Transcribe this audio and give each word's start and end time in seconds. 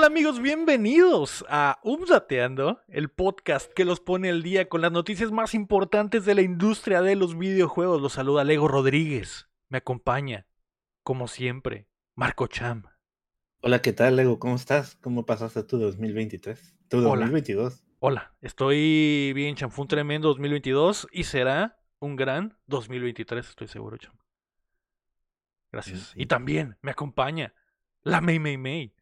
¿Qué 0.00 0.04
tal 0.04 0.12
amigos? 0.12 0.40
Bienvenidos 0.40 1.44
a 1.50 1.78
Updateando, 1.84 2.80
el 2.88 3.10
podcast 3.10 3.70
que 3.70 3.84
los 3.84 4.00
pone 4.00 4.30
al 4.30 4.42
día 4.42 4.66
con 4.66 4.80
las 4.80 4.90
noticias 4.90 5.30
más 5.30 5.52
importantes 5.52 6.24
de 6.24 6.34
la 6.34 6.40
industria 6.40 7.02
de 7.02 7.16
los 7.16 7.36
videojuegos. 7.36 8.00
Los 8.00 8.14
saluda 8.14 8.42
Lego 8.42 8.66
Rodríguez. 8.66 9.50
Me 9.68 9.76
acompaña, 9.76 10.46
como 11.02 11.28
siempre, 11.28 11.86
Marco 12.14 12.46
Cham. 12.46 12.84
Hola, 13.60 13.82
¿qué 13.82 13.92
tal, 13.92 14.16
Lego? 14.16 14.38
¿Cómo 14.38 14.56
estás? 14.56 14.96
¿Cómo 15.02 15.26
pasaste 15.26 15.64
tu 15.64 15.76
2023? 15.76 16.78
Tu 16.88 16.96
Hola. 16.96 17.26
2022. 17.26 17.84
Hola, 17.98 18.34
estoy 18.40 19.34
bien, 19.34 19.54
Cham. 19.54 19.70
Fue 19.70 19.82
un 19.82 19.88
tremendo 19.88 20.28
2022 20.28 21.08
y 21.12 21.24
será 21.24 21.78
un 21.98 22.16
gran 22.16 22.56
2023, 22.68 23.50
estoy 23.50 23.68
seguro, 23.68 23.98
Cham. 23.98 24.16
Gracias. 25.70 26.12
Sí. 26.14 26.22
Y 26.22 26.24
también 26.24 26.78
me 26.80 26.90
acompaña 26.90 27.52
la 28.02 28.22
May 28.22 28.38
May 28.38 28.56
May. 28.56 28.94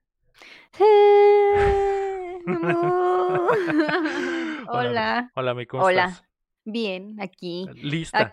Hola. 4.68 5.30
Hola, 5.34 5.66
¿cómo 5.66 5.84
Hola. 5.84 6.04
estás? 6.06 6.24
Bien, 6.64 7.20
aquí. 7.20 7.66
Lista. 7.74 8.30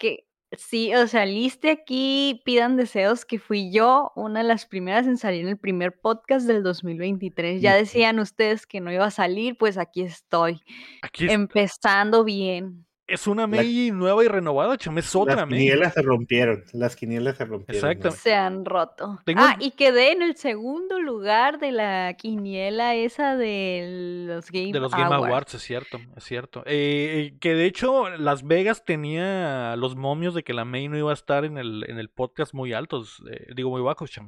Sí, 0.57 0.93
o 0.95 1.07
sea, 1.07 1.25
liste 1.25 1.69
aquí, 1.69 2.41
pidan 2.45 2.77
deseos, 2.77 3.25
que 3.25 3.39
fui 3.39 3.71
yo 3.71 4.11
una 4.15 4.41
de 4.41 4.47
las 4.47 4.65
primeras 4.65 5.07
en 5.07 5.17
salir 5.17 5.41
en 5.41 5.49
el 5.49 5.57
primer 5.57 5.99
podcast 5.99 6.47
del 6.47 6.63
2023. 6.63 7.61
Ya 7.61 7.75
decían 7.75 8.19
ustedes 8.19 8.65
que 8.65 8.79
no 8.79 8.91
iba 8.91 9.05
a 9.05 9.11
salir, 9.11 9.57
pues 9.57 9.77
aquí 9.77 10.01
estoy, 10.01 10.61
Aquí 11.01 11.29
empezando 11.29 12.23
bien. 12.23 12.85
Es 13.07 13.27
una 13.27 13.45
May 13.47 13.91
nueva 13.91 14.23
y 14.23 14.27
renovada, 14.27 14.77
Cham. 14.77 14.97
Es 14.97 15.15
otra 15.15 15.35
Las 15.35 15.45
quinielas 15.47 15.93
se 15.93 16.01
rompieron. 16.01 16.63
Las 16.73 16.95
quinielas 16.95 17.37
se 17.37 17.45
rompieron. 17.45 17.75
Exacto. 17.75 18.09
¿no? 18.09 18.15
Se 18.15 18.33
han 18.33 18.65
roto. 18.65 19.19
Tengo- 19.25 19.41
Ah, 19.43 19.55
y 19.59 19.71
quedé 19.71 20.11
en 20.11 20.21
el 20.23 20.35
segundo 20.35 20.99
lugar 20.99 21.59
de 21.59 21.71
la 21.71 22.15
quiniela 22.17 22.95
esa 22.95 23.35
de 23.35 24.25
los 24.27 24.49
Game 24.51 24.71
De 24.71 24.79
los 24.79 24.91
Game 24.91 25.05
Awards. 25.05 25.25
Awards, 25.27 25.53
es 25.55 25.61
cierto, 25.61 25.99
es 26.15 26.23
cierto. 26.23 26.63
Eh, 26.65 27.31
eh, 27.33 27.37
que 27.39 27.53
de 27.53 27.65
hecho 27.65 28.09
Las 28.17 28.43
Vegas 28.43 28.83
tenía 28.85 29.75
los 29.77 29.95
momios 29.95 30.33
de 30.33 30.43
que 30.43 30.53
la 30.53 30.65
May 30.65 30.87
no 30.87 30.97
iba 30.97 31.11
a 31.11 31.13
estar 31.13 31.45
en 31.45 31.57
el, 31.57 31.85
en 31.87 31.99
el 31.99 32.09
podcast 32.09 32.53
muy 32.53 32.73
altos, 32.73 33.21
eh, 33.31 33.47
digo 33.55 33.69
muy 33.69 33.81
bajos, 33.81 34.09
cham, 34.11 34.27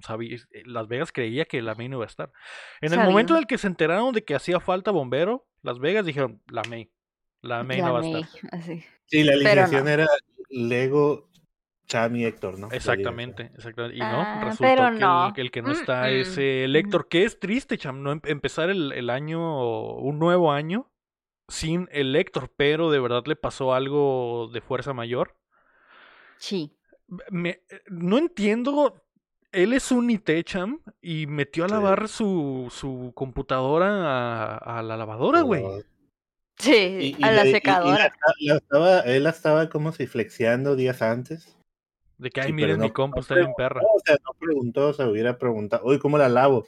Las 0.65 0.87
Vegas 0.87 1.11
creía 1.11 1.45
que 1.45 1.61
la 1.61 1.73
May 1.75 1.89
no 1.89 1.97
iba 1.97 2.05
a 2.05 2.07
estar. 2.07 2.31
En 2.81 2.91
el 2.91 2.99
Sabía. 2.99 3.09
momento 3.09 3.33
en 3.33 3.39
el 3.39 3.47
que 3.47 3.57
se 3.57 3.67
enteraron 3.67 4.13
de 4.13 4.23
que 4.23 4.35
hacía 4.35 4.59
falta 4.59 4.91
bombero, 4.91 5.47
Las 5.63 5.79
Vegas 5.79 6.05
dijeron, 6.05 6.41
la 6.47 6.61
May, 6.69 6.91
la 7.47 7.63
May 7.63 7.79
no 7.79 7.85
La 7.87 7.91
va 7.91 7.99
a 7.99 8.01
May, 8.01 8.21
estar. 8.21 8.49
así. 8.51 8.83
Sí, 9.05 9.23
la 9.23 9.33
alineación 9.33 9.85
no. 9.85 9.89
era 9.89 10.07
Lego, 10.49 11.29
Cham 11.87 12.15
y 12.17 12.25
Héctor, 12.25 12.59
¿no? 12.59 12.69
Exactamente, 12.71 13.51
exactamente. 13.55 13.95
Y 13.97 13.99
no, 13.99 14.05
Ah, 14.21 14.41
resultó 14.43 14.63
pero 14.63 14.83
que, 14.83 14.93
el- 14.93 14.99
no. 14.99 15.31
que 15.33 15.41
el 15.41 15.51
que 15.51 15.61
no 15.61 15.69
Mm, 15.69 15.71
está 15.71 16.09
es 16.09 16.37
el 16.37 16.73
mm. 16.73 16.75
Héctor, 16.75 17.07
que 17.07 17.23
es 17.23 17.39
triste, 17.39 17.77
cham, 17.77 18.03
no 18.03 18.11
Em- 18.11 18.21
empezar 18.25 18.69
el, 18.69 18.91
el 18.91 19.09
año, 19.09 19.95
un 19.95 20.19
nuevo 20.19 20.51
año 20.51 20.91
sin 21.47 21.87
el 21.93 22.13
Héctor, 22.15 22.51
pero 22.57 22.91
de 22.91 22.99
verdad 22.99 23.23
le 23.25 23.37
pasó 23.37 23.73
algo 23.73 24.49
de 24.51 24.59
fuerza 24.59 24.93
mayor. 24.93 25.37
Sí. 26.37 26.75
Me- 27.29 27.61
no 27.87 28.17
entiendo. 28.17 29.01
Él 29.53 29.71
es 29.71 29.91
un 29.93 30.09
IT 30.09 30.43
cham 30.43 30.81
y 31.01 31.25
metió 31.25 31.63
a 31.63 31.69
Sí. 31.69 31.73
lavar 31.73 32.09
su, 32.09 32.67
su 32.69 33.13
computadora 33.15 34.57
a, 34.57 34.79
a 34.79 34.83
la 34.83 34.97
lavadora, 34.97 35.41
güey. 35.41 35.63
Sí, 36.57 37.15
y- 37.15 37.15
y 37.19 37.23
a 37.23 37.31
la 37.31 37.45
y- 37.45 37.49
y 37.49 37.51
secadora. 37.51 37.97
la- 38.05 38.33
la 38.39 38.55
estaba, 38.55 38.99
él 39.01 39.23
la 39.23 39.29
estaba 39.29 39.69
como 39.69 39.91
si 39.91 40.07
flexeando 40.07 40.75
días 40.75 41.01
antes. 41.01 41.55
De 42.17 42.31
que, 42.31 42.41
ay, 42.41 42.47
Sí, 42.47 42.53
miren, 42.53 42.79
mi 42.79 42.87
no- 42.87 42.93
compu 42.93 43.17
no 43.17 43.21
está 43.21 43.35
bien 43.35 43.53
perra. 43.55 43.81
O 43.83 43.99
sea, 44.03 44.15
no 44.25 44.31
preguntó, 44.39 44.91
se 44.93 45.03
hubiera 45.05 45.37
preguntado, 45.37 45.83
oye, 45.85 45.99
¿cómo 45.99 46.17
la 46.17 46.29
lavo? 46.29 46.65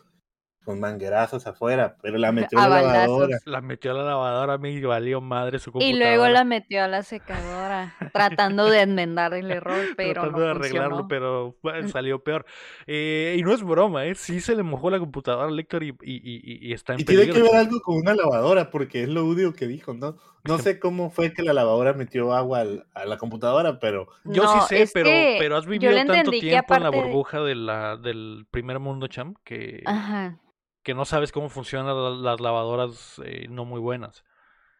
Con 0.63 0.79
manguerazos 0.79 1.47
afuera, 1.47 1.97
pero 2.03 2.19
la 2.19 2.31
metió 2.31 2.59
A 2.59 2.67
la 2.67 2.81
lavadora. 2.83 3.39
La 3.45 3.61
metió 3.61 3.91
a 3.91 3.94
la 3.95 4.03
lavadora, 4.03 4.57
me 4.59 4.79
valió 4.85 5.22
madre 5.22 5.57
su 5.57 5.72
Y 5.72 5.73
computadora. 5.73 6.05
luego 6.05 6.28
la 6.28 6.44
metió 6.44 6.83
a 6.83 6.88
la 6.88 7.01
secadora, 7.01 7.69
tratando 8.13 8.66
de 8.66 8.81
enmendar 8.81 9.34
el 9.34 9.50
error, 9.51 9.78
pero 9.97 10.13
tratando 10.22 10.38
no 10.40 10.44
de 10.45 10.51
arreglarlo, 10.51 10.90
funcionó. 10.97 11.07
pero 11.07 11.56
bueno, 11.62 11.88
salió 11.90 12.23
peor. 12.23 12.45
Eh, 12.88 13.35
y 13.38 13.44
no 13.44 13.53
es 13.53 13.63
broma, 13.63 14.06
¿eh? 14.06 14.16
Sí 14.16 14.40
se 14.41 14.56
le 14.56 14.63
mojó 14.63 14.90
la 14.90 15.00
computadora 15.00 15.47
al 15.47 15.59
Héctor 15.59 15.84
y, 15.84 15.90
y, 15.90 15.94
y- 16.03 16.67
y 16.69 16.73
está 16.73 16.94
en 16.94 17.01
Y 17.01 17.06
tiene 17.06 17.28
que 17.29 17.41
ver 17.41 17.56
algo 17.56 17.79
con 17.81 17.95
una 17.97 18.13
lavadora, 18.16 18.69
porque 18.72 19.03
es 19.03 19.09
lo 19.09 19.25
único 19.25 19.53
que 19.53 19.67
dijo, 19.67 19.94
¿no? 19.94 20.17
No 20.45 20.57
sé 20.57 20.79
cómo 20.79 21.09
fue 21.09 21.34
que 21.34 21.44
la 21.44 21.53
lavadora 21.53 21.94
metió 21.94 22.34
agua 22.34 22.62
al- 22.62 22.85
a 22.94 23.06
la 23.06 23.17
computadora, 23.17 23.79
pero 23.79 24.07
Yo 24.23 24.44
No, 24.44 24.67
sí 24.67 24.85
sé, 24.85 24.90
pero, 24.94 25.09
pero 25.38 25.57
has 25.57 25.66
vivido 25.66 25.94
tanto 26.06 26.31
tiempo 26.31 26.75
en 26.75 26.84
la 26.84 26.90
burbuja 26.90 27.41
de 27.41 27.56
la, 27.56 27.97
del 27.97 28.46
primer 28.50 28.79
mundo, 28.79 29.07
Cham, 29.07 29.34
que, 29.44 29.84
Ajá. 29.85 30.40
que 30.81 30.94
no 30.94 31.03
sabes 31.06 31.31
cómo 31.34 31.50
funcionan 31.50 31.88
la- 31.88 32.31
las 32.31 32.40
lavadoras 32.40 33.22
eh, 33.25 33.47
no 33.50 33.66
muy 33.66 33.79
buenas. 33.81 34.23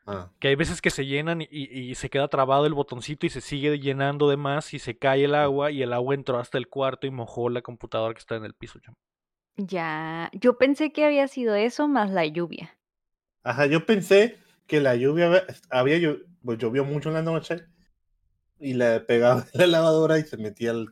Ah, 0.09 0.30
Que 0.40 0.50
hay 0.50 0.56
veces 0.56 0.81
que 0.81 0.90
se 0.90 1.06
llenan 1.06 1.42
y, 1.42 1.47
y 1.52 1.96
se 1.96 2.09
queda 2.09 2.28
trabado 2.28 2.66
el 2.66 2.74
botoncito 2.74 3.25
y 3.25 3.30
se 3.30 3.42
sigue 3.42 3.80
llenando 3.80 4.30
de 4.30 4.38
más 4.38 4.74
y 4.74 4.80
se 4.80 4.97
cae 4.97 5.25
el 5.25 5.36
agua 5.36 5.72
y 5.72 5.81
el 5.81 5.94
agua 5.94 6.16
entró 6.16 6.38
hasta 6.40 6.58
el 6.58 6.68
cuarto 6.68 7.08
y 7.08 7.12
mojó 7.12 7.50
la 7.50 7.62
computadora 7.62 8.14
que 8.14 8.19
está 8.19 8.36
en 8.36 8.46
el 8.46 8.53
piso. 8.53 8.80
Ya, 9.58 10.30
yo 10.34 10.58
pensé 10.58 10.92
que 10.92 11.06
había 11.06 11.28
sido 11.28 11.56
eso 11.56 11.88
más 11.88 12.12
la 12.12 12.25
lluvia. 12.25 12.78
Ajá, 13.44 13.66
yo 13.66 13.86
pensé 13.86 14.38
que 14.68 14.80
la 14.80 14.96
lluvia 14.96 15.46
había, 15.69 16.16
pues 16.44 16.58
llovió 16.58 16.86
mucho 16.86 17.09
en 17.09 17.16
la 17.16 17.22
noche 17.22 17.66
y 18.59 18.74
la 18.74 19.06
pegaba 19.06 19.46
en 19.53 19.59
la 19.59 19.68
lavadora 19.68 20.19
y 20.19 20.24
se 20.24 20.38
metía 20.38 20.72
al- 20.72 20.92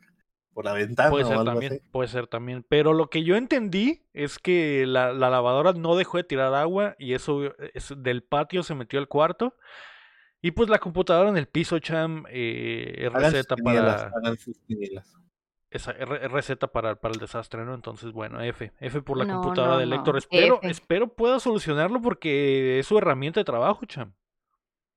por 0.57 0.66
la 0.66 0.73
ventana 0.73 1.12
Puede 1.12 1.23
o 1.23 1.28
ser 1.28 1.38
algo 1.38 1.51
también, 1.51 1.73
así. 1.73 1.81
puede 1.91 2.07
ser 2.07 2.25
también. 2.25 2.66
Pero 2.68 2.91
lo 2.94 3.12
que 3.12 3.23
yo 3.23 3.35
entendí 3.35 4.07
es 4.12 4.40
que 4.40 4.85
la, 4.88 5.13
la 5.13 5.29
lavadora 5.29 5.73
no 5.73 5.95
dejó 5.95 6.18
de 6.18 6.23
tirar 6.23 6.56
agua 6.56 6.95
y 6.97 7.13
eso 7.13 7.53
es- 7.75 7.94
del 7.95 8.23
patio 8.23 8.63
se 8.63 8.73
metió 8.73 8.97
al 8.97 9.07
cuarto. 9.07 9.53
Y 10.41 10.50
pues 10.50 10.68
la 10.68 10.79
computadora 10.79 11.29
en 11.29 11.38
el 11.38 11.47
piso, 11.47 11.78
Cham, 11.78 12.23
eh, 12.31 13.07
receta 13.13 13.56
para, 13.56 14.12
esa, 15.69 15.91
es 15.91 16.09
re- 16.09 16.25
es 16.25 16.31
receta 16.31 16.66
para, 16.66 16.95
para 16.95 17.13
el 17.13 17.19
desastre, 17.19 17.63
¿no? 17.63 17.75
Entonces, 17.75 18.12
bueno, 18.12 18.41
F. 18.41 18.72
F 18.79 19.01
por 19.03 19.18
la 19.19 19.25
No, 19.25 19.34
computadora 19.35 19.74
no, 19.74 19.79
del 19.79 19.89
no. 19.91 20.18
Espero, 20.18 20.56
F. 20.63 20.69
espero 20.72 21.07
pueda 21.13 21.39
solucionarlo 21.39 22.01
porque 22.01 22.79
es 22.79 22.88
su 22.88 22.97
herramienta 22.97 23.39
de 23.41 23.45
trabajo, 23.45 23.85
Cham. 23.85 24.12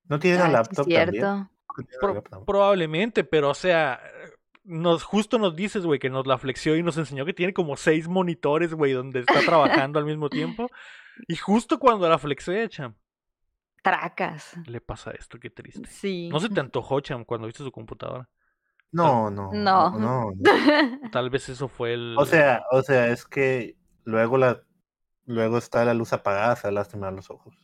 ¿No 0.05 0.17
tiene 0.17 0.43
sí, 0.43 0.51
laptop 0.51 0.87
también? 0.87 1.11
cierto. 1.11 1.27
¿No 1.27 1.49
tiene 1.75 1.89
una 1.91 1.99
Pro- 2.01 2.13
laptop? 2.15 2.45
probablemente, 2.47 3.23
pero 3.23 3.51
o 3.51 3.53
sea, 3.53 4.01
nos 4.63 5.03
justo 5.03 5.39
nos 5.39 5.55
dices, 5.55 5.85
güey, 5.85 5.99
que 5.99 6.09
nos 6.09 6.27
la 6.27 6.37
flexió 6.37 6.75
y 6.75 6.83
nos 6.83 6.97
enseñó 6.97 7.25
que 7.25 7.33
tiene 7.33 7.53
como 7.53 7.75
seis 7.77 8.07
monitores, 8.07 8.73
güey, 8.73 8.93
donde 8.93 9.21
está 9.21 9.33
trabajando 9.85 9.99
al 9.99 10.05
mismo 10.05 10.29
tiempo. 10.29 10.69
Y 11.27 11.35
justo 11.35 11.79
cuando 11.79 12.07
la 12.09 12.17
flexé, 12.17 12.67
cham, 12.69 12.95
Tracas. 13.83 14.55
le 14.67 14.79
pasa 14.81 15.11
esto, 15.11 15.39
qué 15.39 15.49
triste. 15.49 15.87
Sí. 15.89 16.29
¿No 16.29 16.39
se 16.39 16.49
te 16.49 16.59
antojó, 16.59 16.99
cham, 17.01 17.25
cuando 17.25 17.47
viste 17.47 17.63
su 17.63 17.71
computadora? 17.71 18.29
No, 18.91 19.31
no, 19.31 19.51
No. 19.53 19.91
no, 19.91 19.99
no, 19.99 20.31
no. 20.35 20.41
Tal 21.11 21.29
vez 21.29 21.49
eso 21.49 21.67
fue 21.67 21.93
el... 21.93 22.15
O 22.17 22.25
sea, 22.25 22.63
o 22.71 22.81
sea, 22.83 23.07
es 23.07 23.25
que 23.25 23.77
luego 24.03 24.37
la 24.37 24.61
luego 25.25 25.57
está 25.57 25.85
la 25.85 25.93
luz 25.93 26.13
apagada, 26.13 26.55
se 26.55 26.71
lastimar 26.71 27.13
los 27.13 27.29
ojos. 27.29 27.55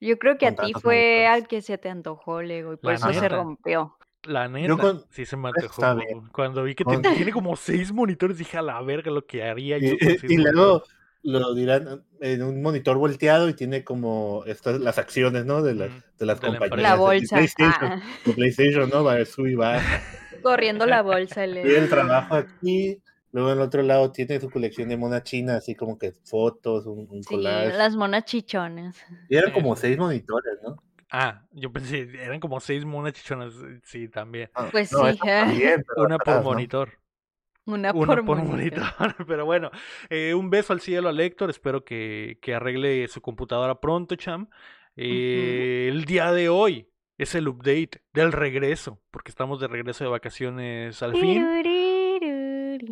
Yo 0.00 0.18
creo 0.18 0.36
que 0.36 0.46
a 0.46 0.54
ti 0.54 0.72
fue 0.74 1.24
monitores. 1.24 1.28
al 1.28 1.48
que 1.48 1.62
se 1.62 1.78
te 1.78 1.88
antojó, 1.88 2.42
Lego, 2.42 2.74
y 2.74 2.76
por 2.76 2.90
La 2.90 2.94
eso 2.96 3.12
se 3.12 3.28
rompió. 3.28 3.95
La 4.26 4.48
neta, 4.48 4.76
con- 4.76 5.04
sí 5.10 5.24
se 5.26 5.36
me 5.36 5.48
antojó. 5.48 5.82
Cuando 6.32 6.62
vi 6.62 6.74
que 6.74 6.84
Con- 6.84 7.02
te- 7.02 7.08
tiene 7.28 7.32
como 7.32 7.56
seis 7.56 7.92
monitores, 7.92 8.38
dije 8.38 8.58
a 8.58 8.62
la 8.62 8.80
verga 8.82 9.10
lo 9.10 9.24
que 9.26 9.42
haría 9.44 9.78
yo 9.78 9.88
Y, 9.88 9.98
y- 10.00 10.34
y 10.34 10.36
luego 10.36 10.82
lo 11.22 11.54
dirán 11.54 12.04
en 12.20 12.42
un 12.42 12.62
monitor 12.62 12.96
volteado 12.98 13.48
y 13.48 13.54
tiene 13.54 13.82
como 13.84 14.44
estas 14.46 14.78
las 14.80 14.98
acciones, 14.98 15.44
¿no? 15.44 15.62
De 15.62 15.74
las, 15.74 15.90
de 16.18 16.26
las 16.26 16.40
de 16.40 16.46
compañías. 16.48 16.82
La 16.82 16.92
de 16.92 16.98
bolsa. 16.98 17.36
PlayStation, 17.36 17.92
Ah, 17.92 18.02
de 18.24 18.32
PlayStation, 18.32 18.90
¿no? 18.90 19.02
Va, 19.04 19.24
sube 19.24 19.50
y 19.50 19.54
va. 19.54 19.80
corriendo 20.42 20.86
la 20.86 21.02
bolsa, 21.02 21.42
el 21.44 21.54
Tiene 21.54 21.78
el 21.78 21.88
trabajo 21.88 22.34
aquí. 22.34 22.98
Luego 23.32 23.50
en 23.50 23.58
el 23.58 23.62
otro 23.64 23.82
lado 23.82 24.12
tiene 24.12 24.40
su 24.40 24.48
colección 24.48 24.88
de 24.88 24.96
mona 24.96 25.22
china, 25.22 25.56
así 25.56 25.74
como 25.74 25.98
que 25.98 26.12
fotos, 26.12 26.86
un, 26.86 27.06
un 27.10 27.22
Sí, 27.22 27.34
collage. 27.34 27.76
las 27.76 27.94
monas 27.96 28.24
chichones. 28.24 28.96
Y 29.28 29.36
eran 29.36 29.52
como 29.52 29.74
seis 29.76 29.98
monitores, 29.98 30.54
¿no? 30.62 30.76
Ah, 31.18 31.46
yo 31.50 31.72
pensé, 31.72 32.08
eran 32.22 32.40
como 32.40 32.60
seis 32.60 32.84
monas 32.84 33.14
chichonas, 33.14 33.54
sí, 33.84 34.06
también. 34.08 34.50
Ah, 34.54 34.68
Pues 34.70 34.92
no, 34.92 35.10
sí, 35.10 35.18
también, 35.18 35.82
pero 35.88 36.02
Una 36.06 36.18
por 36.18 36.42
monitor. 36.42 36.92
Una, 37.64 37.90
Una 37.92 38.16
por, 38.16 38.24
por 38.26 38.36
monitor. 38.42 38.80
monitor. 38.98 39.16
Pero 39.26 39.44
bueno, 39.46 39.70
eh, 40.10 40.34
un 40.34 40.50
beso 40.50 40.72
al 40.74 40.80
cielo 40.80 41.08
al 41.08 41.18
Héctor. 41.18 41.48
Espero 41.50 41.84
que, 41.84 42.38
que 42.42 42.54
arregle 42.54 43.08
su 43.08 43.20
computadora 43.22 43.80
pronto, 43.80 44.14
Cham. 44.14 44.48
Eh, 44.94 45.88
El 45.90 46.04
día 46.04 46.30
de 46.32 46.48
hoy 46.48 46.88
es 47.18 47.34
el 47.34 47.48
update 47.48 48.02
del 48.12 48.30
regreso, 48.32 49.00
porque 49.10 49.30
estamos 49.30 49.58
de 49.58 49.68
regreso 49.68 50.04
de 50.04 50.10
vacaciones 50.10 51.02
al 51.02 51.14
fin. 51.16 51.44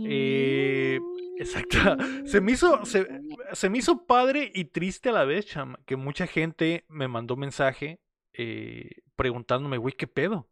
Eh, 0.06 0.98
exacto. 1.38 1.78
Se 2.26 2.40
me 2.40 2.52
hizo, 2.52 2.84
se, 2.84 3.06
se 3.52 3.68
me 3.70 3.78
hizo 3.78 4.06
padre 4.06 4.50
y 4.54 4.64
triste 4.64 5.10
a 5.10 5.12
la 5.12 5.24
vez, 5.24 5.46
Cham, 5.46 5.76
que 5.86 5.96
mucha 5.96 6.26
gente 6.26 6.84
me 6.88 7.06
mandó 7.06 7.36
mensaje 7.36 8.00
eh, 8.34 8.90
preguntándome, 9.16 9.78
güey, 9.78 9.94
¿qué 9.94 10.06
pedo? 10.06 10.48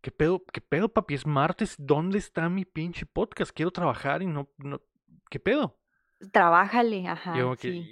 ¿Qué 0.00 0.10
pedo? 0.10 0.44
¿Qué 0.52 0.60
pedo, 0.60 0.88
papi? 0.88 1.14
Es 1.14 1.26
martes, 1.26 1.76
¿dónde 1.78 2.18
está 2.18 2.48
mi 2.48 2.64
pinche 2.64 3.06
podcast? 3.06 3.52
Quiero 3.54 3.70
trabajar 3.70 4.22
y 4.22 4.26
no, 4.26 4.50
no... 4.58 4.80
¿Qué 5.30 5.40
pedo? 5.40 5.78
Trabájale, 6.32 7.06
ajá. 7.08 7.36
Yo 7.36 7.44
como 7.44 7.56
que, 7.56 7.72
sí. 7.72 7.86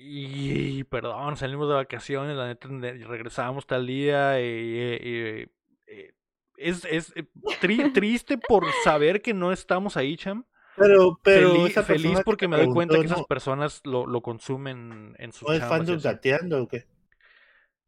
y, 0.79 0.85
perdón, 0.85 1.37
salimos 1.37 1.69
de 1.69 1.75
vacaciones, 1.75 2.37
la 2.37 2.47
neta, 2.47 2.69
ne- 2.69 3.05
regresamos 3.05 3.67
tal 3.67 3.87
día 3.87 4.41
y, 4.41 4.45
eh, 4.45 5.49
eh, 5.87 6.15
es, 6.57 6.85
es 6.85 7.15
tri- 7.61 7.93
triste 7.95 8.39
por 8.39 8.65
saber 8.85 9.21
que 9.23 9.35
no 9.35 9.53
estamos 9.53 9.97
ahí, 9.97 10.17
Cham. 10.17 10.45
Pero, 10.77 11.19
pero 11.23 11.53
Feliz, 11.53 11.71
esa 11.71 11.83
feliz 11.83 12.21
porque 12.25 12.49
me 12.49 12.57
doy 12.57 12.69
cuenta 12.69 12.99
que 12.99 13.05
esas 13.07 13.19
¿no, 13.19 13.25
personas 13.25 13.83
lo, 13.85 14.07
lo 14.07 14.23
consumen 14.23 15.15
en 15.19 15.33
sus 15.33 15.47
¿No 15.47 15.55
es 15.55 15.61
chambas 15.61 15.79
fan 15.79 15.87
y 15.87 15.91
de 15.91 15.97
así. 15.97 16.09
Updateando 16.09 16.63
o 16.63 16.69
qué? 16.69 16.87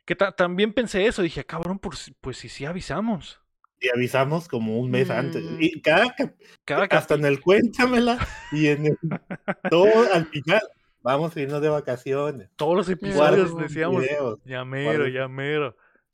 Que 0.05 0.15
ta- 0.17 0.33
también 0.33 0.73
pensé 0.73 1.07
eso, 1.07 1.23
dije, 1.23 1.45
cabrón, 1.45 1.79
pues, 1.79 2.13
pues 2.21 2.37
si 2.39 2.49
sí 2.49 2.65
avisamos. 2.65 3.41
Y 3.81 3.89
avisamos 3.89 4.49
como 4.49 4.79
un 4.79 4.91
mes 4.91 5.11
antes. 5.11 5.43
Mm. 5.43 5.57
Y 5.61 5.81
cada 5.81 6.15
cap- 6.15 6.35
Cada 6.65 6.85
hasta 6.85 7.15
en 7.15 7.25
el 7.25 7.41
cuéntamela 7.41 8.19
y 8.53 8.69
en 8.69 8.87
el 8.87 8.99
todo 9.71 10.13
al 10.13 10.27
final 10.27 10.63
vamos 11.03 11.37
a 11.37 11.41
irnos 11.41 11.61
de 11.61 11.69
vacaciones. 11.69 12.49
todos 12.57 12.77
los 12.77 12.89
episodios 12.89 13.57
decíamos, 13.57 14.03
videos. 14.03 14.41
ya 14.45 14.65
mero, 14.65 15.07
ya 15.09 15.29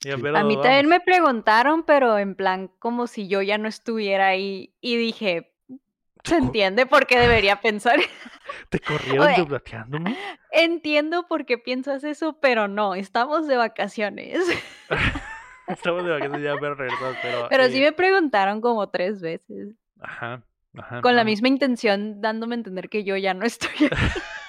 Sí. 0.00 0.10
A 0.12 0.16
mí 0.16 0.22
también 0.56 0.86
vamos". 0.86 0.86
me 0.88 1.00
preguntaron, 1.00 1.82
pero 1.84 2.18
en 2.18 2.34
plan 2.34 2.68
como 2.78 3.06
si 3.06 3.28
yo 3.28 3.42
ya 3.42 3.58
no 3.58 3.68
estuviera 3.68 4.28
ahí. 4.28 4.74
Y 4.80 4.96
dije, 4.96 5.52
se 6.24 6.36
entiende 6.36 6.86
por 6.86 7.06
qué 7.06 7.18
debería 7.18 7.60
pensar. 7.60 7.98
¿Te 8.68 8.80
corrieron 8.80 9.40
updateándome? 9.40 10.16
entiendo 10.52 11.26
por 11.28 11.46
qué 11.46 11.58
piensas 11.58 12.04
eso, 12.04 12.38
pero 12.40 12.68
no, 12.68 12.94
estamos 12.94 13.46
de 13.46 13.56
vacaciones. 13.56 14.38
Estamos 15.68 16.04
de 16.04 16.10
vacaciones 16.10 16.42
ya 16.42 16.54
mero 16.56 16.74
regresamos, 16.74 17.16
pero... 17.22 17.46
Pero 17.48 17.68
sí 17.68 17.78
eh, 17.78 17.82
me 17.82 17.92
preguntaron 17.92 18.60
como 18.60 18.88
tres 18.88 19.20
veces, 19.20 19.76
Ajá, 20.00 20.42
ajá. 20.76 21.00
con 21.00 21.14
la 21.14 21.22
misma 21.22 21.46
intención, 21.46 22.20
dándome 22.20 22.56
a 22.56 22.58
entender 22.58 22.88
que 22.88 23.04
yo 23.04 23.16
ya 23.16 23.34
no 23.34 23.46
estoy 23.46 23.70
ahí. 23.88 23.88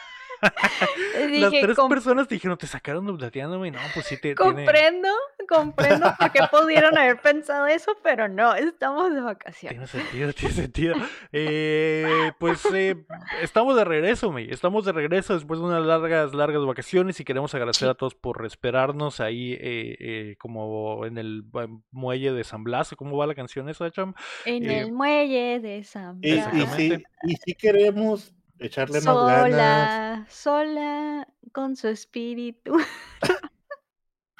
Las 1.31 1.51
tres 1.51 1.75
"Com- 1.75 1.89
personas 1.89 2.27
dijeron, 2.27 2.57
te 2.57 2.67
sacaron 2.67 3.05
y 3.07 3.71
No, 3.71 3.79
pues 3.93 4.05
sí 4.07 4.15
te 4.15 4.21
tiene... 4.21 4.35
comprendo, 4.35 5.09
comprendo 5.47 6.13
por 6.19 6.31
qué 6.31 6.39
pudieron 6.51 6.97
haber 6.97 7.19
pensado 7.21 7.67
eso, 7.67 7.95
pero 8.03 8.27
no, 8.27 8.53
estamos 8.55 9.13
de 9.13 9.21
vacaciones. 9.21 9.91
Tiene 9.91 10.05
sentido, 10.05 10.33
tiene 10.33 10.53
sentido. 10.53 10.95
Eh, 11.31 12.31
pues 12.39 12.63
eh, 12.73 12.95
estamos 13.41 13.75
de 13.75 13.83
regreso, 13.85 14.31
May. 14.31 14.49
Estamos 14.49 14.85
de 14.85 14.91
regreso 14.91 15.33
después 15.33 15.59
de 15.59 15.65
unas 15.65 15.83
largas, 15.85 16.33
largas 16.33 16.65
vacaciones 16.65 17.19
y 17.19 17.23
queremos 17.25 17.53
agradecer 17.53 17.87
Sí. 17.87 17.89
a 17.91 17.94
todos 17.95 18.15
por 18.15 18.45
esperarnos 18.45 19.19
ahí 19.21 19.53
eh, 19.53 19.95
eh, 19.99 20.35
como 20.37 21.05
en 21.05 21.17
el 21.17 21.44
muelle 21.91 22.31
de 22.33 22.44
San 22.44 22.63
Blas. 22.63 22.94
¿Cómo 22.97 23.17
va 23.17 23.25
la 23.27 23.35
canción 23.35 23.69
esa, 23.69 23.89
Cham? 23.91 24.13
En 24.45 24.69
Eh, 24.69 24.79
el 24.81 24.91
muelle 24.91 25.59
de 25.59 25.83
San 25.83 26.19
Y, 26.21 26.29
y 26.29 26.33
Blas. 26.33 26.51
si, 26.51 26.59
Exactamente. 26.61 27.05
y 27.23 27.35
si 27.37 27.55
queremos 27.55 28.33
echarle 28.61 29.01
más 29.01 29.15
ganas, 29.15 30.27
Sola, 30.27 30.27
sola, 30.29 31.27
con 31.51 31.75
su 31.75 31.87
espíritu. 31.87 32.77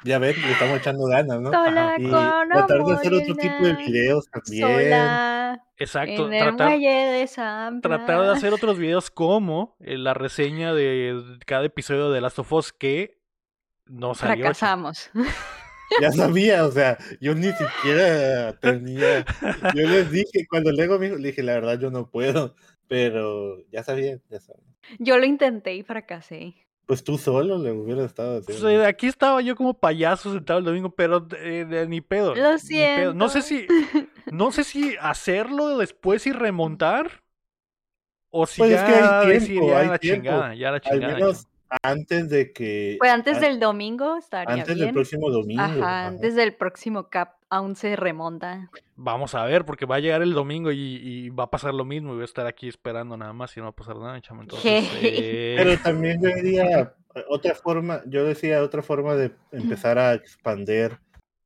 ya 0.04 0.18
ven, 0.18 0.40
le 0.40 0.52
estamos 0.52 0.78
echando 0.78 1.06
ganas, 1.06 1.40
¿no? 1.40 1.50
Sola 1.50 1.96
Y 1.98 2.08
con 2.08 2.48
tratar 2.48 2.84
de 2.84 2.92
hacer 2.94 3.14
otro 3.14 3.34
tipo 3.34 3.64
de 3.64 3.74
videos 3.74 4.28
también. 4.30 4.68
Sola, 4.68 5.64
Exacto, 5.76 6.26
en 6.28 6.34
el 6.34 6.56
tratar, 6.56 6.78
de 6.78 7.80
tratar 7.82 8.30
hacer 8.30 8.52
otros 8.52 8.78
videos 8.78 9.10
como 9.10 9.76
eh, 9.80 9.98
la 9.98 10.14
reseña 10.14 10.72
de 10.74 11.38
cada 11.44 11.64
episodio 11.64 12.10
de 12.10 12.20
Last 12.20 12.38
of 12.38 12.52
Us 12.52 12.72
que 12.72 13.20
no 13.86 14.14
salió. 14.14 14.44
Fracasamos. 14.44 15.10
Ya 16.00 16.10
sabía, 16.12 16.64
o 16.64 16.70
sea, 16.70 16.98
yo 17.20 17.34
ni 17.34 17.50
siquiera 17.52 18.52
tenía. 18.60 19.24
Yo 19.74 19.88
les 19.88 20.10
dije, 20.12 20.46
cuando 20.48 20.70
Lego 20.70 20.98
me 20.98 21.06
dijo, 21.06 21.18
le 21.18 21.28
dije, 21.28 21.42
la 21.42 21.54
verdad, 21.54 21.78
yo 21.78 21.90
no 21.90 22.08
puedo. 22.08 22.54
Pero 22.92 23.56
ya 23.70 23.82
sabía, 23.82 24.18
ya 24.28 24.38
sabía. 24.38 24.66
Yo 24.98 25.16
lo 25.16 25.24
intenté 25.24 25.74
y 25.74 25.82
fracasé. 25.82 26.54
Pues 26.84 27.02
tú 27.02 27.16
solo 27.16 27.56
le 27.56 27.72
hubieras 27.72 28.04
estado 28.04 28.42
Pues, 28.42 28.58
haciendo. 28.58 28.82
eh, 28.82 28.86
aquí 28.86 29.06
estaba 29.06 29.40
yo 29.40 29.56
como 29.56 29.72
payaso 29.72 30.30
sentado 30.30 30.58
el 30.58 30.66
domingo, 30.66 30.90
pero 30.94 31.26
eh, 31.38 31.64
de- 31.66 31.88
ni 31.88 32.02
pedo. 32.02 32.34
Lo 32.34 32.50
pedo. 32.68 33.14
No 33.14 33.30
sé 33.30 33.40
siento. 33.40 33.72
si, 33.94 34.08
no 34.30 34.52
sé 34.52 34.62
si 34.64 34.94
hacerlo 35.00 35.78
después 35.78 36.26
y 36.26 36.32
remontar. 36.32 37.22
O 38.28 38.46
si 38.46 38.58
Pues 38.60 38.72
es 38.72 38.76
ya 38.80 38.86
que 38.86 38.92
hay 38.94 39.28
decir 39.32 39.48
tiempo, 39.52 39.68
ya 39.70 39.78
hay 39.78 39.88
la 39.88 39.98
tiempo. 39.98 40.22
chingada, 40.24 40.54
ya 40.54 40.70
la 40.70 40.76
Al 40.76 40.80
chingada. 40.82 41.14
menos 41.14 41.46
antes 41.82 42.28
de 42.28 42.52
que. 42.52 42.96
Pues 42.98 43.10
antes 43.10 43.36
an- 43.36 43.42
del 43.42 43.60
domingo 43.60 44.16
estaría 44.16 44.54
antes 44.54 44.74
bien. 44.74 44.86
del 44.86 44.94
próximo 44.94 45.30
domingo. 45.30 45.62
Ajá, 45.62 45.74
ajá. 45.74 46.06
antes 46.08 46.34
del 46.34 46.54
próximo 46.54 47.08
cap 47.08 47.36
aún 47.48 47.76
se 47.76 47.96
remonta. 47.96 48.70
Vamos 48.96 49.34
a 49.34 49.44
ver, 49.44 49.64
porque 49.64 49.84
va 49.86 49.96
a 49.96 50.00
llegar 50.00 50.22
el 50.22 50.32
domingo 50.32 50.72
y, 50.72 50.78
y 50.96 51.28
va 51.30 51.44
a 51.44 51.50
pasar 51.50 51.74
lo 51.74 51.84
mismo. 51.84 52.10
Y 52.12 52.14
voy 52.14 52.22
a 52.22 52.24
estar 52.26 52.46
aquí 52.46 52.68
esperando 52.68 53.16
nada 53.16 53.32
más 53.32 53.56
y 53.56 53.60
no 53.60 53.64
va 53.64 53.70
a 53.70 53.74
pasar 53.76 53.96
nada, 53.96 54.20
chamo. 54.20 54.42
Entonces, 54.42 54.88
eh, 55.02 55.54
Pero 55.58 55.78
también 55.78 56.20
yo 56.22 56.28
diría 56.34 56.94
otra 57.28 57.54
forma, 57.54 58.00
yo 58.06 58.24
decía 58.24 58.62
otra 58.62 58.82
forma 58.82 59.14
de 59.14 59.32
empezar 59.50 59.98
a 59.98 60.14
expander 60.14 60.98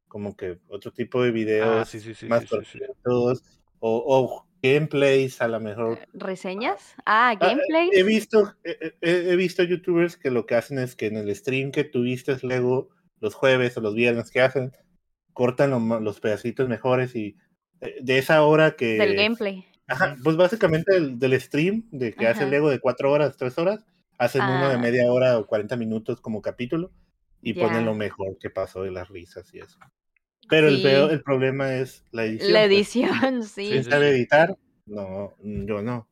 como 0.09 0.37
que 0.37 0.59
otro 0.69 0.93
tipo 0.93 1.23
de 1.23 1.31
videos 1.33 1.83
Ah, 1.83 1.85
sí, 1.85 1.99
sí, 2.01 2.15
sí, 2.15 2.27
más 2.27 2.43
sí, 2.45 2.57
sí, 2.73 2.79
o, 3.05 3.37
o 3.81 4.46
gameplays 4.63 5.41
a 5.41 5.49
lo 5.49 5.61
mejor. 5.61 5.99
¿Reseñas? 6.13 6.95
Ah, 7.05 7.31
Ah, 7.31 7.35
gameplays. 7.35 7.91
He 7.93 8.03
visto, 8.03 8.55
he, 9.01 9.37
visto 9.37 9.63
youtubers 9.63 10.17
que 10.17 10.31
lo 10.31 10.47
que 10.47 10.55
hacen 10.55 10.79
es 10.79 10.97
que 10.97 11.07
en 11.07 11.17
el 11.17 11.35
stream 11.35 11.71
que 11.71 11.85
tuviste 11.85 12.37
luego 12.43 12.89
los 13.21 13.35
jueves 13.35 13.77
o 13.77 13.81
los 13.81 13.95
viernes 13.95 14.31
que 14.31 14.41
hacen, 14.41 14.73
cortan 15.33 15.71
lo 15.71 16.01
los 16.01 16.21
pedacitos 16.21 16.69
mejores 16.69 17.15
y 17.15 17.37
eh, 17.81 17.97
de 18.01 18.19
esa 18.19 18.43
hora 18.43 18.77
que... 18.77 18.97
Del 18.99 19.15
gameplay. 19.17 19.67
Ajá, 19.87 20.17
pues 20.23 20.37
básicamente 20.37 20.95
del, 20.95 21.19
del 21.19 21.41
stream 21.41 21.85
de 21.93 22.13
que 22.13 22.27
hace 22.27 22.43
Ajá. 22.43 22.51
Lego 22.51 22.71
de 22.71 22.81
cuatro 22.81 23.13
horas, 23.13 23.37
tres 23.37 23.57
horas, 23.59 23.85
hacen 24.19 24.43
uno 24.43 24.69
de 24.69 24.75
Ah. 24.75 24.79
media 24.79 25.11
hora 25.13 25.39
o 25.39 25.47
40 25.47 25.77
minutos 25.77 26.21
como 26.21 26.43
capítulo 26.43 26.91
y 27.43 27.55
ponen 27.55 27.85
lo 27.85 27.95
mejor 27.95 28.39
que 28.39 28.51
pasó 28.51 28.83
de 28.83 28.91
las 28.91 29.09
risas 29.09 29.53
y 29.55 29.61
eso. 29.61 29.79
Pero 30.49 30.69
el, 30.69 30.83
peor- 30.83 31.11
el 31.13 31.23
problema 31.23 31.75
es 31.75 32.05
la 32.13 32.25
edición. 32.25 32.53
La 32.53 32.61
pues. 32.61 32.71
edición, 32.73 33.43
sí. 33.45 33.69
¿Quién 33.71 33.85
sabe 33.85 34.11
editar? 34.11 34.57
No, 34.87 35.35
yo 35.43 35.83
no. 35.83 36.09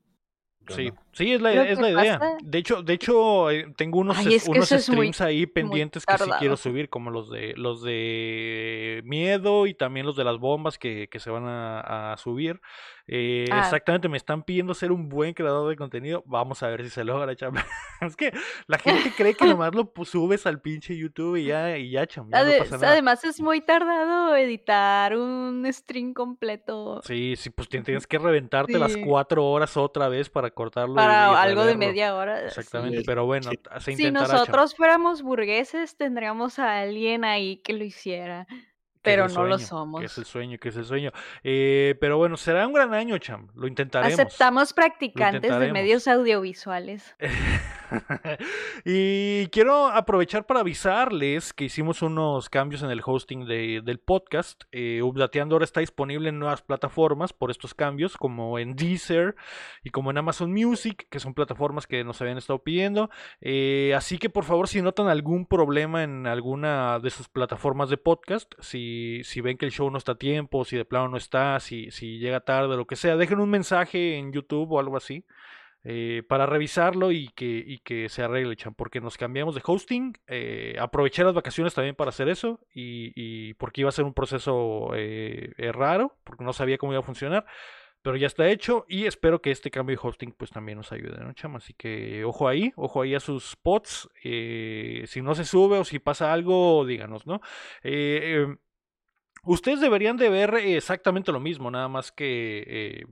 Yo 0.68 0.74
Sí, 0.76 0.86
no. 0.90 1.03
Sí, 1.14 1.32
es 1.32 1.40
la, 1.40 1.52
es 1.64 1.78
la 1.78 1.90
idea. 1.90 2.18
pasa- 2.18 2.36
De 2.42 2.58
hecho, 2.58 2.82
de 2.82 2.92
hecho 2.92 3.50
eh, 3.50 3.72
tengo 3.76 3.98
unos, 4.00 4.18
Ay, 4.18 4.34
es- 4.34 4.48
unos 4.48 4.70
muy- 4.70 4.80
streams 4.80 5.20
ahí 5.20 5.46
pendientes 5.46 6.04
que 6.04 6.18
sí 6.18 6.30
quiero 6.38 6.56
subir, 6.56 6.88
como 6.88 7.10
los 7.10 7.30
de 7.30 7.54
los 7.56 7.82
de 7.82 9.02
miedo 9.04 9.66
y 9.66 9.74
también 9.74 10.06
los 10.06 10.16
de 10.16 10.24
las 10.24 10.38
bombas 10.38 10.78
que, 10.78 11.08
que 11.08 11.18
se 11.20 11.30
van 11.30 11.44
a, 11.46 12.12
a 12.12 12.16
subir. 12.16 12.60
Eh, 13.06 13.44
Ah. 13.50 13.60
Exactamente, 13.60 14.08
me 14.08 14.16
están 14.16 14.42
pidiendo 14.44 14.72
ser 14.72 14.90
un 14.90 15.10
buen 15.10 15.34
creador 15.34 15.68
de 15.68 15.76
contenido. 15.76 16.22
Vamos 16.26 16.62
a 16.62 16.68
ver 16.68 16.82
si 16.84 16.90
se 16.90 17.04
logra, 17.04 17.36
cham. 17.36 17.54
es 18.00 18.16
que 18.16 18.32
la 18.66 18.78
gente 18.78 19.12
cree 19.16 19.34
que 19.34 19.44
nomás 19.58 19.74
lo 19.74 19.92
subes 20.04 20.46
al 20.46 20.60
pinche 20.62 20.96
YouTube 20.96 21.36
y 21.36 21.44
ya, 21.46 21.76
y 21.76 21.90
ya, 21.90 22.06
cham, 22.06 22.30
ya 22.30 22.42
no 22.44 22.58
pasa 22.58 22.76
nada. 22.76 22.92
Además 22.92 23.22
es 23.24 23.40
muy 23.42 23.60
tardado 23.60 24.34
editar 24.36 25.16
un 25.16 25.66
stream 25.70 26.14
completo 26.14 27.02
Sí, 27.04 27.34
sí, 27.36 27.50
pues 27.50 27.68
tien- 27.68 27.84
tienes 27.84 28.06
que 28.06 28.18
reventarte 28.18 28.78
las 28.78 28.96
cuatro 28.96 29.44
horas 29.46 29.76
otra 29.76 30.08
vez 30.08 30.30
para 30.30 30.50
cortarlo. 30.50 30.94
Para 31.04 31.42
algo 31.42 31.64
de 31.64 31.76
media 31.76 32.14
hora. 32.14 32.44
Exactamente, 32.46 32.98
Sí, 32.98 33.04
pero 33.04 33.26
bueno, 33.26 33.50
sí. 33.50 33.58
se 33.80 33.96
Si 33.96 34.10
nosotros 34.10 34.74
fuéramos 34.74 35.22
burgueses, 35.22 35.96
tendríamos 35.96 36.58
a 36.58 36.80
alguien 36.80 37.24
ahí 37.24 37.58
que 37.58 37.72
lo 37.72 37.84
hiciera. 37.84 38.46
Pero 39.02 39.28
no 39.28 39.44
lo 39.44 39.58
sueño, 39.58 39.98
Que 39.98 40.06
es 40.06 40.12
el 40.16 40.24
somos. 40.24 40.28
sueño, 40.28 40.58
que 40.58 40.68
es 40.70 40.76
el 40.76 40.84
sueño. 40.86 41.12
Eh, 41.42 41.94
pero 42.00 42.16
bueno, 42.16 42.38
será 42.38 42.66
un 42.66 42.72
gran 42.72 42.94
año, 42.94 43.18
Cham. 43.18 43.48
Lo 43.54 43.66
intentaremos. 43.66 44.18
Aceptamos 44.18 44.72
practicantes 44.72 45.42
de 45.42 45.46
intentaremos. 45.48 45.72
medios 45.74 46.08
audiovisuales. 46.08 47.14
y 48.84 49.46
quiero 49.48 49.86
aprovechar 49.88 50.46
para 50.46 50.60
avisarles 50.60 51.52
que 51.52 51.64
hicimos 51.64 52.02
unos 52.02 52.48
cambios 52.48 52.82
en 52.82 52.90
el 52.90 53.02
hosting 53.04 53.46
de- 53.46 53.82
del 53.84 53.98
podcast. 53.98 54.64
Eh, 54.72 55.00
ahora 55.00 55.64
está 55.64 55.80
disponible 55.80 56.28
en 56.28 56.38
nuevas 56.38 56.62
plataformas 56.62 57.32
por 57.32 57.50
estos 57.50 57.74
cambios, 57.74 58.16
como 58.16 58.58
en 58.58 58.76
Deezer 58.76 59.34
y 59.82 59.90
como 59.90 60.10
en 60.10 60.18
Amazon 60.18 60.52
Music, 60.52 61.06
que 61.10 61.20
son 61.20 61.34
plataformas 61.34 61.86
que 61.86 62.04
nos 62.04 62.20
habían 62.20 62.38
estado 62.38 62.62
pidiendo. 62.62 63.10
Eh, 63.40 63.92
así 63.96 64.18
que 64.18 64.30
por 64.30 64.44
favor, 64.44 64.68
si 64.68 64.82
notan 64.82 65.08
algún 65.08 65.46
problema 65.46 66.02
en 66.02 66.26
alguna 66.26 66.98
de 66.98 67.10
sus 67.10 67.28
plataformas 67.28 67.90
de 67.90 67.96
podcast, 67.96 68.52
si, 68.60 69.20
si 69.24 69.40
ven 69.40 69.56
que 69.56 69.66
el 69.66 69.72
show 69.72 69.90
no 69.90 69.98
está 69.98 70.12
a 70.12 70.18
tiempo, 70.18 70.64
si 70.64 70.76
de 70.76 70.84
plano 70.84 71.08
no 71.08 71.16
está, 71.16 71.60
si, 71.60 71.90
si 71.90 72.18
llega 72.18 72.40
tarde, 72.40 72.76
lo 72.76 72.86
que 72.86 72.96
sea, 72.96 73.16
dejen 73.16 73.40
un 73.40 73.50
mensaje 73.50 74.16
en 74.16 74.32
YouTube 74.32 74.72
o 74.72 74.78
algo 74.78 74.96
así 74.96 75.24
eh, 75.86 76.22
para 76.26 76.46
revisarlo 76.46 77.12
y 77.12 77.28
que, 77.28 77.62
y 77.66 77.78
que 77.78 78.08
se 78.08 78.22
arregle, 78.22 78.56
chan, 78.56 78.74
porque 78.74 79.02
nos 79.02 79.18
cambiamos 79.18 79.54
de 79.54 79.60
hosting. 79.64 80.14
eh, 80.28 80.76
aproveché 80.80 81.22
las 81.24 81.34
vacaciones 81.34 81.74
también 81.74 81.94
para 81.94 82.08
hacer 82.08 82.30
eso 82.30 82.58
y, 82.74 83.52
porque 83.54 83.82
iba 83.82 83.90
a 83.90 83.92
ser 83.92 84.06
un 84.06 84.14
proceso 84.14 84.92
eh, 84.94 85.52
raro, 85.72 86.16
porque 86.24 86.42
no 86.42 86.54
sabía 86.54 86.78
cómo 86.78 86.92
iba 86.92 87.00
a 87.00 87.04
funcionar. 87.04 87.44
Pero 88.00 88.16
ya 88.16 88.26
está 88.26 88.48
hecho 88.48 88.84
y 88.88 89.06
espero 89.06 89.40
que 89.40 89.50
este 89.50 89.70
cambio 89.70 89.96
de 89.96 90.06
hosting 90.06 90.32
pues 90.32 90.50
también 90.50 90.78
nos 90.78 90.92
ayude, 90.92 91.18
¿no, 91.22 91.32
chama? 91.32 91.58
Así 91.58 91.72
que 91.74 92.24
ojo 92.24 92.48
ahí, 92.48 92.72
ojo 92.76 93.02
ahí 93.02 93.14
a 93.14 93.20
sus 93.20 93.50
spots. 93.50 94.08
si 94.22 95.22
no 95.22 95.34
se 95.34 95.44
sube 95.44 95.78
o 95.78 95.84
si 95.84 95.98
pasa 95.98 96.32
algo, 96.32 96.84
díganos, 96.86 97.26
¿no? 97.26 97.40
Eh, 97.82 98.46
ustedes 99.44 99.80
deberían 99.80 100.16
de 100.18 100.28
ver 100.28 100.54
exactamente 100.54 101.32
lo 101.32 101.40
mismo, 101.40 101.70
nada 101.70 101.88
más 101.88 102.12
que 102.12 103.06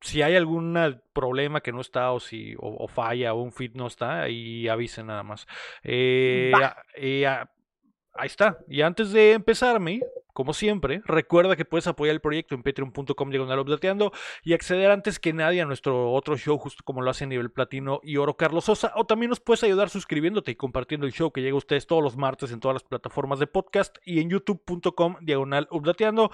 si 0.00 0.22
hay 0.22 0.36
algún 0.36 1.00
problema 1.12 1.60
que 1.60 1.72
no 1.72 1.80
está 1.80 2.12
o 2.12 2.20
si 2.20 2.54
o, 2.58 2.86
falla 2.88 3.34
o 3.34 3.42
un 3.42 3.52
fit 3.52 3.74
no 3.74 3.86
está, 3.86 4.22
ahí 4.22 4.68
avisen 4.68 5.06
nada 5.06 5.22
más. 5.22 5.46
Eh, 5.82 6.52
eh, 6.96 7.26
ahí 7.26 8.26
está. 8.26 8.58
Y 8.68 8.82
antes 8.82 9.12
de 9.12 9.32
empezarme, 9.32 10.00
como 10.38 10.52
siempre, 10.52 11.02
recuerda 11.04 11.56
que 11.56 11.64
puedes 11.64 11.88
apoyar 11.88 12.14
el 12.14 12.20
proyecto 12.20 12.54
en 12.54 12.62
patreon.com 12.62 13.30
diagonal 13.30 13.64
y 14.44 14.52
acceder 14.52 14.90
antes 14.92 15.18
que 15.18 15.32
nadie 15.32 15.62
a 15.62 15.64
nuestro 15.64 16.12
otro 16.12 16.36
show, 16.36 16.58
justo 16.58 16.84
como 16.84 17.02
lo 17.02 17.10
hace 17.10 17.26
nivel 17.26 17.50
platino 17.50 17.98
y 18.04 18.18
oro 18.18 18.36
Carlos 18.36 18.66
Sosa. 18.66 18.92
O 18.94 19.04
también 19.04 19.30
nos 19.30 19.40
puedes 19.40 19.64
ayudar 19.64 19.90
suscribiéndote 19.90 20.52
y 20.52 20.54
compartiendo 20.54 21.06
el 21.06 21.12
show 21.12 21.32
que 21.32 21.40
llega 21.40 21.54
a 21.54 21.58
ustedes 21.58 21.88
todos 21.88 22.04
los 22.04 22.16
martes 22.16 22.52
en 22.52 22.60
todas 22.60 22.76
las 22.76 22.84
plataformas 22.84 23.40
de 23.40 23.48
podcast 23.48 23.98
y 24.04 24.20
en 24.20 24.30
youtube.com 24.30 25.16
diagonal 25.22 25.66
updateando. 25.72 26.30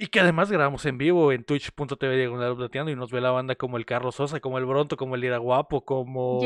Y 0.00 0.06
que 0.06 0.20
además 0.20 0.50
grabamos 0.50 0.86
en 0.86 0.96
vivo 0.96 1.32
en 1.32 1.42
twitch.tv 1.42 2.16
diagonal 2.16 2.52
updateando 2.52 2.92
y 2.92 2.94
nos 2.94 3.10
ve 3.10 3.20
la 3.20 3.32
banda 3.32 3.56
como 3.56 3.78
el 3.78 3.84
Carlos 3.84 4.14
Sosa, 4.14 4.38
como 4.38 4.58
el 4.58 4.64
Bronto, 4.64 4.96
como 4.96 5.16
el 5.16 5.24
Ira 5.24 5.38
Guapo, 5.38 5.84
como 5.84 6.40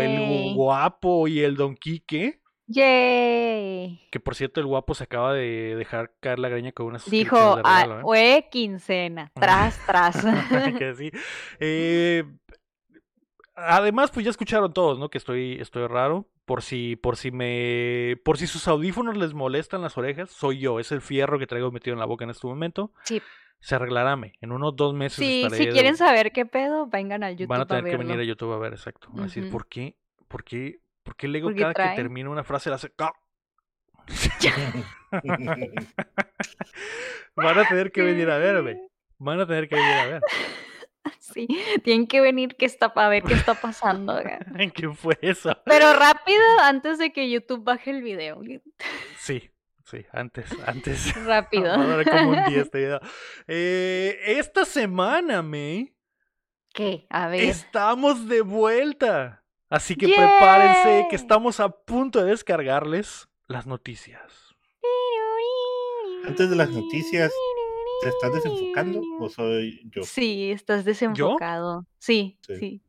el 0.00 0.54
Guapo 0.54 1.26
y 1.26 1.40
el 1.40 1.56
Don 1.56 1.74
Quique. 1.74 2.40
Yay. 2.68 4.06
Que 4.12 4.20
por 4.20 4.36
cierto, 4.36 4.60
el 4.60 4.66
guapo 4.66 4.94
se 4.94 5.04
acaba 5.04 5.32
de 5.32 5.74
dejar 5.74 6.12
caer 6.20 6.38
la 6.38 6.50
greña 6.50 6.70
con 6.72 6.86
una 6.86 7.00
Dijo, 7.06 7.36
ah, 7.64 8.00
fue 8.02 8.46
quincena, 8.50 9.32
tras, 9.34 9.84
tras. 9.86 10.16
que 10.78 10.94
sí. 10.94 11.10
Eh, 11.60 12.24
además, 13.58 14.10
pues 14.10 14.24
ya 14.24 14.30
escucharon 14.30 14.72
todos, 14.72 14.98
¿no? 14.98 15.08
Que 15.08 15.18
estoy, 15.18 15.58
estoy 15.60 15.86
raro. 15.86 16.26
Por 16.44 16.62
si, 16.62 16.96
por 16.96 17.16
si 17.16 17.30
me. 17.30 18.16
Por 18.24 18.38
si 18.38 18.46
sus 18.46 18.66
audífonos 18.68 19.16
les 19.16 19.34
molestan 19.34 19.82
las 19.82 19.98
orejas, 19.98 20.30
soy 20.30 20.58
yo. 20.58 20.80
Es 20.80 20.92
el 20.92 21.00
fierro 21.00 21.38
que 21.38 21.46
traigo 21.46 21.70
metido 21.70 21.94
en 21.94 22.00
la 22.00 22.06
boca 22.06 22.24
en 22.24 22.30
este 22.30 22.46
momento. 22.46 22.92
Sí. 23.04 23.20
Se 23.60 23.74
arreglará 23.74 24.16
en 24.40 24.52
unos 24.52 24.76
dos 24.76 24.94
meses. 24.94 25.18
Sí, 25.18 25.46
si 25.50 25.66
quieren 25.68 25.96
saber 25.96 26.30
qué 26.32 26.46
pedo, 26.46 26.86
vengan 26.86 27.24
al 27.24 27.36
YouTube. 27.36 27.48
Van 27.48 27.62
a 27.62 27.66
tener 27.66 27.84
que 27.84 27.96
venir 27.96 28.20
a 28.20 28.22
YouTube 28.22 28.52
a 28.52 28.58
ver, 28.58 28.72
exacto. 28.72 29.08
A 29.18 29.22
decir, 29.22 29.50
¿por 29.50 29.66
qué? 29.66 29.96
¿Por 30.28 30.44
qué 30.44 30.80
porque 31.08 31.26
Lego 31.26 31.50
cada 31.58 31.72
que 31.72 31.96
termina 31.96 32.28
una 32.28 32.44
frase 32.44 32.68
la 32.68 32.76
hace. 32.76 32.92
Van 37.34 37.58
a 37.58 37.66
tener 37.66 37.90
que 37.90 38.02
venir 38.02 38.28
a 38.28 38.36
verme. 38.36 38.78
Van 39.16 39.40
a 39.40 39.46
tener 39.46 39.70
que 39.70 39.74
venir 39.74 39.94
a 39.94 40.06
ver. 40.06 40.22
Sí, 41.20 41.46
tienen 41.84 42.06
que 42.06 42.20
venir 42.20 42.56
que 42.56 42.66
está, 42.66 42.86
a 42.86 43.08
ver 43.08 43.22
qué 43.22 43.34
está 43.34 43.54
pasando. 43.54 44.18
¿En 44.58 44.70
qué 44.70 44.88
fue 44.90 45.18
eso? 45.20 45.56
Pero 45.64 45.92
rápido, 45.92 46.42
antes 46.62 46.98
de 46.98 47.12
que 47.12 47.30
YouTube 47.30 47.64
baje 47.64 47.90
el 47.90 48.02
video. 48.02 48.40
Sí, 49.18 49.50
sí, 49.84 50.04
antes, 50.12 50.50
antes. 50.66 51.14
Rápido. 51.24 51.74
como 51.74 52.30
un 52.30 52.44
día 52.46 52.62
este 52.62 52.78
video. 52.78 53.00
Eh, 53.46 54.18
esta 54.26 54.64
semana, 54.64 55.42
May. 55.42 55.94
¿Qué? 56.72 57.06
A 57.10 57.28
ver. 57.28 57.44
Estamos 57.44 58.28
de 58.28 58.40
vuelta. 58.40 59.44
Así 59.70 59.96
que 59.96 60.08
prepárense 60.08 61.08
que 61.10 61.16
estamos 61.16 61.60
a 61.60 61.68
punto 61.68 62.24
de 62.24 62.30
descargarles 62.30 63.28
las 63.48 63.66
noticias. 63.66 64.48
Antes 66.24 66.50
de 66.50 66.56
las 66.56 66.70
noticias, 66.70 67.32
¿te 68.02 68.08
estás 68.08 68.32
desenfocando 68.32 69.00
o 69.20 69.28
soy 69.28 69.82
yo? 69.90 70.02
Sí, 70.02 70.50
estás 70.50 70.84
desenfocado. 70.84 71.86
Sí, 71.98 72.38
sí, 72.42 72.82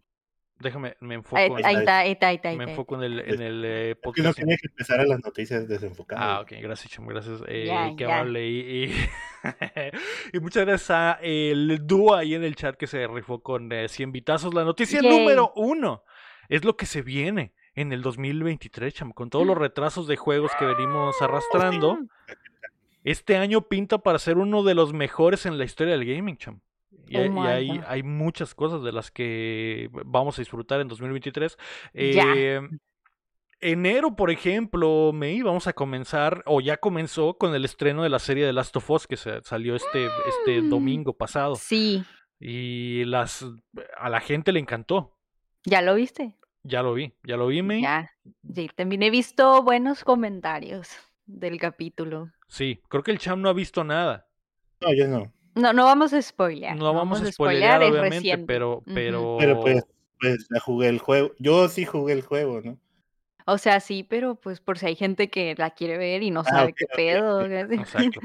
Déjame, 0.59 0.97
me 0.99 1.15
enfoco. 1.15 1.37
Ahí, 1.37 1.45
en, 1.47 1.79
está, 1.79 1.99
ahí 1.99 2.11
está, 2.11 2.27
ahí 2.27 2.35
está. 2.35 2.51
Me 2.51 2.65
enfoco 2.65 2.95
en 2.95 3.03
el, 3.03 3.19
en 3.21 3.41
el 3.41 3.63
eh, 3.65 3.95
podcast. 3.95 4.27
no 4.27 4.33
tenía 4.33 4.57
que 4.57 4.67
empezar 4.67 4.99
a 4.99 5.05
las 5.05 5.23
noticias 5.23 5.65
desenfocadas. 5.69 6.21
Ah, 6.21 6.41
ok, 6.41 6.51
gracias, 6.61 6.91
Chum, 6.91 7.07
gracias. 7.07 7.41
Eh, 7.47 7.93
qué 7.97 8.05
amable. 8.05 8.45
Y, 8.45 8.93
y, 10.33 10.39
muchas 10.41 10.65
gracias 10.65 10.89
a 10.91 11.19
el 11.21 11.79
dúo 11.87 12.13
ahí 12.13 12.33
en 12.35 12.43
el 12.43 12.57
chat 12.57 12.75
que 12.75 12.87
se 12.87 13.07
rifó 13.07 13.41
con 13.41 13.69
100 13.69 14.09
eh, 14.09 14.11
vitazos. 14.11 14.53
La 14.53 14.65
noticia 14.65 15.01
número 15.01 15.53
uno 15.55 16.03
es 16.49 16.65
lo 16.65 16.75
que 16.75 16.85
se 16.85 17.03
viene 17.03 17.53
en 17.73 17.93
el 17.93 18.01
2023, 18.01 18.93
cham, 18.93 19.13
con 19.13 19.29
todos 19.29 19.47
los 19.47 19.57
retrasos 19.57 20.07
de 20.07 20.17
juegos 20.17 20.51
que 20.59 20.65
venimos 20.65 21.21
arrastrando. 21.21 21.99
Este 23.09 23.37
año 23.37 23.67
pinta 23.67 23.97
para 23.97 24.19
ser 24.19 24.37
uno 24.37 24.61
de 24.61 24.75
los 24.75 24.93
mejores 24.93 25.47
en 25.47 25.57
la 25.57 25.65
historia 25.65 25.97
del 25.97 26.05
gaming, 26.05 26.37
cham. 26.37 26.61
Y, 27.07 27.17
oh 27.17 27.41
hay, 27.41 27.81
hay, 27.87 28.03
muchas 28.03 28.53
cosas 28.53 28.83
de 28.83 28.91
las 28.91 29.09
que 29.09 29.89
vamos 30.05 30.37
a 30.37 30.43
disfrutar 30.43 30.79
en 30.79 30.87
2023. 30.89 31.57
Eh, 31.95 32.61
enero, 33.61 34.15
por 34.15 34.29
ejemplo, 34.29 35.09
May, 35.11 35.41
vamos 35.41 35.65
a 35.65 35.73
comenzar, 35.73 36.43
o 36.45 36.61
ya 36.61 36.77
comenzó 36.77 37.35
con 37.35 37.55
el 37.55 37.65
estreno 37.65 38.03
de 38.03 38.09
la 38.09 38.19
serie 38.19 38.45
de 38.45 38.53
Last 38.53 38.75
of 38.75 38.87
Us 38.91 39.07
que 39.07 39.17
se 39.17 39.41
salió 39.41 39.75
este, 39.75 40.05
este 40.27 40.61
mm. 40.61 40.69
domingo 40.69 41.13
pasado. 41.13 41.55
Sí. 41.55 42.03
Y 42.39 43.05
las 43.05 43.43
a 43.97 44.09
la 44.09 44.19
gente 44.19 44.51
le 44.51 44.59
encantó. 44.59 45.17
¿Ya 45.65 45.81
lo 45.81 45.95
viste? 45.95 46.35
Ya 46.61 46.83
lo 46.83 46.93
vi, 46.93 47.11
ya 47.23 47.37
lo 47.37 47.47
vi, 47.47 47.63
me. 47.63 47.81
Ya, 47.81 48.11
sí, 48.53 48.69
también 48.75 49.01
he 49.01 49.09
visto 49.09 49.63
buenos 49.63 50.03
comentarios 50.03 50.89
del 51.25 51.57
capítulo. 51.57 52.29
Sí, 52.49 52.81
creo 52.89 53.03
que 53.03 53.11
el 53.11 53.19
Cham 53.19 53.41
no 53.41 53.49
ha 53.49 53.53
visto 53.53 53.83
nada. 53.83 54.27
No, 54.81 54.93
yo 54.93 55.07
no. 55.07 55.31
No, 55.55 55.73
no 55.73 55.85
vamos 55.85 56.13
a 56.13 56.21
spoilear. 56.21 56.75
No, 56.75 56.93
vamos, 56.93 57.21
a 57.21 57.31
spoilear, 57.31 57.81
obviamente, 57.83 58.37
pero, 58.39 58.83
pero. 58.85 59.37
Pero 59.39 59.61
pues, 59.61 59.85
pues 60.19 60.47
ya 60.53 60.59
jugué 60.59 60.89
el 60.89 60.99
juego. 60.99 61.31
Yo 61.39 61.67
sí 61.69 61.85
jugué 61.85 62.13
el 62.13 62.21
juego, 62.21 62.61
¿no? 62.61 62.77
O 63.45 63.57
sea, 63.57 63.79
sí, 63.79 64.03
pero 64.03 64.35
pues 64.35 64.59
por 64.61 64.77
si 64.77 64.87
hay 64.87 64.95
gente 64.95 65.29
que 65.29 65.55
la 65.57 65.71
quiere 65.71 65.97
ver 65.97 66.21
y 66.21 66.29
no 66.29 66.41
ah, 66.41 66.43
sabe 66.43 66.73
qué 66.73 66.85
pedo. 66.85 67.45
Exacto. 67.45 68.19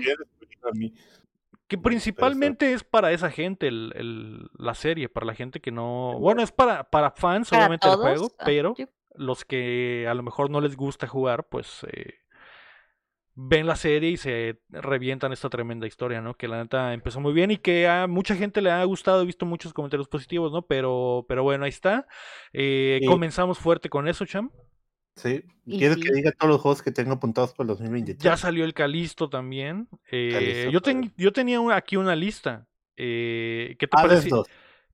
Que 1.67 1.79
principalmente 1.79 2.73
es 2.73 2.85
para 2.85 3.11
esa 3.11 3.31
gente 3.31 3.69
el, 3.69 4.51
la 4.59 4.75
serie, 4.75 5.09
para 5.09 5.27
la 5.27 5.35
gente 5.35 5.61
que 5.61 5.71
no... 5.71 6.19
Bueno, 6.19 6.43
es 6.43 6.53
para, 6.53 6.85
para 6.85 7.11
fans 7.11 7.51
obviamente 7.53 7.89
del 7.89 7.97
juego, 7.97 8.33
ah, 8.39 8.43
pero 8.45 8.75
los 9.15 9.47
que 9.47 10.07
a 10.09 10.13
lo 10.13 10.23
mejor 10.23 10.51
no 10.51 10.61
les 10.61 10.77
gusta 10.77 11.07
jugar, 11.07 11.49
pues 11.49 11.87
eh, 11.91 12.19
ven 13.35 13.67
la 13.67 13.77
serie 13.77 14.11
y 14.11 14.17
se 14.17 14.61
revientan 14.71 15.33
esta 15.33 15.51
tremenda 15.51 15.87
historia, 15.87 16.21
¿no? 16.21 16.35
Que 16.35 16.49
la 16.49 16.63
neta 16.63 16.93
empezó 16.93 17.21
muy 17.21 17.33
bien 17.33 17.51
y 17.51 17.59
que 17.59 17.89
a 17.89 18.07
mucha 18.07 18.37
gente 18.37 18.63
le 18.63 18.71
ha 18.71 18.85
gustado, 18.85 19.23
he 19.23 19.27
visto 19.27 19.47
muchos 19.47 19.73
comentarios 19.73 20.09
positivos, 20.09 20.53
¿no? 20.53 20.63
Pero, 20.63 21.25
pero 21.29 21.43
bueno, 21.43 21.65
ahí 21.65 21.71
está. 21.71 22.07
Eh, 22.53 23.01
comenzamos 23.07 23.59
fuerte 23.59 23.89
con 23.89 24.09
eso, 24.09 24.25
Cham. 24.25 24.51
Sí. 25.17 25.45
¿Quieres 25.65 25.97
que 25.99 26.13
diga 26.13 26.33
todos 26.33 26.53
los 26.53 26.61
juegos 26.61 26.83
que 26.83 26.91
tengo 26.91 27.13
apuntados 27.13 27.53
para 27.53 27.65
el 27.65 27.69
2023? 27.69 28.23
Ya 28.23 28.37
salió 28.37 28.65
el 28.65 28.75
Calisto 28.75 29.29
también. 29.29 29.89
Eh, 30.11 30.71
yo, 30.73 30.81
yo 31.17 31.33
tenía 31.33 31.61
aquí 31.75 31.97
una 31.97 32.17
lista. 32.17 32.67
Eh, 32.97 33.77
¿qué, 33.79 33.87
te 33.87 33.97
ah, 33.97 34.03
parece, 34.03 34.31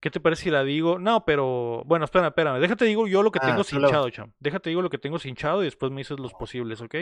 ¿Qué 0.00 0.10
te 0.10 0.18
parece 0.18 0.44
si 0.44 0.50
la 0.50 0.64
digo? 0.64 0.98
No, 0.98 1.26
pero. 1.26 1.82
Bueno, 1.84 2.06
espérame, 2.06 2.28
espérame. 2.28 2.58
Déjate 2.58 2.86
digo 2.86 3.06
yo 3.06 3.22
lo 3.22 3.30
que 3.30 3.38
ah, 3.42 3.46
tengo 3.46 3.64
cinchado, 3.64 4.08
cham. 4.08 4.32
Déjate 4.40 4.70
digo 4.70 4.80
lo 4.80 4.88
que 4.88 4.96
tengo 4.96 5.18
cinchado 5.18 5.60
y 5.60 5.66
después 5.66 5.92
me 5.92 5.98
dices 5.98 6.18
los 6.18 6.32
posibles, 6.32 6.80
¿ok? 6.80 6.94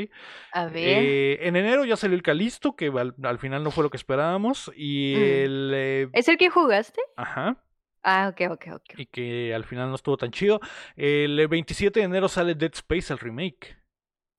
A 0.53 0.67
ver. 0.67 1.05
Eh, 1.05 1.47
en 1.47 1.55
enero 1.55 1.85
ya 1.85 1.97
salió 1.97 2.17
el 2.17 2.25
Calisto, 2.25 2.75
que 2.75 2.87
al, 2.89 3.39
final 3.39 3.63
no 3.63 3.71
fue 3.71 3.85
lo 3.85 3.91
que 3.91 3.97
esperábamos. 3.97 4.73
Y 4.77 5.15
mm. 5.17 5.23
el. 5.23 6.11
¿Es 6.13 6.29
el 6.29 6.39
que 6.39 6.51
jugaste? 6.51 7.01
Ajá. 7.17 7.63
Ah, 8.03 8.33
ok, 8.33 8.53
ok, 8.53 8.67
ok. 8.75 8.99
Y 8.99 9.07
que 9.07 9.55
al 9.55 9.65
final 9.65 9.91
no 9.91 9.95
estuvo 9.95 10.17
tan 10.17 10.33
chido. 10.33 10.61
El 10.97 11.47
27 11.47 12.01
de 12.01 12.07
enero 12.07 12.29
sale 12.29 12.57
Dead 12.57 12.73
Space, 12.75 13.13
el 13.13 13.21
remake. 13.21 13.79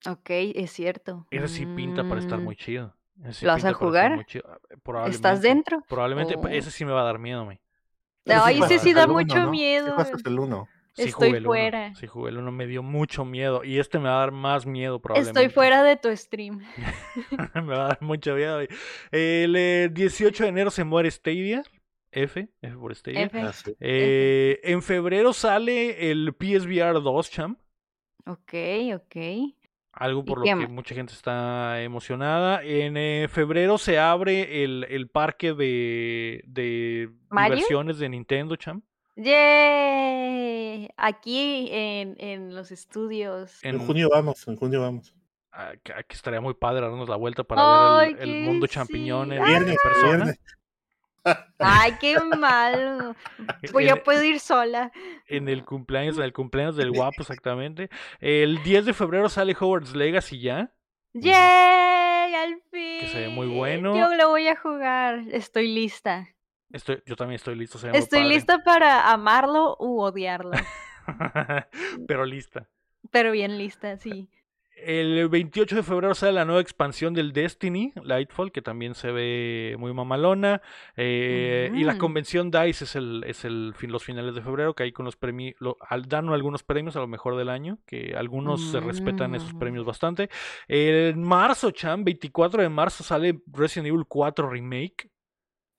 Ok, 0.05 0.29
es 0.29 0.71
cierto. 0.71 1.27
Ese 1.31 1.47
sí 1.47 1.65
pinta 1.65 2.03
para 2.03 2.19
estar 2.19 2.39
muy 2.39 2.55
mm. 2.55 2.57
chido. 2.57 2.95
¿Lo 3.41 3.51
vas 3.51 3.65
a 3.65 3.73
jugar? 3.73 4.25
¿Estás 5.07 5.41
dentro? 5.41 5.81
Probablemente, 5.87 6.35
oh. 6.35 6.47
ese 6.47 6.71
sí 6.71 6.83
me 6.83 6.91
va 6.91 7.01
a 7.01 7.05
dar 7.05 7.19
miedo, 7.19 7.45
me. 7.45 7.61
Ay, 8.31 8.59
ese 8.59 8.79
sí 8.79 8.93
da 8.93 9.07
mucho 9.07 9.49
miedo. 9.49 9.95
el 10.25 10.39
1? 10.39 10.67
Estoy 10.97 11.41
fuera. 11.41 11.95
Sí, 11.95 12.07
jugué 12.07 12.31
el 12.31 12.37
1, 12.37 12.51
me 12.51 12.67
dio 12.67 12.83
mucho 12.83 13.25
miedo. 13.25 13.63
Y 13.63 13.79
este 13.79 13.99
me 13.99 14.09
va 14.09 14.17
a 14.17 14.19
dar 14.19 14.31
más 14.31 14.65
miedo, 14.65 14.99
probablemente. 14.99 15.39
Estoy 15.39 15.53
fuera 15.53 15.83
de 15.83 15.95
tu 15.95 16.15
stream. 16.15 16.61
me 17.55 17.61
va 17.61 17.85
a 17.85 17.87
dar 17.89 18.01
mucho 18.01 18.35
miedo. 18.35 18.59
El 19.11 19.93
18 19.93 20.43
eh, 20.43 20.45
de 20.45 20.49
enero 20.49 20.71
se 20.71 20.83
muere 20.83 21.09
Stadia. 21.09 21.63
F, 22.11 22.49
F 22.61 22.75
por 22.75 22.95
Stadia. 22.95 23.29
Ah, 23.33 23.51
eh, 23.79 24.59
en 24.63 24.81
febrero 24.81 25.31
sale 25.31 26.09
el 26.09 26.33
PSVR 26.33 27.01
2, 27.01 27.31
Cham. 27.31 27.57
Ok, 28.25 28.53
ok. 28.95 29.15
Algo 29.91 30.23
por 30.23 30.39
lo 30.39 30.43
que 30.45 30.67
mucha 30.67 30.95
gente 30.95 31.13
está 31.13 31.81
emocionada. 31.81 32.63
En 32.63 32.95
eh, 32.95 33.27
febrero 33.29 33.77
se 33.77 33.99
abre 33.99 34.63
el, 34.63 34.85
el 34.89 35.09
parque 35.09 35.53
de, 35.53 36.43
de 36.47 37.09
versiones 37.29 37.97
de 37.97 38.09
Nintendo, 38.09 38.55
Cham. 38.55 38.83
¡Yay! 39.15 40.89
Aquí 40.95 41.67
en, 41.71 42.15
en 42.19 42.55
los 42.55 42.71
estudios. 42.71 43.63
En, 43.63 43.79
junio 43.79 44.09
vamos, 44.09 44.47
en 44.47 44.55
junio 44.55 44.81
vamos. 44.81 45.13
Ah, 45.51 45.73
que, 45.83 45.93
estaría 46.09 46.39
muy 46.39 46.53
padre 46.53 46.81
darnos 46.81 47.09
la 47.09 47.15
vuelta 47.15 47.43
para 47.43 47.97
ver 47.97 48.21
el, 48.21 48.43
mundo 48.43 48.67
champiñones 48.67 49.43
viernes, 49.43 49.77
personas. 49.83 50.39
Ay, 51.57 51.93
qué 51.99 52.17
malo. 52.19 53.15
Pues 53.71 53.87
yo 53.87 54.03
puedo 54.03 54.23
ir 54.23 54.39
sola. 54.39 54.91
En 55.27 55.49
el 55.49 55.65
cumpleaños, 55.65 56.17
en 56.17 56.23
el 56.23 56.33
cumpleaños 56.33 56.75
del 56.75 56.91
guapo, 56.95 57.21
exactamente. 57.21 57.89
El 58.19 58.63
10 58.63 58.85
de 58.85 58.93
febrero 58.93 59.29
sale 59.29 59.55
Howard's 59.59 59.95
Legacy 59.95 60.39
ya. 60.39 60.73
¡Yay! 61.13 62.33
Al 62.35 62.61
fin. 62.71 62.99
Que 63.01 63.07
se 63.07 63.19
ve 63.21 63.29
muy 63.29 63.47
bueno. 63.47 63.97
Yo 63.97 64.15
lo 64.15 64.29
voy 64.29 64.47
a 64.47 64.55
jugar. 64.55 65.23
Estoy 65.31 65.67
lista. 65.67 66.29
Estoy, 66.71 67.01
yo 67.05 67.15
también 67.15 67.35
estoy 67.35 67.55
listo. 67.55 67.77
Estoy 67.77 68.19
padre. 68.19 68.33
lista 68.33 68.59
para 68.63 69.11
amarlo 69.11 69.75
u 69.79 70.01
odiarlo. 70.01 70.51
Pero 72.07 72.25
lista. 72.25 72.69
Pero 73.11 73.31
bien 73.31 73.57
lista, 73.57 73.97
sí. 73.97 74.29
El 74.85 75.27
28 75.29 75.75
de 75.75 75.83
febrero 75.83 76.15
sale 76.15 76.31
la 76.33 76.45
nueva 76.45 76.61
expansión 76.61 77.13
del 77.13 77.33
Destiny, 77.33 77.91
Lightfall, 78.03 78.51
que 78.51 78.61
también 78.61 78.95
se 78.95 79.11
ve 79.11 79.75
muy 79.77 79.93
mamalona. 79.93 80.61
eh, 80.95 81.71
Y 81.75 81.83
la 81.83 81.95
Mm. 81.95 81.97
convención 81.97 82.51
DICE 82.51 82.83
es 82.85 82.95
el, 82.95 83.23
es 83.27 83.45
el 83.45 83.73
fin, 83.75 83.91
los 83.91 84.03
finales 84.03 84.35
de 84.35 84.41
febrero, 84.41 84.73
que 84.73 84.83
ahí 84.83 84.91
con 84.91 85.05
los 85.05 85.15
premios, 85.15 85.55
dan 86.07 86.29
algunos 86.29 86.63
premios 86.63 86.95
a 86.95 86.99
lo 86.99 87.07
mejor 87.07 87.35
del 87.37 87.49
año, 87.49 87.79
que 87.85 88.15
algunos 88.17 88.61
se 88.61 88.79
respetan 88.79 89.35
esos 89.35 89.53
Mm. 89.53 89.59
premios 89.59 89.85
bastante. 89.85 90.29
En 90.67 91.21
marzo, 91.23 91.71
Chan, 91.71 92.03
24 92.03 92.61
de 92.61 92.69
marzo 92.69 93.03
sale 93.03 93.39
Resident 93.51 93.87
Evil 93.87 94.05
4 94.07 94.49
Remake, 94.49 95.09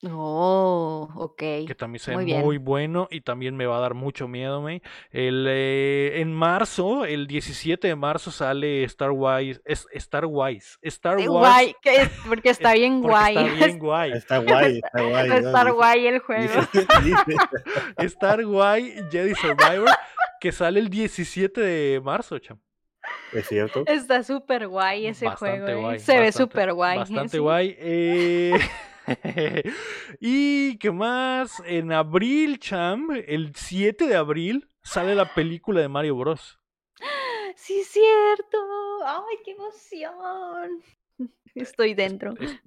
Oh, 0.08 1.10
ok. 1.14 1.36
que 1.66 1.74
también 1.76 2.00
se 2.00 2.12
Muy 2.12 2.24
ve 2.24 2.32
bien. 2.32 2.40
muy 2.40 2.56
bueno 2.56 3.06
y 3.10 3.20
también 3.20 3.54
me 3.54 3.66
va 3.66 3.76
a 3.76 3.80
dar 3.80 3.92
mucho 3.92 4.28
miedo, 4.28 4.62
me. 4.62 4.80
El, 5.10 5.46
eh, 5.46 6.20
en 6.22 6.32
marzo, 6.32 7.04
el 7.04 7.26
17 7.26 7.86
de 7.88 7.96
marzo 7.96 8.30
sale 8.30 8.82
Star 8.84 9.10
Wars, 9.10 9.60
es, 9.66 9.86
Star 9.92 10.24
Wars, 10.24 10.78
Star 10.80 11.20
Eh, 11.20 11.28
Wars, 11.28 11.52
Guay, 11.54 11.76
que 11.82 11.96
es- 11.96 12.10
porque 12.26 12.48
está 12.50 12.72
bien 12.72 13.02
porque 13.02 13.12
guay. 13.14 13.36
está 13.36 13.52
bien 13.66 13.78
guay. 13.78 14.12
Está 14.12 14.38
guay, 14.38 14.78
está 14.78 15.02
guay. 15.64 15.72
guay 15.72 16.06
el 16.06 16.18
juego. 16.20 16.42
dice- 16.72 16.86
dice- 17.04 17.36
Star 17.98 18.46
Wars 18.46 18.84
Jedi 19.10 19.34
Survivor, 19.34 19.90
que 20.40 20.50
sale 20.52 20.80
el 20.80 20.88
17 20.88 21.60
de 21.60 22.00
marzo, 22.00 22.38
cham. 22.38 22.58
Es 23.32 23.48
cierto. 23.48 23.82
Está 23.86 24.22
súper 24.22 24.66
guay 24.68 25.06
ese 25.08 25.26
Bastante 25.26 25.60
juego. 25.66 25.68
¿eh? 25.78 25.82
guay, 25.82 25.98
Se 26.00 26.18
ve 26.20 26.32
súper 26.32 26.72
guay. 26.72 26.98
Bastante 26.98 27.28
sí. 27.28 27.38
guay. 27.38 27.76
eh, 27.78 28.52
y 30.20 30.76
qué 30.78 30.90
más, 30.90 31.62
en 31.66 31.92
abril, 31.92 32.58
cham, 32.58 33.08
el 33.26 33.54
7 33.54 34.06
de 34.06 34.16
abril 34.16 34.68
sale 34.82 35.14
la 35.14 35.34
película 35.34 35.80
de 35.80 35.88
Mario 35.88 36.16
Bros. 36.16 36.58
Sí, 37.56 37.80
es 37.80 37.88
cierto. 37.88 38.58
Ay, 39.04 39.36
qué 39.44 39.50
emoción. 39.50 40.80
Estoy 41.54 41.94
dentro. 41.94 42.32
Es- 42.40 42.58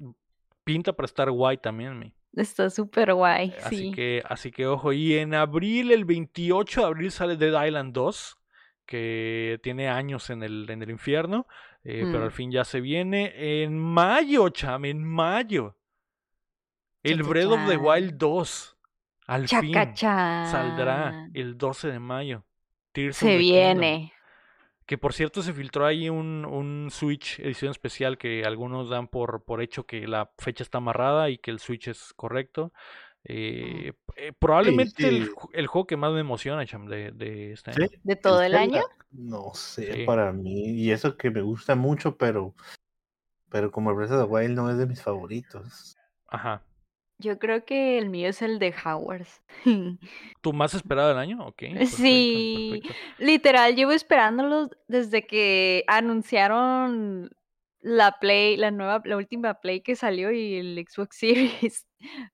pinta 0.63 0.93
para 0.93 1.05
estar 1.05 1.31
guay 1.31 1.57
también, 1.57 1.97
mi. 1.97 2.13
Está 2.35 2.69
súper 2.69 3.13
guay. 3.13 3.55
Así 3.63 3.77
Sí. 3.77 3.91
que, 3.91 4.21
así 4.27 4.51
que 4.51 4.67
ojo. 4.67 4.91
Y 4.93 5.15
en 5.15 5.33
abril, 5.33 5.91
el 5.91 6.05
28 6.05 6.81
de 6.81 6.87
abril 6.87 7.11
sale 7.11 7.37
Dead 7.37 7.65
Island 7.65 7.93
2, 7.93 8.37
que 8.85 9.59
tiene 9.63 9.87
años 9.89 10.29
en 10.29 10.43
el, 10.43 10.69
en 10.69 10.83
el 10.83 10.89
infierno, 10.91 11.47
eh, 11.83 12.01
pero 12.05 12.19
Mm. 12.19 12.23
al 12.23 12.31
fin 12.31 12.51
ya 12.51 12.63
se 12.65 12.79
viene. 12.81 13.63
En 13.63 13.79
mayo, 13.79 14.49
cham, 14.49 14.85
en 14.85 15.03
mayo. 15.03 15.75
El 17.03 17.23
Breath 17.23 17.47
of 17.51 17.67
the. 17.67 17.77
Wild 17.77 18.13
2. 18.17 18.77
Al 19.27 19.47
fin 19.47 19.71
Chacacha. 19.73 20.45
saldrá 20.51 21.29
el 21.33 21.57
12 21.57 21.91
de 21.91 21.99
mayo. 21.99 22.45
Tears 22.91 23.15
of 23.21 23.27
Se 23.29 23.37
viene. 23.37 24.13
Que 24.85 24.97
por 24.97 25.13
cierto 25.13 25.41
se 25.41 25.53
filtró 25.53 25.85
ahí 25.85 26.09
un, 26.09 26.45
un 26.45 26.89
Switch 26.91 27.39
edición 27.39 27.71
especial 27.71 28.17
que 28.17 28.43
algunos 28.43 28.89
dan 28.89 29.07
por, 29.07 29.43
por 29.45 29.61
hecho 29.61 29.85
que 29.85 30.05
la 30.07 30.31
fecha 30.37 30.61
está 30.63 30.79
amarrada 30.79 31.29
y 31.29 31.37
que 31.37 31.51
el 31.51 31.59
Switch 31.59 31.87
es 31.87 32.13
correcto. 32.15 32.73
Eh, 33.23 33.93
eh, 34.17 34.33
probablemente 34.37 35.09
sí. 35.09 35.25
ju- 35.33 35.49
el 35.53 35.67
juego 35.67 35.87
que 35.87 35.95
más 35.95 36.11
me 36.11 36.19
emociona, 36.19 36.65
Cham, 36.65 36.87
de, 36.87 37.11
de 37.11 37.53
este 37.53 37.71
¿Sí? 37.71 37.81
año. 37.83 37.91
¿De 38.03 38.15
todo 38.17 38.41
el, 38.41 38.55
año? 38.55 38.81
No 39.11 39.53
sé, 39.53 39.93
Sí. 39.93 40.03
para 40.05 40.33
mí. 40.33 40.71
Y 40.71 40.91
eso 40.91 41.15
que 41.15 41.31
me 41.31 41.41
gusta 41.41 41.75
mucho, 41.75 42.17
pero. 42.17 42.53
Pero 43.49 43.71
como 43.71 43.91
el 43.91 43.95
Breath 43.95 44.11
of 44.11 44.25
the 44.25 44.29
Wild 44.29 44.55
no 44.57 44.69
es 44.69 44.77
de 44.77 44.85
mis 44.85 45.01
favoritos. 45.01 45.95
Ajá. 46.27 46.61
Yo 47.23 47.39
creo 47.39 47.63
que 47.63 47.97
el 47.97 48.09
mío 48.09 48.27
es 48.29 48.41
el 48.41 48.59
de 48.59 48.73
Howards. 48.85 49.41
¿Tu 50.41 50.53
más 50.53 50.73
esperado 50.73 51.07
del 51.09 51.17
año? 51.17 51.45
Ok. 51.45 51.55
perfecto, 51.59 51.97
Sí. 51.97 52.81
perfecto. 52.83 53.23
Literal, 53.23 53.75
llevo 53.75 53.91
esperándolo 53.93 54.69
desde 54.87 55.25
que 55.25 55.83
anunciaron 55.87 57.29
la 57.79 58.17
Play, 58.19 58.57
la 58.57 58.71
nueva, 58.71 59.01
la 59.05 59.17
última 59.17 59.55
Play 59.55 59.81
que 59.81 59.95
salió 59.95 60.31
y 60.31 60.55
el 60.55 60.85
Xbox 60.87 61.17
Series. 61.63 61.87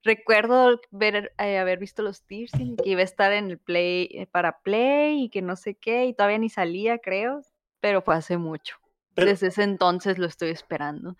Recuerdo 0.04 0.80
ver, 0.92 1.34
eh, 1.38 1.58
haber 1.60 1.80
visto 1.80 2.02
los 2.02 2.24
teasing, 2.24 2.78
que 2.78 2.90
iba 2.90 3.02
a 3.02 3.04
estar 3.04 3.32
en 3.34 3.52
el 3.52 3.58
Play 3.60 4.10
eh, 4.12 4.28
para 4.28 4.60
Play 4.62 5.24
y 5.26 5.30
que 5.30 5.42
no 5.42 5.56
sé 5.56 5.76
qué, 5.76 6.06
y 6.06 6.14
todavía 6.14 6.40
ni 6.40 6.50
salía, 6.50 6.98
creo, 7.00 7.42
pero 7.80 8.02
fue 8.02 8.16
hace 8.16 8.38
mucho. 8.38 8.76
Pero, 9.16 9.28
Desde 9.30 9.48
ese 9.48 9.64
entonces 9.64 10.18
lo 10.18 10.26
estoy 10.28 10.50
esperando. 10.50 11.16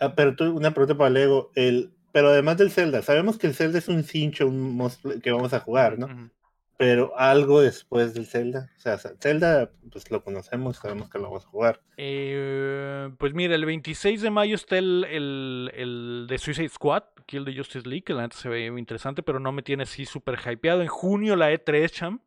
ah, 0.00 0.14
pero 0.14 0.34
tú, 0.36 0.44
una 0.56 0.72
pregunta 0.72 0.96
para 0.96 1.10
Lego. 1.10 1.50
El, 1.54 1.92
pero 2.14 2.28
además 2.28 2.56
del 2.58 2.70
Zelda, 2.70 3.02
sabemos 3.02 3.38
que 3.38 3.48
el 3.48 3.54
Zelda 3.54 3.78
es 3.78 3.88
un 3.88 4.04
cincho 4.04 4.46
un 4.46 4.88
que 5.20 5.32
vamos 5.32 5.52
a 5.52 5.58
jugar, 5.58 5.98
¿no? 5.98 6.06
Ujú. 6.06 6.30
Pero 6.76 7.18
algo 7.18 7.60
después 7.60 8.14
del 8.14 8.26
Zelda. 8.26 8.70
O 8.76 8.80
sea, 8.80 8.98
Zelda, 8.98 9.72
pues 9.90 10.08
lo 10.12 10.22
conocemos, 10.22 10.76
sabemos 10.76 11.10
que 11.10 11.18
lo 11.18 11.24
vamos 11.24 11.44
a 11.44 11.48
jugar. 11.48 11.80
Eh, 11.96 13.10
pues 13.18 13.34
mira, 13.34 13.56
el 13.56 13.64
26 13.64 14.22
de 14.22 14.30
mayo 14.30 14.54
está 14.54 14.78
el, 14.78 15.04
el, 15.10 15.72
el 15.74 16.26
de 16.28 16.38
Suicide 16.38 16.68
Squad, 16.68 17.02
Kill 17.26 17.44
the 17.44 17.56
Justice 17.56 17.88
League, 17.88 18.04
que 18.04 18.14
la 18.14 18.22
neta 18.22 18.36
se 18.36 18.48
ve 18.48 18.66
interesante, 18.66 19.24
pero 19.24 19.40
no 19.40 19.50
me 19.50 19.62
tiene 19.62 19.82
así 19.82 20.06
súper 20.06 20.38
hypeado. 20.38 20.82
En 20.82 20.88
junio 20.88 21.34
la 21.34 21.50
E3, 21.50 21.90
Cham, 21.90 22.20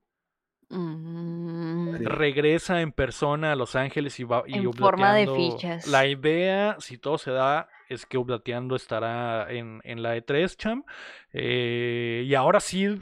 Mm, 0.70 1.96
regresa 2.04 2.82
en 2.82 2.92
persona 2.92 3.54
a 3.54 3.56
Los 3.56 3.76
Ángeles 3.76 4.20
y 4.20 4.26
va 4.26 4.44
y 4.46 4.58
En 4.58 4.74
forma 4.74 5.14
de 5.14 5.28
fichas. 5.28 5.88
La 5.88 6.06
idea, 6.06 6.76
si 6.80 6.98
todo 6.98 7.18
se 7.18 7.32
da, 7.32 7.70
es 7.88 8.06
que 8.06 8.18
Updateando 8.18 8.76
estará 8.76 9.50
en, 9.50 9.80
en 9.84 10.04
la 10.04 10.18
E3, 10.18 10.58
Cham. 10.58 10.84
Eh, 11.32 12.24
y 12.26 12.36
ahora 12.36 12.60
sí, 12.60 13.02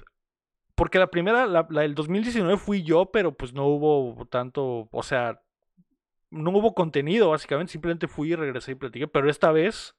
porque 0.75 0.99
la 0.99 1.08
primera, 1.08 1.47
la, 1.47 1.65
la 1.69 1.82
del 1.82 1.95
2019 1.95 2.58
fui 2.58 2.84
yo, 2.84 3.08
pero 3.08 3.34
pues 3.34 3.54
no 3.54 3.65
hubo 3.65 4.25
tanto, 4.28 4.88
o 4.91 5.04
sea, 5.04 5.41
no 6.30 6.51
hubo 6.51 6.75
contenido, 6.75 7.32
básicamente, 7.32 7.71
simplemente 7.71 8.08
fui 8.08 8.32
y 8.32 8.36
regresé 8.36 8.73
y 8.73 8.75
platiqué, 8.75 9.08
pero 9.08 9.30
esta 9.30 9.51
vez... 9.51 9.95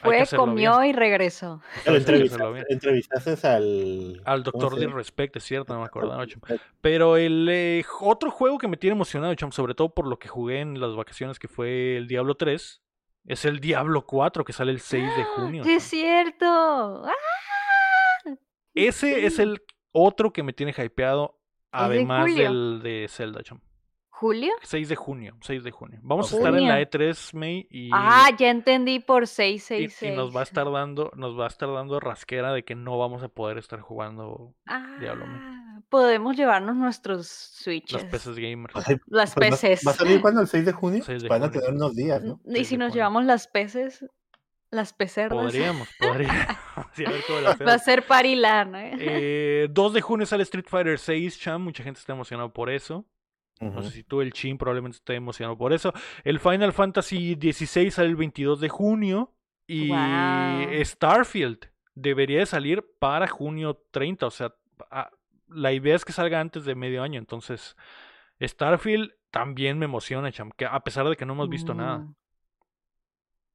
Fue, 0.00 0.16
bien. 0.16 0.26
comió 0.36 0.84
y 0.84 0.92
regresó. 0.92 1.60
Entrevistaste, 1.84 2.64
entrevistaste 2.68 3.48
al. 3.48 4.22
Al 4.24 4.44
¿cómo 4.44 4.60
doctor 4.60 4.78
de? 4.78 4.86
Respect, 4.86 5.36
es 5.36 5.44
cierto, 5.44 5.74
no 5.74 5.80
me 5.80 5.86
acordaba. 5.86 6.24
Pero 6.80 7.16
el 7.16 7.48
eh, 7.50 7.84
otro 8.00 8.30
juego 8.30 8.58
que 8.58 8.68
me 8.68 8.76
tiene 8.76 8.94
emocionado, 8.94 9.34
Cham, 9.34 9.50
sobre 9.50 9.74
todo 9.74 9.92
por 9.92 10.06
lo 10.06 10.18
que 10.18 10.28
jugué 10.28 10.60
en 10.60 10.80
las 10.80 10.94
vacaciones, 10.94 11.38
que 11.38 11.48
fue 11.48 11.96
el 11.96 12.06
Diablo 12.06 12.36
3, 12.36 12.80
es 13.26 13.44
el 13.44 13.60
Diablo 13.60 14.06
4, 14.06 14.44
que 14.44 14.52
sale 14.52 14.70
el 14.70 14.80
6 14.80 15.16
de 15.16 15.24
junio. 15.24 15.64
¡Sí 15.64 15.72
es 15.72 15.82
cierto! 15.82 17.04
¡Ah! 17.04 17.12
Ese 18.74 19.26
es 19.26 19.40
el 19.40 19.60
otro 19.90 20.32
que 20.32 20.44
me 20.44 20.52
tiene 20.52 20.72
hypeado, 20.76 21.40
de 21.72 21.78
además 21.78 22.34
del 22.34 22.80
de 22.82 23.06
Zelda, 23.08 23.42
Cham. 23.42 23.60
¿Julio? 24.18 24.50
6 24.62 24.88
de 24.88 24.96
junio, 24.96 25.36
6 25.42 25.62
de 25.62 25.70
junio. 25.70 26.00
Vamos 26.02 26.32
a 26.32 26.36
estar 26.36 26.52
en 26.52 26.66
la 26.66 26.72
Junio. 26.74 26.88
E3, 26.90 27.34
May, 27.34 27.68
y, 27.70 27.88
Ah, 27.92 28.28
ya 28.36 28.50
entendí 28.50 28.98
por 28.98 29.22
y, 29.22 29.26
666. 29.28 30.12
y 30.12 30.16
nos 30.16 30.34
va 30.34 30.40
a 30.40 30.42
estar 30.42 30.68
dando, 30.72 31.12
nos 31.14 31.38
va 31.38 31.44
a 31.44 31.46
estar 31.46 31.72
dando 31.72 32.00
rasquera 32.00 32.52
de 32.52 32.64
que 32.64 32.74
no 32.74 32.98
vamos 32.98 33.22
a 33.22 33.28
poder 33.28 33.58
estar 33.58 33.80
jugando 33.80 34.56
Diablo. 34.98 35.24
Ah, 35.28 35.80
podemos 35.88 36.36
llevarnos 36.36 36.74
nuestros 36.74 37.28
switches. 37.28 37.92
las 38.02 38.10
PCs 38.10 38.38
gamers. 38.40 38.74
Ay, 38.88 38.96
Las 39.06 39.34
pues, 39.36 39.52
¿va- 39.52 39.56
PCs. 39.56 39.86
¿Va 39.86 39.92
a 39.92 39.94
salir 39.94 40.20
cuándo? 40.20 40.40
¿El 40.40 40.48
6 40.48 40.64
de 40.66 40.72
junio? 40.72 41.02
6 41.06 41.22
de 41.22 41.28
Van 41.28 41.44
a 41.44 41.50
tener 41.52 41.70
unos 41.70 41.94
días, 41.94 42.20
¿no? 42.20 42.40
Y 42.44 42.64
si 42.64 42.76
nos 42.76 42.92
llevamos 42.92 43.24
las 43.24 43.46
peces, 43.46 44.04
las 44.72 44.92
pecerdas. 44.94 45.38
Podríamos, 45.38 45.88
podríamos. 45.96 46.36
Sí, 46.92 47.04
a 47.04 47.10
ver 47.10 47.22
cómo 47.24 47.40
la 47.40 47.54
Va 47.54 47.74
a 47.74 47.78
ser 47.78 48.04
parilana. 48.04 48.88
¿eh? 48.88 48.96
Eh, 48.98 49.68
2 49.70 49.92
de 49.92 50.00
junio 50.00 50.26
sale 50.26 50.42
Street 50.42 50.66
Fighter 50.68 50.98
6, 50.98 51.38
Cham. 51.38 51.62
Mucha 51.62 51.84
gente 51.84 52.00
está 52.00 52.14
emocionada 52.14 52.48
por 52.48 52.68
eso. 52.68 53.06
No 53.60 53.82
sé 53.82 53.90
si 53.90 54.04
tú, 54.04 54.20
el 54.20 54.32
Chin, 54.32 54.56
probablemente 54.58 54.96
esté 54.96 55.14
emocionado 55.14 55.56
por 55.58 55.72
eso. 55.72 55.92
El 56.24 56.38
Final 56.38 56.72
Fantasy 56.72 57.34
16 57.34 57.94
sale 57.94 58.08
el 58.08 58.16
22 58.16 58.60
de 58.60 58.68
junio. 58.68 59.34
Y. 59.66 59.88
Starfield 60.84 61.58
debería 61.94 62.38
de 62.38 62.46
salir 62.46 62.84
para 62.98 63.26
junio 63.26 63.82
30. 63.90 64.26
O 64.26 64.30
sea, 64.30 64.54
a- 64.90 65.10
la 65.48 65.72
idea 65.72 65.96
es 65.96 66.04
que 66.04 66.12
salga 66.12 66.40
antes 66.40 66.64
de 66.64 66.74
medio 66.74 67.02
año. 67.02 67.18
Entonces, 67.18 67.76
Starfield 68.40 69.12
también 69.30 69.78
me 69.78 69.86
emociona, 69.86 70.30
Cham. 70.32 70.50
Que 70.56 70.64
a 70.64 70.80
pesar 70.84 71.08
de 71.08 71.16
que 71.16 71.26
no 71.26 71.32
hemos 71.32 71.48
visto 71.48 71.74
nada. 71.74 71.98
Mm. 71.98 72.14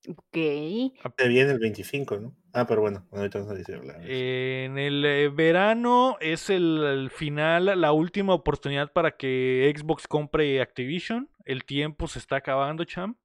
Ok. 0.09 1.13
Se 1.17 1.27
viene 1.29 1.51
el 1.51 1.59
25, 1.59 2.17
¿no? 2.17 2.35
Ah, 2.55 2.67
pero 2.67 2.81
bueno, 2.81 3.05
ahorita 3.11 3.39
vamos 3.39 3.53
a 3.53 3.57
decir. 3.57 3.83
la- 3.83 3.97
En 4.03 4.77
el 4.77 5.03
eh, 5.05 5.29
verano 5.29 6.17
es 6.21 6.51
el, 6.51 6.83
el 6.83 7.09
final, 7.09 7.79
la 7.81 7.91
última 7.91 8.33
oportunidad 8.33 8.91
para 8.93 9.17
que 9.17 9.73
Xbox 9.75 10.07
compre 10.07 10.61
Activision. 10.61 11.29
El 11.45 11.63
tiempo 11.65 12.07
se 12.07 12.19
está 12.19 12.35
acabando, 12.37 12.83
Cham. 12.85 13.15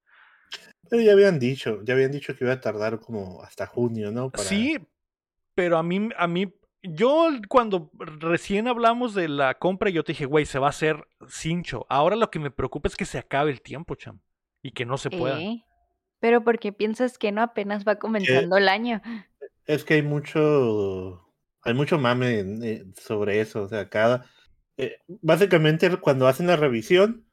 Pero 0.88 1.02
ya 1.02 1.12
habían 1.12 1.38
dicho, 1.38 1.82
ya 1.84 1.92
habían 1.92 2.10
dicho 2.10 2.34
que 2.34 2.44
iba 2.44 2.54
a 2.54 2.60
tardar 2.60 3.00
como 3.00 3.42
hasta 3.42 3.66
junio, 3.66 4.10
¿no? 4.10 4.30
Para- 4.30 4.44
Sí, 4.44 4.78
pero 5.54 5.76
a 5.76 5.82
mí, 5.82 6.08
a 6.16 6.26
mí, 6.26 6.54
yo 6.82 7.28
cuando 7.48 7.90
recién 7.98 8.66
hablamos 8.66 9.12
de 9.12 9.28
la 9.28 9.58
compra, 9.58 9.90
yo 9.90 10.04
te 10.04 10.12
dije, 10.12 10.24
güey, 10.24 10.46
se 10.46 10.58
va 10.58 10.68
a 10.68 10.70
hacer 10.70 11.06
cincho. 11.28 11.84
Ahora 11.90 12.16
lo 12.16 12.30
que 12.30 12.38
me 12.38 12.50
preocupa 12.50 12.88
es 12.88 12.96
que 12.96 13.04
se 13.04 13.18
acabe 13.18 13.50
el 13.50 13.60
tiempo, 13.60 13.94
Cham. 13.94 14.20
Y 14.62 14.70
que 14.70 14.86
no 14.86 14.96
se 14.96 15.10
pueda. 15.10 15.38
Eh, 15.38 15.62
Pero 16.20 16.42
¿por 16.42 16.58
qué 16.58 16.72
piensas 16.72 17.18
que 17.18 17.32
no 17.32 17.42
apenas 17.42 17.86
va 17.86 17.96
comenzando 17.96 18.56
el 18.56 18.68
año? 18.68 19.00
Es 19.66 19.84
que 19.84 19.94
hay 19.94 20.02
mucho, 20.02 21.24
hay 21.62 21.74
mucho 21.74 21.98
mame 21.98 22.40
eh, 22.40 22.84
sobre 22.96 23.40
eso. 23.40 23.62
O 23.62 23.68
sea, 23.68 23.88
cada, 23.88 24.24
eh, 24.76 24.98
básicamente 25.06 25.94
cuando 25.98 26.26
hacen 26.26 26.46
la 26.46 26.56
revisión, 26.56 27.24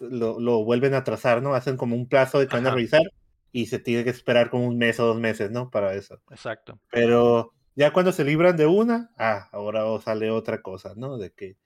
lo, 0.00 0.38
lo, 0.38 0.64
vuelven 0.64 0.94
a 0.94 1.04
trazar, 1.04 1.42
¿no? 1.42 1.54
Hacen 1.54 1.76
como 1.76 1.96
un 1.96 2.08
plazo 2.08 2.38
de 2.38 2.46
que 2.46 2.56
van 2.56 2.66
a 2.66 2.74
revisar 2.74 3.02
y 3.52 3.66
se 3.66 3.78
tiene 3.78 4.04
que 4.04 4.10
esperar 4.10 4.50
como 4.50 4.66
un 4.66 4.78
mes 4.78 5.00
o 5.00 5.06
dos 5.06 5.18
meses, 5.18 5.50
¿no? 5.50 5.70
Para 5.70 5.94
eso. 5.94 6.20
Exacto. 6.30 6.78
Pero 6.90 7.52
ya 7.74 7.92
cuando 7.92 8.12
se 8.12 8.24
libran 8.24 8.56
de 8.56 8.66
una, 8.66 9.10
ah, 9.18 9.48
ahora 9.52 9.84
sale 10.00 10.30
otra 10.30 10.62
cosa, 10.62 10.94
¿no? 10.96 11.18
De 11.18 11.32
que, 11.32 11.56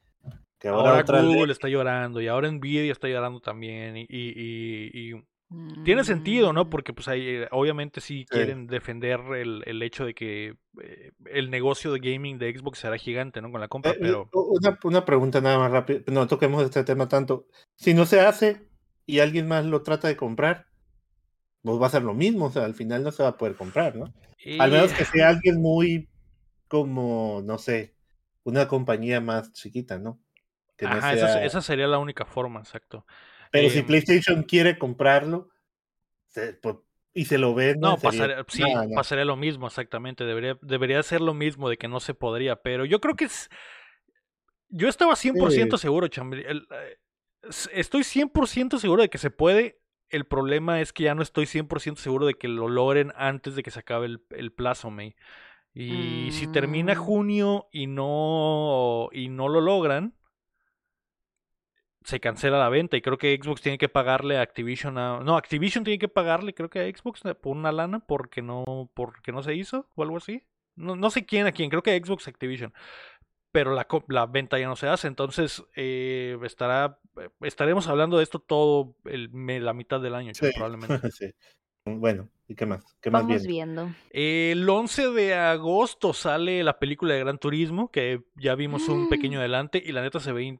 que 0.58 0.68
ahora, 0.68 1.02
Google 1.02 1.52
está 1.52 1.68
llorando 1.68 2.20
y 2.20 2.28
ahora 2.28 2.50
Nvidia 2.50 2.92
está 2.92 3.08
llorando 3.08 3.40
también 3.40 3.96
y, 3.96 4.06
y, 4.08 4.90
y, 4.92 5.24
tiene 5.84 6.02
sentido, 6.04 6.52
¿no? 6.52 6.64
Mm. 6.64 6.70
Porque 6.70 6.92
pues 6.92 7.08
ahí 7.08 7.26
eh, 7.26 7.48
obviamente 7.52 8.00
sí, 8.00 8.26
quieren 8.28 8.66
defender 8.66 9.20
el, 9.36 9.62
el, 9.66 9.82
hecho 9.82 10.04
de 10.04 10.14
que 10.14 10.56
eh, 10.82 11.12
el 11.32 11.50
negocio 11.50 11.92
de 11.92 12.00
gaming 12.00 12.38
de 12.38 12.52
Xbox 12.56 12.80
será 12.80 12.98
gigante, 12.98 13.40
¿no? 13.40 13.52
Con 13.52 13.60
la 13.60 13.68
compra, 13.68 13.92
eh, 13.92 13.98
pero... 14.00 14.28
Una, 14.32 14.78
una 14.82 15.04
pregunta 15.04 15.40
nada 15.40 15.58
más 15.58 15.70
rápida, 15.70 16.00
no 16.08 16.26
toquemos 16.26 16.64
este 16.64 16.82
tema 16.82 17.08
tanto. 17.08 17.46
Si 17.76 17.94
no 17.94 18.06
se 18.06 18.20
hace 18.20 18.66
y 19.06 19.20
alguien 19.20 19.46
más 19.46 19.64
lo 19.64 19.82
trata 19.82 20.08
de 20.08 20.16
comprar, 20.16 20.66
pues 21.62 21.80
va 21.80 21.86
a 21.86 21.90
ser 21.90 22.02
lo 22.02 22.14
mismo, 22.14 22.46
o 22.46 22.50
sea, 22.50 22.64
al 22.64 22.74
final 22.74 23.02
no 23.02 23.12
se 23.12 23.22
va 23.22 23.30
a 23.30 23.36
poder 23.36 23.54
comprar, 23.56 23.96
¿no? 23.96 24.12
Al 24.58 24.70
menos 24.70 24.92
que 24.92 25.04
sea 25.04 25.28
alguien 25.28 25.60
muy 25.60 26.08
como, 26.68 27.42
no 27.44 27.58
sé, 27.58 27.94
una 28.44 28.68
compañía 28.68 29.20
más 29.20 29.52
chiquita, 29.52 29.98
¿no? 29.98 30.20
Que 30.76 30.86
Ajá, 30.86 31.14
esa, 31.44 31.62
sería 31.62 31.86
la 31.86 31.98
única 31.98 32.24
forma, 32.24 32.60
exacto. 32.60 33.06
Pero 33.50 33.70
si 33.70 33.82
PlayStation 33.82 34.42
quiere 34.42 34.78
comprarlo 34.78 35.48
pues, 36.60 36.76
y 37.14 37.24
se 37.24 37.38
lo 37.38 37.54
vende. 37.54 37.80
No, 37.80 37.96
pasaría, 37.96 38.44
sí, 38.48 38.62
pasaría 38.94 39.24
lo 39.24 39.36
mismo, 39.36 39.66
exactamente. 39.66 40.24
Debería, 40.24 40.58
debería 40.62 41.02
ser 41.02 41.20
lo 41.20 41.34
mismo 41.34 41.68
de 41.68 41.76
que 41.76 41.88
no 41.88 42.00
se 42.00 42.14
podría, 42.14 42.56
pero 42.56 42.84
yo 42.84 43.00
creo 43.00 43.16
que 43.16 43.24
es. 43.24 43.48
Yo 44.68 44.88
estaba 44.88 45.14
100% 45.14 45.78
seguro, 45.78 46.08
Chambri. 46.08 46.44
Eh, 46.46 46.98
estoy 47.72 48.02
100% 48.02 48.78
seguro 48.78 49.02
de 49.02 49.08
que 49.08 49.18
se 49.18 49.30
puede. 49.30 49.80
El 50.08 50.24
problema 50.24 50.80
es 50.80 50.92
que 50.92 51.04
ya 51.04 51.14
no 51.14 51.22
estoy 51.22 51.46
100% 51.46 51.96
seguro 51.96 52.26
de 52.26 52.34
que 52.34 52.48
lo 52.48 52.68
logren 52.68 53.12
antes 53.16 53.56
de 53.56 53.62
que 53.62 53.70
se 53.70 53.80
acabe 53.80 54.06
el, 54.06 54.22
el 54.30 54.52
plazo, 54.52 54.90
May. 54.90 55.16
Y 55.78 56.30
si 56.32 56.46
termina 56.46 56.94
mm. 56.94 56.96
junio 56.96 57.68
y 57.70 57.86
no, 57.86 59.10
y 59.12 59.28
no 59.28 59.48
lo 59.48 59.60
logran, 59.60 60.14
se 62.06 62.20
cancela 62.20 62.58
la 62.58 62.68
venta. 62.68 62.96
Y 62.96 63.02
creo 63.02 63.18
que 63.18 63.38
Xbox 63.42 63.60
tiene 63.60 63.78
que 63.78 63.88
pagarle 63.88 64.38
a 64.38 64.42
Activision 64.42 64.96
a. 64.96 65.18
No, 65.20 65.36
Activision 65.36 65.82
tiene 65.82 65.98
que 65.98 66.08
pagarle, 66.08 66.54
creo 66.54 66.70
que 66.70 66.80
a 66.80 66.96
Xbox 66.96 67.22
por 67.42 67.56
una 67.56 67.72
lana 67.72 68.00
porque 68.00 68.42
no, 68.42 68.90
porque 68.94 69.32
no 69.32 69.42
se 69.42 69.54
hizo 69.54 69.88
o 69.96 70.02
algo 70.02 70.18
así. 70.18 70.44
No, 70.76 70.94
no 70.94 71.10
sé 71.10 71.26
quién 71.26 71.46
a 71.46 71.52
quién, 71.52 71.68
creo 71.68 71.82
que 71.82 71.98
Xbox 71.98 72.28
Activision. 72.28 72.72
Pero 73.50 73.74
la, 73.74 73.88
la 74.08 74.26
venta 74.26 74.58
ya 74.58 74.68
no 74.68 74.76
se 74.76 74.86
hace. 74.86 75.08
Entonces 75.08 75.64
eh, 75.74 76.38
estará. 76.44 77.00
Estaremos 77.40 77.88
hablando 77.88 78.18
de 78.18 78.22
esto 78.22 78.38
todo 78.38 78.94
el, 79.04 79.30
la 79.64 79.72
mitad 79.72 80.00
del 80.00 80.14
año, 80.14 80.32
probablemente. 80.54 81.10
sí. 81.10 81.34
Bueno, 81.86 82.28
¿y 82.48 82.56
qué 82.56 82.66
más? 82.66 82.84
¿Qué 83.00 83.10
más 83.12 83.22
Vamos 83.22 83.46
viendo? 83.46 83.90
El 84.10 84.68
11 84.68 85.10
de 85.10 85.34
agosto 85.34 86.12
sale 86.12 86.64
la 86.64 86.80
película 86.80 87.14
de 87.14 87.20
Gran 87.20 87.38
Turismo, 87.38 87.90
que 87.92 88.24
ya 88.34 88.56
vimos 88.56 88.88
un 88.88 89.08
pequeño 89.08 89.38
adelante 89.38 89.80
y 89.84 89.92
la 89.92 90.02
neta 90.02 90.18
se 90.18 90.32
ve... 90.32 90.58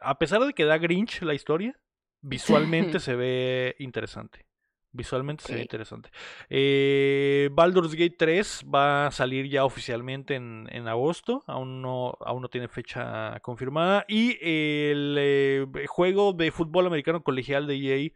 A 0.00 0.18
pesar 0.18 0.40
de 0.42 0.52
que 0.52 0.64
da 0.64 0.78
Grinch 0.78 1.20
la 1.22 1.34
historia, 1.34 1.76
visualmente 2.20 3.00
se 3.00 3.16
ve 3.16 3.74
interesante. 3.80 4.46
Visualmente 4.90 5.44
se 5.44 5.54
ve 5.54 5.62
interesante. 5.62 6.10
Eh, 6.48 7.50
Baldur's 7.52 7.92
Gate 7.92 8.16
3 8.16 8.64
va 8.72 9.08
a 9.08 9.10
salir 9.10 9.48
ya 9.48 9.64
oficialmente 9.64 10.36
en, 10.36 10.68
en 10.70 10.86
agosto. 10.86 11.42
Aún 11.48 11.82
no, 11.82 12.16
aún 12.20 12.40
no 12.40 12.48
tiene 12.48 12.68
fecha 12.68 13.38
confirmada. 13.40 14.04
Y 14.08 14.38
el 14.40 15.16
eh, 15.18 15.66
juego 15.88 16.32
de 16.32 16.52
fútbol 16.52 16.86
americano 16.86 17.22
colegial 17.22 17.66
de 17.66 17.76
EA 17.76 18.10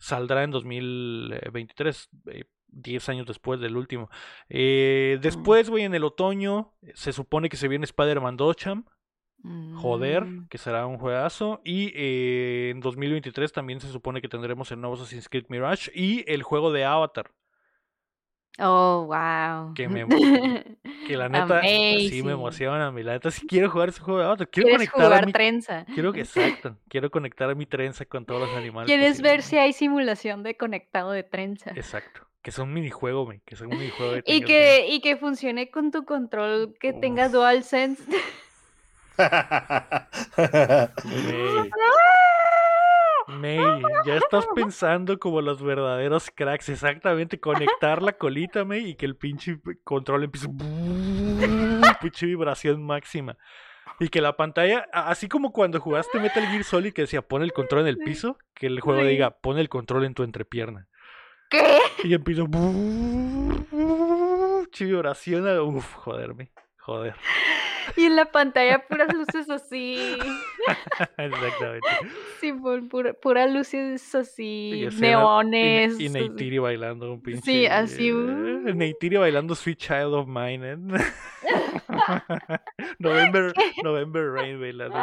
saldrá 0.00 0.42
en 0.42 0.50
2023, 0.50 2.08
10 2.68 3.08
eh, 3.08 3.12
años 3.12 3.26
después 3.26 3.60
del 3.60 3.76
último. 3.76 4.10
Eh, 4.48 5.18
después, 5.22 5.70
güey, 5.70 5.84
en 5.84 5.94
el 5.94 6.04
otoño 6.04 6.72
se 6.94 7.12
supone 7.12 7.48
que 7.48 7.56
se 7.56 7.68
viene 7.68 7.84
Spider-Man 7.84 8.36
2, 8.36 8.56
Joder, 9.76 10.24
mm. 10.24 10.48
que 10.48 10.58
será 10.58 10.86
un 10.86 10.98
juegazo. 10.98 11.60
Y 11.64 11.92
eh, 11.94 12.70
en 12.70 12.80
2023 12.80 13.52
también 13.52 13.80
se 13.80 13.90
supone 13.90 14.20
que 14.20 14.28
tendremos 14.28 14.70
el 14.72 14.80
nuevo 14.80 14.96
Assassin's 14.96 15.28
Creed 15.28 15.46
Mirage 15.48 15.90
y 15.94 16.24
el 16.30 16.42
juego 16.42 16.72
de 16.72 16.84
Avatar. 16.84 17.30
Oh, 18.62 19.06
wow. 19.06 19.72
Que, 19.74 19.88
me, 19.88 20.06
que 21.06 21.16
la 21.16 21.30
neta 21.30 21.62
sí 21.62 22.22
me 22.22 22.32
emociona 22.32 22.90
mí. 22.90 23.02
La 23.02 23.12
neta 23.12 23.30
sí 23.30 23.46
quiero 23.46 23.70
jugar 23.70 23.88
ese 23.88 24.00
juego 24.00 24.20
de 24.20 24.26
Avatar. 24.26 24.48
Quiero 24.48 24.70
conectar 24.70 25.02
jugar 25.02 25.22
a 25.22 25.26
mi, 25.26 25.32
trenza. 25.32 25.86
Quiero 25.94 26.12
que 26.12 26.20
exacto. 26.20 26.76
quiero 26.88 27.10
conectar 27.10 27.48
a 27.48 27.54
mi 27.54 27.64
trenza 27.64 28.04
con 28.04 28.26
todos 28.26 28.48
los 28.48 28.56
animales. 28.56 28.86
¿Quieres 28.86 29.22
ver 29.22 29.42
si 29.42 29.56
hay 29.56 29.72
simulación 29.72 30.42
de 30.42 30.56
conectado 30.56 31.12
de 31.12 31.22
trenza? 31.22 31.70
Exacto. 31.74 32.26
Que 32.42 32.50
es 32.50 32.58
un 32.58 32.72
minijuego, 32.72 33.24
güey. 33.24 33.40
Que 33.46 33.54
es 33.54 33.60
un 33.62 33.68
minijuego. 33.68 34.12
De 34.12 34.22
y 34.26 34.42
que, 34.42 34.88
y 34.88 35.00
que 35.00 35.16
funcione 35.16 35.70
con 35.70 35.90
tu 35.90 36.04
control, 36.04 36.74
que 36.78 36.92
tenga 36.92 37.28
DualSense. 37.28 38.02
May, 43.30 43.82
ya 44.04 44.16
estás 44.16 44.46
pensando 44.54 45.18
como 45.18 45.40
los 45.40 45.62
verdaderos 45.62 46.30
cracks. 46.34 46.68
Exactamente, 46.68 47.40
conectar 47.40 48.02
la 48.02 48.12
colita, 48.12 48.64
May, 48.64 48.90
y 48.90 48.94
que 48.94 49.06
el 49.06 49.16
pinche 49.16 49.60
control 49.84 50.24
empiece. 50.24 50.48
pinche 52.00 52.26
vibración 52.26 52.84
máxima. 52.84 53.36
Y 53.98 54.08
que 54.08 54.20
la 54.20 54.36
pantalla, 54.36 54.86
así 54.92 55.28
como 55.28 55.52
cuando 55.52 55.80
jugaste 55.80 56.20
Metal 56.20 56.46
Gear 56.46 56.64
Solid 56.64 56.92
que 56.92 57.02
decía 57.02 57.22
pon 57.22 57.42
el 57.42 57.52
control 57.52 57.82
en 57.82 57.88
el 57.88 57.98
piso, 57.98 58.38
que 58.54 58.66
el 58.66 58.80
juego 58.80 59.04
diga 59.04 59.30
pon 59.30 59.58
el 59.58 59.68
control 59.68 60.04
en 60.04 60.14
tu 60.14 60.22
entrepierna. 60.22 60.88
¿Qué? 61.50 61.78
Y 62.04 62.14
empiezo. 62.14 62.46
vibración. 64.78 65.46
Uf, 65.60 65.94
joderme. 65.94 66.52
Joder. 66.78 67.14
Y 67.96 68.06
en 68.06 68.16
la 68.16 68.26
pantalla 68.26 68.86
puras 68.86 69.12
luces 69.14 69.48
así. 69.50 70.18
Exactamente. 71.16 71.88
Sí, 72.40 72.52
pura, 72.52 73.12
pura 73.14 73.46
luces 73.46 74.14
así, 74.14 74.88
neones. 74.98 75.98
Y, 75.98 76.08
Neytiri 76.08 76.58
bailando 76.58 77.12
un 77.12 77.22
pinche. 77.22 77.42
Sí, 77.42 77.66
así. 77.66 78.12
Uh. 78.12 78.74
Neytiri 78.74 79.16
bailando 79.16 79.54
Sweet 79.54 79.78
Child 79.78 80.14
of 80.14 80.26
Mine. 80.26 80.72
¿eh? 80.72 80.76
November, 82.98 83.52
November 83.82 84.32
Rain 84.32 84.60
bailando. 84.60 84.98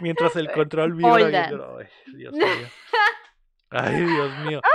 Mientras 0.00 0.36
el 0.36 0.50
control 0.50 0.94
vibra. 0.94 1.14
Ay, 1.16 1.86
Dios 2.14 2.32
mío. 2.34 2.68
Ay, 3.70 4.04
Dios 4.04 4.38
mío. 4.46 4.60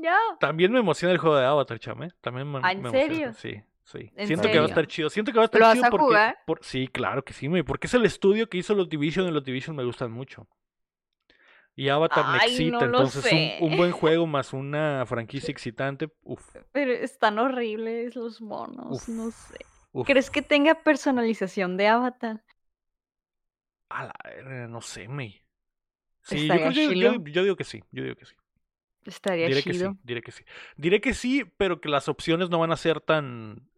No. 0.00 0.36
También 0.38 0.70
me 0.70 0.80
emociona 0.80 1.12
el 1.12 1.18
juego 1.18 1.36
de 1.36 1.46
Avatar, 1.46 1.78
chame. 1.78 2.10
También 2.20 2.50
me, 2.50 2.58
¿En 2.70 2.90
serio? 2.90 3.32
Sí. 3.32 3.62
Sí. 3.84 4.10
Siento 4.24 4.50
que 4.50 4.58
va 4.58 4.64
a 4.64 4.68
estar 4.68 4.86
chido. 4.86 5.10
Siento 5.10 5.30
que 5.30 5.38
va 5.38 5.44
a 5.44 5.46
estar 5.46 5.74
chido 5.74 5.90
porque. 5.90 6.04
Jugar? 6.06 6.36
sí, 6.62 6.88
claro 6.88 7.22
que 7.22 7.32
sí, 7.32 7.48
porque 7.62 7.86
es 7.86 7.94
el 7.94 8.04
estudio 8.06 8.48
que 8.48 8.58
hizo 8.58 8.74
los 8.74 8.88
Division 8.88 9.28
y 9.28 9.30
los 9.30 9.44
Division 9.44 9.76
me 9.76 9.84
gustan 9.84 10.10
mucho. 10.10 10.48
Y 11.76 11.88
Avatar 11.88 12.26
me 12.28 12.38
excita, 12.38 12.84
entonces 12.84 13.60
un, 13.60 13.76
buen 13.76 13.90
juego 13.90 14.26
más 14.26 14.52
una 14.52 15.04
franquicia 15.06 15.50
excitante. 15.50 16.08
Uf. 16.22 16.56
Pero 16.72 16.92
están 16.92 17.38
horribles 17.38 18.14
los 18.14 18.40
monos, 18.40 19.08
no 19.08 19.30
sé. 19.30 19.58
¿Crees 20.04 20.30
que 20.30 20.42
tenga 20.42 20.82
personalización 20.82 21.76
de 21.76 21.88
Avatar? 21.88 22.42
A 23.90 24.04
la, 24.04 24.68
no 24.68 24.80
sé, 24.80 25.08
me. 25.08 25.44
Sí, 26.22 26.48
yo, 26.48 26.70
yo, 26.70 27.42
digo 27.42 27.56
que 27.56 27.64
sí, 27.64 27.82
yo 27.90 28.02
digo 28.02 28.16
que 28.16 28.24
sí. 28.24 28.34
Estaría 29.04 29.48
diré 29.48 29.62
chido. 29.62 29.90
Que 29.90 29.96
sí, 29.96 30.00
diré 30.04 30.22
que 30.22 30.32
sí. 30.32 30.44
Diré 30.76 31.00
que 31.00 31.14
sí, 31.14 31.44
pero 31.56 31.80
que 31.80 31.88
las 31.88 32.08
opciones 32.08 32.48
no 32.50 32.58
van 32.58 32.72
a 32.72 32.76
ser 32.76 33.00
tan 33.00 33.68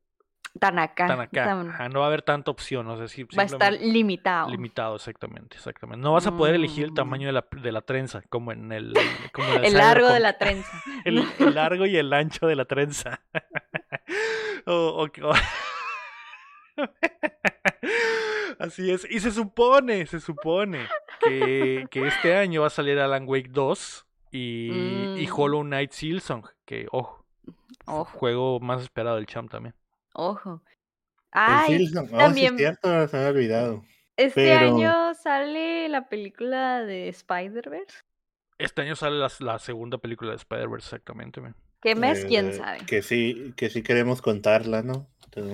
tan 0.58 0.78
acá. 0.78 1.06
Tan 1.06 1.20
acá. 1.20 1.88
no 1.88 2.00
va 2.00 2.06
a 2.06 2.08
haber 2.08 2.22
tanta 2.22 2.50
opción. 2.50 2.86
O 2.88 2.96
sea, 2.96 3.26
va 3.36 3.42
a 3.42 3.46
estar 3.46 3.72
limitado. 3.72 4.50
Limitado, 4.50 4.96
exactamente, 4.96 5.56
exactamente. 5.56 6.02
No 6.02 6.12
vas 6.12 6.26
a 6.26 6.36
poder 6.36 6.54
elegir 6.54 6.84
el 6.84 6.92
mm. 6.92 6.94
tamaño 6.94 7.26
de 7.26 7.32
la, 7.32 7.46
de 7.50 7.72
la 7.72 7.82
trenza, 7.82 8.22
como 8.28 8.52
en 8.52 8.72
el... 8.72 8.94
Como 9.32 9.48
el, 9.62 9.74
largo 9.74 10.08
de 10.08 10.20
la 10.20 10.38
trenza. 10.38 10.82
el, 11.04 11.24
largo 11.54 11.86
y 11.86 11.96
el 11.96 12.12
ancho 12.12 12.46
de 12.46 12.56
la 12.56 12.64
trenza. 12.64 13.20
Así 18.58 18.90
es. 18.90 19.06
Y 19.10 19.20
se 19.20 19.30
supone, 19.30 20.06
se 20.06 20.20
supone 20.20 20.86
que, 21.20 21.86
que, 21.90 22.06
este 22.06 22.36
año 22.36 22.62
va 22.62 22.68
a 22.68 22.70
salir 22.70 22.98
Alan 22.98 23.28
Wake 23.28 23.50
2 23.50 24.06
y, 24.32 24.70
y 25.18 25.26
mm. 25.26 25.34
Hollow 25.34 25.62
Knight 25.62 25.92
Silsong, 25.92 26.44
que, 26.64 26.86
ojo, 26.90 27.24
ojo. 27.86 28.18
juego 28.18 28.60
más 28.60 28.82
esperado 28.82 29.16
del 29.16 29.26
champ 29.26 29.50
también. 29.50 29.74
Ojo. 30.16 30.62
Ay, 31.30 31.92
también. 31.92 32.56
cierto, 32.56 33.06
se 33.08 33.16
me 33.18 33.24
ha 33.24 33.28
olvidado. 33.28 33.84
Este 34.16 34.52
año 34.52 35.12
sale 35.14 35.90
la 35.90 36.08
película 36.08 36.82
de 36.82 37.08
Spider-Verse. 37.08 37.98
Este 38.56 38.80
año 38.80 38.96
sale 38.96 39.18
la, 39.40 39.58
segunda 39.58 39.98
película 39.98 40.30
de 40.30 40.36
Spider-Verse, 40.36 40.86
exactamente. 40.86 41.42
¿Qué 41.82 41.94
mes? 41.94 42.24
¿Quién 42.24 42.48
eh, 42.48 42.52
sabe? 42.54 42.78
Que 42.86 43.02
sí, 43.02 43.52
que 43.56 43.68
sí 43.68 43.82
queremos 43.82 44.22
contarla, 44.22 44.82
¿no? 44.82 45.06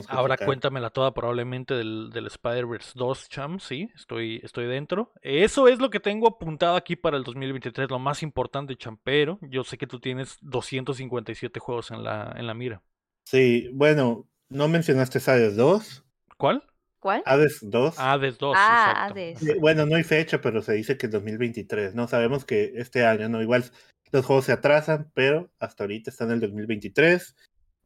Ahora 0.07 0.37
checar. 0.37 0.46
cuéntamela 0.46 0.90
toda 0.90 1.12
probablemente 1.12 1.75
del, 1.75 2.11
del 2.11 2.29
Spider-Verse 2.29 2.92
2, 2.94 3.29
Cham, 3.29 3.59
sí, 3.59 3.90
estoy, 3.96 4.40
estoy 4.44 4.66
dentro. 4.66 5.12
Eso 5.22 5.66
es 5.66 5.81
lo 5.81 5.90
que 5.90 5.98
tengo 5.98 6.29
apuntado 6.29 6.77
aquí 6.77 6.94
para 6.94 7.16
el 7.16 7.25
2023, 7.25 7.90
lo 7.90 7.98
más 7.98 8.22
importante, 8.22 8.77
Cham, 8.77 8.96
pero 9.03 9.40
yo 9.42 9.64
sé 9.64 9.77
que 9.77 9.88
tú 9.88 9.98
tienes 9.98 10.38
257 10.42 11.59
juegos 11.59 11.90
en 11.90 12.05
la, 12.05 12.33
en 12.37 12.46
la 12.46 12.55
mira. 12.55 12.81
Sí, 13.25 13.68
bueno, 13.72 14.29
no 14.53 14.69
mencionaste 14.69 15.19
Hades 15.27 15.57
2. 15.57 16.05
¿Cuál? 16.37 16.62
¿Cuál? 17.01 17.23
Hades 17.27 17.59
2. 17.62 17.99
Hades 17.99 18.38
2, 18.38 18.57
Ah, 18.59 18.95
exacto. 19.07 19.15
Hades. 19.15 19.38
Sí, 19.41 19.53
Bueno, 19.61 19.87
no 19.87 19.97
hay 19.97 20.05
fecha, 20.05 20.41
pero 20.41 20.62
se 20.62 20.75
dice 20.75 20.97
que 20.97 21.09
2023, 21.09 21.95
¿no? 21.95 22.07
Sabemos 22.07 22.45
que 22.45 22.73
este 22.77 23.05
año, 23.05 23.29
¿no? 23.29 23.43
Igual 23.43 23.65
los 24.12 24.25
juegos 24.25 24.45
se 24.45 24.53
atrasan, 24.53 25.11
pero 25.15 25.51
hasta 25.59 25.85
ahorita 25.85 26.11
están 26.11 26.29
en 26.29 26.35
el 26.35 26.41
2023. 26.41 27.35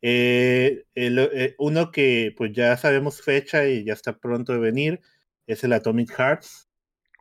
Eh, 0.02 0.85
el- 0.94 1.18
eh, 1.33 1.55
uno 1.59 1.90
que 1.90 2.35
pues 2.37 2.52
ya 2.52 2.76
sabemos 2.76 3.22
fecha 3.22 3.66
y 3.66 3.85
ya 3.85 3.94
está 3.94 4.18
pronto 4.18 4.52
de 4.52 4.59
venir 4.59 5.00
es 5.46 5.64
el 5.64 5.72
Atomic 5.72 6.11
Hearts, 6.12 6.68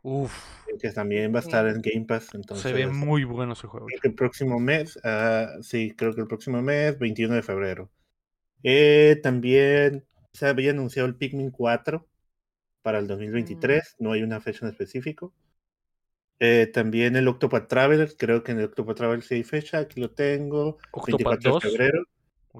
Uf, 0.02 0.32
que 0.80 0.90
también 0.90 1.32
va 1.32 1.38
a 1.38 1.42
estar 1.42 1.66
en 1.66 1.80
Game 1.80 2.04
Pass. 2.04 2.28
Entonces, 2.34 2.70
se 2.70 2.72
ve 2.76 2.86
muy 2.88 3.24
bueno 3.24 3.54
ese 3.54 3.66
juego. 3.66 3.86
creo 3.86 4.00
que 4.00 4.08
el 4.08 4.14
próximo 4.14 4.60
mes, 4.60 4.98
ah, 5.04 5.54
sí, 5.62 5.94
creo 5.96 6.14
que 6.14 6.20
el 6.20 6.26
próximo 6.26 6.60
mes, 6.60 6.98
21 6.98 7.34
de 7.34 7.42
febrero. 7.42 7.90
Eh, 8.62 9.20
también 9.22 10.06
se 10.32 10.46
había 10.46 10.72
anunciado 10.72 11.08
el 11.08 11.16
Pikmin 11.16 11.50
4 11.50 12.08
para 12.82 12.98
el 13.00 13.06
2023, 13.08 13.96
no 14.00 14.12
hay 14.12 14.22
una 14.22 14.40
fecha 14.40 14.66
en 14.66 14.72
específico. 14.72 15.34
Eh, 16.38 16.66
también 16.72 17.16
el 17.16 17.28
Octopath 17.28 17.66
Traveler, 17.68 18.14
creo 18.16 18.42
que 18.42 18.52
en 18.52 18.58
el 18.58 18.66
Octopath 18.66 18.96
Traveler 18.96 19.22
sí 19.22 19.36
hay 19.36 19.44
fecha, 19.44 19.78
aquí 19.78 20.00
lo 20.00 20.10
tengo, 20.10 20.78
Octopath 20.92 21.40
24 21.40 21.52
2. 21.52 21.64
de 21.64 21.70
febrero. 21.70 22.04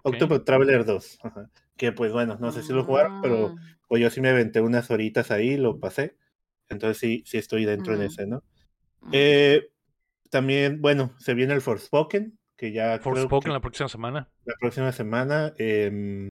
Octopath 0.02 0.44
Traveler 0.44 0.85
2, 0.85 1.18
ajá, 1.22 1.50
que 1.76 1.92
pues 1.92 2.12
bueno, 2.12 2.38
no 2.40 2.52
sé 2.52 2.62
si 2.62 2.72
lo 2.72 2.85
jugaron, 2.85 3.12
pero 3.20 3.54
Mm, 3.54 3.76
pues 3.88 4.02
yo 4.02 4.11
sí 4.11 4.20
me 4.20 4.30
aventé 4.30 4.61
unas 4.61 4.90
horitas 4.90 5.30
ahí, 5.30 5.56
lo 5.56 5.80
pasé, 5.80 6.16
entonces 6.68 6.98
sí, 6.98 7.22
sí 7.26 7.38
estoy 7.38 7.64
dentro 7.66 7.94
en 7.94 8.02
Mm. 8.02 8.06
ese, 8.06 8.26
¿no? 8.26 8.44
mm. 9.02 9.12
Eh, 9.12 9.68
también, 10.30 10.80
bueno, 10.82 11.14
se 11.18 11.35
viene 11.35 11.54
el 11.54 11.62
Forspoken, 11.62 12.36
que 12.57 12.73
ya 12.73 12.99
Forspoken 12.99 13.53
la 13.53 13.61
próxima 13.61 13.88
semana. 13.88 14.29
la 14.45 14.55
próxima 14.61 14.92
semana. 14.92 15.53
em, 15.59 16.29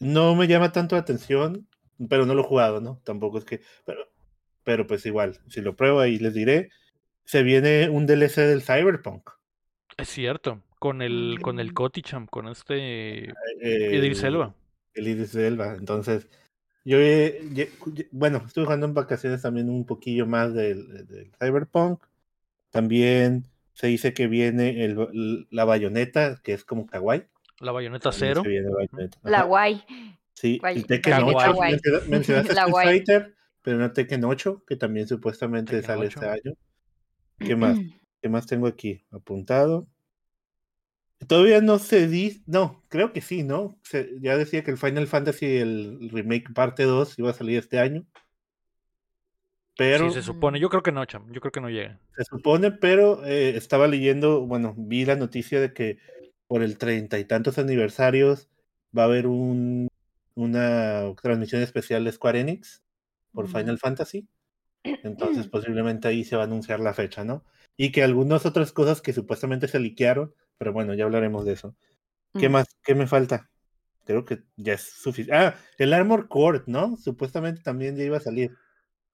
no 0.00 0.34
me 0.34 0.46
llama 0.46 0.72
tanto 0.72 0.94
la 0.94 1.00
atención, 1.02 1.66
pero 2.08 2.26
no 2.26 2.34
lo 2.34 2.42
he 2.42 2.46
jugado, 2.46 2.80
¿no? 2.80 3.00
Tampoco 3.04 3.38
es 3.38 3.44
que. 3.44 3.60
Pero, 3.84 4.00
pero 4.64 4.86
pues 4.86 5.04
igual, 5.06 5.38
si 5.48 5.60
lo 5.60 5.74
pruebo 5.76 6.00
ahí 6.00 6.18
les 6.18 6.34
diré. 6.34 6.70
Se 7.24 7.42
viene 7.42 7.88
un 7.88 8.06
DLC 8.06 8.42
del 8.42 8.62
Cyberpunk. 8.62 9.30
Es 9.96 10.08
cierto, 10.10 10.62
con 10.78 11.02
el, 11.02 11.38
con 11.42 11.58
el 11.58 11.70
Mm. 11.70 11.74
Coticham, 11.74 12.26
con 12.26 12.46
este 12.48 13.30
eh, 13.30 13.96
Idris 13.96 14.22
Elba. 14.22 14.54
El 14.94 15.08
Idris 15.08 15.34
Elba. 15.34 15.74
Entonces, 15.74 16.28
yo, 16.84 16.98
he- 17.00 17.40
ye- 17.52 17.70
ye- 17.94 18.08
bueno, 18.12 18.42
estuve 18.46 18.64
jugando 18.66 18.86
en 18.86 18.94
vacaciones 18.94 19.42
también 19.42 19.68
un 19.70 19.84
poquillo 19.86 20.24
más 20.26 20.54
del, 20.54 21.06
del 21.08 21.32
Cyberpunk. 21.40 22.00
También 22.70 23.46
se 23.76 23.88
dice 23.88 24.14
que 24.14 24.26
viene 24.26 24.86
el, 24.86 25.46
la 25.50 25.66
bayoneta, 25.66 26.40
que 26.42 26.54
es 26.54 26.64
como 26.64 26.86
kawaii. 26.86 27.24
La 27.60 27.72
bayoneta 27.72 28.10
cero. 28.10 28.42
La 29.22 29.42
guay. 29.42 29.82
Sí, 30.32 30.58
Guay- 30.62 30.76
el 30.76 30.86
Tekken 30.86 31.12
Kawaii. 31.12 31.34
8, 31.36 31.44
Kawaii. 31.52 31.72
menciona- 31.74 32.00
mencionaste 32.08 32.54
La 32.54 32.60
Street 32.62 32.70
guay. 32.72 32.86
Fighter, 32.88 33.34
pero 33.60 33.76
no 33.76 33.92
Tekken 33.92 34.24
8, 34.24 34.64
que 34.66 34.76
también 34.76 35.06
supuestamente 35.06 35.72
Tekken 35.72 35.86
sale 35.86 36.06
8. 36.06 36.20
este 36.20 36.26
año. 36.30 36.56
¿Qué 37.38 37.54
más? 37.56 37.76
¿Qué 38.22 38.28
más 38.30 38.46
tengo 38.46 38.66
aquí 38.66 39.04
apuntado? 39.10 39.86
Todavía 41.28 41.60
no 41.60 41.78
se 41.78 42.08
di, 42.08 42.42
no, 42.46 42.82
creo 42.88 43.12
que 43.12 43.20
sí, 43.20 43.42
¿no? 43.42 43.78
Se- 43.82 44.10
ya 44.20 44.36
decía 44.38 44.62
que 44.64 44.70
el 44.70 44.78
Final 44.78 45.06
Fantasy, 45.06 45.56
el 45.58 46.08
remake 46.10 46.52
parte 46.54 46.84
2, 46.84 47.18
iba 47.18 47.30
a 47.30 47.34
salir 47.34 47.58
este 47.58 47.78
año. 47.78 48.06
Pero 49.76 50.08
Sí, 50.08 50.14
se 50.14 50.22
supone. 50.22 50.58
Yo 50.60 50.68
creo 50.70 50.82
que 50.82 50.92
no, 50.92 51.04
Cham. 51.04 51.30
Yo 51.32 51.40
creo 51.40 51.52
que 51.52 51.60
no 51.60 51.68
llega. 51.68 52.00
se 52.16 52.24
supone, 52.24 52.72
pero 52.72 53.24
eh, 53.26 53.56
estaba 53.56 53.86
leyendo, 53.88 54.46
bueno, 54.46 54.74
vi 54.76 55.04
la 55.04 55.16
noticia 55.16 55.60
de 55.60 55.72
que 55.74 55.98
por 56.46 56.62
el 56.62 56.78
treinta 56.78 57.18
y 57.18 57.24
tantos 57.24 57.58
aniversarios 57.58 58.48
va 58.96 59.02
a 59.02 59.06
haber 59.06 59.26
un, 59.26 59.88
una 60.34 61.02
transmisión 61.20 61.60
especial 61.62 62.04
de 62.04 62.12
Square 62.12 62.40
Enix 62.40 62.82
por 63.32 63.46
Mm. 63.46 63.52
Final 63.52 63.78
Fantasy. 63.78 64.28
Entonces 65.02 65.46
posiblemente 65.50 66.08
ahí 66.08 66.24
se 66.24 66.36
va 66.36 66.42
a 66.42 66.46
anunciar 66.46 66.80
la 66.80 66.94
fecha, 66.94 67.24
¿no? 67.24 67.44
Y 67.76 67.92
que 67.92 68.02
algunas 68.02 68.46
otras 68.46 68.72
cosas 68.72 69.02
que 69.02 69.12
supuestamente 69.12 69.68
se 69.68 69.78
liquearon, 69.80 70.34
pero 70.56 70.72
bueno, 70.72 70.94
ya 70.94 71.04
hablaremos 71.04 71.44
de 71.44 71.52
eso. 71.52 71.76
¿Qué 72.38 72.48
Mm. 72.48 72.52
más? 72.52 72.66
¿Qué 72.82 72.94
me 72.94 73.06
falta? 73.06 73.50
Creo 74.06 74.24
que 74.24 74.44
ya 74.56 74.74
es 74.74 74.82
suficiente. 74.82 75.34
Ah, 75.36 75.56
el 75.78 75.92
Armor 75.92 76.28
Core, 76.28 76.62
¿no? 76.66 76.96
Supuestamente 76.96 77.60
también 77.62 77.96
ya 77.96 78.04
iba 78.04 78.16
a 78.16 78.20
salir. 78.20 78.56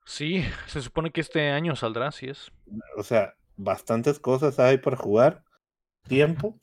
Sí, 0.04 0.42
se 0.66 0.80
supone 0.80 1.10
que 1.10 1.20
este 1.20 1.50
año 1.50 1.76
saldrá, 1.76 2.10
sí 2.12 2.26
es. 2.26 2.50
O 2.96 3.02
sea, 3.02 3.34
bastantes 3.56 4.18
cosas 4.18 4.58
hay 4.58 4.78
para 4.78 4.96
jugar. 4.96 5.44
Tiempo, 6.08 6.58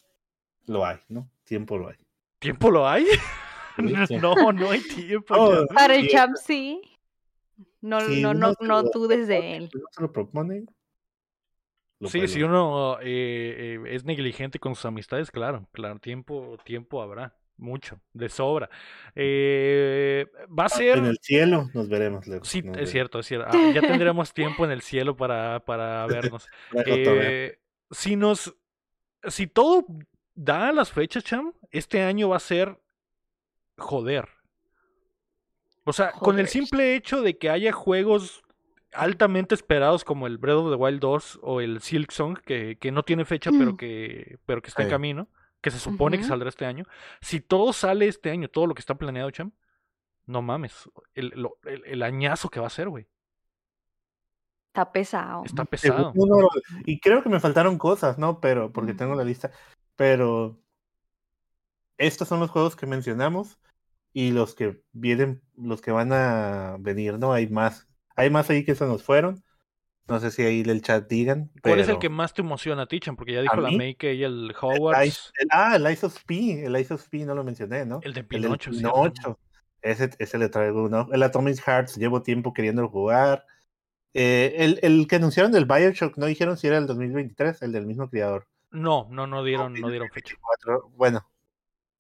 lo 0.65 0.86
hay, 0.86 0.97
¿no? 1.08 1.30
Tiempo 1.43 1.78
lo 1.78 1.89
hay. 1.89 1.95
¿Tiempo 2.39 2.71
lo 2.71 2.88
hay? 2.88 3.06
No, 3.78 4.52
no 4.52 4.71
hay 4.71 4.82
tiempo. 4.82 5.34
Oh. 5.38 5.65
Para 5.73 5.95
el 5.95 6.10
champ 6.10 6.36
sí. 6.36 6.82
No, 7.82 8.02
Sí, 8.02 8.21
no, 8.21 8.34
no, 8.34 8.54
no 8.60 8.84
lo 8.84 8.89
dudes 8.89 9.28
de 9.28 9.56
él. 9.56 9.69
si 9.71 9.80
se 9.91 10.02
lo 10.02 10.12
propone. 10.12 10.65
lo 11.99 12.10
Sí, 12.10 12.28
si 12.28 12.43
uno 12.43 12.99
eh, 13.02 13.78
eh, 13.78 13.95
es 13.95 14.04
negligente 14.04 14.60
con 14.60 14.75
sus 14.75 14.86
amistades, 14.86 15.32
claro, 15.32 15.65
claro, 15.71 15.97
tiempo, 15.99 16.58
tiempo 16.65 17.02
habrá, 17.02 17.38
mucho, 17.60 18.00
de 18.13 18.30
sobra. 18.30 18.69
Eh, 19.15 20.26
va 20.58 20.65
a 20.65 20.69
ser, 20.69 20.98
En 20.98 21.06
el 21.06 21.17
cielo 21.22 21.69
nos 21.74 21.88
veremos 21.89 22.26
luego. 22.28 22.43
sí, 22.45 22.60
nos 22.62 22.67
es 22.67 22.72
veremos. 22.72 22.89
cierto, 22.91 23.19
es 23.19 23.26
cierto. 23.28 23.48
Ah, 23.52 23.72
ya 23.74 23.82
tendremos 23.82 24.34
tiempo 24.34 24.65
en 24.65 24.72
el 24.72 24.82
cielo 24.82 25.15
para, 25.15 25.60
para 25.65 26.06
vernos. 26.08 26.48
Eh, 26.86 27.60
si 27.91 28.15
nos, 28.15 28.56
si 29.28 29.48
todo 29.48 29.86
da 30.36 30.72
las 30.72 30.91
fechas, 30.91 31.24
Cham, 31.24 31.54
este 31.72 32.02
año 32.02 32.30
va 32.30 32.38
a 32.38 32.39
ser 32.39 32.80
joder. 33.78 34.28
O 35.86 35.93
sea, 35.93 36.12
con 36.12 36.39
el 36.39 36.48
simple 36.48 36.95
hecho 36.95 37.22
de 37.22 37.38
que 37.38 37.50
haya 37.50 37.72
juegos 37.72 38.43
altamente 38.93 39.56
esperados 39.56 40.04
como 40.04 40.28
el 40.28 40.38
Breath 40.38 40.58
of 40.58 40.69
the 40.72 40.76
Wild 40.76 41.00
2 41.00 41.39
o 41.41 41.62
el 41.62 41.80
Silk 41.82 42.12
Song, 42.12 42.38
que, 42.45 42.78
que 42.80 42.91
no 42.91 43.04
tiene 43.04 43.26
fecha, 43.26 43.52
pero 43.52 43.74
Mm. 43.74 43.78
que, 43.78 44.38
pero 44.45 44.62
que 44.62 44.69
está 44.69 44.84
en 44.84 44.89
camino, 44.89 45.28
que 45.62 45.72
se 45.72 45.80
supone 45.80 46.17
que 46.17 46.24
saldrá 46.24 46.50
este 46.50 46.65
año. 46.65 46.86
Si 47.22 47.41
todo 47.41 47.74
sale 47.74 48.08
este 48.08 48.32
año, 48.32 48.50
todo 48.50 48.67
lo 48.67 48.74
que 48.74 48.80
está 48.82 48.95
planeado, 48.95 49.32
Cham, 49.32 49.52
no 50.26 50.41
mames, 50.41 50.89
el, 51.13 51.30
lo- 51.36 51.58
el, 51.63 51.84
el 51.86 52.04
añazo 52.04 52.50
que 52.50 52.60
va 52.60 52.67
a 52.67 52.72
ser, 52.72 52.89
güey. 52.89 53.08
Está 54.67 54.91
pesado. 54.91 55.43
Está 55.43 55.65
pesado. 55.65 56.12
uno, 56.15 56.48
y 56.86 57.00
creo 57.00 57.24
que 57.24 57.30
me 57.30 57.39
faltaron 57.39 57.78
cosas, 57.78 58.17
¿no? 58.17 58.39
Pero, 58.39 58.72
porque 58.72 58.93
tengo 58.93 59.15
la 59.15 59.24
lista. 59.24 59.52
Pero 59.95 60.60
estos 61.98 62.28
son 62.28 62.39
los 62.39 62.52
juegos 62.52 62.76
que 62.76 62.86
mencionamos 62.86 63.60
y 64.13 64.32
los 64.32 64.56
que 64.56 64.82
vienen, 64.91 65.41
los 65.58 65.82
que 65.82 65.91
van 65.91 66.13
a 66.13 66.78
venir, 66.80 67.17
¿no? 67.19 67.34
Hay 67.34 67.48
más. 67.50 67.88
Hay 68.15 68.30
más 68.30 68.50
ahí 68.50 68.63
que 68.63 68.76
se 68.76 68.86
nos 68.86 69.04
fueron. 69.04 69.43
No 70.10 70.19
sé 70.19 70.32
si 70.32 70.41
ahí 70.41 70.63
del 70.63 70.82
chat 70.82 71.08
digan. 71.08 71.52
¿Cuál 71.62 71.80
es 71.80 71.88
el 71.89 72.00
que 72.00 72.10
más 72.10 72.34
te 72.34 72.41
emociona, 72.41 72.88
Tichan? 72.88 73.15
Porque 73.15 73.34
ya 73.34 73.41
dijo 73.41 73.56
la 73.58 73.69
mí? 73.69 73.78
May 73.78 73.95
que 73.95 74.12
ella 74.12 74.28
el 74.28 74.54
el- 74.54 75.48
ah, 75.52 75.76
el 75.76 75.91
Ice 75.91 76.06
of 76.06 76.24
P. 76.26 76.65
El 76.65 76.76
Ice 76.80 76.93
of 76.93 77.08
P 77.10 77.26
no 77.26 77.36
lo 77.36 77.43
mencioné, 77.43 77.86
¿no? 77.86 78.00
el 78.04 78.13
de 78.13 78.22
El 78.22 78.28
del 78.28 78.41
Pinocho. 78.41 78.72
Pinocho. 78.72 79.39
Ese, 79.82 80.10
ese 80.19 80.38
le 80.38 80.50
traigo 80.50 80.84
uno. 80.84 81.08
El 81.12 81.24
Atomic 81.24 81.60
Hearts, 81.65 81.98
llevo 81.98 82.22
tiempo 82.22 82.54
queriendo 82.54 82.88
jugar. 82.89 83.45
Eh, 84.13 84.56
el, 84.58 84.80
el 84.82 85.08
que 85.08 85.17
anunciaron 85.17 85.52
del 85.52 85.65
Bioshock, 85.65 86.17
no 86.17 86.26
dijeron 86.26 86.58
si 86.58 86.67
era 86.67 86.78
el 86.78 86.88
2023, 86.88 87.62
el 87.62 87.72
del 87.72 87.86
mismo 87.86 88.10
creador. 88.10 88.48
No, 88.72 89.08
no, 89.12 89.28
no 89.28 89.43
dieron, 89.43 89.74
no 89.74 89.89
dieron 89.89 90.10
fecha. 90.10 90.36
Bueno, 90.95 91.30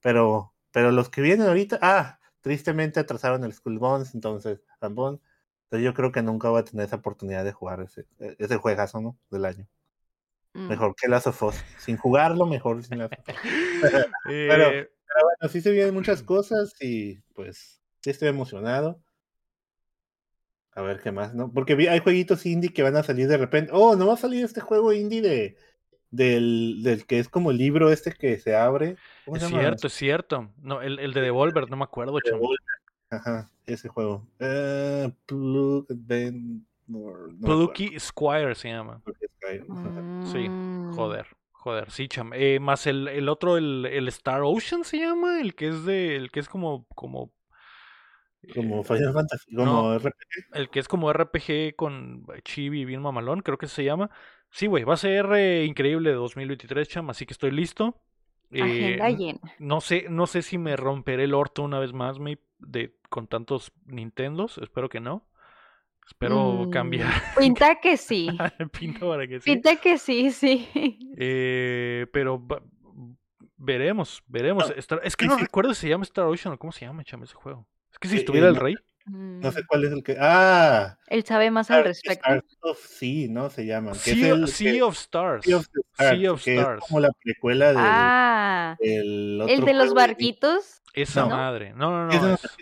pero, 0.01 0.53
pero 0.71 0.91
los 0.91 1.09
que 1.09 1.21
vienen 1.21 1.47
ahorita, 1.47 1.79
ah, 1.81 2.19
tristemente 2.41 2.99
atrasaron 2.99 3.43
el 3.43 3.53
Skull 3.53 3.79
Bones, 3.79 4.13
entonces, 4.15 4.61
Rambón. 4.81 5.21
Entonces 5.69 5.85
yo 5.85 5.93
creo 5.93 6.11
que 6.11 6.23
nunca 6.23 6.49
voy 6.49 6.61
a 6.61 6.65
tener 6.65 6.87
esa 6.87 6.95
oportunidad 6.95 7.45
de 7.45 7.51
jugar 7.51 7.81
ese, 7.81 8.07
e, 8.19 8.35
ese 8.39 8.57
juegazo, 8.57 9.01
¿no? 9.01 9.15
Del 9.29 9.45
año. 9.45 9.67
Mm. 10.53 10.67
Mejor 10.67 10.95
que 10.95 11.07
Last 11.07 11.27
of 11.27 11.43
Us. 11.43 11.63
Sin 11.77 11.95
jugarlo, 11.95 12.47
mejor 12.47 12.81
sin 12.81 12.97
Last 12.97 13.13
of 13.13 13.19
Us. 13.27 13.35
Eh, 14.31 14.47
Pero 14.49 14.87
bueno, 15.23 15.51
sí 15.51 15.61
se 15.61 15.71
vienen 15.71 15.93
muchas 15.93 16.23
cosas 16.23 16.73
y 16.81 17.19
pues 17.35 17.83
sí 18.01 18.09
estoy 18.09 18.29
emocionado. 18.29 18.99
A 20.71 20.81
ver 20.81 21.01
qué 21.01 21.11
más, 21.11 21.35
¿no? 21.35 21.51
Porque 21.51 21.73
hay 21.87 21.99
jueguitos 21.99 22.47
indie 22.47 22.73
que 22.73 22.81
van 22.81 22.95
a 22.95 23.03
salir 23.03 23.27
de 23.27 23.37
repente. 23.37 23.71
Oh, 23.71 23.95
no 23.95 24.07
va 24.07 24.15
a 24.15 24.17
salir 24.17 24.43
este 24.43 24.61
juego 24.61 24.91
indie 24.91 25.21
de 25.21 25.57
del, 26.09 26.81
del 26.81 27.05
que 27.05 27.19
es 27.19 27.29
como 27.29 27.51
el 27.51 27.57
libro 27.57 27.91
este 27.91 28.11
que 28.11 28.39
se 28.39 28.55
abre. 28.55 28.97
¿Cómo 29.25 29.37
es 29.37 29.43
se 29.43 29.49
cierto, 29.49 29.85
es 29.85 29.93
cierto. 29.93 30.51
No, 30.57 30.81
el, 30.81 30.97
el 30.97 31.13
de 31.13 31.21
Devolver, 31.21 31.69
no 31.69 31.77
me 31.77 31.83
acuerdo. 31.83 32.17
Devolver. 32.23 32.57
Ajá, 33.11 33.51
ese 33.73 33.89
juego. 33.89 34.27
Eh, 34.39 35.11
Plug 35.25 35.85
no, 36.87 37.13
no. 37.27 37.37
Plucky 37.39 37.99
Squire 37.99 38.55
se 38.55 38.69
llama. 38.69 39.01
Sí, 40.21 40.49
Mm. 40.49 40.91
Joder, 40.91 41.27
Joder, 41.51 41.91
sí, 41.91 42.07
cham. 42.07 42.31
Eh, 42.33 42.59
más 42.59 42.87
el, 42.87 43.07
el 43.09 43.27
otro, 43.27 43.57
el, 43.57 43.85
el 43.85 44.07
Star 44.07 44.41
Ocean 44.43 44.83
se 44.85 44.97
llama, 44.97 45.41
el 45.41 45.55
que 45.55 45.67
es 45.67 45.83
de, 45.85 46.15
el 46.15 46.31
que 46.31 46.39
es 46.39 46.47
como, 46.47 46.87
como, 46.95 47.33
Como 48.55 48.79
eh, 48.79 48.83
Final 48.85 49.13
Fantasy, 49.13 49.55
como 49.55 49.65
no. 49.65 49.99
RPG. 49.99 50.13
el 50.53 50.69
que 50.69 50.79
es 50.79 50.87
como 50.87 51.11
RPG 51.11 51.75
con 51.75 52.25
chibi 52.43 52.85
bien 52.85 53.01
mamalón, 53.01 53.41
creo 53.41 53.57
que 53.57 53.67
se 53.67 53.83
llama. 53.83 54.09
Sí, 54.49 54.67
güey, 54.67 54.85
va 54.85 54.93
a 54.93 54.97
ser 54.97 55.25
eh, 55.33 55.65
increíble 55.65 56.09
de 56.11 56.15
2023, 56.15 56.87
cham, 56.87 57.09
así 57.09 57.25
que 57.25 57.33
estoy 57.33 57.51
listo. 57.51 58.01
Eh, 58.51 58.61
Agenda 58.63 59.09
n- 59.09 59.17
llena. 59.17 59.39
no 59.59 59.79
sé, 59.81 60.05
no 60.09 60.25
sé 60.27 60.41
si 60.41 60.57
me 60.57 60.75
romperé 60.75 61.25
el 61.25 61.33
orto 61.33 61.61
una 61.63 61.79
vez 61.79 61.93
más, 61.93 62.19
me, 62.19 62.39
de, 62.59 62.95
con 63.09 63.27
tantos 63.27 63.71
Nintendos, 63.85 64.57
espero 64.59 64.89
que 64.89 64.99
no. 64.99 65.25
Espero 66.07 66.65
Mm, 66.65 66.69
cambiar 66.71 67.11
Pinta 67.37 67.75
que 67.79 67.95
sí. 67.97 68.27
pinta 68.79 68.99
para 69.01 69.27
que 69.27 69.39
sí. 69.39 69.51
Pinta 69.51 69.75
que 69.75 69.97
sí, 69.99 70.31
sí. 70.31 70.67
Eh, 71.17 72.07
pero 72.11 72.43
va- 72.45 72.63
veremos, 73.57 74.23
veremos. 74.27 74.69
No, 74.69 74.75
Star- 74.75 75.01
es 75.03 75.15
que 75.15 75.25
no 75.27 75.35
sí. 75.35 75.41
recuerdo 75.43 75.73
si 75.73 75.81
se 75.81 75.89
llama 75.89 76.03
Star 76.03 76.25
Ocean 76.25 76.53
o 76.53 76.57
cómo 76.57 76.71
se 76.71 76.85
llama, 76.85 77.03
chame, 77.03 77.25
ese 77.25 77.35
juego. 77.35 77.67
Es 77.91 77.99
que 77.99 78.07
si 78.07 78.15
Eh, 78.15 78.19
estuviera 78.19 78.47
eh, 78.47 78.49
el 78.49 78.55
no, 78.55 78.61
no 79.09 79.51
sé 79.51 79.61
Mm, 79.61 79.65
cuál 79.67 79.83
es 79.85 79.91
el 79.91 80.03
que. 80.03 80.17
Ah, 80.19 80.97
Él 81.07 81.23
sabe 81.25 81.51
más 81.51 81.69
al 81.71 81.83
respecto. 81.83 82.21
Stars 82.29 82.57
of 82.61 82.79
Sea, 82.85 83.27
¿no? 83.29 83.49
Se 83.49 83.65
llaman. 83.65 83.93
Que 84.03 84.11
es 84.11 84.17
Sea, 84.19 84.33
el 84.33 84.47
sea 84.47 84.71
que- 84.73 84.81
of 84.83 84.95
Stars. 84.97 85.45
Sea 85.45 85.57
of 85.57 85.67
the 85.73 85.81
Stars, 85.93 86.19
Sea 86.19 86.31
of 86.31 86.43
que 86.43 86.53
es 86.53 86.59
Stars. 86.59 86.81
como 86.87 86.99
la 86.99 87.11
precuela 87.23 87.67
del, 87.69 87.77
Ah, 87.79 88.75
del 88.79 89.41
el 89.47 89.65
de 89.65 89.73
los 89.73 89.89
de- 89.89 89.95
barquitos. 89.95 90.81
Esa 90.93 91.21
No. 91.21 91.29
madre. 91.29 91.73
No, 91.73 92.05
no, 92.07 92.11
Es 92.11 92.21
no. 92.21 92.27
un, 92.29 92.33
es- 92.33 92.57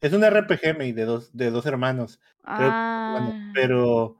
es 0.00 0.12
un 0.12 0.24
RPG 0.24 0.92
de 0.94 1.04
dos, 1.04 1.36
de 1.36 1.50
dos 1.50 1.66
hermanos. 1.66 2.20
creo 2.44 2.56
que- 2.58 2.64
bueno, 2.64 3.32
Ah, 3.34 3.50
pero 3.52 4.16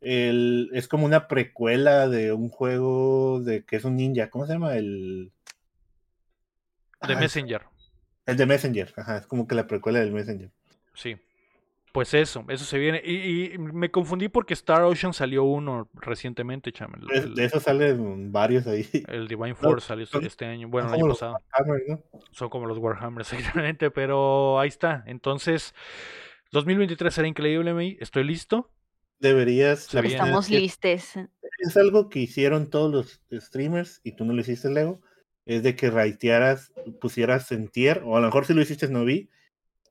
el, 0.00 0.68
es 0.74 0.88
como 0.88 1.06
una 1.06 1.26
precuela 1.28 2.08
de 2.08 2.32
un 2.32 2.48
juego 2.50 3.40
de 3.40 3.64
que 3.64 3.76
es 3.76 3.84
un 3.84 3.96
ninja. 3.96 4.28
¿Cómo 4.30 4.46
se 4.46 4.52
llama? 4.52 4.76
El. 4.76 5.32
The 7.06 7.14
Ah, 7.14 7.18
Messenger. 7.18 7.62
El 8.26 8.36
de 8.36 8.46
Messenger. 8.46 8.92
Ajá, 8.96 9.16
es 9.18 9.26
como 9.26 9.46
que 9.48 9.54
la 9.54 9.66
precuela 9.66 9.98
del 10.00 10.12
Messenger. 10.12 10.50
Sí. 10.94 11.16
Pues 11.92 12.14
eso, 12.14 12.42
eso 12.48 12.64
se 12.64 12.78
viene. 12.78 13.02
Y, 13.04 13.52
y 13.52 13.58
me 13.58 13.90
confundí 13.90 14.28
porque 14.30 14.54
Star 14.54 14.80
Ocean 14.82 15.12
salió 15.12 15.44
uno 15.44 15.90
recientemente, 15.92 16.72
chame. 16.72 16.96
El, 17.00 17.06
De, 17.06 17.18
el- 17.18 17.34
de 17.34 17.44
eso 17.44 17.60
salen 17.60 18.32
varios 18.32 18.66
ahí. 18.66 18.86
el 19.08 19.28
Divine 19.28 19.50
No, 19.50 19.56
Force 19.56 19.88
salió 19.88 20.04
este- 20.04 20.16
son- 20.16 20.24
este 20.24 20.46
año. 20.46 20.68
Bueno, 20.68 20.88
Son 20.88 20.94
el 20.96 21.00
como 21.02 21.04
año 21.04 21.08
los 21.10 21.18
pasado. 21.20 21.36
Warhammer, 21.58 21.82
¿no? 21.88 22.20
Son 22.30 22.48
como 22.48 22.66
los 22.66 22.78
Warhammer, 22.78 23.20
exactamente. 23.66 23.90
Pero 23.90 24.58
ahí 24.58 24.68
está. 24.68 25.04
Entonces, 25.06 25.74
2023 26.52 27.12
será 27.12 27.28
increíble, 27.28 27.74
me. 27.74 27.98
Estoy 28.00 28.24
listo. 28.24 28.70
Deberías. 29.18 29.94
Estamos 29.94 30.48
listes. 30.50 31.14
Es 31.58 31.76
algo 31.76 32.08
que 32.08 32.18
hicieron 32.20 32.70
todos 32.70 32.90
los 32.90 33.20
streamers 33.44 34.00
y 34.02 34.12
tú 34.12 34.24
no 34.24 34.32
lo 34.32 34.40
hiciste, 34.40 34.68
Lego. 34.70 35.00
Es 35.44 35.62
de 35.62 35.76
que 35.76 35.90
raitearas, 35.90 36.72
pusieras 37.00 37.52
en 37.52 37.68
tier, 37.68 38.02
o 38.04 38.16
a 38.16 38.20
lo 38.20 38.26
mejor 38.26 38.46
si 38.46 38.54
lo 38.54 38.62
hiciste 38.62 38.88
no 38.88 39.04
vi, 39.04 39.28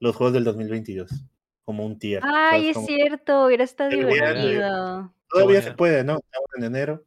los 0.02 0.16
juegos 0.16 0.34
del 0.34 0.44
2022. 0.44 1.10
Como 1.64 1.86
un 1.86 1.98
tier. 1.98 2.22
Ay, 2.24 2.32
¿sabes? 2.64 2.68
es 2.70 2.74
Como- 2.76 2.88
cierto, 2.88 3.46
hubiera 3.46 3.64
estado 3.64 3.90
divertido. 3.92 5.14
Todavía 5.30 5.62
se 5.62 5.72
puede, 5.72 6.04
¿no? 6.04 6.18
Estamos 6.18 6.50
en 6.58 6.64
enero. 6.66 7.04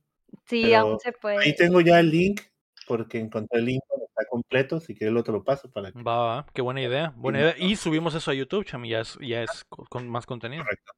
Sí, 0.46 0.72
aún 0.74 0.98
se 1.00 1.12
puede. 1.12 1.38
Ahí 1.38 1.54
tengo 1.54 1.80
ya 1.80 2.00
el 2.00 2.10
link, 2.10 2.40
porque 2.86 3.18
encontré 3.18 3.58
el 3.58 3.66
link 3.66 3.82
donde 3.90 4.06
está 4.06 4.24
completo. 4.30 4.80
Si 4.80 4.94
quieres, 4.94 5.12
lo 5.12 5.22
te 5.22 5.32
lo 5.32 5.42
paso 5.44 5.70
para 5.70 5.92
que. 5.92 6.02
Va, 6.02 6.16
va, 6.24 6.46
qué 6.54 6.62
buena 6.62 6.80
idea. 6.82 7.12
Buena 7.16 7.38
Sí. 7.38 7.44
idea. 7.44 7.68
Y 7.70 7.76
subimos 7.76 8.14
eso 8.14 8.30
a 8.30 8.34
YouTube, 8.34 8.64
chami. 8.64 8.88
Ya 8.90 9.00
es, 9.00 9.18
ya 9.20 9.42
es 9.42 9.64
co- 9.68 9.84
con 9.90 10.08
más 10.08 10.24
contenido. 10.26 10.62
Correcto. 10.64 10.92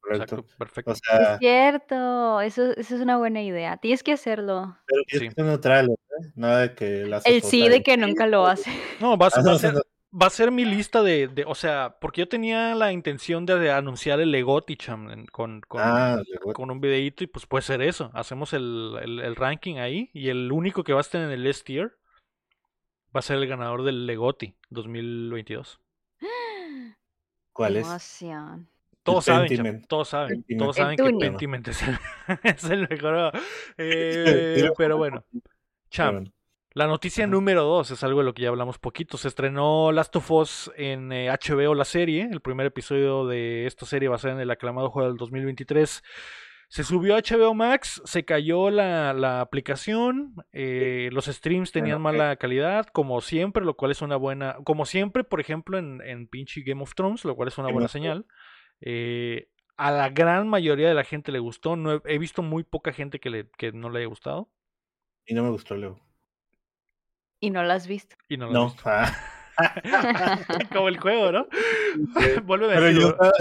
Correcto. 0.00 0.34
Exacto, 0.34 0.56
perfecto. 0.58 0.90
O 0.90 0.94
sea, 0.96 1.34
Es 1.34 1.38
cierto, 1.38 2.40
eso, 2.40 2.72
eso 2.76 2.96
es 2.96 3.00
una 3.00 3.18
buena 3.18 3.40
idea. 3.42 3.76
Tienes 3.76 4.02
que 4.02 4.12
hacerlo. 4.12 4.76
pero 4.86 5.02
tienes 5.06 5.20
Sí. 5.22 5.28
que 5.28 5.34
ser 5.34 5.44
neutral, 5.44 5.90
¿eh? 5.90 6.32
Nada 6.34 6.58
de 6.62 6.74
que 6.74 7.06
la 7.06 7.18
El 7.24 7.42
sí 7.42 7.68
de 7.68 7.82
que 7.84 7.96
nunca 7.96 8.26
lo 8.26 8.46
hace. 8.46 8.70
No, 9.00 9.16
va, 9.16 9.26
a- 9.26 9.30
Ah, 9.34 9.42
va 9.46 9.50
a 9.50 9.52
no, 9.52 9.58
ser, 9.58 9.74
no, 9.74 9.80
va 10.14 10.26
a 10.26 10.30
ser 10.30 10.50
mi 10.50 10.64
lista 10.64 11.02
de, 11.02 11.28
de- 11.28 11.44
o 11.46 11.54
sea, 11.54 11.96
porque 12.00 12.20
yo 12.22 12.28
tenía 12.28 12.74
la 12.74 12.92
intención 12.92 13.46
de, 13.46 13.58
de 13.58 13.70
anunciar 13.72 14.20
el 14.20 14.30
Legoti, 14.30 14.76
con, 14.76 15.26
con, 15.30 15.62
Ah, 15.74 16.20
con 16.52 16.70
un 16.70 16.80
videíto 16.80 17.24
y 17.24 17.26
pues 17.26 17.46
puede 17.46 17.62
ser 17.62 17.80
eso. 17.82 18.10
Hacemos 18.14 18.52
el, 18.52 18.98
el- 19.02 19.20
el 19.20 19.36
ranking 19.36 19.76
ahí 19.76 20.10
y 20.12 20.28
el 20.28 20.52
único 20.52 20.84
que 20.84 20.92
va 20.92 21.00
a 21.00 21.02
estar 21.02 21.20
en 21.22 21.30
el 21.30 21.46
S 21.46 21.64
tier 21.64 21.96
va 23.14 23.20
a 23.20 23.22
ser 23.22 23.36
el 23.38 23.46
ganador 23.46 23.82
del 23.82 24.06
Legoti 24.06 24.54
2022. 24.70 25.80
¿cuál 27.52 27.76
es? 27.76 27.86
Emoción. 27.86 28.68
Todos 29.02 29.24
saben, 29.24 29.48
Pentiment. 29.48 29.86
todos 29.88 30.08
saben, 30.10 30.28
Pentiment. 30.28 30.58
todos 30.62 30.76
saben 30.76 30.96
que 30.96 31.02
Pentiment. 31.02 31.32
Pentiment 31.32 31.68
es 31.68 31.82
el, 31.82 31.98
es 32.44 32.64
el 32.64 32.88
mejor. 32.88 33.32
eh, 33.78 34.70
pero 34.76 34.96
bueno, 34.96 35.24
cham, 35.90 36.14
Bueno, 36.14 36.30
La 36.74 36.86
noticia 36.86 37.24
Ajá. 37.24 37.30
número 37.30 37.62
dos 37.64 37.90
es 37.90 38.02
algo 38.02 38.20
de 38.20 38.24
lo 38.26 38.34
que 38.34 38.42
ya 38.42 38.48
hablamos 38.48 38.78
poquito. 38.78 39.18
Se 39.18 39.28
estrenó 39.28 39.92
Last 39.92 40.16
of 40.16 40.30
Us 40.30 40.72
en 40.76 41.12
eh, 41.12 41.28
HBO, 41.30 41.74
la 41.74 41.84
serie. 41.84 42.28
El 42.30 42.40
primer 42.40 42.66
episodio 42.66 43.26
de 43.26 43.66
esta 43.66 43.84
serie 43.84 44.08
va 44.08 44.16
a 44.16 44.18
ser 44.18 44.32
en 44.32 44.40
el 44.40 44.50
aclamado 44.50 44.90
juego 44.90 45.08
del 45.08 45.18
2023. 45.18 46.02
Se 46.68 46.84
subió 46.84 47.14
a 47.14 47.18
HBO 47.20 47.52
Max, 47.52 48.00
se 48.06 48.24
cayó 48.24 48.70
la, 48.70 49.12
la 49.12 49.42
aplicación, 49.42 50.34
eh, 50.52 51.10
los 51.12 51.26
streams 51.26 51.70
tenían 51.70 52.02
Bueno, 52.02 52.18
mala 52.18 52.36
calidad, 52.36 52.86
como 52.86 53.20
siempre, 53.20 53.62
lo 53.62 53.74
cual 53.74 53.90
es 53.90 54.00
una 54.00 54.16
buena, 54.16 54.56
como 54.64 54.86
siempre, 54.86 55.22
por 55.22 55.38
ejemplo, 55.38 55.76
en, 55.76 56.00
en 56.00 56.28
pinche 56.28 56.62
Game 56.62 56.82
of 56.82 56.94
Thrones, 56.94 57.26
lo 57.26 57.36
cual 57.36 57.48
es 57.48 57.58
una 57.58 57.70
buena 57.70 57.88
señal. 57.88 58.24
Eh, 58.80 59.48
a 59.76 59.90
la 59.90 60.08
gran 60.08 60.48
mayoría 60.48 60.88
de 60.88 60.94
la 60.94 61.04
gente 61.04 61.30
le 61.30 61.40
gustó, 61.40 61.76
no 61.76 61.92
he, 61.92 62.00
he 62.06 62.18
visto 62.18 62.42
muy 62.42 62.64
poca 62.64 62.90
gente 62.94 63.20
que, 63.20 63.28
le, 63.28 63.50
que 63.58 63.72
no 63.72 63.90
le 63.90 63.98
haya 63.98 64.08
gustado 64.08 64.50
Y 65.26 65.34
no 65.34 65.42
me 65.42 65.50
gustó, 65.50 65.76
Leo. 65.76 66.00
Y 67.42 67.50
no 67.50 67.62
lo 67.64 67.72
has 67.72 67.86
visto. 67.86 68.16
y 68.28 68.36
no 68.38 68.46
visto. 68.48 68.82
Ah, 68.86 69.12
Como 70.72 70.88
el 70.88 70.98
juego, 70.98 71.30
¿no? 71.32 71.46
vuélveme 72.46 72.72
a 72.72 72.76
Pero 72.76 72.86
decir, 72.86 73.02
yo 73.02 73.08
estaba- 73.08 73.32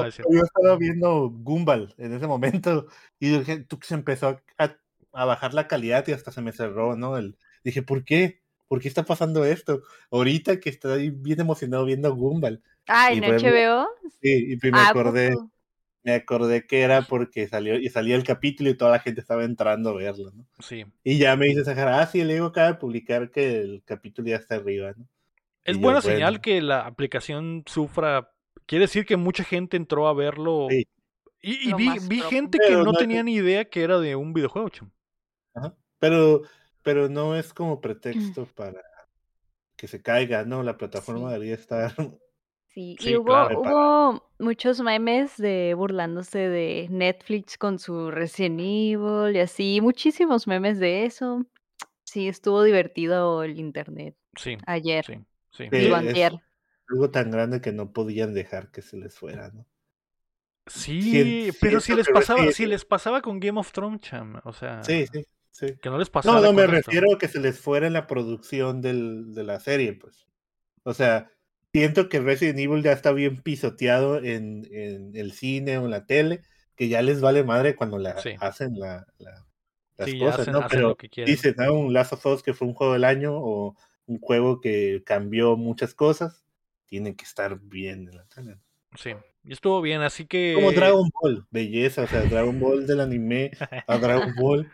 a 0.00 0.04
decir, 0.06 0.24
no, 0.26 0.36
yo 0.38 0.42
viendo 0.78 1.28
Gumball 1.30 1.94
en 1.98 2.14
ese 2.14 2.26
momento 2.26 2.86
y 3.20 3.38
dije, 3.38 3.58
tú 3.64 3.78
se 3.82 3.94
empezó 3.94 4.40
a, 4.56 4.76
a 5.12 5.24
bajar 5.26 5.52
la 5.52 5.68
calidad 5.68 6.06
y 6.08 6.12
hasta 6.12 6.32
se 6.32 6.40
me 6.40 6.52
cerró, 6.52 6.96
¿no? 6.96 7.18
El, 7.18 7.36
dije, 7.64 7.82
¿por 7.82 8.04
qué? 8.04 8.40
¿Por 8.68 8.80
qué 8.80 8.88
está 8.88 9.02
pasando 9.02 9.44
esto? 9.44 9.82
Ahorita 10.10 10.60
que 10.60 10.70
estoy 10.70 11.10
bien 11.10 11.40
emocionado 11.40 11.84
viendo 11.84 12.14
Gumball. 12.14 12.62
Ah, 12.86 13.12
en 13.12 13.24
HBO. 13.24 13.88
Sí, 14.22 14.52
y 14.52 14.56
me 14.70 14.78
Ah, 14.78 14.86
¿a 14.86 14.90
acordé, 14.90 15.30
poco? 15.32 15.50
Me 16.08 16.14
acordé 16.14 16.66
que 16.66 16.80
era 16.80 17.02
porque 17.02 17.46
salió 17.48 17.76
y 17.78 17.88
salía 17.90 18.16
el 18.16 18.24
capítulo 18.24 18.70
y 18.70 18.76
toda 18.76 18.92
la 18.92 18.98
gente 19.00 19.20
estaba 19.20 19.44
entrando 19.44 19.90
a 19.90 19.94
verlo, 19.94 20.30
¿no? 20.32 20.46
Sí. 20.60 20.86
Y 21.04 21.18
ya 21.18 21.36
me 21.36 21.46
dice 21.46 21.64
Sahara, 21.64 22.00
ah, 22.00 22.06
sí, 22.06 22.20
el 22.20 22.30
Ego 22.30 22.46
acaba 22.46 22.68
de 22.68 22.74
publicar 22.78 23.30
que 23.30 23.60
el 23.60 23.82
capítulo 23.84 24.28
ya 24.28 24.36
está 24.36 24.54
arriba, 24.56 24.92
¿no? 24.96 25.06
Es 25.64 25.76
Y 25.76 25.80
yo, 25.80 25.82
buena 25.84 26.00
bueno. 26.00 26.14
señal 26.16 26.40
que 26.40 26.62
la 26.62 26.86
aplicación 26.86 27.62
sufra. 27.66 28.30
Quiere 28.64 28.84
decir 28.84 29.04
que 29.04 29.16
mucha 29.16 29.44
gente 29.44 29.76
entró 29.76 30.08
a 30.08 30.14
verlo. 30.14 30.66
Sí. 30.70 30.86
Y, 31.40 31.72
vi, 31.74 32.20
gente 32.22 32.58
que 32.66 32.72
no 32.72 32.84
no- 32.84 32.92
tenía 32.94 33.22
ni 33.22 33.34
idea 33.34 33.64
que 33.66 33.82
era 33.82 33.98
de 34.00 34.16
un 34.16 34.32
videojuego, 34.32 34.70
chum. 34.70 34.90
Ajá. 35.54 35.74
Pero, 35.98 36.42
pero 36.82 37.08
no 37.08 37.36
es 37.36 37.52
como 37.52 37.80
pretexto 37.80 38.46
para 38.54 38.80
que 39.76 39.86
se 39.86 40.02
caiga, 40.02 40.44
¿no? 40.44 40.62
La 40.62 40.76
plataforma 40.78 41.28
Sí. 41.28 41.32
debería 41.34 41.54
estar. 41.54 41.94
Sí, 42.68 42.96
Sí, 43.00 43.10
y 43.10 43.16
hubo, 43.16 43.24
claro. 43.24 43.60
hubo 43.60 44.30
muchos 44.38 44.80
memes 44.80 45.36
de 45.36 45.74
burlándose 45.74 46.38
de 46.38 46.86
Netflix 46.90 47.56
con 47.58 47.78
su 47.78 48.10
Resident 48.10 48.60
Evil 48.60 49.34
y 49.34 49.40
así, 49.40 49.80
muchísimos 49.80 50.46
memes 50.46 50.78
de 50.78 51.04
eso. 51.06 51.44
Sí, 52.04 52.28
estuvo 52.28 52.62
divertido 52.62 53.42
el 53.42 53.58
internet 53.58 54.16
Sí, 54.36 54.56
ayer. 54.66 55.04
sí, 55.04 55.14
sí. 55.50 55.64
Sí, 55.64 55.68
Digo, 55.70 55.96
es- 55.96 56.32
algo 56.90 57.10
tan 57.10 57.30
grande 57.30 57.60
que 57.60 57.72
no 57.72 57.92
podían 57.92 58.32
dejar 58.32 58.70
que 58.70 58.80
se 58.82 58.96
les 58.96 59.18
fuera, 59.18 59.50
¿no? 59.50 59.66
Sí, 60.66 61.50
pero 61.60 61.80
si 61.80 61.94
les 61.94 62.08
pasaba, 62.08 62.50
si 62.52 62.66
les 62.66 62.84
pasaba 62.84 63.22
con 63.22 63.40
Game 63.40 63.58
of 63.58 63.72
Thrones, 63.72 64.00
cham. 64.02 64.40
O 64.44 64.52
sea, 64.52 64.82
Sí, 64.82 65.06
sí, 65.12 65.24
sí. 65.50 65.66
que 65.80 65.88
no 65.90 65.98
les 65.98 66.10
pasaba. 66.10 66.40
No, 66.40 66.46
no, 66.46 66.52
me 66.52 66.64
esto. 66.64 66.76
refiero 66.76 67.06
a 67.14 67.18
que 67.18 67.28
se 67.28 67.40
les 67.40 67.58
fuera 67.58 67.86
en 67.86 67.94
la 67.94 68.06
producción 68.06 68.80
del, 68.82 69.34
de 69.34 69.44
la 69.44 69.60
serie, 69.60 69.94
pues. 69.94 70.26
O 70.84 70.94
sea, 70.94 71.30
siento 71.72 72.08
que 72.08 72.20
Resident 72.20 72.58
Evil 72.58 72.82
ya 72.82 72.92
está 72.92 73.12
bien 73.12 73.42
pisoteado 73.42 74.18
en, 74.22 74.66
en 74.70 75.14
el 75.16 75.32
cine 75.32 75.78
o 75.78 75.84
en 75.84 75.90
la 75.90 76.06
tele, 76.06 76.42
que 76.76 76.88
ya 76.88 77.02
les 77.02 77.20
vale 77.20 77.44
madre 77.44 77.76
cuando 77.76 77.98
la 77.98 78.14
Sí. 78.22 78.30
hacen 78.40 78.78
la, 78.78 79.06
la- 79.18 79.44
las 79.96 80.10
Sí, 80.10 80.20
cosas, 80.20 80.40
hacen, 80.40 80.54
¿no? 80.54 80.60
hacen 80.62 80.78
Pero 80.78 80.96
dicen, 81.24 81.54
ah, 81.58 81.72
un 81.72 81.92
Last 81.92 82.12
of 82.12 82.26
Us 82.26 82.42
que 82.42 82.54
fue 82.54 82.68
un 82.68 82.74
juego 82.74 82.92
del 82.92 83.04
año 83.04 83.32
o 83.36 83.76
un 84.06 84.20
juego 84.20 84.60
que 84.60 85.02
cambió 85.04 85.56
muchas 85.56 85.92
cosas, 85.94 86.44
tienen 86.86 87.16
que 87.16 87.24
estar 87.24 87.58
bien 87.60 88.08
en 88.08 88.16
la 88.16 88.24
tele. 88.26 88.58
Sí, 88.96 89.10
y 89.44 89.52
estuvo 89.52 89.80
bien, 89.82 90.00
así 90.02 90.26
que. 90.26 90.54
Como 90.54 90.72
Dragon 90.72 91.08
Ball, 91.20 91.46
belleza, 91.50 92.02
o 92.02 92.06
sea, 92.06 92.22
Dragon 92.22 92.58
Ball 92.58 92.86
del 92.86 93.00
anime 93.00 93.50
a 93.86 93.98
Dragon 93.98 94.34
Ball. 94.34 94.70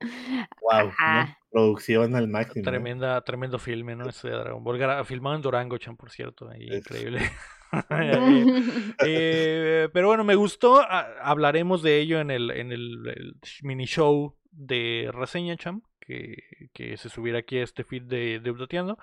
Wow, 0.62 0.88
Ajá. 0.90 1.38
Producción 1.54 2.14
al 2.16 2.28
máximo. 2.28 2.64
Tremenda, 2.64 3.20
tremendo 3.22 3.58
filme, 3.58 3.94
¿no? 3.96 4.08
Ese 4.08 4.28
de 4.28 4.34
Dragon 4.34 4.62
Ball. 4.64 5.04
Filmado 5.04 5.36
en 5.36 5.42
Durango, 5.42 5.78
chan, 5.78 5.96
por 5.96 6.10
cierto. 6.10 6.50
increíble. 6.54 7.20
Eh, 9.06 9.88
pero 9.92 10.08
bueno, 10.08 10.22
me 10.24 10.34
gustó. 10.34 10.80
a- 10.80 11.18
Hablaremos 11.22 11.82
de 11.82 11.98
ello 12.00 12.20
en 12.20 12.30
el, 12.30 12.50
en 12.50 12.70
el, 12.72 13.06
el 13.08 13.34
mini 13.62 13.84
show 13.86 14.36
de 14.50 15.10
reseña, 15.12 15.56
Cham, 15.56 15.82
que, 16.00 16.36
que 16.72 16.96
se 16.96 17.08
subiera 17.08 17.38
aquí 17.40 17.58
a 17.58 17.64
este 17.64 17.82
feed 17.82 18.02
de, 18.02 18.38
de 18.40 18.50
Updateando. 18.50 18.96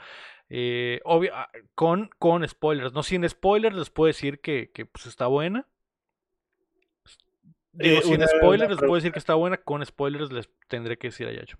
Eh, 0.49 1.01
obvio, 1.03 1.31
ah, 1.35 1.49
con, 1.75 2.09
con 2.17 2.47
spoilers, 2.47 2.93
no 2.93 3.03
sin 3.03 3.27
spoilers, 3.27 3.75
les 3.75 3.89
puedo 3.89 4.07
decir 4.07 4.39
que, 4.39 4.71
que 4.71 4.85
pues, 4.85 5.05
está 5.05 5.27
buena. 5.27 5.67
Digo, 7.73 7.99
Eh, 7.99 8.01
sin 8.03 8.21
spoilers 8.27 8.69
les 8.69 8.79
puedo 8.79 8.95
decir 8.95 9.11
que 9.11 9.19
está 9.19 9.33
buena, 9.35 9.57
con 9.57 9.85
spoilers 9.85 10.31
les 10.31 10.49
tendré 10.67 10.97
que 10.97 11.07
decir 11.07 11.27
allá, 11.27 11.45
Cham. 11.45 11.59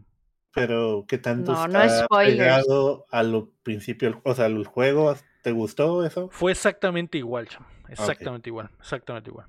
Pero 0.54 1.06
¿qué 1.08 1.18
tanto 1.18 1.54
No, 1.54 1.68
no 1.68 1.82
está 1.82 2.06
spoilers. 2.06 2.38
pegado 2.38 3.06
a 3.12 3.24
lo 3.24 3.50
principio, 3.64 4.22
o 4.24 4.36
sea, 4.36 4.46
al 4.46 4.66
juego? 4.66 5.16
¿Te 5.44 5.52
gustó 5.52 6.06
eso? 6.06 6.30
Fue 6.32 6.52
exactamente 6.52 7.18
igual, 7.18 7.48
Cham. 7.48 7.66
Exactamente 7.90 8.50
igual, 8.50 8.70
exactamente 8.80 9.30
igual. 9.30 9.48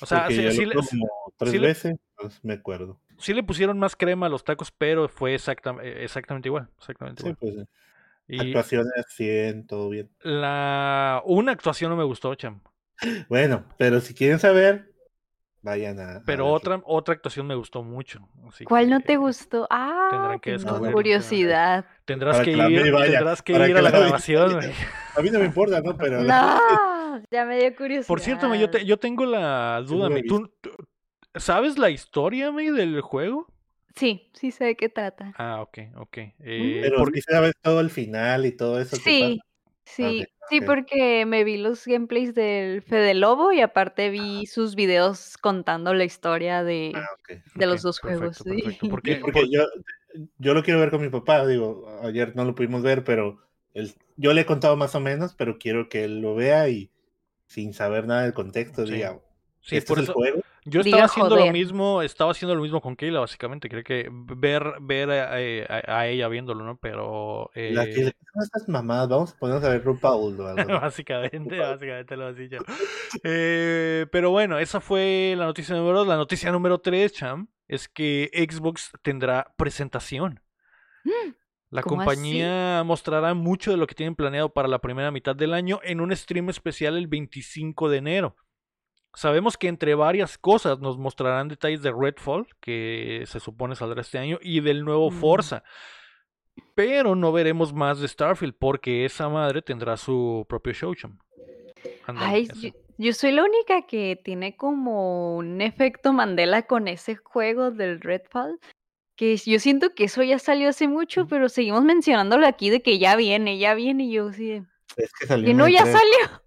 O 0.00 0.06
sea, 0.06 0.28
sí, 0.30 0.42
yo 0.42 0.50
sí 0.50 0.62
lo 0.62 0.68
le- 0.68 0.74
juego 0.74 0.88
como 0.90 1.32
tres 1.36 1.52
sí 1.52 1.58
le- 1.58 1.68
veces, 1.68 1.94
pues 2.16 2.44
me 2.44 2.54
acuerdo. 2.54 3.00
sí 3.18 3.32
le 3.34 3.42
pusieron 3.42 3.78
más 3.78 3.96
crema 3.96 4.26
a 4.26 4.28
los 4.28 4.44
tacos, 4.44 4.70
pero 4.70 5.08
fue 5.08 5.32
eh, 5.34 6.04
exactamente 6.04 6.48
igual. 6.48 6.68
Exactamente 6.78 7.22
Sí, 7.22 7.28
igual. 7.30 7.38
pues 7.40 7.66
Y 8.28 8.42
actuaciones 8.42 8.92
100, 9.08 9.66
todo 9.66 9.88
bien. 9.88 10.10
la 10.22 11.22
una 11.24 11.52
actuación 11.52 11.90
no 11.90 11.96
me 11.96 12.04
gustó, 12.04 12.34
Cham. 12.34 12.60
Bueno, 13.28 13.64
pero 13.78 14.00
si 14.00 14.14
quieren 14.14 14.38
saber, 14.38 14.89
vayan 15.62 16.00
a. 16.00 16.22
Pero 16.24 16.48
otra, 16.48 16.80
otra 16.84 17.14
actuación 17.14 17.46
me 17.46 17.54
gustó 17.54 17.82
mucho. 17.82 18.28
así 18.48 18.64
¿Cuál 18.64 18.90
no 18.90 19.00
te 19.00 19.16
gustó? 19.16 19.66
Ah, 19.70 20.08
tendrán 20.10 20.40
que 20.40 20.92
curiosidad. 20.92 21.84
Tendrás 22.04 22.36
Para 22.36 22.44
que 22.44 22.50
ir, 22.52 22.92
vaya, 22.92 23.12
tendrás 23.18 23.42
que 23.42 23.52
ir 23.52 23.58
que 23.74 23.78
a 23.78 23.82
la 23.82 23.90
grabación. 23.90 24.54
vaya. 24.56 24.74
A 25.16 25.22
mí 25.22 25.30
no 25.30 25.38
me 25.38 25.46
importa, 25.46 25.80
¿no? 25.80 25.96
Pero 25.96 26.22
No, 26.22 27.22
ya 27.30 27.44
me 27.44 27.58
dio 27.58 27.74
curiosidad. 27.76 28.06
Por 28.08 28.20
cierto, 28.20 28.48
me, 28.48 28.58
yo, 28.58 28.70
te- 28.70 28.84
yo 28.84 28.98
tengo 28.98 29.26
la 29.26 29.82
Sí, 29.86 29.92
duda, 29.94 30.08
lo 30.08 30.16
he 30.16 30.22
me, 30.22 30.28
¿tú, 30.28 30.50
tú- 30.60 30.70
¿sabes 31.36 31.78
la 31.78 31.90
historia 31.90 32.50
me, 32.52 32.70
del 32.72 33.00
juego? 33.00 33.46
Sí, 33.96 34.30
sí 34.34 34.50
sé 34.50 34.64
de 34.66 34.76
qué 34.76 34.88
trata. 34.88 35.34
Ah, 35.36 35.60
ok, 35.62 35.78
ok. 35.96 36.16
Eh, 36.40 36.78
pero 36.82 36.98
por- 36.98 37.12
sí 37.12 37.20
sabes 37.22 37.52
todo 37.60 37.80
el 37.80 37.90
final 37.90 38.46
y 38.46 38.52
todo 38.52 38.80
eso. 38.80 38.96
que 38.96 39.02
Sí, 39.02 39.20
pasa. 39.38 39.49
Sí, 39.90 40.26
sí, 40.48 40.60
porque 40.60 41.26
me 41.26 41.44
vi 41.44 41.56
los 41.56 41.86
gameplays 41.86 42.34
del 42.34 42.82
Fede 42.82 43.14
Lobo 43.14 43.52
y 43.52 43.60
aparte 43.60 44.10
vi 44.10 44.46
sus 44.46 44.74
videos 44.74 45.36
contando 45.38 45.94
la 45.94 46.04
historia 46.04 46.64
de, 46.64 46.92
Ah, 46.94 47.06
de 47.54 47.66
los 47.66 47.82
dos 47.82 48.00
juegos. 48.00 48.36
perfecto, 48.36 48.44
sí. 48.44 48.62
perfecto. 48.62 48.86
Sí, 48.86 48.90
Porque, 48.90 49.16
porque 49.16 49.50
yo, 49.50 49.62
yo 50.38 50.54
lo 50.54 50.62
quiero 50.62 50.80
ver 50.80 50.90
con 50.90 51.00
mi 51.00 51.08
papá, 51.08 51.46
digo, 51.46 51.86
ayer 52.02 52.34
no 52.36 52.44
lo 52.44 52.54
pudimos 52.54 52.82
ver, 52.82 53.04
pero 53.04 53.38
él, 53.74 53.92
yo 54.16 54.32
le 54.32 54.42
he 54.42 54.46
contado 54.46 54.76
más 54.76 54.94
o 54.94 55.00
menos, 55.00 55.34
pero 55.34 55.58
quiero 55.58 55.88
que 55.88 56.04
él 56.04 56.20
lo 56.20 56.34
vea 56.34 56.68
y 56.68 56.90
sin 57.46 57.74
saber 57.74 58.06
nada 58.06 58.22
del 58.22 58.34
contexto 58.34 58.84
Sí. 58.84 58.92
diga, 58.92 59.20
sí, 59.62 59.76
¿este 59.76 59.88
por 59.88 59.98
es 59.98 60.04
eso, 60.04 60.12
el 60.12 60.14
juego? 60.16 60.40
Yo 60.64 60.80
estaba 60.82 61.04
haciendo 61.04 61.36
lo 61.36 61.50
mismo, 61.52 62.02
estaba 62.02 62.32
haciendo 62.32 62.54
lo 62.54 62.62
mismo 62.62 62.80
con 62.80 62.94
Keila, 62.96 63.20
básicamente. 63.20 63.68
Creo 63.68 63.82
que 63.82 64.08
ver, 64.12 64.74
ver 64.80 65.10
a, 65.10 65.40
eh, 65.40 65.66
a- 65.68 66.00
a 66.00 66.06
ella 66.08 66.28
viéndolo, 66.28 66.64
¿no? 66.64 66.76
Pero 66.76 67.50
eh, 67.54 67.70
La 67.72 67.86
que 67.86 67.96
le 67.96 68.14
"No, 68.34 68.42
estas 68.42 68.68
mamadas, 68.68 69.08
vamos 69.08 69.32
a 69.34 69.38
ponernos 69.38 69.64
a 69.64 69.70
ver 69.70 69.82
RuPaul 69.84 70.40
o 70.40 70.46
algo. 70.46 70.64
¿no?". 70.64 70.80
básicamente, 70.80 71.58
básicamente 71.58 72.16
lo 72.16 72.26
así 72.26 72.48
yo. 72.48 72.58
Eh, 73.24 74.06
pero 74.12 74.30
bueno, 74.30 74.58
esa 74.58 74.80
fue 74.80 75.34
la 75.36 75.46
noticia 75.46 75.74
número 75.74 75.98
dos. 76.00 76.06
La 76.08 76.16
noticia 76.16 76.52
número 76.52 76.78
tres, 76.78 77.12
Cham, 77.12 77.48
es 77.66 77.88
que 77.88 78.30
Xbox 78.50 78.92
tendrá 79.02 79.54
presentación. 79.56 80.40
La 81.70 81.82
¿Cómo 81.82 81.96
compañía 81.96 82.82
mostrará 82.84 83.32
mucho 83.34 83.70
de 83.70 83.76
lo 83.76 83.86
que 83.86 83.94
tienen 83.94 84.16
planeado 84.16 84.52
para 84.52 84.66
la 84.68 84.80
primera 84.80 85.10
mitad 85.12 85.36
del 85.36 85.54
año 85.54 85.80
en 85.84 86.00
un 86.00 86.14
stream 86.14 86.50
especial 86.50 86.96
el 86.96 87.06
25 87.06 87.88
de 87.88 87.96
enero. 87.98 88.36
Sabemos 89.14 89.56
que 89.56 89.68
entre 89.68 89.94
varias 89.94 90.38
cosas 90.38 90.78
nos 90.78 90.98
mostrarán 90.98 91.48
detalles 91.48 91.82
de 91.82 91.92
Redfall, 91.92 92.46
que 92.60 93.24
se 93.26 93.40
supone 93.40 93.74
saldrá 93.74 94.00
este 94.00 94.18
año, 94.18 94.38
y 94.40 94.60
del 94.60 94.84
nuevo 94.84 95.10
Mm. 95.10 95.14
Forza. 95.14 95.62
Pero 96.74 97.14
no 97.14 97.32
veremos 97.32 97.72
más 97.72 98.00
de 98.00 98.08
Starfield, 98.08 98.54
porque 98.58 99.04
esa 99.04 99.28
madre 99.28 99.62
tendrá 99.62 99.96
su 99.96 100.46
propio 100.48 100.72
show, 100.72 100.94
cham. 100.94 101.18
Ándale, 102.06 102.26
Ay, 102.30 102.48
yo, 102.60 102.70
yo 102.98 103.12
soy 103.12 103.32
la 103.32 103.44
única 103.44 103.86
que 103.86 104.20
tiene 104.22 104.56
como 104.56 105.36
un 105.36 105.60
efecto 105.60 106.12
Mandela 106.12 106.62
con 106.62 106.86
ese 106.88 107.16
juego 107.16 107.70
del 107.70 108.00
Redfall. 108.00 108.58
Que 109.16 109.36
yo 109.36 109.58
siento 109.58 109.94
que 109.94 110.04
eso 110.04 110.22
ya 110.22 110.38
salió 110.38 110.68
hace 110.70 110.88
mucho, 110.88 111.26
pero 111.26 111.48
seguimos 111.48 111.84
mencionándolo 111.84 112.46
aquí 112.46 112.70
de 112.70 112.80
que 112.80 112.98
ya 112.98 113.16
viene, 113.16 113.58
ya 113.58 113.74
viene. 113.74 114.04
Y 114.04 114.12
yo 114.12 114.32
sí, 114.32 114.62
Es 114.96 115.12
que 115.12 115.26
salió 115.26 115.46
que 115.46 115.54
no, 115.54 115.68
ya 115.68 115.84
salió. 115.84 116.42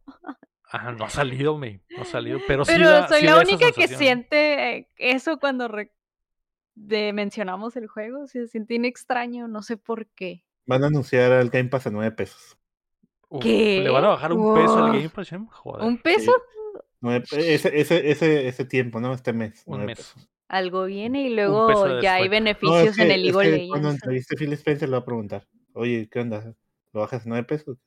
Ajá, 0.73 0.91
no 0.91 1.05
ha 1.05 1.09
salido, 1.09 1.55
me, 1.57 1.81
no 1.95 2.01
ha 2.01 2.05
salido, 2.05 2.39
pero, 2.47 2.65
sí 2.65 2.73
Pero 2.75 2.89
da- 2.89 3.07
soy 3.07 3.19
sí 3.21 3.25
la 3.27 3.39
única 3.39 3.71
que 3.71 3.87
siente 3.87 4.89
eso 4.97 5.37
cuando 5.39 5.67
re- 5.67 5.93
de 6.75 7.13
mencionamos 7.13 7.75
el 7.75 7.87
juego. 7.87 8.25
Se 8.27 8.47
siente 8.47 8.75
extraño, 8.87 9.47
no 9.47 9.61
sé 9.61 9.77
por 9.77 10.07
qué. 10.07 10.43
Van 10.65 10.83
a 10.83 10.87
anunciar 10.87 11.31
el 11.33 11.49
Game 11.51 11.69
Pass 11.69 11.85
a 11.87 11.91
9 11.91 12.11
pesos. 12.11 12.57
Uf, 13.29 13.43
¿Qué? 13.43 13.81
¿Le 13.83 13.89
van 13.91 14.03
a 14.05 14.09
bajar 14.09 14.33
un 14.33 14.55
peso 14.55 14.83
al. 14.83 14.93
Game 14.93 15.09
Pass? 15.09 15.29
Joder, 15.51 15.85
¿Un 15.85 15.97
peso? 15.99 16.31
Nueve- 17.01 17.25
ese, 17.31 17.79
ese, 17.79 18.09
ese, 18.11 18.47
ese 18.47 18.65
tiempo, 18.65 18.99
¿no? 18.99 19.13
Este 19.13 19.31
mes. 19.31 19.61
un 19.67 19.73
nueve 19.77 19.85
mes. 19.87 19.97
pesos. 19.97 20.29
Algo 20.47 20.85
viene 20.85 21.27
y 21.27 21.35
luego 21.35 21.67
de 21.67 22.01
ya 22.01 22.15
hay 22.15 22.29
descuento. 22.29 22.65
No, 22.65 22.77
es 22.79 22.83
beneficios 22.95 22.97
en 22.97 23.11
el 23.11 23.23
League 23.23 23.67
Cuando 23.69 23.89
entreviste 23.91 24.35
a 24.35 24.37
Phil 24.39 24.53
Spencer 24.53 24.89
le 24.89 24.93
va 24.93 24.99
a 25.01 25.05
preguntar, 25.05 25.47
oye, 25.73 26.07
¿qué 26.11 26.19
onda? 26.19 26.55
¿Lo 26.93 27.01
bajas 27.01 27.25
a 27.25 27.29
9 27.29 27.43
pesos? 27.43 27.77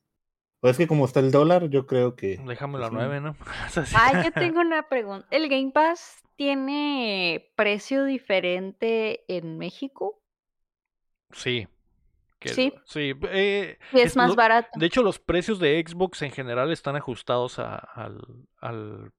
O 0.61 0.69
es 0.69 0.77
que 0.77 0.87
como 0.87 1.05
está 1.05 1.19
el 1.19 1.31
dólar, 1.31 1.69
yo 1.69 1.85
creo 1.85 2.15
que... 2.15 2.37
Déjame 2.45 2.79
la 2.79 2.89
pues, 2.89 2.93
nueve, 2.93 3.21
¿no? 3.21 3.35
Ah, 3.95 4.23
yo 4.23 4.31
tengo 4.33 4.59
una 4.59 4.89
pregunta. 4.89 5.27
¿El 5.29 5.49
Game 5.49 5.71
Pass 5.71 6.17
tiene 6.35 7.51
precio 7.55 8.05
diferente 8.05 9.23
en 9.27 9.57
México? 9.57 10.19
Sí. 11.31 11.67
que- 12.39 12.49
Sí. 12.49 12.73
Sí. 12.85 13.13
eh, 13.29 13.77
¿Y 13.93 13.99
es 13.99 14.05
es 14.07 14.15
más 14.15 14.29
lo- 14.29 14.35
barato? 14.35 14.69
De 14.79 14.85
hecho, 14.85 15.03
los 15.03 15.19
precios 15.19 15.59
de 15.59 15.83
Xbox 15.85 16.21
en 16.21 16.31
general 16.31 16.71
están 16.71 16.95
ajustados 16.95 17.59
a, 17.59 17.75
al, 17.75 18.19
al- 18.59 19.11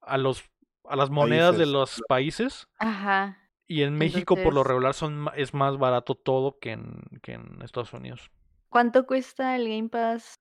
a 0.00 0.18
los 0.18 0.42
a 0.84 0.96
las 0.96 1.10
monedas 1.10 1.56
de 1.56 1.66
los 1.66 2.02
países. 2.08 2.66
Ajá. 2.78 3.38
Y 3.68 3.82
en 3.82 3.94
México, 3.94 4.34
por 4.36 4.52
lo 4.52 4.64
regular, 4.64 4.94
son, 4.94 5.28
es 5.36 5.54
más 5.54 5.78
barato 5.78 6.16
todo 6.16 6.58
que 6.58 6.72
en, 6.72 7.02
que 7.22 7.34
en 7.34 7.62
Estados 7.62 7.92
Unidos. 7.92 8.30
¿Cuánto 8.68 9.06
cuesta 9.06 9.54
el 9.54 9.68
Game 9.68 9.88
Pass 9.88 10.40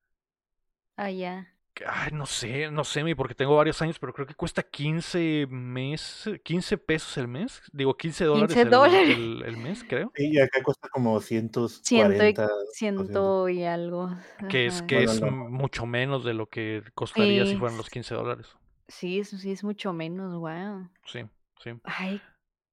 allá? 1.05 1.47
Que- 1.73 1.85
Ay, 1.87 2.11
no 2.11 2.25
sé, 2.25 2.69
no 2.69 2.83
sé, 2.83 3.01
mi, 3.03 3.15
porque 3.15 3.33
tengo 3.33 3.55
varios 3.55 3.81
años, 3.81 3.97
pero 3.97 4.13
creo 4.13 4.27
que 4.27 4.33
cuesta 4.35 4.61
15 4.61 5.47
mes, 5.49 6.29
15 6.43 6.77
pesos 6.77 7.17
el 7.17 7.29
mes. 7.29 7.61
Digo, 7.71 7.95
15 7.95 8.25
dólares 8.25 8.49
15 8.49 8.61
el, 8.63 8.69
dólares. 8.69 9.17
el- 9.17 9.43
el 9.45 9.57
mes, 9.57 9.83
creo. 9.87 10.11
Sí, 10.15 10.29
y 10.33 10.39
acá 10.39 10.61
cuesta 10.63 10.89
como 10.89 11.19
140. 11.21 11.87
Ciento 11.87 12.25
y, 12.25 12.33
200. 12.33 13.05
ciento 13.07 13.49
y 13.49 13.63
algo. 13.63 14.09
Que 14.49 14.65
es, 14.65 14.81
que 14.81 14.95
Bueno, 15.05 15.11
es 15.13 15.21
no. 15.21 15.31
mucho 15.31 15.85
menos 15.85 16.25
de 16.25 16.33
lo 16.33 16.47
que 16.47 16.83
costaría 16.93 17.45
si 17.45 17.55
fueran 17.55 17.77
los 17.77 17.89
15 17.89 18.15
dólares. 18.15 18.47
Sí, 18.89 19.19
eso 19.19 19.37
sí 19.37 19.51
es 19.53 19.63
mucho 19.63 19.93
menos, 19.93 20.33
wow. 20.35 20.89
Sí, 21.05 21.21
sí. 21.63 21.71
Ay, 21.85 22.21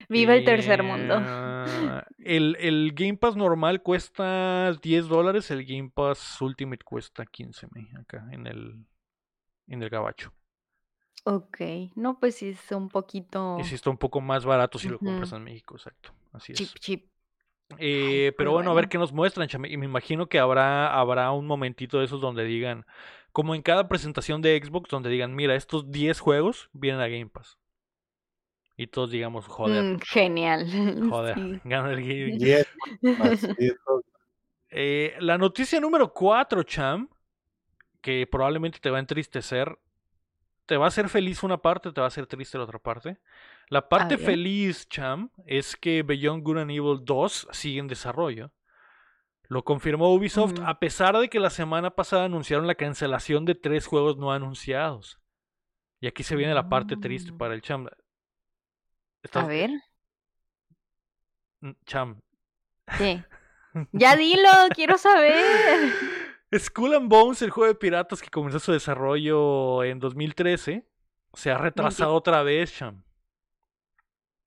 viva 0.08 0.34
el 0.34 0.44
tercer 0.44 0.82
mundo. 0.82 1.16
El, 2.18 2.56
el 2.60 2.92
Game 2.94 3.16
Pass 3.16 3.36
normal 3.36 3.82
cuesta 3.82 4.72
10 4.82 5.08
dólares, 5.08 5.50
el 5.50 5.64
Game 5.64 5.90
Pass 5.94 6.40
Ultimate 6.40 6.84
cuesta 6.84 7.24
15 7.26 7.68
me, 7.72 7.88
acá 7.98 8.26
en 8.32 8.46
el, 8.46 8.84
en 9.66 9.82
el 9.82 9.88
gabacho. 9.88 10.32
Ok, 11.24 11.58
no, 11.94 12.18
pues 12.18 12.36
sí 12.36 12.50
es 12.50 12.72
un 12.72 12.88
poquito 12.88 13.58
Y 13.60 13.64
si 13.64 13.74
está 13.74 13.90
un 13.90 13.98
poco 13.98 14.20
más 14.20 14.44
barato 14.44 14.78
si 14.78 14.88
lo 14.88 14.98
compras 14.98 15.32
en 15.32 15.44
México, 15.44 15.76
exacto. 15.76 16.12
Así 16.32 16.52
es. 16.52 16.58
chip, 16.58 16.78
chip. 16.78 17.10
Eh, 17.76 18.32
pero 18.32 18.36
pero 18.36 18.52
bueno, 18.52 18.70
a 18.70 18.74
ver 18.74 18.88
qué 18.88 18.96
nos 18.96 19.12
muestran, 19.12 19.46
chame, 19.46 19.68
Y 19.68 19.76
me 19.76 19.84
imagino 19.84 20.28
que 20.28 20.38
habrá, 20.38 20.98
habrá 20.98 21.30
un 21.32 21.46
momentito 21.46 21.98
de 21.98 22.06
esos 22.06 22.20
donde 22.20 22.44
digan, 22.44 22.86
como 23.32 23.54
en 23.54 23.62
cada 23.62 23.88
presentación 23.88 24.40
de 24.40 24.58
Xbox, 24.62 24.88
donde 24.88 25.10
digan, 25.10 25.34
mira, 25.34 25.54
estos 25.54 25.90
10 25.90 26.18
juegos 26.20 26.70
vienen 26.72 27.00
a 27.00 27.08
Game 27.08 27.26
Pass. 27.26 27.58
Y 28.78 28.86
todos 28.86 29.10
digamos, 29.10 29.46
joder, 29.46 29.82
Mm, 29.82 29.98
genial. 30.00 30.66
joder, 31.10 31.34
sí. 31.34 31.60
gana 31.64 31.90
el 31.92 32.00
Game 32.00 32.38
10 32.38 32.66
más 33.18 33.56
10 33.58 33.74
Eh, 34.70 35.14
la 35.20 35.36
noticia 35.36 35.80
número 35.80 36.12
4, 36.14 36.62
Cham, 36.62 37.08
que 38.00 38.26
probablemente 38.30 38.78
te 38.78 38.88
va 38.88 38.96
a 38.98 39.00
entristecer. 39.00 39.76
Te 40.66 40.76
va 40.76 40.84
a 40.84 40.88
hacer 40.88 41.08
feliz 41.08 41.42
una 41.42 41.56
parte, 41.58 41.90
te 41.90 42.00
va 42.00 42.06
a 42.06 42.08
hacer 42.08 42.26
triste 42.26 42.56
la 42.56 42.64
otra 42.64 42.78
parte. 42.78 43.18
La 43.68 43.88
parte 43.88 44.16
feliz, 44.16 44.88
Cham, 44.88 45.30
es 45.46 45.74
que 45.76 46.02
Beyond 46.02 46.44
Good 46.44 46.58
and 46.58 46.70
Evil 46.70 47.00
2 47.02 47.48
sigue 47.50 47.80
en 47.80 47.88
desarrollo. 47.88 48.52
Lo 49.48 49.64
confirmó 49.64 50.12
Ubisoft, 50.14 50.52
Ujú. 50.58 50.62
a 50.66 50.78
pesar 50.78 51.16
de 51.18 51.28
que 51.30 51.40
la 51.40 51.48
semana 51.50 51.90
pasada 51.90 52.26
anunciaron 52.26 52.66
la 52.66 52.74
cancelación 52.76 53.44
de 53.46 53.54
tres 53.56 53.86
juegos 53.86 54.18
no 54.18 54.30
anunciados. 54.30 55.18
Y 56.00 56.06
aquí 56.06 56.22
se 56.22 56.36
viene 56.36 56.54
la 56.54 56.68
parte 56.68 56.96
triste 56.96 57.32
Mm. 57.32 57.38
para 57.38 57.54
el 57.54 57.62
Cham. 57.62 57.88
A 59.34 59.44
ver, 59.46 59.70
Mm, 61.60 61.72
Cham, 61.86 62.20
¿qué? 62.98 63.24
Ya 63.92 64.16
dilo, 64.16 64.48
quiero 64.74 64.96
saber. 64.98 65.92
Skull 66.56 66.94
and 66.94 67.08
Bones, 67.08 67.42
el 67.42 67.50
juego 67.50 67.72
de 67.72 67.78
piratas 67.78 68.22
que 68.22 68.30
comenzó 68.30 68.58
su 68.60 68.72
desarrollo 68.72 69.84
en 69.84 69.98
2013, 69.98 70.88
se 71.34 71.50
ha 71.50 71.58
retrasado 71.58 72.14
otra 72.14 72.42
vez, 72.42 72.72
Cham. 72.74 73.02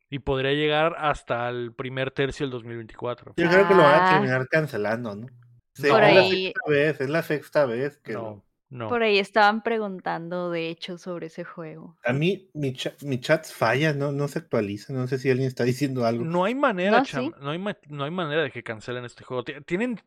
Y 0.09 0.19
podría 0.19 0.51
llegar 0.53 0.95
hasta 0.97 1.47
el 1.49 1.73
primer 1.73 2.11
tercio 2.11 2.45
del 2.45 2.51
2024. 2.51 3.33
Yo 3.37 3.49
creo 3.49 3.67
que 3.67 3.75
lo 3.75 3.83
van 3.83 3.93
a 4.01 4.07
Ah. 4.09 4.11
terminar 4.13 4.47
cancelando, 4.49 5.15
¿no? 5.15 5.27
Sí, 5.73 5.87
Por 5.89 6.03
es 6.03 6.15
la 6.15 6.21
ahí- 6.21 6.45
sexta 6.47 6.69
vez, 6.69 7.01
es 7.01 7.09
la 7.09 7.21
sexta 7.23 7.65
vez 7.65 7.97
que 7.99 8.13
lo- 8.13 8.43
No. 8.71 8.87
Por 8.87 9.03
ahí 9.03 9.19
estaban 9.19 9.63
preguntando, 9.63 10.49
de 10.49 10.69
hecho, 10.69 10.97
sobre 10.97 11.27
ese 11.27 11.43
juego. 11.43 11.97
A 12.05 12.13
mí 12.13 12.49
mi, 12.53 12.71
cha- 12.73 12.95
mi 13.03 13.19
chat 13.19 13.45
falla, 13.45 13.93
no, 13.93 14.13
no 14.13 14.29
se 14.29 14.39
actualiza, 14.39 14.93
no 14.93 15.05
sé 15.07 15.19
si 15.19 15.29
alguien 15.29 15.47
está 15.47 15.63
diciendo 15.65 16.05
algo. 16.05 16.23
No 16.23 16.45
hay 16.45 16.55
manera, 16.55 16.99
No, 16.99 17.05
cham, 17.05 17.25
sí. 17.25 17.31
no, 17.41 17.49
hay 17.51 17.59
ma- 17.59 17.77
no 17.89 18.05
hay 18.05 18.11
manera 18.11 18.43
de 18.43 18.49
que 18.51 18.63
cancelen 18.63 19.03
este 19.03 19.25
juego. 19.25 19.43
Ti- 19.43 19.61
Tienen 19.65 19.99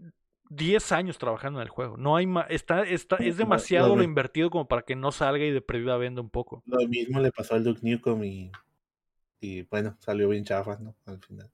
10 0.49 0.93
años 0.93 1.19
trabajando 1.19 1.59
en 1.61 1.65
el 1.65 1.69
juego. 1.69 1.99
No 1.99 2.17
hay 2.17 2.27
ma- 2.27 2.47
está, 2.49 2.83
está, 2.85 3.17
es 3.17 3.37
demasiado 3.37 3.89
lo 3.89 3.95
lo 3.97 3.99
ve- 4.01 4.05
invertido 4.05 4.49
como 4.49 4.67
para 4.67 4.81
que 4.83 4.97
no 4.97 5.13
salga 5.13 5.45
y 5.45 5.51
de 5.51 5.61
perdida 5.61 5.99
venda 5.99 6.23
un 6.23 6.31
poco. 6.31 6.63
Lo 6.65 6.89
mismo 6.89 7.21
le 7.21 7.31
pasó 7.33 7.55
al 7.57 7.65
Duke 7.65 7.81
Nukem 7.83 8.25
y, 8.25 8.51
y 9.41 9.63
bueno, 9.63 9.97
salió 10.01 10.29
bien 10.31 10.45
chafa, 10.45 10.79
¿no? 10.81 10.95
Al 11.05 11.21
final. 11.21 11.51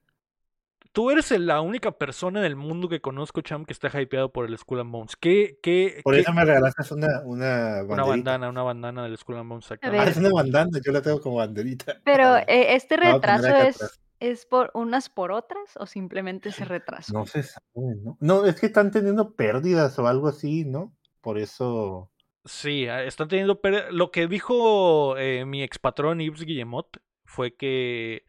Tú 0.93 1.11
eres 1.11 1.31
la 1.31 1.61
única 1.61 1.93
persona 1.93 2.41
en 2.41 2.47
el 2.47 2.57
mundo 2.57 2.89
que 2.89 3.01
conozco, 3.01 3.43
Cham, 3.43 3.65
que 3.65 3.73
está 3.73 3.89
hypeado 4.01 4.33
por 4.33 4.47
el 4.47 4.59
Skull 4.59 4.81
and 4.81 4.91
Bones. 4.91 5.17
¿Qué, 5.17 5.59
qué, 5.63 6.01
Por 6.03 6.15
qué- 6.15 6.21
eso 6.21 6.33
me 6.33 6.45
regalaste 6.45 6.95
una, 6.95 7.23
una 7.25 7.83
Una 7.87 8.05
bandana, 8.05 8.49
una 8.49 8.63
bandana 8.63 9.05
del 9.05 9.17
Skull 9.17 9.37
and 9.37 9.49
Bones. 9.49 9.71
Ah, 9.71 10.05
es 10.05 10.17
una 10.17 10.31
bandana, 10.31 10.81
yo 10.85 10.91
la 10.93 11.01
tengo 11.01 11.21
como 11.21 11.37
banderita. 11.37 12.01
Pero 12.05 12.25
Ah, 12.25 12.41
eh, 12.49 12.75
este 12.75 12.97
retraso 12.97 13.47
es, 13.47 14.01
es 14.19 14.47
por 14.47 14.73
unas 14.75 15.09
por 15.09 15.31
otras 15.31 15.77
o 15.77 15.87
simplemente 15.87 16.51
se 16.51 16.65
retrasó. 16.65 17.13
No 17.13 17.25
se 17.27 17.45
sabe, 17.45 17.63
¿no? 18.03 18.17
No, 18.21 18.45
es 18.45 18.59
que 18.59 18.67
están 18.67 18.91
teniendo 18.91 19.35
pérdidas 19.35 19.97
o 20.01 20.09
algo 20.09 20.27
así, 20.27 20.65
¿no? 20.65 20.93
Por 21.21 21.39
eso. 21.39 22.11
Sí, 22.45 22.89
ah, 22.89 23.05
están 23.05 23.29
teniendo... 23.29 23.61
pérdida. 23.61 23.91
Lo 23.93 24.11
que 24.11 24.27
dijo 24.27 25.17
eh, 25.19 25.45
mi 25.45 25.63
expatrón 25.63 26.19
Yves 26.19 26.43
Guillemot 26.45 26.97
fue 27.27 27.55
que, 27.55 28.25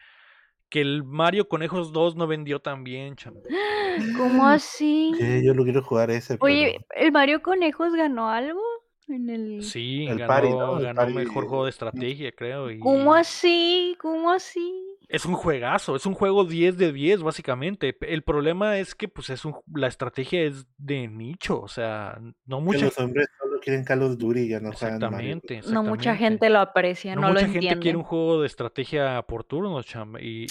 que 0.71 0.81
el 0.81 1.03
Mario 1.03 1.47
Conejos 1.49 1.91
2 1.91 2.15
no 2.15 2.25
vendió 2.25 2.59
tan 2.61 2.83
bien, 2.83 3.15
Cham. 3.17 3.35
¿Cómo 4.17 4.47
así? 4.47 5.11
que 5.19 5.43
yo 5.45 5.53
lo 5.53 5.63
quiero 5.63 5.83
jugar 5.83 6.09
ese. 6.09 6.37
Oye, 6.39 6.79
pero- 6.87 7.05
¿el 7.05 7.11
Mario 7.11 7.43
Conejos 7.43 7.93
ganó 7.93 8.29
algo? 8.29 8.61
En 9.07 9.29
el... 9.29 9.63
Sí, 9.63 10.05
El 10.07 10.17
ganó, 10.19 10.27
Party, 10.27 10.49
¿no? 10.49 10.77
El 10.77 10.83
ganó 10.85 11.01
Party, 11.01 11.13
mejor 11.13 11.47
juego 11.47 11.65
de 11.65 11.71
estrategia, 11.71 12.31
creo. 12.31 12.71
Y 12.71 12.79
¿Cómo 12.79 13.13
así? 13.13 13.97
¿Cómo 13.99 14.31
así? 14.31 14.90
Es 15.13 15.25
un 15.25 15.33
juegazo, 15.33 15.95
es 15.95 16.05
un 16.05 16.13
juego 16.13 16.45
10 16.45 16.77
de 16.77 16.93
10, 16.93 17.21
básicamente. 17.21 17.97
El 18.01 18.23
problema 18.23 18.77
es 18.79 18.95
que 18.95 19.07
pues 19.09 19.29
es 19.29 19.43
un, 19.43 19.55
la 19.75 19.87
estrategia 19.87 20.41
es 20.43 20.65
de 20.77 21.07
nicho, 21.07 21.59
o 21.61 21.67
sea, 21.67 22.17
no 22.45 22.57
que 22.59 22.63
mucha 22.63 22.85
los 22.85 22.97
hombres 22.97 23.27
solo 23.37 23.59
quieren 23.59 23.83
Call 23.83 24.03
of 24.03 24.17
Duty 24.17 24.47
ya 24.47 24.59
no 24.61 24.69
Mario. 24.69 24.71
Exactamente, 24.71 25.55
No 25.67 25.83
mucha 25.83 26.11
exactamente. 26.11 26.17
gente 26.17 26.49
lo 26.49 26.59
aprecia, 26.59 27.15
No 27.15 27.21
no, 27.21 27.27
lo 27.27 27.33
mucha 27.33 27.45
gente 27.45 27.57
entiende. 27.57 27.81
quiere 27.83 27.97
un 27.97 28.03
juego 28.05 28.41
de 28.41 28.47
estrategia 28.47 29.21
por 29.23 29.43
turnos, 29.43 29.85
cham. 29.85 30.15
Y, 30.19 30.45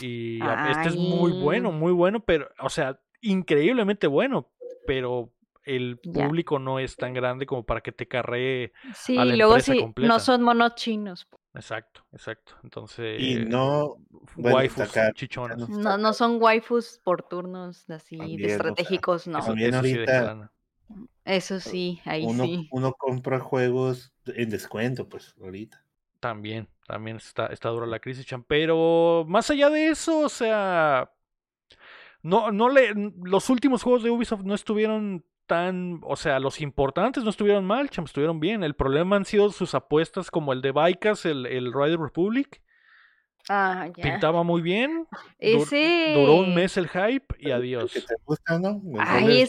este 0.70 0.88
es 0.88 0.96
muy 0.96 1.32
bueno, 1.32 1.72
muy 1.72 1.92
bueno, 1.92 2.20
pero, 2.20 2.48
o 2.60 2.68
sea, 2.68 3.00
increíblemente 3.22 4.06
bueno, 4.06 4.50
pero 4.86 5.32
el 5.64 6.00
Ya. 6.02 6.26
público 6.26 6.58
no 6.58 6.78
es 6.78 6.96
tan 6.96 7.14
grande 7.14 7.46
como 7.46 7.64
para 7.64 7.80
que 7.80 7.92
te 7.92 8.06
carree. 8.08 8.72
Sí, 8.94 9.16
a 9.16 9.24
la 9.24 9.34
y 9.34 9.36
luego 9.38 9.58
sí, 9.60 9.78
completa. 9.78 10.12
no 10.12 10.20
son 10.20 10.42
monos 10.42 10.74
chinos. 10.74 11.28
Exacto, 11.54 12.04
exacto. 12.12 12.52
Entonces, 12.62 13.20
Y 13.20 13.44
no. 13.44 13.96
bueno, 14.36 14.56
waifus 14.56 14.88
sacar- 14.88 15.14
chichonas. 15.14 15.58
no. 15.68 15.78
No, 15.78 15.98
no 15.98 16.12
son 16.12 16.40
waifus 16.40 17.00
por 17.02 17.22
turnos 17.22 17.88
así 17.90 18.16
También, 18.18 18.38
de 18.38 18.44
o 18.44 18.48
sea, 18.48 18.56
estratégicos, 18.56 19.26
no. 19.26 19.38
Eso, 19.38 19.46
También 19.48 19.68
eso 19.70 19.78
ahorita-. 19.78 20.52
Eso 21.24 21.60
sí, 21.60 22.00
ahí 22.04 22.24
uno, 22.24 22.44
sí. 22.44 22.68
uno 22.72 22.92
compra 22.92 23.38
juegos 23.40 24.12
en 24.26 24.50
descuento, 24.50 25.08
pues, 25.08 25.34
ahorita. 25.40 25.84
También, 26.18 26.68
también 26.86 27.16
está, 27.16 27.46
está 27.46 27.68
dura 27.70 27.86
la 27.86 27.98
crisis, 28.00 28.26
Chan. 28.26 28.44
Pero 28.44 29.24
más 29.28 29.50
allá 29.50 29.70
de 29.70 29.88
eso, 29.88 30.20
o 30.20 30.28
sea. 30.28 31.10
No, 32.22 32.52
no 32.52 32.68
le. 32.68 32.92
Los 33.22 33.48
últimos 33.50 33.82
juegos 33.82 34.02
de 34.02 34.10
Ubisoft 34.10 34.42
no 34.42 34.54
estuvieron 34.54 35.24
tan. 35.50 36.00
O 36.04 36.14
sea, 36.14 36.38
los 36.38 36.60
importantes 36.60 37.24
no 37.24 37.30
estuvieron 37.30 37.64
mal, 37.64 37.90
Cham, 37.90 38.04
estuvieron 38.04 38.38
bien. 38.38 38.62
El 38.62 38.74
problema 38.74 39.16
han 39.16 39.24
sido 39.24 39.50
sus 39.50 39.74
apuestas 39.74 40.30
como 40.30 40.52
el 40.52 40.62
de 40.62 40.70
Vicas, 40.72 41.26
el, 41.26 41.44
el 41.46 41.72
Rider 41.72 41.98
Republic. 41.98 42.62
Ah, 43.48 43.88
ya. 43.96 44.02
Pintaba 44.02 44.44
muy 44.44 44.62
bien. 44.62 45.08
dur-. 45.40 46.14
Duró 46.14 46.34
un 46.36 46.54
mes 46.54 46.76
el 46.76 46.88
hype 46.88 47.34
y 47.38 47.50
adiós. 47.50 47.92
que 47.92 48.00
te 48.00 48.14
gusta, 48.24 48.58
¿no? 48.60 48.80
El 48.94 49.00
Ay, 49.00 49.22
Roller 49.24 49.48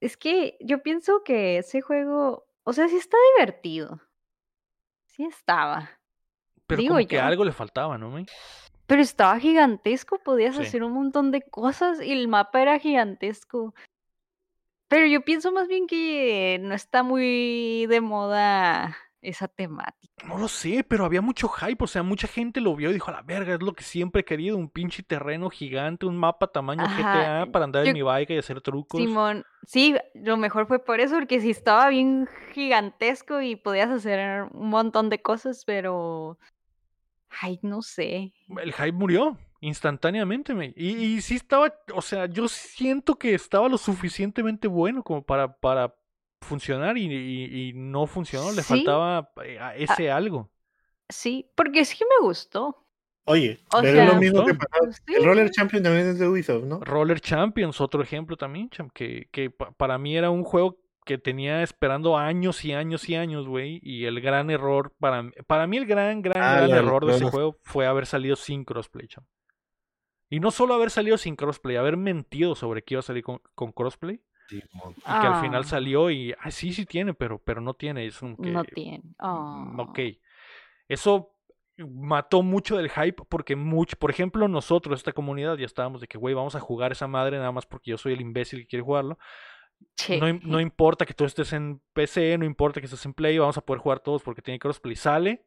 es... 0.00 0.16
Que 0.18 0.58
yo 0.60 0.82
pienso 0.82 1.22
que 1.24 1.56
ese 1.58 1.80
juego, 1.80 2.44
o 2.64 2.72
sea, 2.74 2.88
sí 2.88 2.96
está 2.96 3.16
divertido. 3.36 4.02
Sí 5.06 5.24
estaba. 5.24 5.88
Pero 6.66 6.80
digo 6.82 6.94
como 6.96 7.06
que 7.06 7.16
yo. 7.16 7.22
algo 7.22 7.44
le 7.44 7.52
faltaba, 7.52 7.96
¿no, 7.96 8.10
May? 8.10 8.26
Pero 8.86 9.00
estaba 9.00 9.38
gigantesco, 9.38 10.18
podías 10.18 10.56
Sí. 10.56 10.62
hacer 10.62 10.82
un 10.82 10.92
montón 10.92 11.30
de 11.30 11.40
cosas 11.40 12.02
y 12.02 12.12
el 12.12 12.28
mapa 12.28 12.60
era 12.60 12.78
gigantesco. 12.78 13.74
Pero 14.94 15.08
yo 15.08 15.22
pienso 15.22 15.50
más 15.50 15.66
bien 15.66 15.88
que 15.88 16.60
no 16.62 16.72
está 16.72 17.02
muy 17.02 17.84
de 17.88 18.00
moda 18.00 18.96
esa 19.22 19.48
temática. 19.48 20.14
No 20.24 20.38
lo 20.38 20.46
sé, 20.46 20.84
pero 20.88 21.04
había 21.04 21.20
mucho 21.20 21.48
hype, 21.48 21.82
o 21.82 21.88
sea, 21.88 22.04
mucha 22.04 22.28
gente 22.28 22.60
lo 22.60 22.76
vio 22.76 22.90
y 22.90 22.92
dijo, 22.92 23.10
a 23.10 23.14
la 23.14 23.22
verga, 23.22 23.54
es 23.54 23.60
lo 23.60 23.72
que 23.72 23.82
siempre 23.82 24.20
he 24.20 24.24
querido, 24.24 24.56
un 24.56 24.70
pinche 24.70 25.02
terreno 25.02 25.50
gigante, 25.50 26.06
un 26.06 26.16
mapa 26.16 26.46
tamaño 26.46 26.84
Ajá, 26.84 27.40
GTA 27.44 27.50
para 27.50 27.64
andar 27.64 27.82
yo- 27.82 27.88
en 27.88 27.94
mi 27.94 28.02
bike 28.02 28.30
y 28.30 28.38
hacer 28.38 28.60
trucos. 28.60 29.00
Simón, 29.00 29.44
sí, 29.66 29.96
lo 30.14 30.36
mejor 30.36 30.68
fue 30.68 30.78
por 30.78 31.00
eso, 31.00 31.16
porque 31.16 31.40
sí 31.40 31.50
estaba 31.50 31.88
bien 31.88 32.28
gigantesco 32.52 33.40
y 33.42 33.56
podías 33.56 33.90
hacer 33.90 34.44
un 34.52 34.68
montón 34.68 35.10
de 35.10 35.20
cosas, 35.20 35.64
pero... 35.64 36.38
Ay, 37.40 37.58
no 37.62 37.82
sé. 37.82 38.32
El 38.46 38.72
hype 38.72 38.92
murió 38.92 39.36
instantáneamente, 39.66 40.54
me. 40.54 40.72
Y, 40.76 40.90
y 41.16 41.20
sí 41.20 41.34
estaba, 41.36 41.72
o 41.94 42.02
sea, 42.02 42.26
yo 42.26 42.48
siento 42.48 43.16
que 43.16 43.34
estaba 43.34 43.68
lo 43.68 43.78
suficientemente 43.78 44.68
bueno 44.68 45.02
como 45.02 45.22
para, 45.24 45.56
para 45.56 45.94
funcionar 46.40 46.98
y, 46.98 47.06
y- 47.06 47.68
y 47.68 47.72
no 47.74 48.06
funcionó, 48.06 48.52
le 48.52 48.62
Sí. 48.62 48.68
faltaba 48.68 49.30
eh, 49.44 49.58
a 49.58 49.74
ese 49.76 50.10
algo. 50.10 50.50
Sí, 51.08 51.50
porque 51.54 51.84
sí 51.84 52.04
me 52.04 52.26
gustó. 52.26 52.86
Oye, 53.26 53.58
O 53.72 53.80
pero 53.80 54.02
es 54.02 54.12
lo 54.12 54.20
mismo 54.20 54.44
que 54.44 54.54
pasó. 54.54 54.92
Sí. 55.06 55.14
El 55.14 55.24
Roller 55.24 55.50
Champion 55.50 55.82
también 55.82 56.06
es 56.08 56.18
de 56.18 56.28
Ubisoft, 56.28 56.64
¿no? 56.64 56.80
Roller 56.80 57.20
Champions, 57.20 57.80
otro 57.80 58.02
ejemplo 58.02 58.36
también, 58.36 58.68
cham, 58.68 58.90
que, 58.90 59.28
que 59.32 59.48
pa- 59.50 59.70
para 59.72 59.96
mí 59.96 60.14
era 60.16 60.28
un 60.30 60.44
juego 60.44 60.78
que 61.06 61.16
tenía 61.18 61.62
esperando 61.62 62.16
años 62.18 62.64
y 62.64 62.72
años 62.74 63.08
y 63.08 63.14
años, 63.14 63.46
güey, 63.46 63.78
y 63.82 64.04
el 64.04 64.20
gran 64.20 64.50
error, 64.50 64.92
para, 64.98 65.22
mí- 65.22 65.32
para 65.46 65.66
mí 65.66 65.78
el 65.78 65.86
gran, 65.86 66.20
gran, 66.20 66.42
Ah, 66.42 66.66
gran 66.66 66.70
error 66.70 67.06
de 67.06 67.12
ese 67.16 67.24
juego 67.24 67.56
fue 67.62 67.86
haber 67.86 68.04
salido 68.06 68.36
sin 68.36 68.64
crossplay, 68.64 69.06
cham. 69.08 69.24
Y 70.34 70.40
no 70.40 70.50
solo 70.50 70.74
haber 70.74 70.90
salido 70.90 71.16
sin 71.16 71.36
crossplay, 71.36 71.76
haber 71.76 71.96
mentido 71.96 72.56
sobre 72.56 72.82
que 72.82 72.94
iba 72.94 72.98
a 73.00 73.02
salir 73.02 73.22
con, 73.22 73.40
con 73.54 73.70
crossplay, 73.70 74.20
Sí, 74.48 74.56
y 74.58 74.60
que 75.04 75.26
al 75.26 75.40
final 75.40 75.62
Ah. 75.62 75.66
salió 75.66 76.10
y, 76.10 76.34
ah, 76.40 76.50
sí, 76.50 76.72
sí 76.72 76.84
tiene, 76.86 77.14
pero, 77.14 77.38
pero 77.38 77.60
no 77.60 77.74
tiene, 77.74 78.04
es 78.04 78.20
un 78.20 78.36
que, 78.36 78.50
No 78.50 78.64
tiene. 78.64 79.14
Mm. 79.20 79.78
Ok. 79.78 79.98
Eso 80.88 81.30
mató 81.78 82.42
mucho 82.42 82.76
del 82.76 82.90
hype 82.90 83.22
porque 83.28 83.54
mucho, 83.54 83.96
por 83.96 84.10
ejemplo, 84.10 84.48
nosotros, 84.48 84.98
esta 84.98 85.12
comunidad, 85.12 85.56
ya 85.56 85.66
estábamos 85.66 86.00
de 86.00 86.08
que, 86.08 86.18
güey, 86.18 86.34
vamos 86.34 86.56
a 86.56 86.60
jugar 86.60 86.90
esa 86.90 87.06
madre 87.06 87.38
nada 87.38 87.52
más 87.52 87.64
porque 87.64 87.92
yo 87.92 87.96
soy 87.96 88.12
el 88.14 88.20
imbécil 88.20 88.60
que 88.60 88.66
quiere 88.66 88.82
jugarlo. 88.84 89.18
Che, 89.96 90.18
No, 90.18 90.26
no 90.42 90.60
importa 90.60 91.06
que 91.06 91.14
tú 91.14 91.24
estés 91.24 91.52
en 91.52 91.80
PC, 91.92 92.36
no 92.38 92.44
importa 92.44 92.80
que 92.80 92.86
estés 92.86 93.06
en 93.06 93.14
Play, 93.14 93.38
vamos 93.38 93.56
a 93.56 93.60
poder 93.64 93.80
jugar 93.80 94.00
todos 94.00 94.22
porque 94.22 94.42
tiene 94.42 94.58
crossplay. 94.58 94.96
Sale 94.96 95.46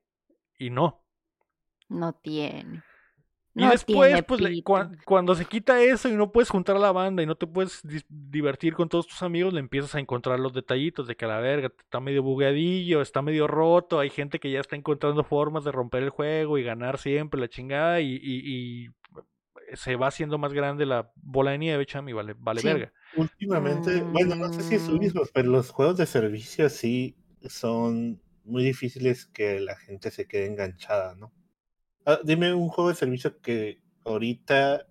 y 0.58 0.70
no. 0.70 1.04
No 1.90 2.14
tiene. 2.14 2.84
Y 3.58 3.64
No 3.64 3.72
después, 3.72 4.24
pues, 4.24 4.39
le- 4.39 4.62
cuando 5.03 5.34
se 5.34 5.45
quita 5.45 5.82
eso 5.82 6.08
y 6.10 6.14
no 6.14 6.32
puedes 6.32 6.49
juntar 6.49 6.76
a 6.76 6.80
la 6.80 6.91
banda 6.91 7.24
y 7.24 7.26
no 7.26 7.36
te 7.36 7.47
puedes 7.47 7.82
divertir 8.08 8.76
con 8.76 8.88
todos 8.88 9.08
tus 9.08 9.24
amigos, 9.24 9.51
le 9.51 9.60
empiezas 9.60 9.95
a 9.95 9.99
encontrar 9.99 10.39
los 10.39 10.53
detallitos 10.53 11.08
de 11.08 11.16
que 11.16 11.26
a 11.26 11.30
la 11.30 11.39
verga 11.39 11.72
está 11.80 11.99
medio 11.99 12.22
bugueadillo, 12.22 13.01
está 13.01 13.24
medio 13.24 13.47
roto, 13.47 13.99
hay 13.99 14.12
gente 14.12 14.39
que 14.39 14.51
ya 14.51 14.60
está 14.60 14.76
encontrando 14.76 15.24
formas 15.24 15.64
de 15.64 15.72
romper 15.72 16.03
el 16.03 16.12
juego 16.12 16.60
y 16.60 16.64
ganar 16.64 16.99
siempre 16.99 17.41
la 17.41 17.47
chingada 17.49 17.99
y, 17.99 18.14
y- 18.22 18.86
y 18.86 18.89
se 19.76 19.95
va 19.95 20.08
haciendo 20.08 20.38
más 20.38 20.53
grande 20.53 20.86
la 20.86 21.12
bola 21.16 21.51
de 21.51 21.58
nieve, 21.58 21.86
cham, 21.88 22.08
y 22.10 22.14
vale, 22.14 22.36
vale 22.38 22.62
Sí. 22.62 22.68
verga. 22.68 22.93
Últimamente, 23.16 24.03
bueno, 24.12 24.36
no 24.36 24.49
sé 24.49 24.64
si 24.64 24.76
es 24.76 24.88
Mm. 24.88 24.93
Ubisoft, 24.97 25.32
pero 25.34 25.49
los 25.49 25.72
juegos 25.72 25.97
de 25.97 26.05
servicio 26.05 26.70
sí 26.70 27.16
son 27.49 28.22
muy 28.45 28.64
difíciles 28.64 29.26
que 29.26 29.60
la 29.60 29.76
gente 29.76 30.12
se 30.12 30.28
quede 30.28 30.45
enganchada, 30.45 31.16
¿no? 31.16 31.34
Ah, 32.10 32.20
dime 32.24 32.53
un 32.53 32.70
juego 32.70 32.89
de 32.89 32.95
servicio 32.95 33.39
que 33.41 33.82
ahorita 34.05 34.88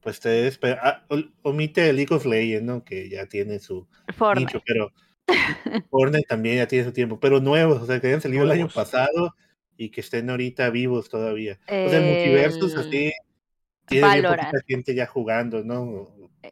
pues 0.00 0.20
te 0.20 0.28
debe 0.28 0.48
esperar. 0.48 0.78
Ah, 0.82 1.06
omite 1.42 1.88
el 1.88 1.96
League 1.96 2.14
of 2.14 2.26
Legends, 2.26 2.62
¿no? 2.64 2.84
Que 2.84 3.08
ya 3.08 3.26
tiene 3.26 3.58
su 3.58 3.88
Fortnite. 4.14 4.52
nicho, 4.52 4.62
pero 4.66 4.92
Fortnite 5.90 6.26
también 6.28 6.58
ya 6.58 6.68
tiene 6.68 6.84
su 6.84 6.92
tiempo, 6.92 7.18
pero 7.18 7.40
nuevos, 7.40 7.82
o 7.82 7.86
sea, 7.86 8.00
que 8.00 8.08
hayan 8.08 8.20
salido 8.20 8.44
el 8.44 8.50
año 8.52 8.68
pasado 8.68 9.34
y 9.76 9.88
que 9.90 10.00
estén 10.02 10.28
ahorita 10.30 10.70
vivos 10.70 11.08
todavía. 11.08 11.58
O 11.64 11.88
sea, 11.88 11.98
el 11.98 12.04
Multiversus 12.04 12.74
El 12.74 12.78
así 12.80 13.12
tiene 13.86 14.22
poquita 14.22 14.50
gente 14.68 14.94
ya 14.94 15.06
jugando, 15.06 15.64
¿no? 15.64 16.06
Eh, 16.42 16.50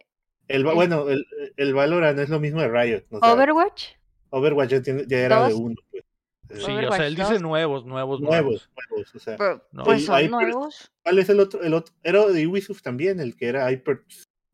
El, 0.49 0.66
va- 0.66 0.70
el- 0.70 0.76
bueno, 0.76 1.09
el, 1.09 1.26
el 1.57 1.74
Valorant 1.74 2.18
es 2.18 2.28
lo 2.30 2.41
mismo 2.41 2.61
de 2.61 2.68
Riot. 2.68 3.05
o 3.11 3.20
sea, 3.20 3.32
Overwatch. 3.35 3.85
Overwatch 4.30 4.70
ya, 4.70 4.82
tiene- 4.82 5.05
ya 5.07 5.18
era 5.18 5.47
de 5.49 5.55
uno. 5.55 5.76
Pues. 5.91 6.05
Sí, 6.55 6.72
o 6.72 6.92
sea, 6.92 7.07
él 7.07 7.14
dice 7.14 7.32
2. 7.34 7.42
nuevos, 7.42 7.84
nuevos, 7.84 8.20
nuevos, 8.20 8.20
nuevos. 8.20 8.70
nuevos, 8.90 9.14
o 9.14 9.18
sea. 9.18 9.36
Pero, 9.36 9.66
No. 9.72 9.84
pues 9.84 10.05
son 10.05 10.30
nuevos. 10.30 10.92
¿Cuál 11.02 11.18
es 11.18 11.28
el 11.28 11.40
otro? 11.40 11.62
El 11.62 11.74
otro 11.74 11.94
era 12.02 12.26
de 12.26 12.46
Ubisoft 12.46 12.82
también, 12.82 13.20
el 13.20 13.36
que 13.36 13.46
era 13.48 13.70
Hyper. 13.70 14.05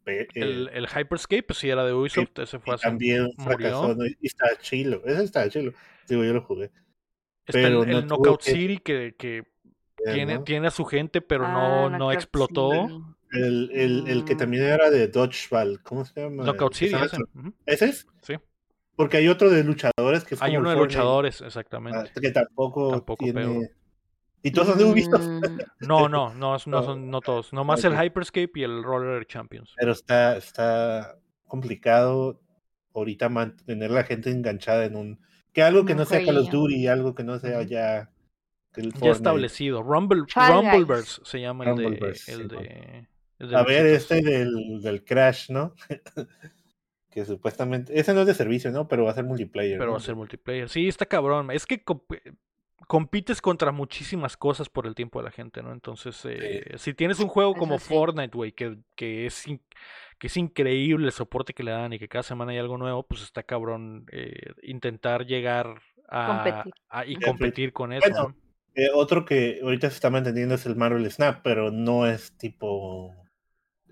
eh, 0.06 0.26
El, 0.34 0.68
el 0.72 0.86
Hyperscape, 0.88 1.42
pues 1.44 1.58
sí 1.58 1.68
era 1.70 1.84
de 1.84 1.92
Ubisoft, 1.92 2.38
ese 2.38 2.58
fue 2.58 2.74
hace 2.74 2.82
también 2.84 3.22
murió. 3.36 3.44
fracasó, 3.44 3.94
¿no? 3.94 4.06
Y 4.06 4.16
está 4.22 4.46
chilo, 4.60 5.02
ese 5.04 5.22
está 5.24 5.48
chilo. 5.48 5.72
Digo, 6.08 6.24
yo 6.24 6.32
lo 6.32 6.42
jugué. 6.42 6.64
Está 7.46 7.52
pero 7.52 7.82
el, 7.84 7.90
no 7.90 7.98
el 7.98 8.06
Knockout 8.06 8.42
que- 8.42 8.50
City 8.52 8.78
que, 8.78 9.44
tiene, 10.04 10.36
¿no? 10.36 10.44
tiene 10.44 10.66
a 10.68 10.70
su 10.70 10.84
gente, 10.84 11.20
pero 11.20 11.44
Ah, 11.46 11.52
no, 11.52 11.90
no 11.98 12.12
explotó. 12.12 12.72
El, 13.32 13.70
el, 13.72 14.08
el 14.08 14.24
que 14.24 14.34
Mm. 14.34 14.38
también 14.38 14.62
era 14.64 14.90
de 14.90 15.06
Dodgeball, 15.06 15.80
¿cómo 15.82 16.04
se 16.04 16.20
llama? 16.20 16.42
Knockout 16.44 16.74
City, 16.74 16.94
ese. 16.96 17.16
¿Ese 17.66 17.84
es? 17.90 18.06
Sí. 18.22 18.34
Porque 19.00 19.16
hay 19.16 19.28
otro 19.28 19.48
de 19.48 19.64
luchadores 19.64 20.24
que 20.24 20.34
es 20.34 20.42
Hay 20.42 20.50
como 20.50 20.60
uno 20.60 20.70
de 20.70 20.76
Fortnite, 20.76 20.98
luchadores, 20.98 21.40
ah, 21.40 21.46
exactamente. 21.46 22.10
que 22.20 22.30
tampoco, 22.32 22.90
Tampoco 22.90 23.24
tiene... 23.24 23.70
Y 24.42 24.50
todos 24.50 24.68
son 24.68 24.78
de 24.78 24.84
Ubisoft, 24.84 25.26
No, 25.80 26.06
no, 26.06 26.34
no, 26.34 26.34
no 26.34 26.58
No. 26.66 26.82
son 26.82 27.10
no 27.10 27.20
todos. 27.22 27.50
Nomás 27.54 27.82
Ok. 27.82 27.92
el 27.94 27.98
Hyperscape 28.04 28.50
y 28.56 28.62
el 28.62 28.82
Roller 28.82 29.24
Champions. 29.26 29.72
pero 29.78 29.92
está, 29.92 30.36
está 30.36 31.16
complicado 31.46 32.42
ahorita 32.92 33.30
mantener 33.30 33.90
la 33.90 34.04
gente 34.04 34.30
enganchada 34.30 34.84
en 34.84 34.96
un... 34.96 35.20
Que 35.54 35.62
algo 35.62 35.86
que 35.86 35.92
Un 35.94 36.00
no 36.00 36.04
sea 36.04 36.22
Call 36.22 36.36
of. 36.36 36.50
Duty, 36.50 36.86
algo 36.88 37.14
que 37.14 37.24
no 37.24 37.38
sea 37.38 37.62
ya... 37.62 38.10
que 38.74 38.82
el 38.82 38.92
Ya 38.92 39.12
establecido. 39.12 39.82
Rumble. 39.82 40.24
Rumbleverse 40.34 41.22
se 41.24 41.40
llama 41.40 41.64
el 41.70 41.76
de. 41.76 41.84
El 41.86 42.16
sí, 42.16 42.32
de, 42.34 43.08
el 43.38 43.48
de 43.48 43.56
A 43.56 43.62
ver, 43.62 43.86
este 43.86 44.20
del, 44.20 44.82
del 44.82 45.02
Crash, 45.06 45.48
¿no? 45.48 45.72
que 47.10 47.24
supuestamente... 47.24 47.98
Ese 47.98 48.14
no 48.14 48.20
es 48.20 48.26
de 48.26 48.34
servicio, 48.34 48.70
¿no? 48.70 48.88
Pero 48.88 49.04
va 49.04 49.10
a 49.10 49.14
ser 49.14 49.24
multiplayer. 49.24 49.78
Pero 49.78 49.86
¿no? 49.86 49.92
va 49.92 49.98
a 49.98 50.02
ser 50.02 50.14
multiplayer. 50.14 50.68
Sí, 50.68 50.88
está 50.88 51.06
cabrón. 51.06 51.50
Es 51.50 51.66
que 51.66 51.84
comp- 51.84 52.20
compites 52.86 53.40
contra 53.42 53.72
muchísimas 53.72 54.36
cosas 54.36 54.68
por 54.68 54.86
el 54.86 54.94
tiempo 54.94 55.20
de 55.20 55.24
la 55.26 55.30
gente, 55.30 55.62
¿no? 55.62 55.72
Entonces, 55.72 56.20
eh, 56.24 56.72
si 56.76 56.94
tienes 56.94 57.20
un 57.20 57.28
juego 57.28 57.54
como 57.54 57.78
sí. 57.78 57.88
Fortnite, 57.88 58.36
güey, 58.36 58.52
que, 58.52 58.78
que 58.96 59.26
es 59.26 59.44
que 60.18 60.26
es 60.26 60.36
increíble 60.36 61.06
el 61.06 61.12
soporte 61.12 61.54
que 61.54 61.62
le 61.62 61.70
dan 61.70 61.92
y 61.94 61.98
que 61.98 62.08
cada 62.08 62.22
semana 62.22 62.52
hay 62.52 62.58
algo 62.58 62.76
nuevo, 62.76 63.02
pues 63.04 63.22
está 63.22 63.42
cabrón 63.42 64.04
eh, 64.12 64.52
intentar 64.62 65.24
llegar 65.24 65.80
a, 66.08 66.26
Competir. 66.26 66.72
a- 66.90 67.06
y 67.06 67.16
competir 67.16 67.72
con 67.72 67.92
eso, 67.92 68.08
bueno, 68.10 68.28
¿no? 68.28 68.36
Eh, 68.74 68.88
otro 68.94 69.24
que 69.24 69.60
ahorita 69.62 69.88
se 69.88 69.94
está 69.94 70.10
manteniendo 70.10 70.54
es 70.54 70.66
el 70.66 70.76
Marvel 70.76 71.10
Snap, 71.10 71.40
pero 71.42 71.70
no 71.70 72.06
es 72.06 72.36
tipo. 72.36 73.14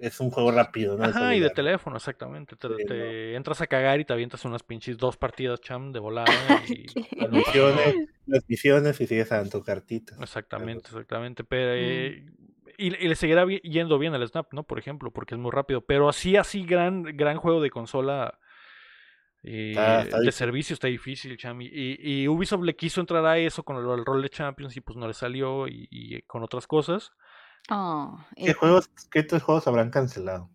Es 0.01 0.21
un 0.21 0.31
juego 0.31 0.53
rápido, 0.53 0.97
¿no? 0.97 1.05
Ajá, 1.05 1.35
y 1.35 1.41
de 1.41 1.51
teléfono, 1.51 1.97
exactamente. 1.97 2.55
Te, 2.57 2.69
Sí, 2.69 2.85
te 2.87 3.35
entras 3.35 3.61
a 3.61 3.67
cagar 3.67 3.99
y 4.01 4.05
te 4.05 4.13
avientas 4.13 4.45
unas 4.45 4.63
pinches 4.63 4.97
dos 4.97 5.17
partidas, 5.17 5.61
cham, 5.61 5.93
de 5.93 5.99
volada. 6.01 6.29
Y, 6.69 6.87
Las 7.17 7.31
misiones, 7.31 7.95
las 8.27 8.45
misiones 8.49 9.01
y 9.01 9.07
sigues 9.07 9.33
a 9.33 9.45
tu 9.49 9.63
cartitas. 9.63 10.19
Exactamente, 10.21 10.87
exactamente. 10.89 11.45
Pero, 11.45 11.73
Mm. 11.73 11.77
eh, 11.79 12.27
y, 12.79 12.87
y 13.05 13.09
le 13.09 13.15
seguirá 13.17 13.45
yendo 13.47 13.99
bien 13.99 14.15
el 14.15 14.29
Snap, 14.29 14.53
¿no? 14.53 14.63
Por 14.63 14.79
ejemplo, 14.79 15.11
porque 15.11 15.35
es 15.35 15.41
muy 15.41 15.51
rápido. 15.51 15.81
Pero 15.81 16.09
así, 16.09 16.37
así, 16.37 16.65
gran, 16.65 17.03
gran 17.03 17.39
juego 17.39 17.61
de 17.61 17.71
consola 17.71 18.39
eh, 19.43 19.71
Está- 19.71 20.03
está 20.03 20.17
de 20.19 20.23
difícil. 20.23 20.33
servicio 20.33 20.75
está 20.75 20.89
difícil, 20.89 21.37
Cham. 21.37 21.61
Y, 21.63 21.67
y 21.73 22.23
y 22.23 22.29
Ubisoft 22.29 22.63
le 22.65 22.75
quiso 22.77 23.01
entrar 23.01 23.25
a 23.25 23.39
eso 23.39 23.63
con 23.63 23.77
el, 23.77 23.99
el 23.99 24.05
rol 24.05 24.23
de 24.23 24.29
Champions 24.31 24.77
y 24.77 24.81
pues 24.81 24.97
no 24.97 25.07
le 25.07 25.15
salió 25.15 25.67
y, 25.69 25.87
y 25.91 26.23
con 26.23 26.43
otras 26.43 26.67
cosas. 26.67 27.11
Oh, 27.71 28.19
¿Qué 28.37 28.51
y- 28.51 28.53
juegos, 28.55 28.89
qué 29.11 29.21
otros 29.21 29.43
juegos 29.43 29.67
habrán 29.67 29.91
cancelado? 29.91 30.49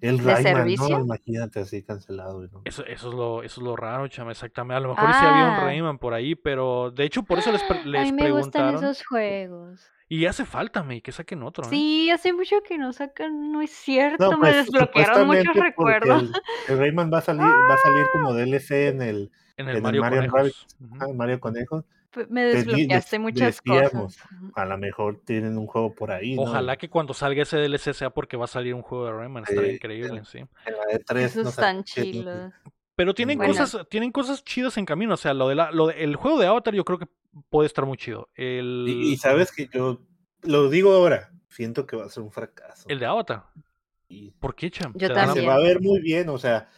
El 0.00 0.18
¿De 0.18 0.24
Rayman, 0.34 0.42
servicio? 0.54 0.88
¿no? 0.98 1.04
Imagínate 1.04 1.60
así 1.60 1.82
cancelado. 1.82 2.46
¿no? 2.52 2.62
Eso, 2.64 2.84
eso, 2.84 3.08
es 3.08 3.14
lo, 3.14 3.42
eso 3.42 3.60
es 3.60 3.64
lo 3.64 3.76
raro, 3.76 4.06
Cham, 4.08 4.30
exactamente. 4.30 4.76
A 4.76 4.80
lo 4.80 4.88
mejor 4.94 5.08
sí 5.12 5.18
había 5.24 5.44
un 5.44 5.50
Ah. 5.54 5.60
Rayman 5.64 5.98
por 5.98 6.14
ahí, 6.14 6.34
pero 6.34 6.90
de 6.90 7.04
hecho 7.04 7.22
por 7.22 7.38
eso 7.38 7.50
les, 7.52 7.62
pre- 7.62 7.80
a 7.80 7.84
les 7.84 8.12
mí 8.12 8.22
me 8.22 8.30
gustan 8.30 8.74
esos 8.74 9.04
juegos. 9.06 9.88
Y 10.10 10.24
hace 10.26 10.44
falta, 10.46 10.82
me 10.82 11.02
que 11.02 11.12
saquen 11.12 11.42
otro, 11.42 11.64
¿eh? 11.64 11.68
Sí, 11.68 12.10
hace 12.10 12.32
mucho 12.32 12.56
que 12.66 12.78
no 12.78 12.92
sacan, 12.92 13.52
no 13.52 13.60
es 13.60 13.70
cierto, 13.70 14.30
No, 14.30 14.38
me 14.38 14.50
pues, 14.52 14.56
desbloquearon 14.66 15.26
muchos 15.26 15.42
supuestamente 15.42 15.44
porque 15.46 15.60
recuerdos. 15.60 16.22
El, 16.68 16.72
el 16.72 16.78
Rayman 16.78 17.10
va 17.12 17.18
a 17.18 17.22
salir, 17.22 17.42
va 17.42 17.74
a 17.74 17.78
salir 17.78 18.06
como 18.12 18.32
DLC 18.34 18.70
en 18.88 19.02
el, 19.02 19.30
En 19.58 19.66
Mario, 19.82 20.00
Mario 20.00 20.30
Conejos. 20.30 20.66
Ah, 20.98 21.06
Mario 21.14 21.40
Conejo. 21.40 21.84
Me 22.28 22.42
desbloqueaste 22.44 23.16
des- 23.16 23.20
muchas 23.22 23.60
decíamos, 23.64 24.16
cosas. 24.16 24.28
A 24.54 24.64
lo 24.64 24.78
mejor 24.78 25.20
tienen 25.24 25.56
un 25.58 25.66
juego 25.66 25.94
por 25.94 26.10
ahí. 26.10 26.34
¿no? 26.34 26.42
Ojalá 26.42 26.76
que 26.76 26.88
cuando 26.88 27.14
salga 27.14 27.42
ese 27.42 27.56
DLC 27.58 27.94
sea 27.94 28.10
porque 28.10 28.36
va 28.36 28.44
a 28.46 28.48
salir 28.48 28.74
un 28.74 28.82
juego 28.82 29.06
de 29.06 29.12
Rayman, 29.12 29.44
estaría 29.44 29.70
Sí, 29.70 29.76
increíble, 29.76 30.22
sí. 30.24 30.38
En 30.38 30.48
la 30.74 30.84
E3 30.98 31.16
Esos 31.24 31.44
no 31.44 31.50
están 31.50 31.84
chilos. 31.84 32.52
Pero 32.96 33.14
tienen 33.14 33.38
Bueno. 33.38 33.54
cosas, 33.54 33.86
tienen 33.88 34.10
cosas 34.10 34.42
chidas 34.44 34.76
en 34.76 34.84
camino. 34.84 35.14
O 35.14 35.16
sea, 35.16 35.32
lo 35.34 35.48
de 35.48 35.54
la, 35.54 35.70
lo 35.70 35.86
de- 35.86 36.02
el 36.02 36.16
juego 36.16 36.38
de 36.38 36.46
Avatar 36.46 36.74
yo 36.74 36.84
creo 36.84 36.98
que 36.98 37.06
puede 37.48 37.66
estar 37.66 37.86
muy 37.86 37.96
chido. 37.96 38.28
El, 38.34 38.86
Y, 38.88 39.12
y 39.12 39.16
sabes 39.16 39.52
que 39.52 39.68
yo 39.72 40.00
lo 40.42 40.68
digo 40.68 40.92
ahora, 40.92 41.30
siento 41.48 41.86
que 41.86 41.96
va 41.96 42.06
a 42.06 42.08
ser 42.10 42.22
un 42.24 42.32
fracaso. 42.32 42.88
el 42.88 42.98
de 42.98 43.06
Avatar. 43.06 43.44
¿Por 44.40 44.54
qué, 44.54 44.70
Cham? 44.70 44.92
Yo 44.96 45.08
¿Te 45.08 45.14
dan 45.14 45.30
a- 45.30 45.34
se 45.34 45.46
va 45.46 45.56
a 45.56 45.60
ver 45.60 45.80
muy 45.80 46.00
bien, 46.00 46.28
o 46.30 46.38
sea, 46.38 46.68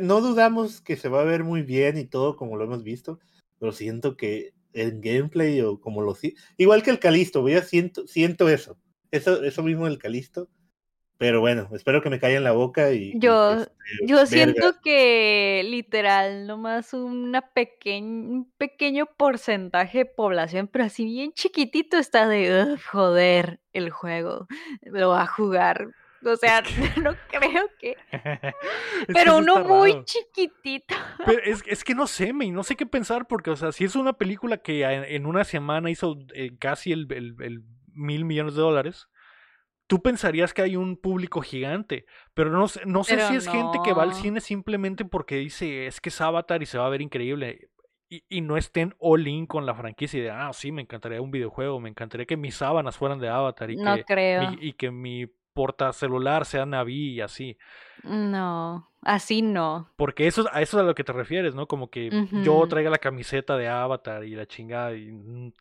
no 0.00 0.20
dudamos 0.22 0.80
que 0.80 0.96
se 0.96 1.08
va 1.10 1.20
a 1.20 1.24
ver 1.24 1.44
muy 1.44 1.62
bien 1.62 1.98
y 1.98 2.06
todo 2.06 2.34
como 2.34 2.56
lo 2.56 2.64
hemos 2.64 2.82
visto, 2.82 3.20
pero 3.58 3.72
siento 3.72 4.16
que 4.16 4.54
en 4.72 5.00
gameplay 5.00 5.60
o 5.62 5.80
como 5.80 6.02
lo 6.02 6.14
igual 6.56 6.82
que 6.82 6.90
el 6.90 6.98
Calisto, 6.98 7.40
voy 7.42 7.54
a 7.54 7.62
siento 7.62 8.06
siento 8.06 8.48
eso. 8.48 8.78
Eso 9.10 9.42
eso 9.42 9.62
mismo 9.62 9.86
del 9.86 9.98
Calisto. 9.98 10.48
Pero 11.18 11.40
bueno, 11.40 11.68
espero 11.72 12.00
que 12.00 12.10
me 12.10 12.20
caiga 12.20 12.38
en 12.38 12.44
la 12.44 12.52
boca 12.52 12.92
y 12.92 13.12
Yo- 13.18 13.64
Yo 14.02 14.16
verga. 14.18 14.26
siento 14.26 14.74
que 14.84 15.62
literal, 15.68 16.46
nomás 16.46 16.92
una 16.94 17.42
pequeñ- 17.54 18.28
un 18.28 18.52
pequeño 18.56 19.06
porcentaje 19.16 19.98
de 19.98 20.04
población, 20.06 20.68
pero 20.68 20.84
así 20.84 21.04
bien 21.06 21.32
chiquitito 21.32 21.96
está 21.96 22.28
de 22.28 22.74
"Ugh, 22.74 22.78
joder 22.92 23.58
el 23.72 23.90
juego, 23.90 24.46
lo 24.82 25.08
va 25.08 25.22
a 25.22 25.26
jugar. 25.26 25.88
O 26.24 26.36
sea, 26.36 26.62
no 27.02 27.14
creo 27.30 27.68
que. 27.78 27.96
Pero 29.12 29.38
uno 29.38 29.64
muy 29.64 29.92
raro. 29.92 30.04
chiquitito. 30.04 30.94
Pero 31.24 31.42
es, 31.44 31.62
es 31.66 31.84
que 31.84 31.94
no 31.94 32.06
sé, 32.06 32.32
me, 32.32 32.50
no 32.50 32.62
sé 32.64 32.76
qué 32.76 32.86
pensar, 32.86 33.26
porque, 33.26 33.50
o 33.50 33.56
sea, 33.56 33.72
si 33.72 33.84
es 33.84 33.94
una 33.96 34.12
película 34.14 34.58
que 34.58 34.82
en, 34.82 35.04
en 35.04 35.26
una 35.26 35.44
semana 35.44 35.90
hizo 35.90 36.16
eh, 36.34 36.56
casi 36.58 36.92
el, 36.92 37.06
el- 37.12 37.36
el 37.40 37.62
mil 37.92 38.24
millones 38.24 38.54
de 38.54 38.62
dólares, 38.62 39.08
tú 39.86 40.02
pensarías 40.02 40.52
que 40.54 40.62
hay 40.62 40.76
un 40.76 40.96
público 40.96 41.40
gigante, 41.40 42.04
pero 42.34 42.50
no 42.50 42.68
sé, 42.68 42.80
no 42.84 43.04
sé 43.04 43.16
Pero 43.16 43.28
si 43.28 43.36
es 43.36 43.48
gente 43.48 43.78
que 43.84 43.92
va 43.92 44.02
al 44.02 44.14
cine 44.14 44.40
simplemente 44.40 45.04
porque 45.04 45.36
dice, 45.36 45.86
es 45.86 46.00
que 46.00 46.10
es 46.10 46.20
Avatar 46.20 46.62
y 46.62 46.66
se 46.66 46.78
va 46.78 46.86
a 46.86 46.90
ver 46.90 47.00
increíble. 47.00 47.70
Y, 48.10 48.24
y 48.28 48.40
no 48.40 48.56
estén 48.56 48.94
all 48.98 49.26
in 49.28 49.46
con 49.46 49.66
la 49.66 49.74
franquicia 49.74 50.18
y 50.18 50.22
de, 50.22 50.30
ah, 50.30 50.50
sí, 50.54 50.72
me 50.72 50.80
encantaría 50.82 51.20
un 51.20 51.30
videojuego, 51.30 51.78
me 51.78 51.90
encantaría 51.90 52.24
que 52.26 52.38
mis 52.38 52.54
sábanas 52.54 52.96
fueran 52.96 53.18
de 53.18 53.28
Avatar 53.28 53.70
y, 53.70 53.76
No 53.76 53.96
que, 53.96 54.04
creo. 54.04 54.50
mi, 54.50 54.56
y 54.60 54.72
que 54.72 54.90
mi 54.90 55.26
portacelular 55.58 56.44
sea 56.46 56.64
Navi 56.66 57.14
y 57.14 57.20
así. 57.20 57.58
No, 58.04 58.88
así 59.02 59.42
no. 59.42 59.90
Porque 59.96 60.28
eso, 60.28 60.42
es- 60.42 60.46
a 60.52 60.62
eso 60.62 60.76
es 60.78 60.82
a 60.84 60.86
lo 60.86 60.94
que 60.94 61.02
te 61.02 61.12
refieres, 61.12 61.56
¿no? 61.56 61.66
Como 61.66 61.90
que 61.90 62.10
yo 62.44 62.64
traiga 62.68 62.90
la 62.90 62.98
camiseta 62.98 63.56
de 63.56 63.66
Avatar 63.68 64.24
y 64.24 64.36
la 64.36 64.46
chingada. 64.46 64.94
Y 64.94 65.10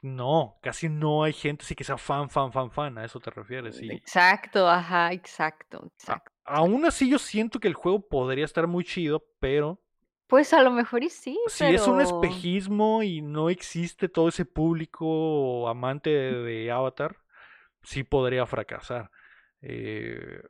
no, 0.03 0.57
casi 0.61 0.87
no 0.87 1.23
hay 1.23 1.33
gente 1.33 1.63
así 1.63 1.73
que 1.73 1.83
sea 1.83 1.97
fan, 1.97 2.29
fan, 2.29 2.51
fan, 2.51 2.69
fan. 2.69 2.97
A 2.99 3.05
eso 3.05 3.19
te 3.19 3.31
refieres. 3.31 3.81
Y 3.81 3.91
Exacto, 3.91 4.69
ajá, 4.69 5.11
exacto, 5.13 5.83
exacto. 5.95 6.31
aún 6.45 6.85
así 6.85 7.09
yo 7.09 7.17
siento 7.17 7.59
que 7.59 7.67
el 7.67 7.73
juego 7.73 8.07
podría 8.07 8.45
estar 8.45 8.67
muy 8.67 8.83
chido, 8.83 9.23
pero 9.39 9.79
Pues 10.27 10.53
a 10.53 10.61
lo 10.61 10.71
mejor 10.71 11.03
y 11.03 11.09
sí, 11.09 11.39
si 11.47 11.65
es 11.65 11.87
un 11.87 12.01
espejismo 12.01 13.01
y 13.01 13.21
no 13.21 13.49
existe 13.49 14.09
todo 14.09 14.27
ese 14.29 14.45
público 14.45 15.67
amante 15.69 16.09
de, 16.09 16.33
de 16.43 16.71
Avatar, 16.71 17.17
sí 17.83 18.03
podría 18.03 18.45
fracasar. 18.45 19.09
Eh, 19.61 20.41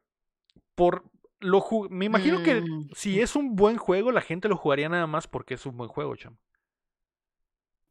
por 0.75 1.03
lo 1.39 1.63
me 1.89 2.05
imagino 2.05 2.41
que 2.43 2.61
Mm. 2.61 2.89
si 2.95 3.19
es 3.21 3.35
un 3.35 3.55
buen 3.55 3.77
juego, 3.77 4.11
la 4.11 4.21
gente 4.21 4.47
lo 4.49 4.57
jugaría 4.57 4.89
nada 4.89 5.07
más 5.07 5.27
porque 5.27 5.53
es 5.55 5.65
un 5.65 5.77
buen 5.77 5.89
juego, 5.89 6.15
cham. 6.15 6.37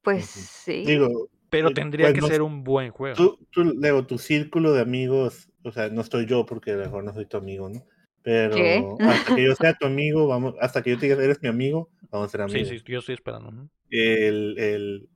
pues 0.03 0.25
sí. 0.27 0.83
Digo, 0.87 1.29
Pero 1.51 1.69
Eh, 1.71 1.75
tendría 1.75 2.07
pues 2.07 2.15
que 2.15 2.21
no 2.21 2.27
ser 2.29 2.43
un 2.43 2.65
buen 2.65 2.91
juego. 2.91 3.17
tú, 3.17 3.39
tú, 3.51 3.65
Leo, 3.65 4.05
tu 4.07 4.19
círculo 4.19 4.73
de 4.73 4.81
amigos, 4.83 5.49
o 5.63 5.71
sea, 5.73 5.89
no 5.89 6.01
estoy 6.01 6.27
yo 6.27 6.45
porque 6.45 6.73
a 6.73 6.77
lo 6.77 6.85
mejor 6.85 7.05
no 7.05 7.13
soy 7.15 7.27
tu 7.27 7.37
amigo, 7.37 7.69
¿no? 7.69 7.85
Pero 8.23 8.51
¿Qué? 8.51 9.07
hasta 9.09 9.35
que 9.35 9.45
yo 9.45 9.55
sea 9.55 9.75
tu 9.75 9.87
amigo, 9.87 10.27
vamos, 10.27 10.55
hasta 10.61 10.83
que 10.83 10.91
yo 10.91 10.99
te 10.99 11.07
diga 11.07 11.23
eres 11.23 11.41
mi 11.41 11.49
amigo, 11.49 11.89
vamos 12.11 12.29
a 12.29 12.31
ser 12.31 12.41
Sí, 12.43 12.65
amigos. 12.65 12.83
sí, 12.85 12.93
yo 12.93 12.99
estoy 12.99 13.15
esperando. 13.15 13.49
ujú. 13.51 13.69
el, 13.91 14.59
el- 14.59 15.09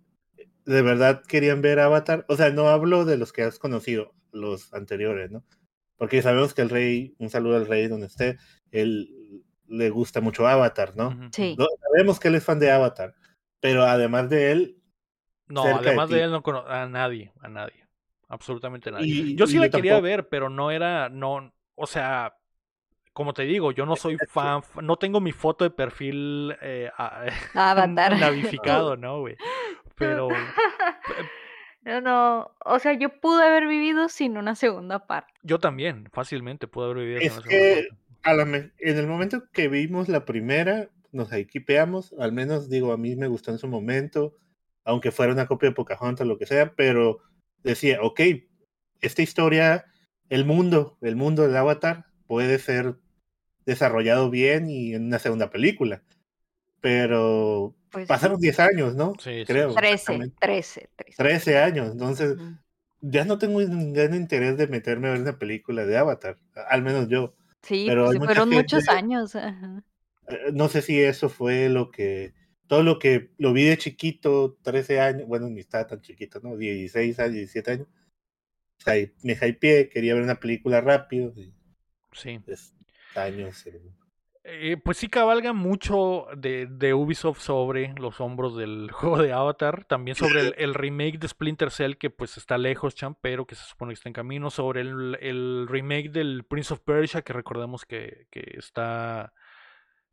de 0.64 0.82
verdad 0.82 1.22
querían 1.26 1.62
ver 1.62 1.80
Avatar. 1.80 2.24
O 2.28 2.36
sea, 2.36 2.51
no 2.51 2.68
hablo 2.68 3.05
de 3.05 3.16
los 3.16 3.32
que 3.32 3.42
has 3.42 3.59
conocido, 3.59 4.12
los 4.32 4.72
anteriores, 4.72 5.30
¿no? 5.30 5.42
Porque 6.01 6.22
sabemos 6.22 6.55
que 6.55 6.62
el 6.62 6.70
rey, 6.70 7.14
un 7.18 7.28
saludo 7.28 7.57
al 7.59 7.66
rey 7.66 7.86
donde 7.86 8.07
esté, 8.07 8.38
él 8.70 9.44
le 9.68 9.90
gusta 9.90 10.22
mucho 10.22 10.48
Avatar, 10.48 10.96
¿no? 10.96 11.11
Sí. 11.30 11.55
sabemos 11.92 12.18
que 12.18 12.28
él 12.28 12.36
es 12.36 12.42
fan 12.44 12.59
de 12.59 12.70
Avatar, 12.70 13.12
pero 13.61 13.82
además 13.84 14.30
de 14.30 14.51
él, 14.51 14.76
No, 15.46 15.62
de 15.66 15.74
además 15.74 16.09
de, 16.09 16.22
él 16.22 16.30
no 16.30 16.42
conozco 16.42 16.70
a 16.70 16.86
nadie, 16.86 17.32
a 17.42 17.48
nadie. 17.48 17.86
Absolutamente 18.28 18.88
a 18.88 18.92
nadie. 18.92 19.09
Y- 19.09 19.36
yo 19.36 19.46
sí 19.46 19.59
la 19.59 19.66
yo 19.66 19.72
quería 19.72 19.92
tampoco. 19.92 20.05
ver, 20.05 20.28
pero 20.30 20.48
no 20.48 20.70
era, 20.70 21.11
no, 21.11 21.53
o 21.74 21.86
sea, 21.86 22.34
como 23.12 23.34
te 23.34 23.42
digo, 23.42 23.70
yo 23.70 23.84
no 23.84 23.94
soy 23.94 24.16
fan, 24.26 24.62
no 24.80 24.96
tengo 24.96 25.20
mi 25.20 25.32
foto 25.32 25.64
de 25.64 25.70
perfil 25.70 26.57
eh, 26.62 26.90
a- 26.96 27.26
Avatar. 27.55 28.18
navificado, 28.18 28.96
¿no, 28.96 29.20
güey? 29.20 29.36
Pero 29.96 30.28
No, 31.82 32.00
no, 32.00 32.50
o 32.64 32.78
sea, 32.78 32.92
yo 32.92 33.20
pude 33.20 33.42
haber 33.42 33.66
vivido 33.66 34.08
sin 34.08 34.36
una 34.36 34.54
segunda 34.54 35.06
parte. 35.06 35.32
yo 35.42 35.58
también, 35.58 36.08
fácilmente 36.12 36.68
puedo 36.68 36.90
haber 36.90 37.04
vivido 37.04 37.20
sin 37.20 37.28
Es 37.28 37.32
una 37.38 37.42
segunda 37.42 37.74
que 37.74 37.88
parte. 37.88 38.02
a 38.22 38.34
la 38.34 38.42
en 38.78 38.98
el 38.98 39.06
momento 39.06 39.44
que 39.52 39.68
vimos 39.68 40.08
la 40.08 40.24
primera, 40.24 40.90
nos 41.12 41.32
equipeamos, 41.32 42.14
al 42.18 42.32
menos 42.32 42.68
digo, 42.68 42.92
a 42.92 42.98
mí 42.98 43.16
me 43.16 43.28
gustó 43.28 43.50
en 43.50 43.58
su 43.58 43.66
momento, 43.66 44.36
aunque 44.84 45.10
fuera 45.10 45.32
una 45.32 45.46
copia 45.46 45.70
de 45.70 45.74
Pocahontas 45.74 46.24
o 46.26 46.28
lo 46.28 46.38
que 46.38 46.46
sea, 46.46 46.74
pero 46.74 47.20
decía, 47.62 47.98
ok, 48.02 48.20
esta 49.00 49.22
historia, 49.22 49.86
el 50.28 50.44
mundo, 50.44 50.98
el 51.00 51.16
mundo 51.16 51.42
del 51.42 51.56
Avatar 51.56 52.06
puede 52.26 52.58
ser 52.58 52.96
desarrollado 53.64 54.30
bien 54.30 54.68
y 54.68 54.94
en 54.94 55.06
una 55.06 55.18
segunda 55.18 55.50
película. 55.50 56.02
Pero 56.80 57.74
Pues 57.91 58.07
pasaron 58.07 58.38
10 58.41 58.59
años, 58.61 58.95
¿no? 58.95 59.14
Sí, 59.18 59.41
sí, 59.41 59.45
Creo. 59.47 59.70
sí. 59.70 59.76
13, 59.76 59.95
exactamente. 59.95 60.36
13, 60.41 60.88
13. 60.97 61.16
13 61.16 61.59
años, 61.59 61.91
entonces 61.93 62.36
Ujú. 62.36 62.57
ya 63.01 63.24
no 63.24 63.38
tengo 63.38 63.61
ningún 63.61 64.14
interés 64.14 64.57
de 64.57 64.66
meterme 64.68 65.09
a 65.09 65.12
ver 65.12 65.20
una 65.22 65.38
película 65.38 65.84
de 65.84 65.97
Avatar, 65.97 66.36
al 66.68 66.82
menos 66.82 67.09
yo. 67.09 67.34
Sí, 67.62 67.84
Pero 67.88 68.07
pues 68.07 68.18
fueron 68.18 68.49
muchos 68.51 68.84
gente- 68.84 68.93
años. 68.99 69.34
ajá. 69.36 69.82
Eh, 70.28 70.53
No 70.53 70.68
sé 70.68 70.82
si 70.82 71.01
eso 71.01 71.28
fue 71.28 71.68
lo 71.68 71.91
que, 71.91 72.32
todo 72.68 72.82
lo 72.84 72.99
que 73.01 73.30
lo 73.38 73.53
vi 73.53 73.64
de 73.64 73.76
chiquito, 73.76 74.57
13 74.62 75.01
años, 75.01 75.26
bueno, 75.26 75.49
ni 75.51 75.61
estaba 75.61 75.86
tan 75.88 76.01
chiquito, 76.01 76.41
¿no? 76.43 76.57
16 76.57 77.18
años, 77.18 77.34
17 77.34 77.70
años. 77.72 77.88
O 78.78 78.82
sea, 78.82 78.95
me 79.22 79.32
hypeé, 79.34 79.88
quería 79.91 80.14
ver 80.14 80.22
una 80.22 80.36
película 80.41 80.80
rápido, 80.80 81.32
y 81.36 81.53
Sí. 82.12 82.38
pues, 82.45 82.72
años. 83.16 83.66
eh, 83.66 83.80
Eh, 84.43 84.78
pues 84.82 84.97
sí 84.97 85.09
cabalga 85.09 85.53
mucho 85.53 86.26
de, 86.34 86.66
de 86.66 86.95
Ubisoft 86.95 87.41
sobre 87.41 87.93
los 87.99 88.20
hombros 88.20 88.57
del 88.57 88.91
juego 88.93 89.18
de 89.22 89.32
Avatar, 89.32 89.84
también 89.84 90.14
sobre 90.14 90.41
el, 90.41 90.55
el 90.57 90.74
remake 90.74 91.18
de 91.18 91.28
Splinter 91.28 91.70
Cell 91.70 91.97
que 91.97 92.09
pues 92.09 92.38
está 92.38 92.57
lejos, 92.57 92.95
champ, 92.95 93.18
pero 93.20 93.47
que 93.47 93.55
se 93.55 93.64
supone 93.64 93.91
que 93.91 93.95
está 93.95 94.09
en 94.09 94.14
camino, 94.14 94.51
sobre 94.51 94.80
el, 94.80 95.18
el 95.20 95.66
remake 95.68 96.11
del 96.11 96.45
Prince 96.45 96.72
of 96.72 96.80
Persia 96.80 97.20
que 97.22 97.34
recordemos 97.34 97.84
que, 97.84 98.26
que 98.30 98.55
está 98.57 99.34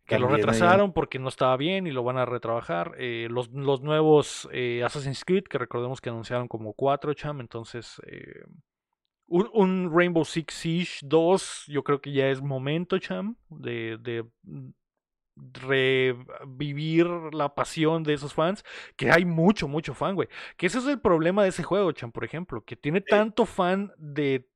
que 0.05 0.17
lo 0.19 0.27
También 0.27 0.45
retrasaron 0.47 0.93
porque 0.93 1.19
no 1.19 1.27
estaba 1.27 1.55
bien 1.57 1.85
y 1.85 1.91
lo 1.91 2.03
van 2.03 2.17
a 2.17 2.25
retrabajar. 2.25 2.95
eh, 2.97 3.27
los, 3.29 3.49
los 3.51 3.81
nuevos 3.81 4.47
eh, 4.51 4.81
Assassin's 4.83 5.23
Creed 5.25 5.43
que 5.43 5.57
recordemos 5.57 6.01
que 6.01 6.09
anunciaron 6.09 6.47
como 6.47 6.73
cuatro, 6.73 7.13
cham, 7.13 7.41
entonces 7.41 8.01
eh, 8.07 8.43
un, 9.27 9.49
un 9.53 9.91
Rainbow 9.93 10.25
Six 10.25 10.53
Siege 10.53 10.99
2 11.03 11.65
yo 11.67 11.83
creo 11.83 12.01
que 12.01 12.11
ya 12.11 12.29
es 12.29 12.41
momento, 12.41 12.97
cham, 12.99 13.35
de, 13.49 13.97
de 13.97 14.25
revivir 15.53 17.07
la 17.33 17.53
pasión 17.53 18.03
de 18.03 18.13
esos 18.13 18.33
fans, 18.33 18.63
que 18.95 19.11
hay 19.11 19.25
mucho, 19.25 19.67
mucho 19.67 19.93
fan, 19.93 20.15
güey. 20.15 20.27
Que 20.57 20.67
ese 20.67 20.79
es 20.79 20.87
el 20.87 20.99
problema 20.99 21.43
de 21.43 21.49
ese 21.49 21.63
juego, 21.63 21.91
cham, 21.91 22.11
por 22.11 22.23
ejemplo, 22.23 22.63
que 22.63 22.75
tiene 22.75 23.01
tanto 23.01 23.45
fan 23.45 23.91
de 23.97 24.47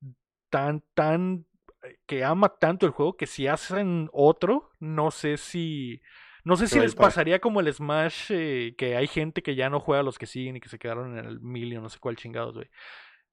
tan, 0.49 0.83
tan, 0.93 1.45
eh, 1.83 1.97
que 2.05 2.23
ama 2.23 2.49
tanto 2.49 2.85
el 2.85 2.91
juego, 2.91 3.15
que 3.15 3.27
si 3.27 3.47
hacen 3.47 4.09
otro, 4.11 4.71
no 4.79 5.11
sé 5.11 5.37
si... 5.37 6.01
No 6.43 6.55
sé 6.55 6.65
si 6.65 6.79
les 6.79 6.95
pasaría 6.95 7.39
como 7.39 7.59
el 7.59 7.71
Smash, 7.71 8.31
eh, 8.31 8.73
que 8.75 8.95
hay 8.95 9.05
gente 9.05 9.43
que 9.43 9.53
ya 9.53 9.69
no 9.69 9.79
juega 9.79 9.99
a 9.99 10.03
los 10.03 10.17
que 10.17 10.25
siguen 10.25 10.55
y 10.55 10.59
que 10.59 10.69
se 10.69 10.79
quedaron 10.79 11.15
en 11.15 11.23
el 11.23 11.39
million, 11.39 11.83
no 11.83 11.89
sé 11.89 11.99
cuál 11.99 12.15
chingados, 12.15 12.55
güey. 12.55 12.67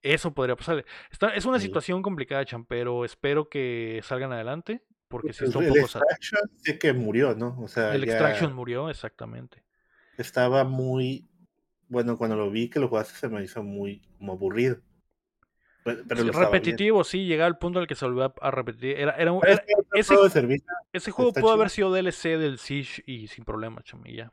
Eso 0.02 0.32
podría 0.32 0.54
pasar. 0.56 0.84
Está, 1.10 1.34
es 1.34 1.44
una 1.44 1.58
Sí. 1.58 1.66
situación 1.66 2.02
complicada, 2.02 2.44
Chan, 2.44 2.64
pero 2.64 3.04
espero 3.04 3.48
que 3.48 4.00
salgan 4.04 4.32
adelante, 4.32 4.84
porque 5.08 5.32
si 5.32 5.44
el, 5.44 5.48
está 5.48 5.58
un 5.58 5.64
el 5.64 5.70
poco... 5.70 5.80
Extraction 5.82 6.40
sé 6.58 6.78
que 6.78 6.92
murió, 6.92 7.34
¿no? 7.34 7.58
O 7.60 7.68
sea, 7.68 7.94
El 7.94 8.04
ya 8.06 8.12
Extraction 8.12 8.52
murió, 8.54 8.90
exactamente. 8.90 9.64
estaba 10.16 10.64
muy, 10.64 11.28
bueno, 11.88 12.16
cuando 12.16 12.36
lo 12.36 12.50
vi 12.50 12.68
que 12.70 12.78
lo 12.80 12.88
jugaste 12.88 13.14
se 13.18 13.28
me 13.28 13.42
hizo 13.42 13.62
muy 13.62 14.00
como 14.18 14.32
aburrido. 14.34 14.80
Pero, 15.84 16.02
pero 16.06 16.20
Sí, 16.20 16.26
lo 16.26 16.32
estaba 16.32 16.50
bien. 16.50 16.62
repetitivo, 16.62 17.02
sí, 17.04 17.24
llega 17.26 17.46
al 17.46 17.58
punto 17.58 17.78
en 17.78 17.82
el 17.82 17.88
que 17.88 17.94
se 17.94 18.04
volvió 18.04 18.32
a, 18.40 18.50
repetir. 18.50 18.98
Era, 18.98 19.12
era 19.16 19.32
ese, 19.94 20.08
juego 20.14 20.24
de 20.24 20.30
servicio 20.30 20.66
ese 20.92 21.10
juego 21.10 21.32
pudo 21.32 21.42
chido. 21.42 21.52
haber 21.54 21.70
sido 21.70 21.92
DLC 21.92 22.36
del 22.38 22.58
Siege 22.58 23.02
y 23.06 23.28
sin 23.28 23.44
problema, 23.44 23.82
Chan, 23.82 24.02
y 24.04 24.16
ya. 24.16 24.32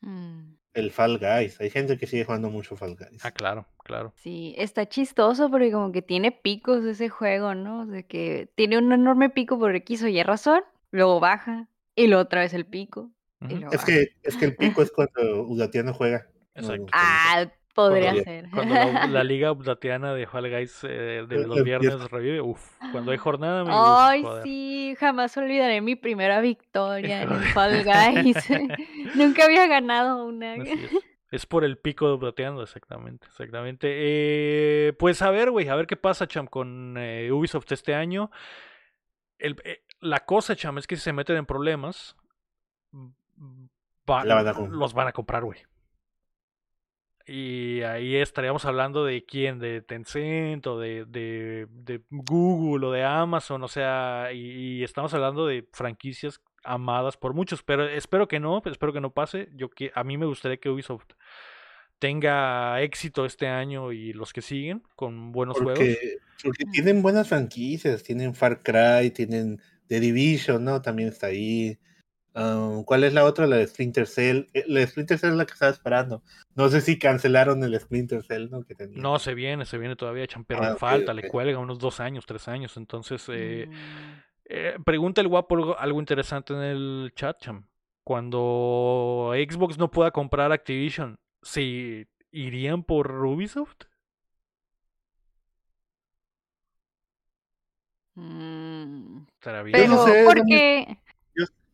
Mm, 0.00 0.56
el 0.74 0.90
Fall 0.90 1.18
Guys. 1.18 1.60
Hay 1.60 1.70
gente 1.70 1.98
que 1.98 2.06
sigue 2.06 2.24
jugando 2.24 2.50
mucho 2.50 2.76
Fall 2.76 2.96
Guys. 2.96 3.24
Ah, 3.24 3.30
claro, 3.30 3.66
claro. 3.84 4.12
Sí, 4.16 4.54
está 4.56 4.88
chistoso 4.88 5.50
porque 5.50 5.70
como 5.72 5.92
que 5.92 6.02
tiene 6.02 6.32
picos 6.32 6.84
ese 6.84 7.08
juego, 7.08 7.54
¿no? 7.54 7.86
De 7.86 8.04
que 8.06 8.48
tiene 8.54 8.78
un 8.78 8.92
enorme 8.92 9.30
pico 9.30 9.58
por 9.58 9.74
X 9.76 10.02
o 10.02 10.08
Y 10.08 10.22
razón, 10.22 10.62
luego 10.90 11.20
baja, 11.20 11.68
y 11.94 12.06
luego 12.06 12.22
otra 12.22 12.40
vez 12.40 12.54
el 12.54 12.64
pico, 12.66 13.10
y 13.40 13.54
luego 13.56 13.72
Es 13.72 13.78
baja. 13.80 13.86
que, 13.86 14.08
es 14.22 14.36
que 14.36 14.44
el 14.46 14.56
pico 14.56 14.82
es 14.82 14.90
cuando 14.90 15.42
Udatiano 15.44 15.92
juega. 15.92 16.26
no 16.54 16.60
Exacto. 16.62 16.86
Ah, 16.92 17.50
podría 17.74 18.10
Cuando- 18.12 18.24
ser. 18.24 18.50
Cuando 18.50 18.74
la, 18.74 19.06
la 19.08 19.24
liga 19.24 19.52
updateana 19.52 20.14
de 20.14 20.26
Fall 20.26 20.50
Guys 20.50 20.84
eh, 20.84 21.24
de 21.28 21.36
El- 21.36 21.48
los 21.48 21.62
viernes 21.64 22.10
revive, 22.10 22.40
uff, 22.40 22.70
cuando 22.92 23.12
hay 23.12 23.18
jornada, 23.18 23.64
me 23.64 23.70
Ay, 23.74 24.24
sí, 24.42 24.94
jamás 24.98 25.36
olvidaré 25.36 25.80
mi 25.80 25.96
primera 25.96 26.40
victoria 26.40 27.22
en 27.22 27.32
el. 27.32 27.40
Fall 27.52 27.82
Guys. 27.84 28.36
Nunca 29.14 29.44
había 29.44 29.66
ganado 29.66 30.24
una. 30.24 30.54
Así 30.54 30.70
es. 30.72 30.90
Es 31.30 31.46
por 31.46 31.64
el 31.64 31.78
pico 31.78 32.08
de 32.08 32.12
Updateando, 32.14 32.62
exactamente, 32.62 33.26
exactamente. 33.26 33.88
Eh, 33.90 34.92
pues 34.98 35.22
a 35.22 35.30
ver, 35.30 35.50
güey, 35.50 35.66
a 35.68 35.74
ver 35.76 35.86
qué 35.86 35.96
pasa, 35.96 36.26
Cham, 36.28 36.46
con 36.46 36.96
eh, 36.98 37.32
Ubisoft 37.32 37.72
este 37.72 37.94
año. 37.94 38.30
El- 39.38 39.56
eh, 39.64 39.82
la 40.00 40.20
cosa, 40.26 40.54
Cham, 40.54 40.76
es 40.76 40.86
que 40.86 40.96
si 40.96 41.02
se 41.02 41.12
meten 41.14 41.36
en 41.38 41.46
problemas, 41.46 42.16
mm, 42.90 43.08
va- 44.10 44.24
La 44.26 44.34
van 44.34 44.48
a 44.48 44.52
comprar. 44.52 44.76
los 44.78 44.92
van 44.92 45.08
a 45.08 45.12
comprar, 45.12 45.42
güey. 45.44 45.58
Y 47.34 47.80
ahí 47.82 48.16
estaríamos 48.16 48.66
hablando 48.66 49.06
de 49.06 49.24
quién, 49.24 49.58
de 49.58 49.80
Tencent 49.80 50.66
o 50.66 50.78
de, 50.78 51.06
de, 51.06 51.66
de 51.70 52.02
Google 52.10 52.88
o 52.88 52.92
de 52.92 53.04
Amazon, 53.04 53.62
o 53.62 53.68
sea, 53.68 54.28
y, 54.34 54.80
y 54.80 54.84
estamos 54.84 55.14
hablando 55.14 55.46
de 55.46 55.66
franquicias 55.72 56.42
amadas 56.62 57.16
por 57.16 57.32
muchos, 57.32 57.62
pero 57.62 57.88
espero 57.88 58.28
que 58.28 58.38
no, 58.38 58.60
espero 58.66 58.92
que 58.92 59.00
no 59.00 59.14
pase. 59.14 59.48
Yo 59.54 59.70
que 59.70 59.90
a 59.94 60.04
mí 60.04 60.18
me 60.18 60.26
gustaría 60.26 60.58
que 60.58 60.68
Ubisoft 60.68 61.14
tenga 61.98 62.82
éxito 62.82 63.24
este 63.24 63.46
año 63.46 63.92
y 63.92 64.12
los 64.12 64.34
que 64.34 64.42
siguen 64.42 64.82
con 64.94 65.32
buenos 65.32 65.56
juegos. 65.56 65.78
Porque, 65.78 66.18
porque 66.42 66.64
tienen 66.66 67.00
buenas 67.00 67.28
franquicias. 67.28 68.02
Tienen 68.02 68.34
Far 68.34 68.62
Cry, 68.62 69.10
tienen 69.10 69.58
The 69.86 70.00
Division, 70.00 70.64
¿no? 70.64 70.82
También 70.82 71.08
está 71.08 71.28
ahí. 71.28 71.78
Um, 72.34 72.84
¿Cuál 72.84 73.04
es 73.04 73.12
la 73.12 73.24
otra? 73.24 73.46
La 73.46 73.56
de 73.56 73.66
Splinter 73.66 74.06
Cell. 74.06 74.46
Eh, 74.54 74.64
La 74.66 74.80
de 74.80 74.86
Splinter 74.86 75.18
Cell 75.18 75.30
es 75.30 75.36
la 75.36 75.44
que 75.46 75.52
estaba 75.52 75.70
esperando. 75.70 76.22
No 76.54 76.68
sé 76.68 76.80
si 76.80 76.98
cancelaron 76.98 77.62
el 77.62 77.78
Splinter 77.78 78.22
Cell, 78.22 78.48
¿no? 78.50 78.62
Que 78.64 78.74
tenía. 78.74 79.00
No, 79.00 79.18
se 79.18 79.34
viene, 79.34 79.66
se 79.66 79.76
viene 79.78 79.96
todavía, 79.96 80.26
pero 80.46 80.62
Ah, 80.62 80.76
falta, 80.76 81.12
le 81.12 81.28
cuelga 81.28 81.58
unos 81.58 81.78
dos 81.78 82.00
años, 82.00 82.24
tres 82.26 82.48
años. 82.48 82.76
Entonces, 82.76 83.24
eh, 83.28 83.66
Mm, 83.68 84.22
Eh, 84.54 84.76
pregunta 84.84 85.20
el 85.20 85.28
guapo 85.28 85.78
algo, 85.78 85.98
interesante 86.00 86.52
en 86.52 86.60
el 86.60 87.12
chat, 87.14 87.38
Cham. 87.40 87.66
Cuando 88.04 89.32
Xbox 89.34 89.78
no 89.78 89.90
pueda 89.90 90.10
comprar 90.10 90.52
Activision, 90.52 91.18
¿se 91.42 92.08
irían 92.32 92.82
por 92.82 93.10
Ubisoft? 93.24 93.84
mm. 98.14 99.26
Pero, 99.40 99.88
no 99.88 100.04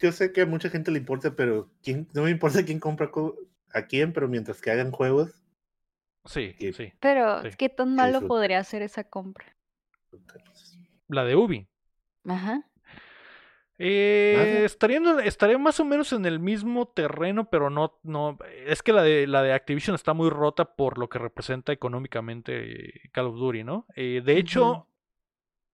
Yo, 0.01 0.12
sé 0.12 0.32
que 0.32 0.42
a 0.42 0.46
mucha 0.46 0.70
gente 0.70 0.90
le 0.90 0.99
importa, 0.99 1.34
pero 1.34 1.70
¿quién, 1.82 2.09
no 2.14 2.22
me 2.22 2.30
importa 2.30 2.64
quién 2.64 2.78
compra 2.80 3.11
co- 3.11 3.36
a 3.72 3.82
quién, 3.82 4.12
pero 4.12 4.28
mientras 4.28 4.61
que 4.61 4.70
hagan 4.70 4.92
juegos. 4.92 5.32
Sí, 6.24 6.55
que- 6.59 6.72
sí. 6.72 6.92
Pero, 7.01 7.42
Sí. 7.42 7.51
¿qué 7.59 7.68
tan 7.68 7.94
malo 7.94 8.26
podría 8.26 8.62
ser 8.64 8.82
esa 8.82 9.05
compra? 9.05 9.46
La 11.09 11.24
de 11.24 11.36
Ubi. 11.36 11.66
Ajá. 12.26 12.64
Eh, 13.80 14.34
Nada. 14.36 14.64
estaría, 14.66 15.01
estaría 15.24 15.57
más 15.57 15.78
o 15.78 15.84
menos 15.84 16.12
en 16.12 16.26
el 16.26 16.40
mismo 16.40 16.88
terreno, 16.88 17.49
pero 17.49 17.70
no, 17.70 17.99
no. 18.03 18.36
Es 18.66 18.82
que 18.82 18.92
la 18.92 19.03
de, 19.03 19.26
la 19.28 19.42
de 19.42 19.53
Activision 19.53 19.94
está 19.94 20.14
muy 20.14 20.30
rota 20.30 20.74
por 20.74 20.99
lo 20.99 21.09
que 21.09 21.18
representa 21.20 21.72
económicamente 21.72 23.09
Call 23.12 23.26
of 23.26 23.36
Duty, 23.36 23.64
¿no? 23.64 23.86
Eh, 23.94 24.20
de 24.24 24.36
hecho. 24.36 24.84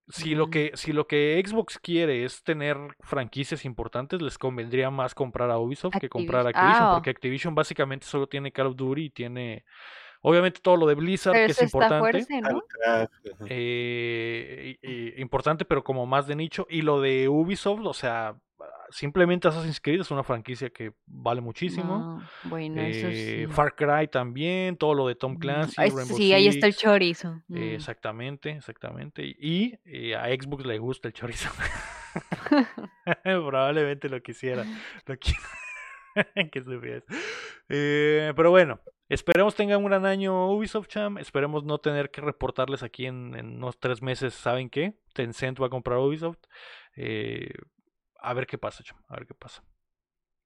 Si 0.08 0.34
lo 0.34 0.50
que, 0.50 0.72
si 0.74 0.92
lo 0.92 1.06
que 1.06 1.42
Xbox 1.44 1.78
quiere 1.78 2.24
es 2.24 2.42
tener 2.42 2.76
franquicias 3.00 3.64
importantes, 3.64 4.20
les 4.20 4.36
convendría 4.38 4.90
más 4.90 5.14
comprar 5.14 5.50
a 5.50 5.58
Ubisoft 5.58 5.96
que 5.98 6.08
comprar 6.08 6.46
a 6.46 6.50
Activision. 6.50 6.70
Activision, 6.70 6.88
Ah, 6.90 6.94
porque 6.94 7.10
Activision 7.10 7.54
básicamente 7.54 8.06
solo 8.06 8.26
tiene 8.26 8.52
Call 8.52 8.66
of 8.66 8.76
Duty 8.76 9.04
y 9.06 9.10
tiene, 9.10 9.64
obviamente 10.26 10.60
todo 10.62 10.76
lo 10.76 10.86
de 10.86 10.94
Blizzard, 10.94 11.34
Pero 11.34 11.46
que 11.46 11.52
es 11.52 11.62
importante. 11.62 11.98
fuerte, 11.98 12.40
¿no? 12.40 12.62
Eh, 13.48 14.76
y- 14.82 14.90
y- 14.90 15.20
importante, 15.20 15.64
pero 15.64 15.84
como 15.84 16.06
más 16.06 16.26
de 16.26 16.34
nicho. 16.34 16.66
Y 16.70 16.82
lo 16.82 17.00
de 17.00 17.28
Ubisoft, 17.28 17.80
o 17.84 17.92
sea, 17.92 18.34
simplemente 18.90 19.48
Assassin's 19.48 19.80
Creed 19.80 20.00
es 20.00 20.10
una 20.10 20.22
franquicia 20.22 20.70
que 20.70 20.92
vale 21.06 21.40
muchísimo. 21.40 22.22
Bueno, 22.44 22.80
eso 22.80 23.08
Eh, 23.08 23.44
sí. 23.48 23.52
Far 23.52 23.74
Cry 23.74 24.08
también, 24.08 24.76
todo 24.76 24.94
lo 24.94 25.06
de 25.08 25.14
Tom 25.14 25.32
Mm, 25.32 25.38
Clancy, 25.38 25.74
ay, 25.78 25.90
sí, 25.90 26.32
ahí 26.32 26.48
está 26.48 26.66
el 26.68 26.74
chorizo. 26.76 27.42
eh, 27.50 27.72
Mm. 27.72 27.74
exactamente, 27.74 28.50
exactamente. 28.50 29.22
Y 29.24 29.74
eh, 29.84 30.14
a 30.16 30.26
Xbox 30.28 30.64
le 30.64 30.78
gusta 30.78 31.08
el 31.08 31.14
chorizo. 31.14 31.50
Probablemente 33.24 34.08
lo 34.08 34.20
quisiera. 34.22 34.64
Lo 35.06 35.14
qui- 35.16 35.36
que. 36.52 37.02
Eh, 37.68 38.32
pero 38.36 38.50
bueno, 38.50 38.80
Esperemos 39.08 39.54
tengan 39.54 39.78
un 39.78 39.86
gran 39.86 40.06
año 40.06 40.50
Ubisoft 40.50 40.88
Cham. 40.88 41.18
Esperemos 41.18 41.64
no 41.64 41.78
tener 41.78 42.10
que 42.10 42.20
reportarles 42.20 42.82
aquí 42.82 43.06
en, 43.06 43.34
en 43.34 43.56
unos 43.56 43.78
tres 43.78 44.02
meses. 44.02 44.34
¿Saben 44.34 44.70
qué? 44.70 44.94
Tencent 45.12 45.60
va 45.60 45.66
a 45.66 45.70
comprar 45.70 45.98
Ubisoft. 45.98 46.38
Eh, 46.96 47.52
a 48.18 48.32
ver 48.34 48.46
qué 48.46 48.58
pasa, 48.58 48.82
Cham. 48.82 48.98
A 49.08 49.16
ver 49.16 49.26
qué 49.26 49.34
pasa. 49.34 49.62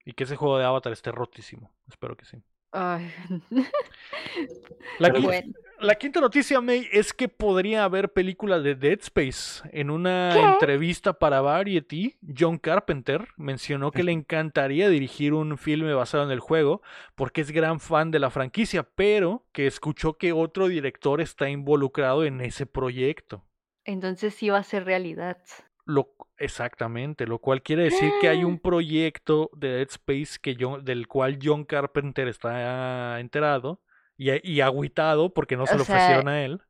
Y 0.05 0.13
que 0.13 0.25
ese 0.25 0.37
juego 0.37 0.59
de 0.59 0.65
Avatar 0.65 0.93
esté 0.93 1.13
rotísimo. 1.13 1.73
Espero 1.89 2.17
que 2.17 2.25
sí. 2.25 2.43
Ay. 2.73 3.13
La, 4.99 5.11
bueno. 5.11 5.53
La 5.81 5.95
quinta 5.95 6.21
noticia, 6.21 6.61
May, 6.61 6.89
es 6.93 7.13
que 7.13 7.29
podría 7.29 7.85
haber 7.85 8.13
película 8.13 8.61
de 8.61 8.75
Dead 8.75 8.99
Space. 9.01 9.69
En 9.73 9.91
una 9.91 10.31
¿Qué? 10.33 10.41
entrevista 10.41 11.13
para 11.13 11.41
Variety, 11.41 12.17
John 12.37 12.59
Carpenter 12.59 13.29
mencionó 13.37 13.91
que 13.91 14.03
le 14.03 14.13
encantaría 14.13 14.89
dirigir 14.89 15.35
un 15.35 15.57
filme 15.59 15.95
basado 15.95 16.25
en 16.25 16.31
el 16.31 16.41
juego 16.41 16.83
porque 17.15 17.41
es 17.41 17.51
gran 17.51 17.81
fan 17.81 18.11
de 18.11 18.19
la 18.19 18.31
franquicia, 18.31 18.83
pero 18.83 19.47
que 19.53 19.67
escuchó 19.67 20.15
que 20.15 20.33
otro 20.33 20.69
director 20.69 21.21
está 21.21 21.49
involucrado 21.49 22.25
en 22.25 22.41
ese 22.41 22.67
proyecto. 22.67 23.45
Entonces 23.85 24.35
sí 24.35 24.51
va 24.51 24.59
a 24.59 24.65
ser 24.65 24.85
realidad. 24.85 25.39
Lo, 25.85 26.15
exactamente, 26.37 27.27
lo 27.27 27.39
cual 27.39 27.63
quiere 27.63 27.85
decir 27.85 28.13
que 28.21 28.29
hay 28.29 28.45
un 28.45 28.59
proyecto 28.59 29.51
de 29.57 29.69
Dead 29.69 29.89
Space 29.89 30.39
que 30.41 30.55
yo, 30.55 30.81
del 30.81 31.09
cual 31.09 31.39
John 31.43 31.65
Carpenter 31.65 32.29
está 32.29 33.19
enterado 33.21 33.81
y, 34.19 34.31
y 34.53 34.61
agüitado 34.61 35.33
porque 35.33 35.57
no 35.57 35.67
se 35.67 35.75
O 35.75 35.79
lo 35.79 35.85
sea, 35.85 35.95
ofrecieron 35.97 36.29
a 36.29 36.45
él. 36.45 36.61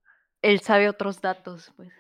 Él 0.43 0.61
sabe 0.61 0.89
otros 0.89 1.21
datos, 1.21 1.73
pues. 1.77 1.91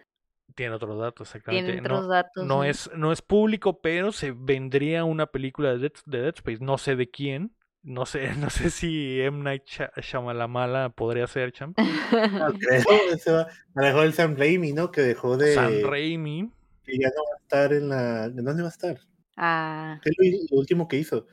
Tiene 0.55 0.75
otros 0.75 0.99
datos, 0.99 1.29
exactamente. 1.29 1.73
Tiene 1.73 1.89
No, 1.89 1.95
otros 1.97 2.09
datos. 2.09 2.47
no 2.47 2.57
¿no? 2.59 2.65
es, 2.65 2.91
no 2.95 3.13
es 3.13 3.23
público, 3.23 3.81
pero 3.81 4.13
se 4.13 4.33
vendría 4.33 5.05
una 5.05 5.27
película 5.27 5.71
de 5.73 5.79
Dead, 5.79 5.93
de 6.07 6.21
Dead 6.23 6.35
Space. 6.37 6.59
No 6.61 6.79
sé 6.79 6.95
de 6.97 7.09
quién. 7.11 7.55
No 7.83 8.07
sé, 8.07 8.33
no 8.37 8.51
sé 8.51 8.71
si 8.71 9.21
M. 9.21 9.43
Night 9.43 9.63
Shy- 9.67 9.91
Shyamalan 10.03 10.93
podría 10.93 11.27
ser, 11.27 11.53
champ. 11.53 11.77
No 12.13 12.53
creo, 12.53 13.47
dejó 13.75 14.03
el 14.03 14.13
Sam 14.13 14.37
Raimi, 14.37 14.73
¿no? 14.73 14.91
Que 14.91 15.01
dejó 15.03 15.37
de. 15.37 15.55
Sam 15.55 15.73
Raimi. 15.85 16.51
Que 16.85 16.99
ya 16.99 17.09
no 17.09 17.23
va 17.23 17.37
a 17.37 17.41
estar 17.43 17.73
en 17.73 17.89
la. 17.89 18.25
¿En 18.25 18.45
dónde 18.45 18.63
va 18.63 18.69
a 18.69 18.73
estar? 18.73 18.99
Ah, 19.37 20.01
¿Qué 20.03 20.11
es 20.11 20.51
lo 20.51 20.59
último 20.59 20.89
que 20.89 20.97
hizo? 20.97 21.27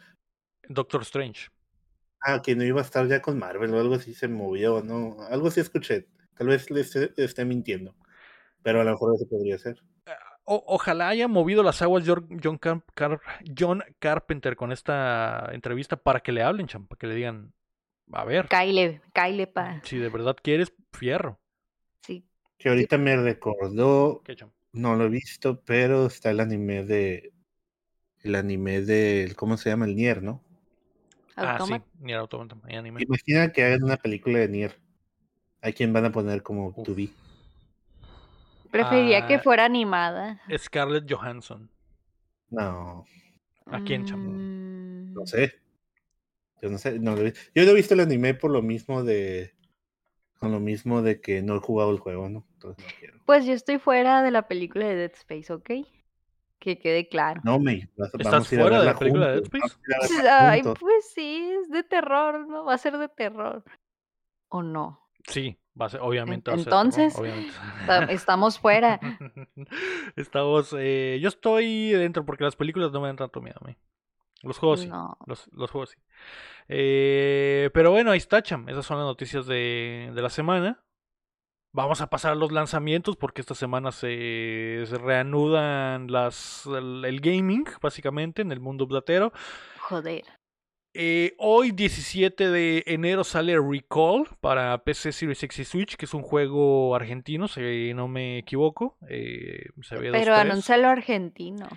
Doctor 0.69 1.01
Strange. 1.01 1.49
Ah, 2.21 2.41
que 2.41 2.55
no 2.55 2.63
iba 2.63 2.81
a 2.81 2.83
estar 2.83 3.07
ya 3.07 3.21
con 3.21 3.37
Marvel 3.37 3.73
o 3.73 3.79
algo 3.79 3.95
así 3.95 4.13
se 4.13 4.27
movió, 4.27 4.81
¿no? 4.83 5.17
Algo 5.29 5.47
así 5.47 5.59
escuché. 5.59 6.07
Tal 6.37 6.47
vez 6.47 6.69
le 6.71 6.81
esté, 6.81 7.11
esté 7.17 7.45
mintiendo. 7.45 7.95
Pero 8.63 8.81
a 8.81 8.83
lo 8.83 8.91
mejor 8.91 9.13
eso 9.15 9.27
podría 9.29 9.57
ser. 9.57 9.81
O- 10.43 10.63
ojalá 10.67 11.09
haya 11.09 11.27
movido 11.27 11.63
las 11.63 11.81
aguas 11.81 12.03
John, 12.07 12.57
Car- 12.59 12.83
Car- 12.93 13.21
John 13.57 13.83
Carpenter 13.99 14.55
con 14.55 14.71
esta 14.71 15.49
entrevista 15.51 15.97
para 15.97 16.19
que 16.19 16.31
le 16.31 16.43
hablen, 16.43 16.67
champ, 16.67 16.87
para 16.87 16.99
que 16.99 17.07
le 17.07 17.15
digan, 17.15 17.53
a 18.11 18.25
ver, 18.25 18.47
Kyle, 18.47 19.01
Kyle 19.13 19.47
pa. 19.47 19.81
si 19.83 19.97
de 19.97 20.09
verdad 20.09 20.35
quieres, 20.41 20.71
fierro. 20.93 21.39
Sí. 22.01 22.27
Que 22.59 22.69
ahorita 22.69 22.97
me 22.99 23.15
recordó, 23.17 24.21
¿Qué, 24.23 24.35
champ? 24.35 24.53
no 24.73 24.95
lo 24.95 25.05
he 25.05 25.09
visto, 25.09 25.61
pero 25.65 26.05
está 26.07 26.29
el 26.31 26.39
anime 26.39 26.83
de. 26.83 27.33
El 28.21 28.35
anime 28.35 28.81
del. 28.81 29.35
¿Cómo 29.35 29.57
se 29.57 29.69
llama? 29.69 29.85
El 29.85 29.95
Nier, 29.95 30.21
¿no? 30.21 30.43
Ah, 31.35 31.57
sí. 31.65 31.81
Nier 31.99 32.19
Automata, 32.19 32.55
anime. 32.69 33.03
Imagina 33.03 33.51
que 33.51 33.63
hagan 33.63 33.83
una 33.83 33.97
película 33.97 34.39
de 34.39 34.47
Nier. 34.47 34.79
¿A 35.61 35.71
quién 35.71 35.91
van 35.93 36.05
a 36.05 36.11
poner 36.11 36.43
como 36.43 36.67
Uf. 36.67 36.83
to 36.85 36.95
be? 36.95 37.09
Preferiría 38.71 39.25
que 39.25 39.35
Ah, 39.35 39.41
fuera 39.41 39.65
animada. 39.65 40.41
Scarlett 40.57 41.11
Johansson. 41.11 41.69
No, 42.49 43.05
¿A 43.65 43.79
quién, 43.81 44.05
chamo? 44.05 44.31
Mm, 44.31 45.13
no 45.13 45.25
sé. 45.25 45.53
Yo 46.61 46.69
no 46.69 46.77
sé. 46.77 46.99
No 46.99 47.15
lo 47.15 47.25
he- 47.27 47.33
Yo 47.53 47.63
no 47.65 47.71
he 47.71 47.73
visto 47.73 47.93
el 47.95 47.99
anime 48.01 48.33
por 48.33 48.51
lo 48.51 48.61
mismo 48.61 49.03
de. 49.03 49.53
Con 50.39 50.51
lo 50.51 50.59
mismo 50.59 51.01
de 51.01 51.19
que 51.21 51.41
no 51.41 51.55
he 51.55 51.59
jugado 51.59 51.91
el 51.91 51.99
juego, 51.99 52.29
¿no? 52.29 52.45
Entonces 52.53 52.83
no 52.85 52.91
quiero. 52.99 53.19
Pues 53.25 53.45
yo 53.45 53.53
estoy 53.53 53.79
fuera 53.79 54.21
de 54.21 54.31
la 54.31 54.47
película 54.47 54.85
de 54.87 54.95
Dead 54.95 55.11
Space, 55.13 55.51
¿ok? 55.51 55.71
Que 56.59 56.79
quede 56.79 57.07
claro. 57.09 57.41
No, 57.43 57.59
me. 57.59 57.89
¿Estás 58.17 58.47
fuera 58.47 58.79
de 58.79 58.85
la 58.85 58.97
película 58.97 59.27
de 59.27 59.33
Dead 59.33 59.43
Space? 59.43 59.75
verla 59.85 60.49
Ay, 60.51 60.61
pues 60.63 61.11
sí, 61.13 61.51
es 61.61 61.69
de 61.69 61.83
terror, 61.83 62.47
¿no? 62.47 62.65
Va 62.65 62.73
a 62.73 62.77
ser 62.77 62.97
de 62.97 63.09
terror. 63.09 63.63
¿O 64.47 64.63
no? 64.63 65.01
Sí, 65.27 65.59
va 65.79 65.87
a 65.87 65.89
ser, 65.89 66.01
obviamente. 66.01 66.49
va 66.49 66.55
a 66.55 66.57
ser 66.57 66.65
terror, 66.65 66.85
entonces, 66.85 67.19
obviamente. 67.19 68.13
Estamos 68.13 68.59
fuera. 68.59 68.99
Estamos. 70.15 70.73
eh, 70.77 71.19
yo 71.21 71.29
estoy 71.29 71.89
dentro 71.91 72.25
porque 72.25 72.43
las 72.43 72.55
películas 72.55 72.91
no 72.91 73.01
me 73.01 73.07
dan 73.07 73.17
tanto 73.17 73.41
miedo 73.41 73.57
a 73.61 73.67
mí. 73.67 73.75
Los 74.41 74.57
juegos 74.57 74.81
sí. 74.81 74.87
No. 74.87 75.17
Los, 75.25 75.49
los 75.51 75.69
juegos 75.71 75.89
sí. 75.89 75.97
Eh, 76.67 77.69
pero 77.73 77.91
bueno, 77.91 78.11
ahí 78.11 78.17
está, 78.17 78.41
cham. 78.41 78.69
Esas 78.69 78.85
son 78.85 78.97
las 78.97 79.05
noticias 79.05 79.45
de, 79.45 80.11
de 80.13 80.21
la 80.21 80.29
semana. 80.29 80.84
Vamos 81.75 81.99
a 81.99 82.07
pasar 82.07 82.31
a 82.31 82.35
los 82.35 82.53
lanzamientos 82.53 83.17
porque 83.17 83.41
esta 83.41 83.53
semana 83.53 83.91
se, 83.91 84.85
se 84.85 84.97
reanudan 84.97 86.09
las, 86.09 86.65
el, 86.67 87.03
el 87.03 87.19
gaming, 87.19 87.65
básicamente, 87.81 88.41
en 88.41 88.53
el 88.53 88.61
mundo 88.61 88.87
platero. 88.87 89.33
Joder. 89.81 90.23
Eh, 90.93 91.35
hoy, 91.37 91.71
17 91.71 92.49
de 92.49 92.81
enero, 92.87 93.25
sale 93.25 93.59
Recall 93.59 94.23
para 94.39 94.85
PC 94.85 95.11
Series 95.11 95.43
X 95.43 95.59
y 95.59 95.65
Switch, 95.65 95.97
que 95.97 96.05
es 96.05 96.13
un 96.13 96.21
juego 96.21 96.95
argentino, 96.95 97.49
si 97.49 97.93
no 97.93 98.07
me 98.07 98.37
equivoco. 98.37 98.97
Eh, 99.09 99.65
se 99.81 99.95
ve 99.95 100.11
Pero 100.13 100.33
tres. 100.33 100.37
anúncialo 100.37 100.87
argentino. 100.87 101.67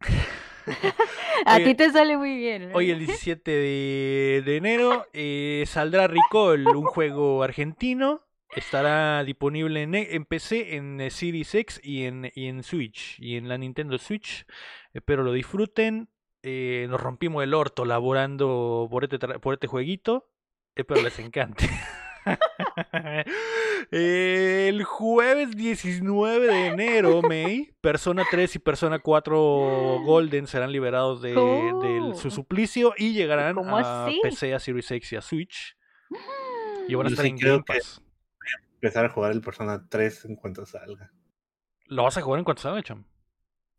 A 1.44 1.58
ti 1.58 1.74
te 1.74 1.90
sale 1.90 2.16
muy 2.16 2.34
bien. 2.34 2.70
Hoy, 2.72 2.88
¿eh? 2.88 2.92
el 2.94 3.00
17 3.00 3.50
de, 3.50 4.42
de 4.42 4.56
enero, 4.56 5.04
eh, 5.12 5.64
saldrá 5.66 6.06
Recall, 6.06 6.66
un 6.68 6.84
juego 6.84 7.42
argentino. 7.42 8.22
Estará 8.56 9.24
disponible 9.24 9.82
en, 9.82 9.94
e- 9.94 10.14
en 10.14 10.24
PC, 10.24 10.76
en 10.76 11.00
eh, 11.00 11.10
Series 11.10 11.54
X 11.54 11.80
y 11.82 12.04
en, 12.04 12.30
y 12.34 12.46
en 12.46 12.62
Switch. 12.62 13.18
Y 13.20 13.36
en 13.36 13.48
la 13.48 13.58
Nintendo 13.58 13.98
Switch. 13.98 14.46
Espero 14.92 15.22
lo 15.22 15.32
disfruten. 15.32 16.08
Eh, 16.42 16.86
nos 16.90 17.00
rompimos 17.00 17.42
el 17.42 17.54
orto 17.54 17.84
laborando 17.84 18.86
por 18.90 19.04
este, 19.04 19.18
por 19.18 19.54
este 19.54 19.66
jueguito. 19.66 20.30
Espero 20.76 21.02
les 21.02 21.18
encante. 21.18 21.68
el 23.90 24.82
jueves 24.84 25.56
19 25.56 26.46
de 26.46 26.66
enero, 26.68 27.22
May, 27.22 27.74
Persona 27.80 28.24
3 28.30 28.56
y 28.56 28.58
Persona 28.58 28.98
4 28.98 29.34
Golden 30.04 30.46
serán 30.46 30.72
liberados 30.72 31.20
de, 31.22 31.30
del 31.32 32.14
su 32.16 32.28
Oh. 32.28 32.30
suplicio 32.30 32.94
y 32.96 33.12
llegarán 33.12 33.54
¿Cómo 33.56 33.76
a 33.76 34.06
así? 34.06 34.20
PC, 34.22 34.54
a 34.54 34.58
Series 34.58 34.90
X 34.90 35.12
y 35.12 35.16
a 35.16 35.20
Switch. 35.22 35.76
Y 36.88 36.94
van 36.94 37.06
a 37.06 37.10
Yo 37.10 37.14
estar 37.14 37.24
sí 37.24 37.30
en 37.30 37.36
Game 37.36 37.62
Pass. 37.66 38.00
Empezar 38.84 39.06
a 39.06 39.08
jugar 39.08 39.32
el 39.32 39.40
Persona 39.40 39.86
3 39.88 40.26
en 40.26 40.36
cuanto 40.36 40.66
salga. 40.66 41.10
¿Lo 41.86 42.02
vas 42.02 42.18
a 42.18 42.20
jugar 42.20 42.38
en 42.40 42.44
cuanto 42.44 42.60
salga, 42.60 42.82
cham? 42.82 43.06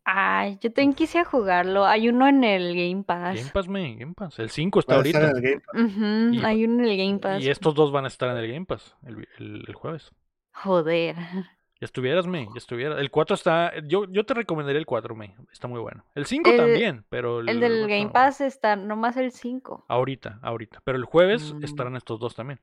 Ay, 0.04 0.58
yo 0.62 0.72
también 0.74 0.94
quise 0.96 1.24
jugarlo. 1.24 1.86
Hay 1.86 2.10
uno 2.10 2.28
en 2.28 2.44
el 2.44 2.76
Game 2.76 3.04
Pass. 3.04 3.38
Game 3.38 3.52
Pass, 3.52 3.68
May, 3.68 3.96
Game 3.98 4.16
Pass. 4.16 4.40
El 4.40 4.50
5 4.50 4.80
está 4.80 4.96
ahorita. 4.96 5.20
en 5.30 5.36
el 5.38 5.42
Game 5.44 5.62
Pass. 5.62 6.34
Y- 6.34 6.44
hay 6.46 6.66
uno 6.66 6.84
en 6.84 6.90
el 6.90 6.98
Game 6.98 7.20
Pass. 7.20 7.44
Y 7.44 7.52
estos 7.52 7.76
dos 7.76 7.92
van 7.92 8.06
a 8.06 8.08
estar 8.08 8.30
en 8.30 8.38
el 8.38 8.52
Game 8.52 8.66
Pass 8.66 8.96
el, 9.06 9.16
vi- 9.18 9.28
el- 9.38 9.64
el 9.68 9.74
jueves. 9.76 10.12
Joder. 10.54 11.16
Ya 11.16 11.86
estuvieras, 11.86 12.26
May, 12.26 12.46
ya 12.46 12.58
estuvieras. 12.58 13.00
El 13.00 13.12
4 13.12 13.36
está. 13.36 13.74
Yo, 13.88 14.06
yo 14.12 14.26
te 14.26 14.34
recomendaría 14.34 14.80
el 14.80 14.88
4, 14.88 15.16
May. 15.16 15.36
Está 15.52 15.68
muy 15.68 15.80
bueno. 15.82 16.04
El 16.16 16.26
5 16.26 16.50
El- 16.50 16.58
también, 16.58 17.06
pero. 17.10 17.42
El, 17.42 17.50
El 17.50 17.60
del 17.60 17.82
Game 17.88 18.06
no. 18.06 18.12
Pass 18.12 18.42
está 18.42 18.76
nomás 18.76 19.18
el 19.18 19.32
5. 19.32 19.86
Ahorita, 19.88 20.40
ahorita. 20.42 20.82
Pero 20.84 20.98
el 20.98 21.06
jueves 21.06 21.54
Mm. 21.54 21.64
estarán 21.64 21.96
estos 21.96 22.20
dos 22.20 22.34
también. 22.34 22.60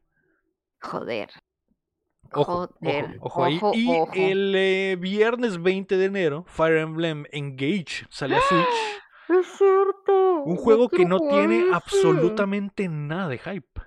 Joder. 0.80 1.30
Ojo, 2.34 2.68
Joder. 2.80 3.16
ojo, 3.20 3.26
ojo 3.26 3.44
ahí. 3.44 3.56
Ojo, 3.60 3.72
y 3.74 3.88
ojo. 3.90 4.12
el 4.14 4.54
eh, 4.56 4.96
viernes 4.98 5.62
20 5.62 5.96
de 5.96 6.04
enero, 6.04 6.44
Fire 6.48 6.78
Emblem 6.78 7.24
Engage 7.32 8.06
sale 8.10 8.36
a 8.36 8.40
Switch. 8.40 8.66
Es 9.28 9.46
cierto. 9.56 10.42
Un 10.42 10.56
juego 10.56 10.88
que 10.90 11.06
no 11.06 11.18
tiene 11.20 11.60
ese. 11.60 11.72
absolutamente 11.74 12.86
nada 12.88 13.28
de 13.28 13.38
hype. 13.38 13.80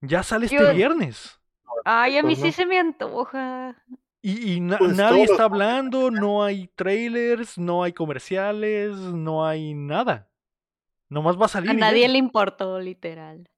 Ya 0.00 0.22
sale 0.24 0.46
este 0.46 0.58
Yo- 0.58 0.74
viernes. 0.74 1.38
Ay, 1.84 2.16
a 2.18 2.22
mí 2.22 2.34
Pues 2.34 2.38
sí 2.40 2.46
no. 2.46 2.52
se 2.52 2.66
me 2.66 2.78
antoja. 2.78 3.76
Y, 4.22 4.54
y 4.54 4.60
na- 4.60 4.78
Pues 4.78 4.96
nadie 4.96 5.22
está 5.24 5.44
hablando, 5.44 6.10
no 6.10 6.42
hay 6.42 6.66
trailers, 6.74 7.58
no 7.58 7.84
hay 7.84 7.92
comerciales, 7.92 8.96
no 8.96 9.46
hay 9.46 9.72
nada. 9.74 10.28
Nomás 11.08 11.40
va 11.40 11.44
a 11.46 11.48
salir. 11.48 11.70
A 11.70 11.74
nadie 11.74 12.02
ya. 12.02 12.08
le 12.08 12.18
importó, 12.18 12.80
literal. 12.80 13.48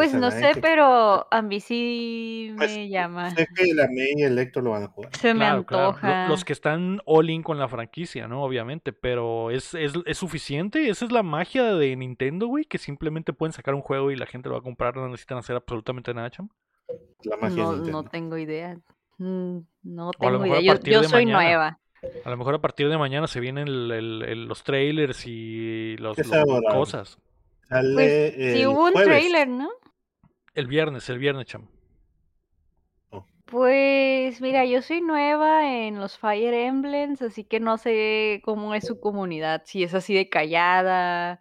Pues 0.00 0.14
no 0.14 0.30
sé, 0.30 0.52
que- 0.54 0.60
pero 0.60 1.26
a 1.30 1.42
mí 1.42 1.60
sí 1.60 2.52
Pues, 2.56 2.74
me 2.76 2.88
llama. 2.88 3.30
Sé 3.34 3.46
que 3.54 3.74
la 3.74 3.86
May 3.86 4.14
y 4.16 4.22
el 4.22 4.38
Héctor 4.38 4.64
lo 4.64 4.70
van 4.70 4.84
a 4.84 4.86
jugar. 4.88 5.14
Se 5.16 5.34
me 5.34 5.40
Claro, 5.40 5.58
antoja. 5.58 6.28
Los 6.28 6.44
que 6.44 6.52
están 6.52 7.00
all 7.04 7.28
in 7.30 7.42
con 7.42 7.58
la 7.58 7.68
franquicia, 7.68 8.26
¿no? 8.28 8.42
Obviamente, 8.42 8.92
pero 8.92 9.50
¿es, 9.50 9.74
es, 9.74 9.92
es 10.06 10.18
suficiente? 10.18 10.88
Esa 10.88 11.04
es 11.04 11.12
la 11.12 11.22
magia 11.22 11.74
de 11.74 11.94
Nintendo, 11.96 12.46
güey, 12.46 12.64
que 12.64 12.78
simplemente 12.78 13.32
pueden 13.32 13.52
sacar 13.52 13.74
un 13.74 13.82
juego 13.82 14.10
y 14.10 14.16
la 14.16 14.26
gente 14.26 14.48
lo 14.48 14.54
va 14.54 14.60
a 14.60 14.64
comprar, 14.64 14.96
no 14.96 15.08
necesitan 15.08 15.38
hacer 15.38 15.56
absolutamente 15.56 16.12
nada, 16.14 16.30
cham. 16.30 16.48
La 17.24 17.36
magia 17.36 17.62
No, 17.62 17.76
de 17.76 17.90
no 17.92 18.02
tengo 18.04 18.36
idea. 18.38 18.78
Mm, 19.18 19.58
No 19.82 20.10
tengo 20.12 20.46
idea. 20.46 20.74
Yo, 20.82 21.02
soy 21.04 21.26
mañana. 21.26 21.42
nueva. 21.44 21.78
A 22.24 22.30
lo 22.30 22.36
mejor 22.38 22.54
a 22.54 22.60
partir 22.60 22.88
de 22.88 22.96
mañana 22.96 23.26
se 23.26 23.40
vienen 23.40 23.68
el- 23.68 23.90
el- 23.92 24.22
el- 24.22 24.44
los 24.46 24.64
trailers 24.64 25.26
y 25.26 25.96
los, 25.98 26.16
los- 26.16 26.62
cosas. 26.72 27.18
Sale 27.68 27.94
Pues 27.94 28.34
sí 28.54 28.62
el 28.62 28.68
hubo 28.68 28.86
un 28.86 28.92
jueves. 28.92 29.08
trailer, 29.08 29.48
¿no? 29.48 29.68
El 30.54 30.66
viernes, 30.66 31.08
el 31.08 31.18
viernes, 31.18 31.46
cham. 31.46 31.68
Pues 33.46 34.40
mira, 34.40 34.64
yo 34.64 34.80
soy 34.80 35.00
nueva 35.00 35.74
en 35.74 35.98
los 35.98 36.16
Fire 36.18 36.54
Emblems, 36.54 37.20
así 37.20 37.42
que 37.44 37.58
no 37.58 37.78
sé 37.78 38.40
cómo 38.44 38.74
es 38.74 38.86
su 38.86 39.00
comunidad, 39.00 39.62
si 39.64 39.82
es 39.82 39.92
así 39.92 40.14
de 40.14 40.28
callada 40.28 41.40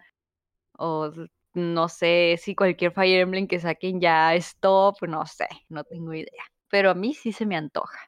o 0.71 1.11
no 1.53 1.87
sé 1.87 2.35
si 2.41 2.55
cualquier 2.55 2.93
Fire 2.93 3.21
Emblem 3.21 3.47
que 3.47 3.59
saquen 3.59 4.01
ya 4.01 4.33
es 4.33 4.57
top, 4.59 4.95
no 5.07 5.25
sé, 5.27 5.47
no 5.69 5.83
tengo 5.83 6.13
idea. 6.13 6.43
Pero 6.69 6.89
a 6.89 6.95
mí 6.95 7.13
sí 7.13 7.31
se 7.31 7.45
me 7.45 7.55
antoja. 7.55 7.99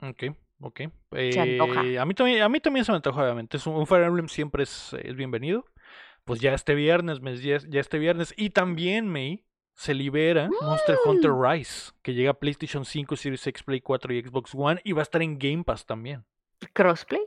Ok, 0.00 0.24
ok. 0.60 0.80
Se 1.12 1.40
antoja. 1.40 1.84
Eh, 1.84 1.98
a, 1.98 2.04
mí 2.04 2.14
también, 2.14 2.42
a 2.42 2.48
mí 2.48 2.58
también 2.60 2.84
se 2.84 2.90
me 2.92 2.96
antoja, 2.96 3.22
obviamente. 3.22 3.56
Es 3.56 3.66
un, 3.68 3.74
un 3.74 3.86
Fire 3.86 4.02
Emblem 4.04 4.28
siempre 4.28 4.64
es, 4.64 4.94
es 4.94 5.14
bienvenido. 5.14 5.64
Pues 6.24 6.40
ya 6.40 6.54
este 6.54 6.74
viernes, 6.74 7.20
mes- 7.20 7.42
ya, 7.42 7.58
ya 7.68 7.80
este 7.80 7.98
viernes. 8.00 8.34
Y 8.36 8.50
también, 8.50 9.08
May, 9.08 9.44
se 9.82 9.94
libera 9.94 10.48
Monster 10.60 10.96
Hunter 11.04 11.32
Mm. 11.32 11.42
Rise, 11.44 11.92
que 12.02 12.14
llega 12.14 12.30
a 12.30 12.34
PlayStation 12.34 12.84
5, 12.84 13.16
Series 13.16 13.46
X, 13.46 13.62
Play 13.62 13.80
4 13.80 14.12
y 14.14 14.22
Xbox 14.22 14.52
One. 14.54 14.80
Y 14.84 14.92
va 14.92 15.00
a 15.00 15.02
estar 15.02 15.22
en 15.22 15.38
Game 15.38 15.64
Pass 15.64 15.84
también. 15.86 16.24
¿Crossplay? 16.72 17.20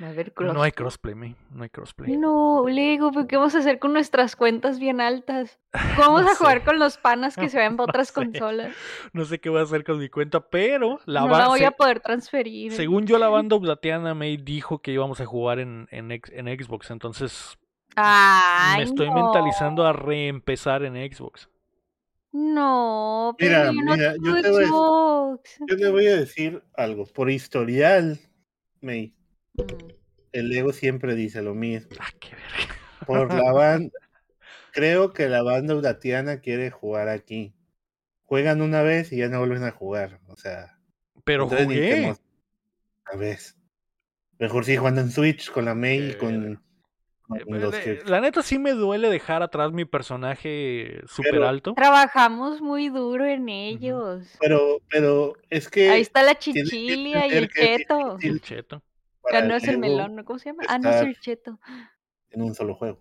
A 0.00 0.08
haber 0.08 0.32
crossplay. 0.32 0.54
No 0.54 0.62
hay 0.62 0.72
crossplay, 0.72 1.14
May. 1.14 1.36
No 1.50 1.62
hay 1.64 1.68
crossplay. 1.68 2.16
No, 2.16 2.64
Lego, 2.66 3.12
¿pero 3.12 3.26
qué 3.28 3.36
vamos 3.36 3.54
a 3.54 3.58
hacer 3.58 3.78
con 3.78 3.92
nuestras 3.92 4.34
cuentas 4.36 4.78
bien 4.80 5.00
altas? 5.02 5.60
¿Cómo 5.96 6.14
vamos 6.14 6.22
No 6.24 6.30
a 6.30 6.34
jugar 6.34 6.64
con 6.64 6.78
los 6.78 6.96
panas 6.96 7.36
que 7.36 7.48
se 7.50 7.58
vayan 7.58 7.76
para 7.76 7.86
No 7.86 7.90
otras 7.90 8.08
sé. 8.08 8.14
consolas? 8.14 8.74
No 9.12 9.24
sé 9.26 9.38
qué 9.38 9.50
voy 9.50 9.60
a 9.60 9.64
hacer 9.64 9.84
con 9.84 9.98
mi 9.98 10.08
cuenta, 10.08 10.40
pero 10.48 10.98
la 11.04 11.20
no 11.20 11.28
va- 11.28 11.38
la 11.40 11.48
voy 11.48 11.62
a 11.64 11.70
poder 11.72 12.00
transferir. 12.00 12.72
según 12.72 13.06
yo, 13.06 13.18
la 13.18 13.28
banda 13.28 13.54
Oblateana 13.54 14.14
May 14.14 14.38
dijo 14.38 14.78
que 14.80 14.92
íbamos 14.92 15.20
a 15.20 15.26
jugar 15.26 15.58
en, 15.58 15.86
en, 15.90 16.08
Xbox. 16.10 16.90
Entonces 16.90 17.58
Ay, 17.94 18.78
me 18.78 18.82
estoy 18.84 19.10
mentalizando 19.10 19.84
a 19.86 19.92
reempezar 19.92 20.82
en 20.84 20.94
Xbox. 21.12 21.48
No, 22.32 23.34
pero 23.38 23.50
Mira, 23.58 23.66
yo 23.66 23.72
no 23.72 23.92
mira, 23.96 24.14
yo 24.22 24.42
te 24.42 24.50
voy. 24.50 24.64
Yo 25.68 25.76
le 25.76 25.90
voy 25.90 26.06
a 26.06 26.16
decir 26.16 26.62
algo. 26.74 27.06
Por 27.06 27.30
historial, 27.30 28.18
May, 28.80 29.14
Mm. 29.54 29.62
el 30.32 30.48
Lego 30.48 30.72
siempre 30.72 31.14
dice 31.14 31.42
lo 31.42 31.54
mismo. 31.54 31.90
Ah, 32.00 32.08
qué 32.18 32.30
verga. 32.30 32.74
Por 33.06 33.34
la 33.34 33.52
banda. 33.52 33.92
Creo 34.72 35.12
que 35.12 35.28
la 35.28 35.42
banda 35.42 35.74
Udatiana 35.74 36.40
quiere 36.40 36.70
jugar 36.70 37.08
aquí. 37.10 37.54
Juegan 38.22 38.62
una 38.62 38.80
vez 38.80 39.12
y 39.12 39.18
ya 39.18 39.28
no 39.28 39.38
vuelven 39.40 39.64
a 39.64 39.70
jugar. 39.72 40.20
O 40.28 40.36
sea, 40.36 40.78
Pero 41.24 41.46
te 41.48 41.64
jugué. 41.64 42.14
Una 43.12 43.20
vez. 43.20 43.58
Mejor 44.38 44.64
sí 44.64 44.76
jugando 44.78 45.02
en 45.02 45.10
Switch 45.10 45.50
con 45.50 45.66
la 45.66 45.74
May 45.74 46.12
y 46.12 46.14
con, 46.14 46.40
con 46.40 46.54
Eh, 46.54 46.58
pero 46.58 46.60
los 47.18 47.21
le- 47.34 47.70
que. 47.82 48.02
La 48.06 48.20
neta 48.20 48.42
sí 48.42 48.58
me 48.58 48.72
duele 48.72 49.08
dejar 49.08 49.42
atrás 49.42 49.72
mi 49.72 49.84
personaje 49.84 51.00
super 51.06 51.32
Pero- 51.32 51.48
alto. 51.48 51.74
Trabajamos 51.74 52.60
muy 52.60 52.88
duro 52.88 53.24
en 53.26 53.48
ellos. 53.48 54.26
Pero, 54.40 54.78
pero 54.90 55.34
es 55.50 55.68
que. 55.68 55.90
Ahí 55.90 56.02
está 56.02 56.22
la 56.22 56.38
chichilia 56.38 57.26
y 57.26 57.32
el 57.32 57.48
cheto. 57.48 58.16
El 58.20 58.40
cheto. 58.40 58.82
Ah, 59.32 59.40
no 59.42 59.54
es 59.54 59.68
el 59.68 59.78
melón, 59.78 60.16
¿no? 60.16 60.24
¿cómo 60.24 60.38
se 60.38 60.50
llama? 60.50 60.64
Ah, 60.68 60.78
no 60.78 60.90
es 60.90 61.00
el 61.02 61.18
cheto. 61.20 61.58
En 62.30 62.42
un 62.42 62.54
solo 62.54 62.74
juego. 62.74 62.98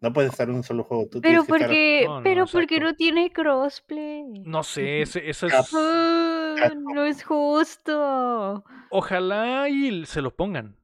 No 0.00 0.12
puedes 0.12 0.32
estar 0.32 0.48
en 0.48 0.56
un 0.56 0.62
solo 0.64 0.82
juego. 0.82 1.04
Tú 1.08 1.20
Pero 1.20 1.44
tienes 1.44 1.46
que 1.46 1.52
estar- 1.52 1.58
porque, 1.68 2.04
No, 2.08 2.16
no, 2.18 2.22
pero 2.24 2.46
porque 2.50 2.80
no 2.80 2.94
tiene 2.96 3.32
crossplay. 3.32 4.24
No 4.44 4.64
sé, 4.64 5.00
ese, 5.02 5.30
ese 5.30 5.46
Cap- 5.46 5.60
es. 5.64 5.74
Ah, 5.74 6.72
no 6.76 7.04
es 7.04 7.22
justo. 7.24 8.64
Ojalá 8.90 9.68
y 9.68 10.04
se 10.06 10.20
lo 10.20 10.34
pongan. 10.34 10.76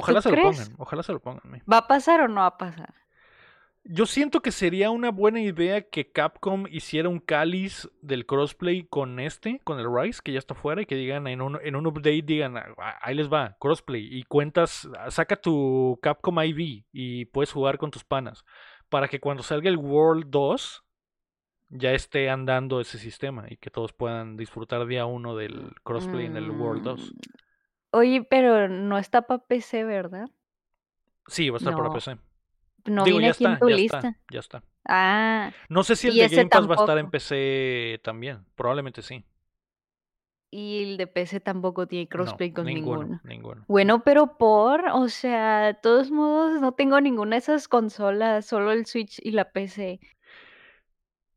Ojalá 0.00 0.20
¿Tú 0.20 0.30
se 0.30 0.36
lo 0.36 0.42
pongan. 0.42 0.68
Ojalá 0.78 1.02
se 1.02 1.12
lo 1.12 1.20
pongan. 1.20 1.62
¿Va 1.70 1.78
a 1.78 1.86
pasar 1.86 2.20
o 2.20 2.28
no 2.28 2.40
va 2.40 2.46
a 2.46 2.58
pasar? 2.58 2.94
Yo 3.82 4.04
siento 4.04 4.42
que 4.42 4.52
sería 4.52 4.90
una 4.90 5.10
buena 5.10 5.40
idea 5.40 5.80
que 5.80 6.12
Capcom 6.12 6.66
hiciera 6.70 7.08
un 7.08 7.18
cáliz 7.18 7.88
del 8.02 8.26
crossplay 8.26 8.84
con 8.84 9.18
este, 9.18 9.60
con 9.64 9.80
el 9.80 9.86
Rise, 9.90 10.20
que 10.22 10.32
ya 10.32 10.38
está 10.38 10.54
fuera, 10.54 10.82
y 10.82 10.86
que 10.86 10.96
digan 10.96 11.26
en 11.26 11.40
un, 11.40 11.58
en 11.62 11.76
un 11.76 11.86
update, 11.86 12.22
digan, 12.22 12.58
"Ah, 12.58 12.98
ahí 13.00 13.14
les 13.14 13.32
va, 13.32 13.56
crossplay, 13.58 14.06
y 14.06 14.24
cuentas, 14.24 14.86
ah, 14.98 15.10
saca 15.10 15.36
tu 15.36 15.98
Capcom 16.02 16.38
IV 16.42 16.84
y 16.92 17.24
puedes 17.26 17.52
jugar 17.52 17.78
con 17.78 17.90
tus 17.90 18.04
panas, 18.04 18.44
para 18.90 19.08
que 19.08 19.18
cuando 19.18 19.42
salga 19.42 19.70
el 19.70 19.78
World 19.78 20.26
2 20.28 20.84
ya 21.70 21.92
esté 21.92 22.28
andando 22.28 22.80
ese 22.80 22.98
sistema 22.98 23.46
y 23.48 23.56
que 23.56 23.70
todos 23.70 23.92
puedan 23.94 24.36
disfrutar 24.36 24.86
día 24.86 25.06
uno 25.06 25.36
del 25.36 25.72
crossplay 25.84 26.26
en 26.26 26.36
el 26.36 26.50
World 26.50 26.82
2. 26.82 27.14
Oye, 27.92 28.22
pero 28.24 28.68
no 28.68 28.98
está 28.98 29.22
para 29.26 29.44
PC, 29.46 29.84
¿verdad? 29.84 30.28
Sí, 31.26 31.48
va 31.50 31.56
a 31.56 31.58
estar 31.58 31.74
para 31.76 31.90
PC. 31.90 32.18
No 32.86 33.04
Digo, 33.04 33.18
viene 33.18 33.26
ya 33.26 33.30
aquí 33.30 33.44
en 33.46 33.52
está, 33.52 33.58
tu 33.58 33.68
ya 33.68 33.76
lista. 33.76 33.98
está, 33.98 34.18
ya 34.30 34.40
está. 34.40 34.64
Ah, 34.88 35.54
No 35.68 35.84
sé 35.84 35.96
si 35.96 36.08
el 36.08 36.18
de 36.18 36.28
Game 36.28 36.50
Pass 36.50 36.68
va 36.68 36.74
a 36.74 36.78
estar 36.78 36.98
en. 36.98 37.10
PC 37.10 38.00
también. 38.02 38.46
Probablemente 38.54 39.02
sí. 39.02 39.24
y 40.50 40.82
el 40.84 40.96
de 40.96 41.06
PC 41.06 41.40
tampoco 41.40 41.86
tiene 41.86 42.08
crossplay 42.08 42.50
no, 42.50 42.54
con 42.54 42.66
ninguno, 42.66 43.20
ninguno. 43.22 43.22
ninguno. 43.22 43.68
Bueno, 43.68 44.02
pero 44.04 44.36
por, 44.38 44.84
o 44.92 45.08
sea, 45.08 45.60
de 45.66 45.74
todos 45.74 46.10
modos, 46.10 46.60
no 46.60 46.72
tengo 46.74 47.00
ninguna 47.00 47.36
de 47.36 47.38
esas 47.40 47.68
consolas, 47.68 48.46
solo 48.46 48.72
el 48.72 48.86
Switch 48.86 49.18
y 49.24 49.30
la 49.32 49.52
PC. 49.52 50.00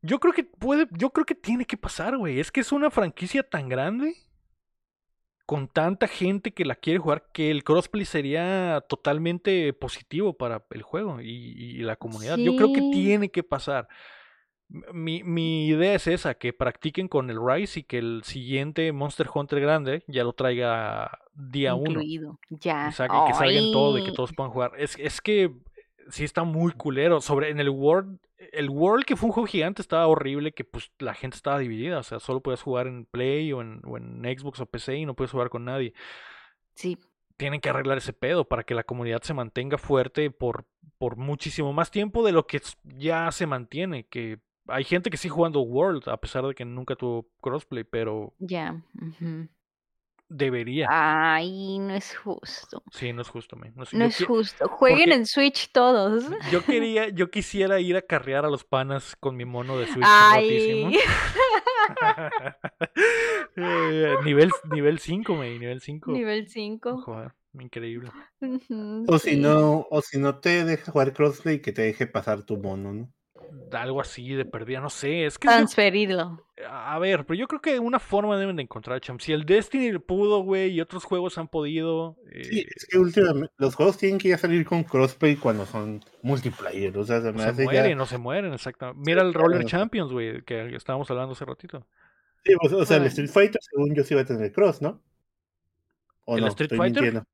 Yo 0.02 0.20
creo 0.20 0.32
que 0.34 0.44
puede, 0.44 0.86
yo 0.92 1.10
creo 1.10 1.24
que 1.24 1.34
tiene 1.34 1.64
que 1.64 1.76
pasar, 1.76 2.16
güey. 2.16 2.38
Es 2.40 2.52
que 2.52 2.60
es 2.60 2.72
una 2.72 2.90
franquicia 2.90 3.42
tan 3.48 3.68
grande, 3.68 4.14
con 5.46 5.68
tanta 5.68 6.08
gente 6.08 6.52
que 6.52 6.64
la 6.64 6.74
quiere 6.74 6.98
jugar, 6.98 7.26
que 7.32 7.50
el 7.50 7.64
crossplay 7.64 8.04
sería 8.06 8.82
totalmente 8.88 9.72
positivo 9.74 10.32
para 10.32 10.64
el 10.70 10.82
juego 10.82 11.20
y, 11.20 11.26
y 11.28 11.78
la 11.82 11.96
comunidad. 11.96 12.38
Yo 12.38 12.56
creo 12.56 12.72
que 12.72 12.80
tiene 12.92 13.28
que 13.28 13.42
pasar. 13.42 13.86
Mi, 14.92 15.22
mi 15.22 15.66
idea 15.66 15.94
es 15.94 16.06
esa, 16.06 16.34
que 16.34 16.54
practiquen 16.54 17.06
con 17.06 17.28
el 17.28 17.38
Rise 17.38 17.80
y 17.80 17.82
que 17.82 17.98
el 17.98 18.22
siguiente 18.24 18.90
Monster 18.92 19.28
Hunter 19.32 19.60
grande 19.60 20.02
ya 20.08 20.24
lo 20.24 20.32
traiga 20.32 21.18
día 21.34 21.74
uno. 21.74 21.90
Incluido, 21.90 22.40
ya. 22.48 22.88
Y 22.88 22.92
saque- 22.92 23.26
que 23.26 23.34
salgan 23.34 23.70
todo 23.72 23.98
y 23.98 24.04
que 24.04 24.12
todos 24.12 24.32
puedan 24.32 24.50
jugar. 24.50 24.72
Es, 24.78 24.96
es 24.98 25.20
que 25.20 25.52
sí 26.10 26.24
está 26.24 26.44
muy 26.44 26.72
culero. 26.72 27.20
Sobre 27.20 27.50
en 27.50 27.60
el 27.60 27.68
World, 27.70 28.18
el 28.52 28.70
World 28.70 29.04
que 29.04 29.16
fue 29.16 29.28
un 29.28 29.32
juego 29.32 29.46
gigante 29.46 29.82
estaba 29.82 30.06
horrible, 30.06 30.52
que 30.52 30.64
pues 30.64 30.92
la 30.98 31.14
gente 31.14 31.36
estaba 31.36 31.58
dividida. 31.58 31.98
O 31.98 32.02
sea, 32.02 32.20
solo 32.20 32.40
podías 32.40 32.62
jugar 32.62 32.86
en 32.86 33.04
Play 33.06 33.52
o 33.52 33.60
en, 33.60 33.80
o 33.84 33.96
en 33.96 34.22
Xbox 34.22 34.60
o 34.60 34.66
PC 34.66 34.96
y 34.96 35.06
no 35.06 35.14
puedes 35.14 35.30
jugar 35.32 35.50
con 35.50 35.64
nadie. 35.64 35.94
Sí, 36.74 36.98
Tienen 37.36 37.60
que 37.60 37.68
arreglar 37.68 37.98
ese 37.98 38.12
pedo 38.12 38.46
para 38.46 38.64
que 38.64 38.74
la 38.74 38.84
comunidad 38.84 39.22
se 39.22 39.34
mantenga 39.34 39.78
fuerte 39.78 40.30
por, 40.30 40.66
por 40.98 41.16
muchísimo 41.16 41.72
más 41.72 41.90
tiempo 41.90 42.24
de 42.24 42.32
lo 42.32 42.46
que 42.46 42.60
ya 42.84 43.30
se 43.32 43.46
mantiene. 43.46 44.06
Que 44.06 44.38
hay 44.68 44.84
gente 44.84 45.10
que 45.10 45.16
sigue 45.16 45.34
jugando 45.34 45.60
World, 45.60 46.08
a 46.08 46.16
pesar 46.16 46.46
de 46.46 46.54
que 46.54 46.64
nunca 46.64 46.96
tuvo 46.96 47.28
crossplay, 47.40 47.84
pero 47.84 48.34
ya. 48.38 48.82
Debería. 50.36 50.86
Ay, 50.90 51.78
no 51.78 51.94
es 51.94 52.16
justo. 52.16 52.82
Sí, 52.92 53.12
no 53.12 53.22
es 53.22 53.28
justo, 53.28 53.56
man. 53.56 53.72
No 53.76 53.84
es, 53.84 53.94
No 53.94 54.08
justo. 54.26 54.68
Jueguen 54.68 54.98
porque- 55.10 55.14
en 55.14 55.26
Switch 55.26 55.70
todos. 55.72 56.24
Yo 56.50 56.64
quería, 56.64 57.08
yo 57.08 57.30
quisiera 57.30 57.80
ir 57.80 57.96
a 57.96 58.02
carrear 58.02 58.44
a 58.44 58.50
los 58.50 58.64
panas 58.64 59.16
con 59.20 59.36
mi 59.36 59.44
mono 59.44 59.78
de 59.78 59.86
Switch 59.86 60.06
rotísimo. 60.34 60.88
Ay. 60.88 60.96
Eh, 63.56 64.14
nivel, 64.24 64.50
nivel 64.72 64.98
5, 64.98 65.36
me, 65.36 65.58
nivel 65.58 65.80
5. 65.82 66.12
Nivel 66.12 66.48
5. 66.48 67.02
Joder, 67.02 67.32
increíble. 67.58 68.10
O 69.06 69.18
si 69.18 69.36
no, 69.36 69.86
o 69.90 70.00
si 70.02 70.18
no 70.18 70.38
te 70.40 70.64
deja 70.64 70.90
jugar 70.90 71.12
crossplay, 71.12 71.60
que 71.60 71.72
te 71.72 71.82
deje 71.82 72.06
pasar 72.06 72.42
tu 72.44 72.56
mono, 72.56 72.92
¿no? 72.92 73.12
Algo 73.72 74.00
así 74.00 74.34
de 74.34 74.44
perdida, 74.44 74.80
no 74.80 74.90
sé. 74.90 75.26
Es 75.26 75.38
que 75.38 75.46
yo- 75.48 75.52
Transferirlo. 75.52 76.46
a 76.68 76.98
ver, 76.98 77.26
pero 77.26 77.38
yo 77.38 77.48
creo 77.48 77.60
que 77.60 77.78
una 77.80 77.98
forma 77.98 78.38
deben 78.38 78.56
de 78.56 78.62
encontrar, 78.62 79.00
cham. 79.00 79.18
Si 79.18 79.32
el 79.32 79.44
Destiny 79.44 79.98
pudo, 79.98 80.40
güey, 80.42 80.70
y 80.70 80.80
otros 80.80 81.04
juegos 81.04 81.38
han 81.38 81.48
podido. 81.48 82.16
Sí, 82.42 82.60
eh, 82.60 82.66
es 82.74 82.86
que 82.86 82.98
últimamente 82.98 83.52
los 83.58 83.74
juegos 83.74 83.98
tienen 83.98 84.18
que 84.18 84.28
ya 84.28 84.38
salir 84.38 84.64
con 84.64 84.84
crossplay 84.84 85.36
cuando 85.36 85.66
son 85.66 86.04
multiplayer, 86.22 86.96
o 86.96 87.04
sea, 87.04 87.20
se 87.20 87.26
no 87.28 87.32
me 87.34 87.42
se 87.42 87.48
hace 87.48 87.64
mueren, 87.64 87.88
ya... 87.90 87.96
no 87.96 88.06
se 88.06 88.18
mueren, 88.18 88.52
exactamente. 88.52 89.02
Mira 89.04 89.22
el 89.22 89.34
Roller 89.34 89.60
claro. 89.62 89.68
Champions, 89.68 90.12
güey, 90.12 90.42
que 90.42 90.74
estábamos 90.76 91.10
hablando 91.10 91.32
hace 91.32 91.44
ratito. 91.44 91.86
Sí, 92.44 92.52
o 92.62 92.68
sea, 92.68 92.78
o 92.78 92.84
sea, 92.86 92.96
el. 92.98 93.06
Street 93.06 93.30
Fighter 93.30 93.60
según 93.62 93.94
yo 93.94 94.04
sí 94.04 94.14
va 94.14 94.20
a 94.20 94.24
tener 94.24 94.52
cross, 94.52 94.82
¿no? 94.82 95.02
¿O 96.26 96.36
¿El 96.36 96.42
no? 96.42 96.48
Street 96.48 96.66
Estoy 96.72 96.78
Fighter? 96.78 97.02
mintiendo. 97.02 97.26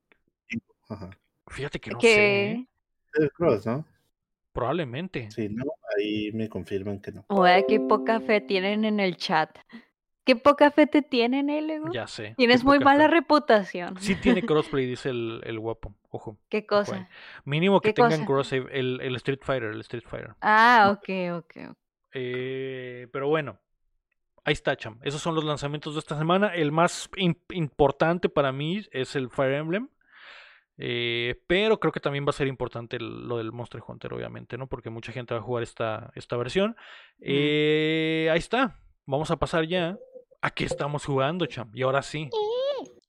Ajá. 0.88 1.10
Fíjate 1.48 1.80
que 1.80 1.90
no 1.90 2.00
sé. 2.00 2.50
¿eh? 2.52 2.66
Que. 3.12 3.22
El 3.24 3.30
cross, 3.32 3.66
¿no? 3.66 3.84
Probablemente. 4.52 5.28
Sí, 5.30 5.48
no, 5.48 5.64
ahí 5.96 6.32
me 6.32 6.48
confirman 6.48 7.00
que 7.00 7.12
no. 7.12 7.24
Oye, 7.28 7.64
qué 7.68 7.80
poca 7.80 8.20
fe 8.20 8.40
tienen 8.40 8.84
en 8.84 9.00
el 9.00 9.16
chat. 9.16 9.56
Qué 10.24 10.36
poca 10.36 10.70
fe 10.70 10.86
te 10.86 11.02
tienen, 11.02 11.50
eh, 11.50 11.62
Lego? 11.62 11.90
Ya 11.92 12.06
sé. 12.06 12.34
Tienes 12.36 12.64
muy 12.64 12.78
mala 12.80 13.04
fe. 13.04 13.14
reputación. 13.14 13.96
Sí 14.00 14.14
tiene 14.16 14.42
crossplay, 14.46 14.86
dice 14.86 15.10
el, 15.10 15.40
el 15.44 15.58
guapo. 15.58 15.94
Ojo. 16.10 16.36
¿Qué 16.48 16.58
ojo 16.58 16.68
cosa? 16.68 17.08
Mínimo 17.44 17.80
que 17.80 17.88
¿Qué 17.88 17.94
tengan 17.94 18.20
cosa? 18.20 18.26
cross 18.26 18.52
el, 18.52 19.00
el 19.00 19.16
Street 19.16 19.40
Fighter, 19.42 19.70
el 19.70 19.80
Street 19.80 20.04
Fighter. 20.06 20.34
Ah, 20.40 20.90
ok, 20.92 21.08
ok. 21.38 21.70
ok. 21.70 21.76
Eh, 22.12 23.08
pero 23.12 23.28
bueno, 23.28 23.58
ahí 24.44 24.52
está, 24.52 24.76
cham. 24.76 24.98
Esos 25.02 25.20
son 25.22 25.34
los 25.34 25.44
lanzamientos 25.44 25.94
de 25.94 26.00
esta 26.00 26.18
semana. 26.18 26.48
El 26.54 26.72
más 26.72 27.10
im- 27.12 27.38
importante 27.50 28.28
para 28.28 28.52
mí 28.52 28.82
es 28.92 29.16
el 29.16 29.30
Fire 29.30 29.54
Emblem. 29.54 29.88
Eh, 30.82 31.38
pero 31.46 31.78
creo 31.78 31.92
que 31.92 32.00
también 32.00 32.24
va 32.24 32.30
a 32.30 32.32
ser 32.32 32.46
importante 32.46 32.98
lo 32.98 33.36
del 33.36 33.52
Monster 33.52 33.82
Hunter, 33.86 34.14
obviamente, 34.14 34.56
¿no? 34.56 34.66
Porque 34.66 34.88
mucha 34.88 35.12
gente 35.12 35.34
va 35.34 35.40
a 35.40 35.42
jugar 35.42 35.62
esta, 35.62 36.10
esta 36.14 36.38
versión. 36.38 36.74
Eh, 37.20 38.30
ahí 38.32 38.38
está. 38.38 38.80
Vamos 39.04 39.30
a 39.30 39.36
pasar 39.36 39.66
ya 39.66 39.98
a 40.40 40.50
qué 40.50 40.64
estamos 40.64 41.04
jugando, 41.04 41.44
Cham. 41.44 41.70
Y 41.74 41.82
ahora 41.82 42.00
sí, 42.00 42.30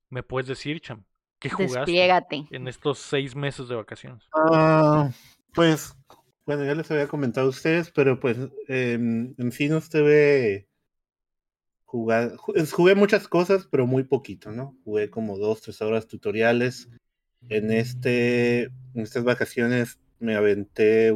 me 0.09 0.21
puedes 0.21 0.49
decir, 0.49 0.81
Cham, 0.81 1.05
¿qué 1.39 1.49
jugaste 1.49 2.09
en 2.51 2.67
estos 2.67 2.99
seis 2.99 3.37
meses 3.37 3.69
de 3.69 3.75
vacaciones? 3.75 4.27
Ah, 4.35 5.09
pues, 5.53 5.95
bueno, 6.45 6.65
ya 6.65 6.75
les 6.75 6.91
había 6.91 7.07
comentado 7.07 7.47
a 7.47 7.51
ustedes, 7.51 7.89
pero 7.89 8.19
pues 8.19 8.37
en 8.67 9.51
sí 9.53 9.69
no 9.69 9.79
se 9.79 10.01
ve 10.01 10.67
jugar. 11.85 12.35
Jugué 12.35 12.95
muchas 12.95 13.29
cosas, 13.29 13.65
pero 13.71 13.87
muy 13.87 14.03
poquito, 14.03 14.51
¿no? 14.51 14.75
Jugué 14.83 15.09
como 15.09 15.37
dos, 15.37 15.61
tres 15.61 15.81
horas 15.81 16.07
tutoriales 16.07 16.89
en, 17.49 17.71
este, 17.71 18.71
estas 18.95 19.23
vacaciones 19.23 19.99
me 20.19 20.35
aventé, 20.35 21.15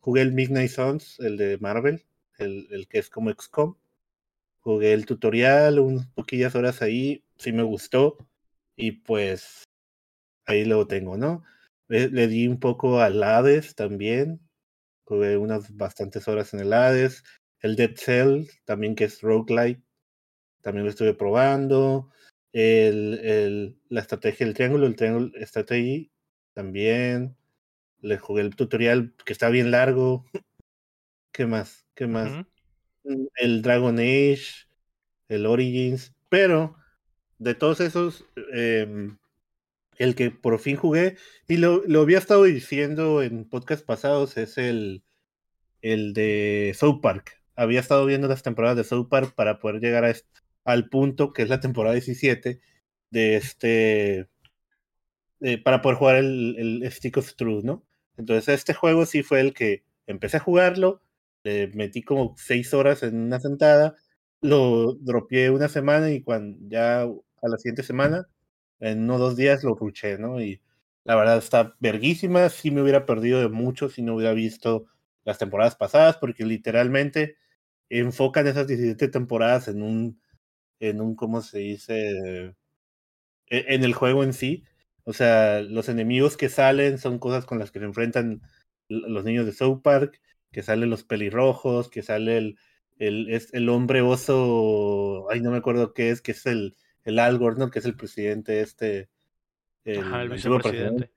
jugué 0.00 0.22
el 0.22 0.32
Midnight 0.32 0.70
Suns, 0.70 1.18
el 1.20 1.36
de 1.36 1.58
Marvel, 1.58 2.04
el, 2.38 2.66
el 2.70 2.88
que 2.88 2.98
es 2.98 3.10
como 3.10 3.30
XCOM. 3.30 3.76
Jugué 4.60 4.92
el 4.92 5.06
tutorial, 5.06 5.78
unas 5.80 6.06
poquillas 6.08 6.54
horas 6.54 6.82
ahí, 6.82 7.24
sí 7.36 7.52
me 7.52 7.62
gustó. 7.62 8.16
Y 8.76 8.92
pues 8.92 9.64
ahí 10.46 10.64
lo 10.64 10.86
tengo, 10.86 11.16
¿no? 11.16 11.44
Le, 11.88 12.26
di 12.28 12.48
un 12.48 12.58
poco 12.58 13.00
al 13.00 13.22
Hades 13.22 13.74
también. 13.74 14.40
Jugué 15.04 15.36
unas 15.36 15.76
bastantes 15.76 16.26
horas 16.28 16.54
en 16.54 16.60
el 16.60 16.72
Hades. 16.72 17.24
El 17.60 17.76
Dead 17.76 17.94
Cell, 17.96 18.46
también 18.64 18.94
que 18.94 19.04
es 19.04 19.20
roguelike, 19.20 19.82
también 20.62 20.84
lo 20.84 20.90
estuve 20.90 21.14
probando 21.14 22.10
el, 22.52 23.18
el, 23.22 23.78
la 23.88 24.00
estrategia 24.00 24.46
del 24.46 24.54
triángulo, 24.54 24.86
el 24.86 24.96
triángulo 24.96 25.30
strategy 25.40 26.10
también. 26.54 27.36
Le 28.00 28.18
jugué 28.18 28.42
el 28.42 28.56
tutorial 28.56 29.14
que 29.24 29.32
está 29.32 29.48
bien 29.48 29.70
largo. 29.70 30.24
¿Qué 31.32 31.46
más? 31.46 31.86
¿Qué 31.94 32.06
más? 32.06 32.30
Mm, 33.04 33.26
el 33.36 33.62
Dragon 33.62 33.98
Age, 33.98 34.66
el 35.28 35.46
Origins, 35.46 36.14
pero 36.28 36.76
de 37.38 37.54
todos 37.54 37.80
esos, 37.80 38.24
eh, 38.52 39.08
el 39.98 40.14
que 40.14 40.30
por 40.30 40.58
fin 40.58 40.76
jugué, 40.76 41.16
y 41.48 41.56
lo, 41.56 41.82
lo 41.86 42.02
había 42.02 42.18
estado 42.18 42.44
diciendo 42.44 43.22
en 43.22 43.48
podcast 43.48 43.84
pasados, 43.84 44.36
es 44.36 44.58
el, 44.58 45.02
el 45.80 46.12
de 46.12 46.74
South 46.76 47.00
Park. 47.00 47.40
Había 47.54 47.80
estado 47.80 48.06
viendo 48.06 48.28
las 48.28 48.42
temporadas 48.42 48.76
de 48.76 48.84
South 48.84 49.08
Park 49.08 49.34
para 49.34 49.58
poder 49.58 49.80
llegar 49.80 50.04
a, 50.04 50.10
este, 50.10 50.41
al 50.64 50.88
punto 50.88 51.32
que 51.32 51.42
es 51.42 51.48
la 51.48 51.60
temporada 51.60 51.94
17 51.94 52.60
de 53.10 53.36
este 53.36 54.28
para 55.64 55.82
poder 55.82 55.98
jugar 55.98 56.16
el, 56.16 56.82
el, 56.82 56.92
Stick 56.92 57.16
of 57.16 57.34
Truth, 57.34 57.64
¿no? 57.64 57.84
Entonces 58.16 58.48
este 58.48 58.74
juego 58.74 59.06
sí 59.06 59.22
fue 59.22 59.40
el 59.40 59.54
que 59.54 59.84
empecé 60.06 60.36
a 60.36 60.40
jugarlo, 60.40 61.02
le 61.42 61.68
metí 61.68 62.02
como 62.02 62.34
seis 62.36 62.72
horas 62.74 63.02
en 63.02 63.16
una 63.20 63.40
sentada, 63.40 63.96
lo 64.40 64.94
dropeé 64.94 65.50
una 65.50 65.68
semana 65.68 66.10
y 66.12 66.22
cuando 66.22 66.58
ya 66.68 67.02
a 67.02 67.48
la 67.48 67.58
siguiente 67.58 67.82
semana, 67.82 68.28
en 68.80 69.02
uno 69.02 69.16
o 69.16 69.18
dos 69.18 69.36
días 69.36 69.64
lo 69.64 69.74
ruché, 69.74 70.18
¿no? 70.18 70.40
Y 70.40 70.60
la 71.04 71.16
verdad 71.16 71.38
está 71.38 71.74
verguísima, 71.80 72.48
sí 72.48 72.70
me 72.70 72.82
hubiera 72.82 73.06
perdido 73.06 73.40
de 73.40 73.48
mucho 73.48 73.88
si 73.88 74.02
no 74.02 74.14
hubiera 74.14 74.32
visto 74.34 74.86
las 75.24 75.38
temporadas 75.38 75.76
pasadas, 75.76 76.16
porque 76.18 76.44
literalmente 76.44 77.36
enfocan 77.88 78.46
esas 78.46 78.66
17 78.66 79.08
temporadas 79.08 79.68
en 79.68 79.82
un 79.82 80.21
en 80.82 81.00
un, 81.00 81.14
¿cómo 81.14 81.40
se 81.42 81.60
dice? 81.60 82.54
E, 83.46 83.74
en 83.74 83.84
el 83.84 83.94
juego 83.94 84.24
en 84.24 84.32
sí. 84.32 84.64
O 85.04 85.12
sea, 85.12 85.60
los 85.60 85.88
enemigos 85.88 86.36
que 86.36 86.48
salen 86.48 86.98
son 86.98 87.18
cosas 87.18 87.46
con 87.46 87.58
las 87.58 87.70
que 87.70 87.78
se 87.78 87.84
enfrentan 87.84 88.42
los 88.88 89.24
niños 89.24 89.46
de 89.46 89.52
South 89.52 89.80
Park, 89.82 90.20
que 90.50 90.62
salen 90.62 90.90
los 90.90 91.04
pelirrojos, 91.04 91.88
que 91.88 92.02
sale 92.02 92.36
el, 92.36 92.58
el, 92.98 93.30
es 93.30 93.54
el 93.54 93.68
hombre 93.68 94.02
oso, 94.02 95.28
ay, 95.30 95.40
no 95.40 95.50
me 95.52 95.56
acuerdo 95.58 95.94
qué 95.94 96.10
es, 96.10 96.20
que 96.20 96.32
es 96.32 96.46
el, 96.46 96.76
el 97.04 97.18
Al 97.20 97.38
Gore, 97.38 97.56
¿no? 97.58 97.70
Que 97.70 97.78
es 97.78 97.84
el 97.84 97.96
presidente 97.96 98.60
este. 98.60 99.08
El, 99.84 100.00
Ajá, 100.00 100.22
el 100.22 100.30
vicepresidente. 100.30 101.12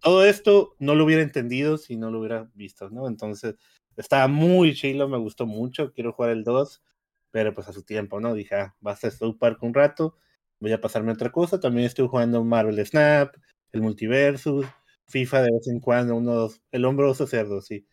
Todo 0.00 0.24
esto 0.24 0.76
no 0.78 0.94
lo 0.94 1.04
hubiera 1.04 1.22
entendido 1.22 1.76
si 1.76 1.96
no 1.96 2.10
lo 2.10 2.20
hubiera 2.20 2.50
visto, 2.54 2.88
¿no? 2.88 3.06
Entonces, 3.06 3.56
estaba 3.96 4.28
muy 4.28 4.74
chilo, 4.74 5.08
me 5.08 5.18
gustó 5.18 5.44
mucho, 5.46 5.92
quiero 5.92 6.12
jugar 6.12 6.30
el 6.30 6.44
2 6.44 6.82
pero 7.30 7.54
pues 7.54 7.68
a 7.68 7.72
su 7.72 7.82
tiempo, 7.82 8.20
¿no? 8.20 8.34
Dije, 8.34 8.54
ah, 8.56 8.76
basta 8.80 9.10
South 9.10 9.38
Park 9.38 9.62
un 9.62 9.74
rato, 9.74 10.16
voy 10.60 10.72
a 10.72 10.80
pasarme 10.80 11.10
a 11.10 11.14
otra 11.14 11.30
cosa. 11.30 11.60
También 11.60 11.86
estoy 11.86 12.08
jugando 12.08 12.44
Marvel 12.44 12.84
Snap, 12.84 13.34
el 13.72 13.82
Multiversus, 13.82 14.66
FIFA 15.06 15.42
de 15.42 15.50
vez 15.52 15.68
en 15.68 15.80
cuando, 15.80 16.16
unos, 16.16 16.62
el 16.72 16.84
hombro 16.84 17.10
oso 17.10 17.26
cerdo, 17.26 17.60
sí. 17.60 17.86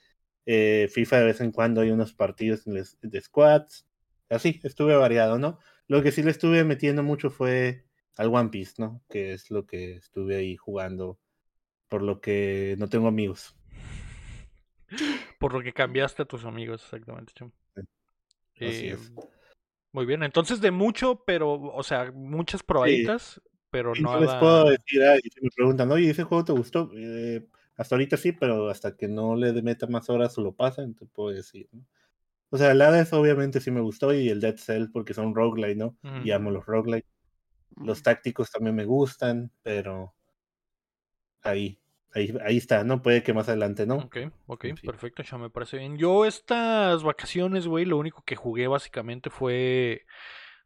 Eh, 0.46 0.90
FIFA 0.92 1.20
de 1.20 1.26
vez 1.26 1.42
en 1.42 1.52
cuando 1.52 1.82
hay 1.82 1.92
unos 1.92 2.14
partidos 2.14 2.64
de 2.66 3.22
squads. 3.22 3.88
Así, 4.30 4.60
estuve 4.64 4.96
variado, 4.96 5.40
¿no? 5.40 5.60
Lo 5.88 6.02
que 6.02 6.12
sí 6.12 6.24
le 6.24 6.32
estuve 6.32 6.64
metiendo 6.64 7.04
mucho 7.04 7.30
fue 7.30 7.86
al 8.18 8.34
One 8.34 8.50
Piece, 8.50 8.76
¿no? 8.78 9.04
Que 9.10 9.34
es 9.34 9.52
lo 9.52 9.66
que 9.66 9.94
estuve 9.94 10.36
ahí 10.36 10.56
jugando, 10.56 11.20
por 11.88 12.02
lo 12.02 12.22
que 12.22 12.76
no 12.80 12.88
tengo 12.90 13.08
amigos. 13.08 13.56
Por 15.40 15.54
lo 15.54 15.62
que 15.62 15.74
cambiaste 15.74 16.24
a 16.24 16.26
tus 16.26 16.46
amigos, 16.46 16.82
exactamente, 16.84 17.34
eh, 18.60 18.98
muy 19.92 20.06
bien, 20.06 20.24
entonces 20.24 20.62
de 20.62 20.72
mucho, 20.72 21.24
pero, 21.26 21.54
o 21.54 21.84
sea, 21.84 22.12
muchas 22.12 22.64
probaditas, 22.64 23.42
pero 23.70 23.94
no. 23.96 24.20
les 24.20 24.34
puedo 24.36 24.70
decir, 24.70 25.02
y 25.24 25.30
si 25.30 25.42
me 25.42 25.50
preguntan, 25.56 25.92
oye, 25.92 26.10
¿ese 26.10 26.24
juego 26.24 26.44
te 26.44 26.54
gustó? 26.54 26.92
Eh, 26.96 27.46
hasta 27.78 27.96
ahorita 27.96 28.18
sí, 28.18 28.32
pero 28.32 28.70
hasta 28.70 28.96
que 28.96 29.08
no 29.08 29.36
le 29.36 29.54
meta 29.62 29.88
más 29.88 30.10
horas 30.10 30.38
o 30.38 30.42
lo 30.42 30.54
pasen, 30.54 30.96
te 30.96 31.06
puedo 31.06 31.30
decir, 31.30 31.68
¿no? 31.72 31.86
O 32.50 32.58
sea, 32.58 32.72
el 32.72 32.82
Hades 32.82 33.12
obviamente 33.12 33.60
sí 33.60 33.72
me 33.72 33.82
gustó 33.82 34.14
y 34.14 34.30
el 34.30 34.40
Dead 34.40 34.56
Cell 34.56 34.86
porque 34.94 35.14
son 35.14 35.36
roguelike, 35.36 35.78
¿no? 35.78 35.98
Y 36.24 36.32
amo 36.32 36.52
los 36.52 36.66
roguelike. 36.66 37.06
Los 37.76 38.02
tácticos 38.02 38.52
también 38.52 38.76
me 38.76 38.86
gustan, 38.86 39.52
pero 39.62 40.14
ahí, 41.42 41.80
Ahí, 42.16 42.56
está, 42.56 42.86
¿no? 42.86 43.02
Puede 43.02 43.24
que 43.24 43.34
más 43.34 43.50
adelante, 43.50 43.86
¿no? 43.86 43.96
Ok, 43.96 44.18
ok, 44.48 44.68
perfecto, 44.86 45.22
ya 45.22 45.38
me 45.38 45.50
parece 45.50 45.78
bien. 45.78 45.98
Yo 45.98 46.26
estas 46.26 47.04
vacaciones, 47.04 47.68
güey, 47.68 47.84
lo 47.84 47.98
único 47.98 48.24
que 48.24 48.38
jugué 48.38 48.68
básicamente 48.68 49.30
fue 49.30 50.06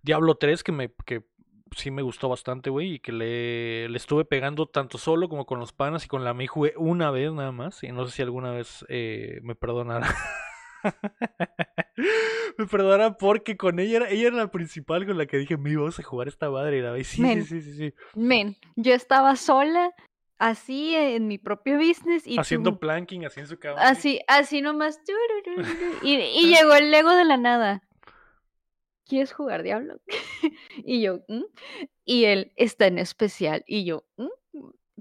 Diablo 0.03 0.35
3, 0.35 0.63
que 0.63 0.71
me, 0.71 0.93
que 1.07 1.23
sí 1.75 1.89
me 1.89 2.03
gustó 2.03 2.29
bastante, 2.29 2.69
güey, 2.69 2.93
y 2.93 2.99
que 2.99 3.11
le, 3.11 3.89
le, 3.89 3.97
estuve 3.97 4.25
pegando 4.25 4.67
tanto 4.67 4.99
solo 4.99 5.27
como 5.27 5.47
con 5.47 5.59
los 5.59 5.73
panas 5.73 6.05
y 6.05 6.07
con 6.07 6.23
la 6.23 6.35
me 6.35 6.45
jugué 6.45 6.73
una 6.77 7.09
vez 7.09 7.33
nada 7.33 7.51
más, 7.51 7.83
y 7.83 7.91
no 7.91 8.05
sé 8.05 8.17
si 8.17 8.21
alguna 8.21 8.51
vez 8.51 8.85
eh, 8.87 9.39
me 9.41 9.55
perdonará. 9.55 10.07
me 12.59 12.67
perdonará 12.67 13.17
porque 13.17 13.57
con 13.57 13.79
ella 13.79 13.97
era, 13.97 14.09
ella 14.09 14.27
era 14.27 14.37
la 14.37 14.51
principal 14.51 15.07
con 15.07 15.17
la 15.17 15.25
que 15.25 15.37
dije, 15.37 15.57
me 15.57 15.71
ibas 15.71 15.99
a 15.99 16.03
jugar 16.03 16.27
esta 16.27 16.51
madre. 16.51 16.77
Y 16.77 16.81
la 16.81 16.91
vez, 16.91 17.07
sí, 17.07 17.23
sí, 17.23 17.41
sí, 17.43 17.61
sí, 17.61 17.73
sí. 17.73 17.93
Men, 18.13 18.55
yo 18.75 18.93
estaba 18.93 19.35
sola 19.35 19.93
así 20.39 20.95
en 20.95 21.27
mi 21.27 21.37
propio 21.37 21.77
business. 21.77 22.25
Y 22.25 22.39
Haciendo 22.39 22.79
planking, 22.79 23.25
así 23.25 23.41
en 23.41 23.47
su 23.47 23.59
cama. 23.59 23.79
Así, 23.81 24.21
así 24.27 24.61
nomás. 24.61 24.99
Y, 26.01 26.15
y 26.15 26.47
llegó 26.55 26.73
el 26.73 26.89
Lego 26.89 27.13
de 27.13 27.25
la 27.25 27.37
nada. 27.37 27.83
¿Quieres 29.05 29.33
jugar 29.33 29.63
Diablo? 29.63 29.99
y 30.85 31.01
yo, 31.01 31.21
¿Mm? 31.27 31.43
y 32.05 32.25
él 32.25 32.53
está 32.55 32.87
en 32.87 32.99
especial. 32.99 33.63
Y 33.67 33.83
yo, 33.83 34.05
¿Mm? 34.17 34.27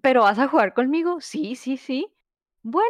¿pero 0.03 0.23
vas 0.23 0.39
a 0.39 0.49
jugar 0.49 0.75
conmigo? 0.75 1.21
Sí, 1.21 1.55
sí, 1.57 1.77
sí. 1.77 2.09
Bueno, 2.63 2.89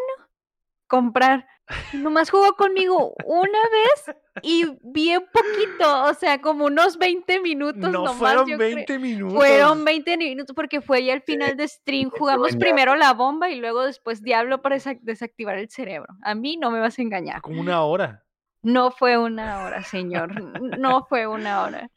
comprar. 0.86 1.46
Nomás 1.92 2.30
jugó 2.30 2.54
conmigo 2.54 3.14
una 3.24 3.58
vez 3.70 4.16
y 4.42 4.66
bien 4.82 5.24
poquito, 5.32 6.04
o 6.04 6.14
sea, 6.14 6.40
como 6.40 6.66
unos 6.66 6.98
20 6.98 7.40
minutos 7.40 7.90
no 7.90 8.14
fueron 8.14 8.56
20 8.56 8.98
minutos. 8.98 9.36
Fueron 9.36 9.84
20 9.84 10.16
minutos 10.16 10.54
porque 10.54 10.80
fue 10.80 11.04
ya 11.04 11.12
el 11.12 11.22
final 11.22 11.56
de 11.56 11.68
stream. 11.68 12.10
Jugamos 12.10 12.56
primero 12.56 12.96
la 12.96 13.12
bomba 13.12 13.50
y 13.50 13.60
luego 13.60 13.84
después 13.84 14.22
Diablo 14.22 14.62
para 14.62 14.78
desactivar 15.02 15.58
el 15.58 15.68
cerebro. 15.68 16.14
A 16.22 16.34
mí 16.34 16.56
no 16.56 16.70
me 16.70 16.80
vas 16.80 16.98
a 16.98 17.02
engañar. 17.02 17.40
Como 17.42 17.60
una 17.60 17.82
hora. 17.82 18.24
No 18.62 18.90
fue 18.90 19.18
una 19.18 19.64
hora, 19.64 19.82
señor. 19.82 20.40
No 20.78 21.06
fue 21.06 21.26
una 21.26 21.62
hora 21.62 21.90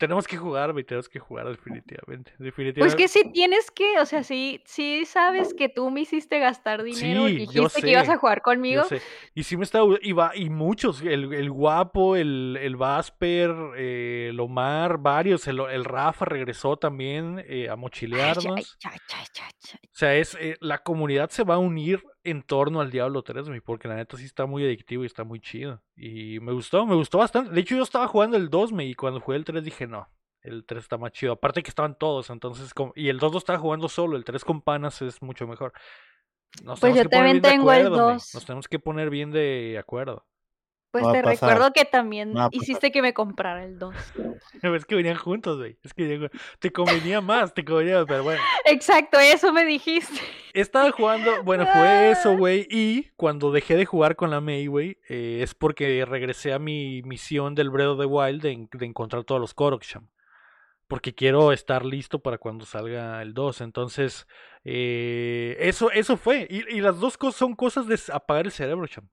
tenemos 0.00 0.26
que 0.26 0.38
jugar, 0.38 0.72
güey, 0.72 0.82
tenemos 0.82 1.10
que 1.10 1.18
jugar 1.18 1.46
definitivamente, 1.46 2.32
definitivamente. 2.38 2.80
Pues 2.80 2.94
que 2.94 3.06
si 3.06 3.30
tienes 3.32 3.70
que, 3.70 4.00
o 4.00 4.06
sea, 4.06 4.24
sí, 4.24 4.62
sí 4.64 5.04
sabes 5.04 5.52
que 5.52 5.68
tú 5.68 5.90
me 5.90 6.00
hiciste 6.00 6.38
gastar 6.38 6.82
dinero 6.82 7.28
y 7.28 7.36
dijiste 7.36 7.82
que 7.82 7.90
ibas 7.90 8.08
a 8.08 8.16
jugar 8.16 8.40
conmigo. 8.40 8.82
Y 9.34 9.42
sí 9.42 9.58
me 9.58 9.64
estaba, 9.64 9.86
y, 10.00 10.14
y 10.36 10.48
muchos, 10.48 11.02
el, 11.02 11.34
el 11.34 11.50
guapo, 11.50 12.16
el, 12.16 12.58
el 12.60 12.76
Vasper, 12.76 13.54
eh, 13.76 14.28
el 14.30 14.40
Omar, 14.40 14.98
varios, 14.98 15.46
el, 15.46 15.60
el 15.60 15.84
Rafa 15.84 16.24
regresó 16.24 16.78
también 16.78 17.44
eh, 17.46 17.68
a 17.68 17.76
mochilearnos. 17.76 18.78
o 18.82 19.88
sea, 19.92 20.16
es, 20.16 20.34
eh, 20.40 20.56
la 20.60 20.78
comunidad 20.78 21.28
se 21.28 21.44
va 21.44 21.56
a 21.56 21.58
unir 21.58 22.02
en 22.24 22.42
torno 22.42 22.80
al 22.80 22.90
Diablo 22.90 23.22
3, 23.22 23.46
porque 23.64 23.88
la 23.88 23.96
neta 23.96 24.16
sí 24.16 24.24
está 24.24 24.46
muy 24.46 24.64
adictivo 24.64 25.02
y 25.02 25.06
está 25.06 25.24
muy 25.24 25.40
chido. 25.40 25.82
Y 25.96 26.38
me 26.40 26.52
gustó, 26.52 26.84
me 26.86 26.94
gustó 26.94 27.18
bastante. 27.18 27.52
De 27.52 27.60
hecho, 27.60 27.76
yo 27.76 27.82
estaba 27.82 28.06
jugando 28.08 28.36
el 28.36 28.50
2, 28.50 28.72
y 28.80 28.94
cuando 28.94 29.20
jugué 29.20 29.38
el 29.38 29.44
3 29.44 29.64
dije, 29.64 29.86
no, 29.86 30.08
El 30.42 30.64
3 30.64 30.84
está 30.84 30.96
más 30.96 31.12
chido. 31.12 31.32
Aparte 31.34 31.62
que 31.62 31.68
estaban 31.68 31.98
todos, 31.98 32.30
entonces. 32.30 32.72
como- 32.72 32.92
Y 32.96 33.10
el 33.10 33.18
2 33.18 33.30
lo 33.32 33.36
estaba 33.38 33.58
jugando 33.58 33.90
solo. 33.90 34.16
El 34.16 34.24
3 34.24 34.42
con 34.42 34.62
panas 34.62 35.02
es 35.02 35.20
mucho 35.20 35.46
mejor. 35.46 35.74
Nos 36.64 36.80
Pues 36.80 36.94
yo 36.94 37.08
también 37.08 37.42
tengo 37.42 37.70
el 37.72 37.80
acuerdo, 37.86 38.06
me. 38.06 38.12
2. 38.14 38.34
Nos 38.34 38.46
tenemos 38.46 38.66
que 38.66 38.78
poner 38.78 39.10
bien 39.10 39.30
de 39.32 39.76
acuerdo. 39.78 40.24
Pues 40.92 41.04
te 41.12 41.22
recuerdo 41.46 41.72
que 41.72 41.84
también 41.84 42.32
hiciste 42.52 42.90
que 42.92 43.00
me 43.02 43.14
comprara 43.14 43.64
el 43.64 43.78
2. 43.78 43.94
Es 44.62 44.84
que 44.84 44.94
venían 44.96 45.16
juntos, 45.16 45.58
güey. 45.58 45.78
Es 45.82 45.94
que 45.94 46.28
te 46.58 46.72
convenía 46.72 47.20
más, 47.20 47.54
te 47.54 47.64
convenía, 47.64 48.04
pero 48.06 48.24
bueno. 48.24 48.40
Exacto, 48.64 49.18
eso 49.20 49.52
me 49.52 49.64
dijiste. 49.64 50.20
Estaba 50.52 50.90
jugando, 50.90 51.42
bueno, 51.44 51.64
fue 51.66 52.10
eso, 52.10 52.36
güey. 52.36 52.66
Y 52.70 53.10
cuando 53.16 53.52
dejé 53.52 53.76
de 53.76 53.86
jugar 53.86 54.16
con 54.16 54.30
la 54.30 54.40
May, 54.40 54.66
güey, 54.66 54.98
eh, 55.08 55.40
es 55.42 55.54
porque 55.54 56.04
regresé 56.04 56.52
a 56.52 56.58
mi 56.58 57.02
misión 57.02 57.54
del 57.54 57.70
Breath 57.70 57.90
of 57.90 58.00
the 58.00 58.06
Wild 58.06 58.42
de, 58.42 58.50
en- 58.52 58.68
de 58.72 58.86
encontrar 58.86 59.22
todos 59.24 59.40
los 59.40 59.54
Korok-Sham. 59.54 60.08
Porque 60.88 61.14
quiero 61.14 61.52
estar 61.52 61.84
listo 61.84 62.18
para 62.18 62.38
cuando 62.38 62.64
salga 62.66 63.22
el 63.22 63.32
2. 63.32 63.60
Entonces, 63.60 64.26
eh, 64.64 65.56
eso, 65.60 65.90
eso 65.92 66.16
fue. 66.16 66.48
Y, 66.50 66.76
y 66.76 66.80
las 66.80 66.98
dos 66.98 67.16
cosas 67.16 67.36
son 67.38 67.54
cosas 67.54 67.86
de 67.86 67.96
apagar 68.12 68.46
el 68.46 68.52
cerebro, 68.52 68.86
cham. 68.88 69.08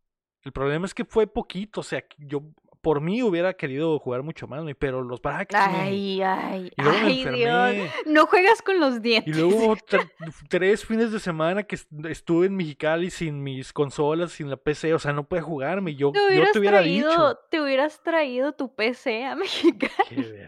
El 0.47 0.53
problema 0.53 0.85
es 0.85 0.93
que 0.93 1.03
fue 1.03 1.27
poquito. 1.27 1.81
O 1.81 1.83
sea, 1.83 2.01
yo 2.17 2.41
por 2.79 3.01
mí 3.01 3.21
hubiera 3.21 3.53
querido 3.53 3.99
jugar 3.99 4.23
mucho 4.23 4.47
más, 4.47 4.63
pero 4.79 5.01
los 5.01 5.21
brackets. 5.21 5.59
Ay, 5.61 6.21
ay, 6.21 6.71
Y 6.77 6.81
luego 6.81 6.97
me 6.99 7.07
ay, 7.07 7.75
Dios. 7.75 7.91
No 8.05 8.27
juegas 8.27 8.61
con 8.61 8.79
los 8.79 8.95
Y 8.97 8.99
dientes. 9.01 9.35
luego 9.37 9.57
hubo 9.57 9.75
tre- 9.75 10.09
tres 10.47 10.85
fines 10.85 11.11
de 11.11 11.19
semana 11.19 11.63
que 11.63 11.75
est- 11.75 11.89
estuve 12.05 12.45
en 12.45 12.55
Mexicali 12.55 13.09
sin 13.09 13.43
mis 13.43 13.73
consolas, 13.73 14.31
sin 14.31 14.49
la 14.49 14.55
PC, 14.55 14.93
o 14.93 14.99
sea, 14.99 15.11
no 15.11 15.27
pude 15.27 15.41
jugarme. 15.41 15.95
Yo, 15.95 16.13
Te 16.13 16.19
yo 16.19 16.27
hubieras, 16.27 16.51
te 16.53 16.59
hubiera 16.59 16.77
traído, 16.77 17.09
dicho. 17.09 17.39
te 17.51 17.61
hubieras 17.61 18.01
traído 18.03 18.53
tu 18.53 18.73
PC 18.73 19.25
a 19.25 19.35
México. 19.35 19.87
Qué. 20.07 20.47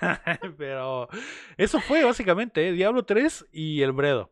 Pero 0.56 1.08
eso 1.56 1.80
fue 1.80 2.04
básicamente, 2.04 2.68
¿eh? 2.68 2.72
Diablo 2.72 3.04
3 3.04 3.46
y 3.50 3.82
el 3.82 3.90
Bredo. 3.92 4.30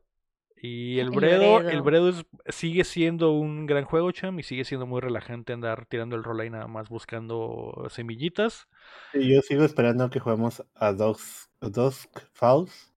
Y 0.62 0.98
el 0.98 1.06
El 1.08 1.10
Bredo, 1.12 1.58
el 1.60 1.64
Bredo. 1.82 1.82
Bredo 1.82 2.08
es- 2.10 2.26
sigue 2.54 2.84
siendo 2.84 3.32
un 3.32 3.64
gran 3.66 3.84
juego, 3.84 4.12
cham, 4.12 4.38
y 4.38 4.42
sigue 4.42 4.64
siendo 4.64 4.86
muy 4.86 5.00
relajante 5.00 5.52
andar 5.54 5.86
tirando 5.86 6.16
el 6.16 6.22
rol 6.24 6.40
ahí 6.40 6.50
nada 6.50 6.66
más 6.66 6.88
buscando 6.90 7.86
semillitas. 7.88 8.68
Y 9.14 9.32
yo 9.34 9.40
sigo 9.40 9.64
esperando 9.64 10.10
que 10.10 10.20
juguemos 10.20 10.62
a 10.74 10.92
Dusk, 10.92 11.48
a 11.62 11.68
Dusk 11.68 12.10
Falls. 12.34 12.92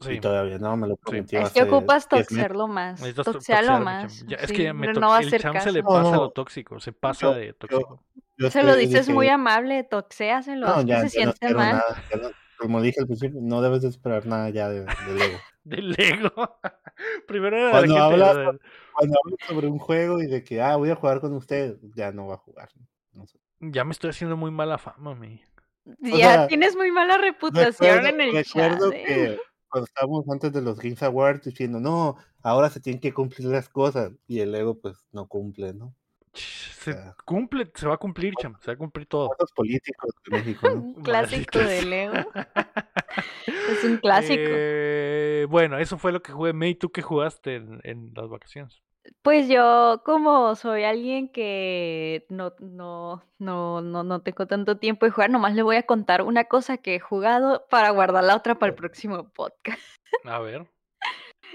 Sí. 0.00 0.14
Y 0.14 0.20
todavía 0.20 0.58
no, 0.58 0.76
me 0.76 0.88
lo 0.88 0.96
prometió 0.96 1.40
Es 1.40 1.52
que 1.52 1.62
ocupas 1.62 2.08
10 2.08 2.18
meses. 2.22 2.28
toxearlo 2.28 2.66
más. 2.66 3.00
Necesitas 3.00 3.24
to- 3.24 3.32
Toxealo 3.34 3.66
toxearme, 3.68 3.84
más. 3.84 4.26
Ya, 4.26 4.36
es 4.38 4.48
sí, 4.50 4.56
que 4.56 4.62
ya 4.64 4.74
me 4.74 4.92
no 4.92 5.08
va 5.08 5.18
a 5.18 5.20
el 5.20 5.30
cham 5.30 5.52
se 5.52 5.58
caso. 5.58 5.70
le 5.70 5.82
No, 5.82 5.88
pasa 5.88 6.10
no. 6.10 6.16
lo 6.16 6.30
tóxico, 6.30 6.80
se 6.80 6.92
pasa 6.92 7.26
Yo- 7.28 7.34
de 7.34 7.46
yo- 7.46 7.54
tóxico. 7.54 8.02
Yo 8.36 8.50
Se 8.50 8.64
lo 8.64 8.74
dices 8.74 9.06
dije, 9.06 9.12
muy 9.14 9.28
amable, 9.28 9.84
toxéaselo, 9.84 10.66
No, 10.66 10.82
ya, 10.82 11.08
se 11.08 11.20
ya 11.20 11.26
no 11.26 11.32
siente 11.32 11.54
mal. 11.54 11.76
nada. 11.76 12.32
Como 12.64 12.80
dije 12.82 13.00
al 13.00 13.06
principio, 13.06 13.40
no 13.42 13.60
debes 13.62 13.82
de 13.82 13.88
esperar 13.88 14.26
nada 14.26 14.48
ya 14.50 14.68
de, 14.68 14.80
de 14.80 15.14
Lego. 15.18 15.38
De 15.64 15.76
Lego. 15.80 16.58
Primero 17.26 17.56
era 17.56 17.66
de 17.66 17.72
Cuando 17.72 17.96
hablas- 17.96 18.36
de- 18.36 18.58
Cuando 18.94 19.16
hablo 19.24 19.36
sobre 19.48 19.66
un 19.68 19.78
juego 19.78 20.20
y 20.22 20.26
de 20.26 20.44
que, 20.44 20.60
ah, 20.60 20.76
voy 20.76 20.90
a 20.90 20.94
jugar 20.96 21.20
con 21.20 21.32
usted, 21.34 21.78
ya 21.96 22.12
no 22.12 22.26
va 22.26 22.34
a 22.34 22.38
jugar. 22.38 22.68
No 23.12 23.26
sé. 23.26 23.38
Ya 23.60 23.82
me 23.84 23.92
estoy 23.92 24.10
haciendo 24.10 24.36
muy 24.36 24.50
mala 24.50 24.76
fama, 24.78 25.14
mi. 25.14 25.40
O 25.86 25.92
Ya 26.16 26.32
sea, 26.32 26.46
tienes 26.48 26.76
muy 26.76 26.90
mala 26.90 27.16
reputación 27.18 27.72
Recuerdo, 28.02 28.08
en 28.08 28.20
el 28.20 28.32
recuerdo 28.34 28.90
chat. 28.90 29.00
¿eh? 29.00 29.04
que 29.06 29.38
cuando 29.68 29.86
estábamos 29.86 30.24
antes 30.30 30.52
de 30.52 30.60
los 30.62 30.78
Games 30.78 31.02
Awards 31.02 31.44
diciendo, 31.44 31.80
no, 31.80 32.16
ahora 32.42 32.68
se 32.70 32.80
tienen 32.80 33.00
que 33.00 33.12
cumplir 33.14 33.48
las 33.48 33.68
cosas. 33.68 34.12
Y 34.26 34.40
el 34.40 34.52
Lego, 34.52 34.78
pues, 34.78 34.96
no 35.12 35.26
cumple, 35.28 35.72
¿no? 35.74 35.94
Se 36.34 36.92
sea. 36.92 37.16
cumple, 37.24 37.70
se 37.74 37.86
va 37.86 37.94
a 37.94 37.98
cumplir, 37.98 38.34
cham, 38.40 38.56
se 38.60 38.68
va 38.68 38.74
a 38.74 38.76
cumplir 38.76 39.06
todo. 39.06 39.28
Cosas 39.28 39.52
políticos 39.54 40.10
de 40.24 40.36
México, 40.36 40.68
¿no? 40.68 40.80
Un 40.80 40.94
clásico 41.02 41.58
de 41.58 41.82
Lego. 41.82 42.14
Es 43.70 43.84
un 43.84 43.98
clásico. 43.98 44.42
Eh, 44.44 45.46
bueno, 45.48 45.78
eso 45.78 45.96
fue 45.96 46.12
lo 46.12 46.22
que 46.22 46.32
jugué. 46.32 46.52
May, 46.52 46.74
¿tú 46.74 46.90
qué 46.90 47.02
jugaste 47.02 47.56
en, 47.56 47.80
en 47.84 48.12
las 48.14 48.28
vacaciones? 48.28 48.82
Pues 49.22 49.48
yo, 49.48 50.02
como 50.04 50.54
soy 50.54 50.84
alguien 50.84 51.28
que 51.28 52.26
no, 52.30 52.54
no, 52.58 53.22
no, 53.38 53.82
no, 53.82 54.02
no 54.02 54.22
tengo 54.22 54.46
tanto 54.46 54.78
tiempo 54.78 55.04
de 55.04 55.12
jugar, 55.12 55.30
nomás 55.30 55.54
le 55.54 55.62
voy 55.62 55.76
a 55.76 55.84
contar 55.84 56.22
una 56.22 56.44
cosa 56.44 56.78
que 56.78 56.96
he 56.96 57.00
jugado 57.00 57.66
para 57.68 57.90
guardar 57.90 58.24
la 58.24 58.36
otra 58.36 58.58
para 58.58 58.70
el 58.70 58.76
próximo 58.76 59.28
podcast. 59.30 59.80
A 60.24 60.38
ver. 60.40 60.66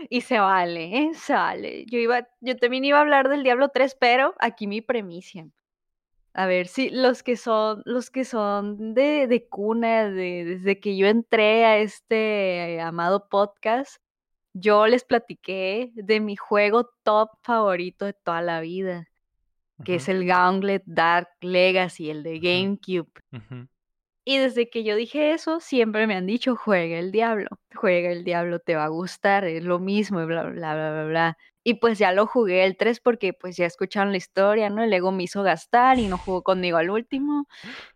Y 0.10 0.22
se 0.22 0.40
vale, 0.40 0.98
¿eh? 0.98 1.12
Se 1.14 1.34
vale. 1.34 1.86
Yo 1.88 1.98
iba, 1.98 2.28
yo 2.40 2.56
también 2.58 2.86
iba 2.86 2.98
a 2.98 3.02
hablar 3.02 3.30
del 3.30 3.44
Diablo 3.44 3.70
3, 3.70 3.98
pero 4.00 4.36
aquí 4.40 4.68
mi 4.68 4.82
premicia. 4.82 5.50
A 6.34 6.46
ver 6.46 6.68
si 6.68 6.90
los 6.90 7.24
que 7.24 7.36
son, 7.36 7.82
los 7.86 8.12
que 8.12 8.24
son 8.24 8.94
de, 8.94 9.28
de 9.28 9.48
cuna, 9.48 10.10
de, 10.10 10.46
desde 10.46 10.80
que 10.80 10.96
yo 10.96 11.08
entré 11.08 11.66
a 11.66 11.80
este 11.80 12.80
amado 12.82 13.28
podcast, 13.28 13.98
yo 14.54 14.88
les 14.88 15.04
platiqué 15.04 15.92
de 15.96 16.20
mi 16.20 16.36
juego 16.36 16.92
top 17.04 17.32
favorito 17.44 18.06
de 18.06 18.14
toda 18.14 18.42
la 18.42 18.62
vida, 18.62 19.08
que 19.84 19.96
es 19.96 20.10
el 20.10 20.26
Gauntlet 20.26 20.84
Dark 20.86 21.30
Legacy, 21.42 22.10
el 22.10 22.24
de. 22.24 22.40
GameCube. 22.40 23.12
Y 24.30 24.38
desde 24.38 24.70
que 24.70 24.84
yo 24.84 24.96
dije 24.96 25.34
eso, 25.34 25.60
siempre 25.60 26.06
me 26.06 26.14
han 26.14 26.28
dicho, 26.28 26.56
juega 26.56 27.00
el 27.00 27.12
diablo, 27.12 27.48
juega 27.74 28.12
el 28.12 28.24
diablo, 28.24 28.60
te 28.60 28.76
va 28.76 28.84
a 28.84 28.90
gustar, 28.90 29.44
es 29.46 29.64
lo 29.64 29.80
mismo, 29.80 30.22
y 30.22 30.26
bla, 30.26 30.44
bla, 30.44 30.76
bla, 30.76 30.92
bla, 30.92 31.06
bla. 31.06 31.38
Y 31.64 31.74
pues 31.76 31.98
ya 31.98 32.12
lo 32.12 32.28
jugué 32.28 32.64
el 32.64 32.78
3 32.78 33.00
porque 33.00 33.34
pues 33.34 33.58
ya 33.58 33.66
escucharon 33.66 34.12
la 34.12 34.18
historia, 34.18 34.70
¿no? 34.70 34.84
El 34.84 34.94
ego 34.94 35.12
me 35.12 35.24
hizo 35.24 35.42
gastar 35.42 35.98
y 35.98 36.06
no 36.06 36.20
jugó 36.20 36.44
conmigo 36.44 36.78
al 36.78 36.92
último. 36.92 37.48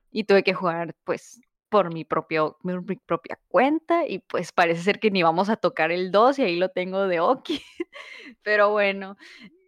Y 0.09 0.23
tuve 0.23 0.43
que 0.43 0.55
jugar 0.55 0.95
pues 1.03 1.39
por 1.69 1.93
mi, 1.93 2.03
propio, 2.03 2.57
mi, 2.63 2.79
propia 3.05 3.37
cuenta 3.47 4.07
y 4.07 4.17
pues 4.17 4.51
parece 4.53 4.81
ser 4.81 4.99
que 4.99 5.11
ni 5.11 5.21
vamos 5.21 5.49
a 5.49 5.57
tocar 5.57 5.91
el 5.91 6.11
2 6.11 6.39
y 6.39 6.41
ahí 6.41 6.55
lo 6.55 6.69
tengo 6.69 7.07
de 7.07 7.19
Oki. 7.19 7.61
Pero 8.41 8.71
bueno, 8.71 9.17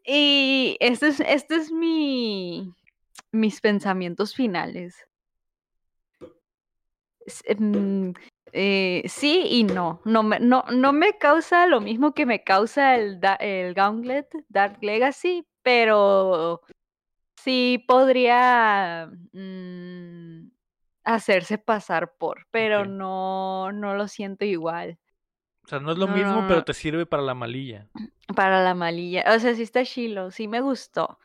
y 0.04 0.78
este 0.80 1.10
es, 1.10 1.20
este 1.20 1.58
es 1.58 1.72
mi, 1.72 2.74
mis 3.32 3.62
pensamientos 3.62 4.34
finales. 4.34 5.06
Mm, 7.58 8.12
eh, 8.54 9.04
sí 9.08 9.44
y 9.50 9.64
no. 9.64 10.02
No 10.06 10.24
me, 10.24 10.40
no, 10.40 10.64
no 10.72 10.94
me 10.94 11.18
causa 11.18 11.68
lo 11.68 11.82
mismo 11.82 12.14
que 12.14 12.26
me 12.26 12.44
causa 12.44 12.96
el, 12.96 13.20
el 13.40 13.74
Gauntlet 13.74 14.28
Dark 14.50 14.78
Legacy, 14.82 15.48
pero 15.62 16.62
sí 17.36 17.84
podría 17.88 19.10
mm, 19.34 20.50
hacerse 21.04 21.58
pasar 21.58 22.16
por, 22.18 22.48
pero 22.52 22.86
no, 22.86 23.72
no 23.72 23.96
lo 23.96 24.08
siento 24.08 24.46
igual. 24.46 24.98
O 25.64 25.68
sea, 25.68 25.80
no 25.80 25.92
es 25.92 25.98
lo 25.98 26.08
No, 26.08 26.14
mismo, 26.14 26.42
no, 26.42 26.48
pero 26.48 26.64
te 26.64 26.74
sirve 26.74 27.06
para 27.06 27.24
la 27.24 27.34
malilla. 27.34 27.88
Para 28.36 28.64
la 28.64 28.74
malilla. 28.74 29.24
O 29.36 29.40
sea, 29.40 29.54
sí 29.56 29.62
está 29.62 29.86
chilo, 29.86 30.32
sí 30.32 30.48
me 30.48 30.60
gustó. 30.60 31.20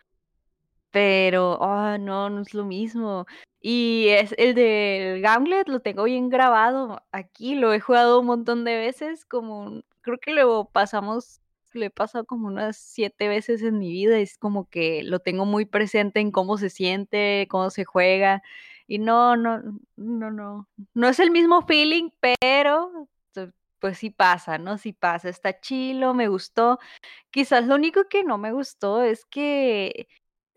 Pero, 0.90 1.58
ah, 1.62 1.98
no, 1.98 2.30
no 2.30 2.42
es 2.42 2.54
lo 2.54 2.64
mismo. 2.64 3.26
Y 3.60 4.08
es 4.08 4.34
el 4.38 4.54
del 4.54 5.20
Gauntlet, 5.20 5.68
lo 5.68 5.80
tengo 5.80 6.04
bien 6.04 6.30
grabado 6.30 7.02
aquí, 7.12 7.54
lo 7.54 7.74
he 7.74 7.80
jugado 7.80 8.20
un 8.20 8.26
montón 8.26 8.64
de 8.64 8.76
veces, 8.76 9.26
como, 9.26 9.82
creo 10.00 10.18
que 10.18 10.32
lo 10.32 10.66
pasamos, 10.72 11.40
lo 11.72 11.84
he 11.84 11.90
pasado 11.90 12.24
como 12.24 12.48
unas 12.48 12.76
siete 12.78 13.28
veces 13.28 13.62
en 13.62 13.78
mi 13.78 13.90
vida, 13.90 14.18
es 14.18 14.38
como 14.38 14.68
que 14.70 15.02
lo 15.02 15.18
tengo 15.20 15.44
muy 15.44 15.66
presente 15.66 16.20
en 16.20 16.30
cómo 16.30 16.56
se 16.58 16.70
siente, 16.70 17.46
cómo 17.50 17.70
se 17.70 17.84
juega, 17.84 18.42
y 18.86 18.98
no, 18.98 19.36
no, 19.36 19.60
no, 19.96 20.30
no, 20.30 20.68
no 20.94 21.08
es 21.08 21.20
el 21.20 21.30
mismo 21.30 21.62
feeling, 21.62 22.10
pero 22.40 23.08
pues 23.80 23.98
sí 23.98 24.10
pasa, 24.10 24.58
¿no? 24.58 24.78
Sí 24.78 24.92
pasa, 24.92 25.28
está 25.28 25.58
chilo, 25.58 26.14
me 26.14 26.28
gustó. 26.28 26.78
Quizás 27.30 27.66
lo 27.66 27.74
único 27.76 28.04
que 28.08 28.24
no 28.24 28.38
me 28.38 28.52
gustó 28.52 29.02
es 29.02 29.24
que 29.24 30.06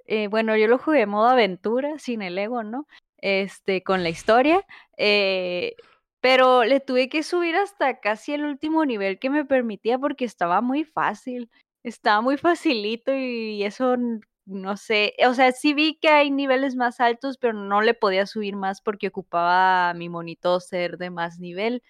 eh, 0.06 0.28
bueno, 0.28 0.56
yo 0.58 0.68
lo 0.68 0.78
jugué 0.78 1.02
en 1.02 1.10
modo 1.10 1.28
aventura, 1.30 1.98
sin 2.00 2.22
el 2.22 2.38
ego, 2.38 2.64
¿no? 2.64 2.88
Este, 3.18 3.84
con 3.84 4.04
la 4.04 4.10
historia. 4.10 4.66
eh, 4.98 5.76
pero 6.22 6.64
le 6.64 6.80
tuve 6.80 7.10
que 7.10 7.22
subir 7.22 7.56
hasta 7.58 8.00
casi 8.00 8.34
el 8.34 8.46
último 8.46 8.86
nivel 8.86 9.20
que 9.20 9.30
me 9.30 9.44
permitía 9.46 10.00
porque 10.00 10.24
estaba 10.26 10.62
muy 10.62 10.86
fácil. 10.86 11.50
Estaba 11.84 12.22
muy 12.22 12.38
facilito 12.38 13.14
y 13.14 13.64
eso 13.64 13.98
no 14.46 14.78
sé. 14.78 15.16
O 15.28 15.34
sea, 15.34 15.52
sí 15.52 15.74
vi 15.74 15.98
que 16.00 16.08
hay 16.10 16.32
niveles 16.32 16.76
más 16.76 17.00
altos, 17.02 17.38
pero 17.38 17.54
no 17.54 17.82
le 17.82 17.94
podía 17.94 18.26
subir 18.26 18.56
más 18.56 18.82
porque 18.82 19.08
ocupaba 19.10 19.94
mi 19.96 20.08
monitor 20.10 20.62
ser 20.62 20.98
de 20.98 21.10
más 21.10 21.40
nivel 21.40 21.84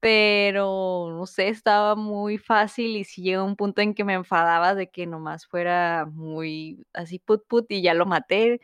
pero 0.00 1.08
no 1.10 1.26
sé, 1.26 1.48
estaba 1.48 1.94
muy 1.96 2.38
fácil 2.38 2.96
y 2.96 3.04
sí 3.04 3.22
llegó 3.22 3.44
un 3.44 3.56
punto 3.56 3.82
en 3.82 3.94
que 3.94 4.04
me 4.04 4.14
enfadaba 4.14 4.74
de 4.74 4.88
que 4.90 5.06
nomás 5.06 5.46
fuera 5.46 6.06
muy 6.12 6.84
así 6.94 7.18
put 7.18 7.46
put 7.46 7.70
y 7.70 7.82
ya 7.82 7.94
lo 7.94 8.06
maté. 8.06 8.60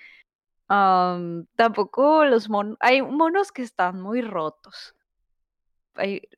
Am, 0.68 1.46
tampoco 1.56 2.24
los 2.26 2.48
monos, 2.50 2.78
hay 2.80 3.02
monos 3.02 3.52
que 3.52 3.62
están 3.62 4.00
muy 4.02 4.22
rotos. 4.22 4.94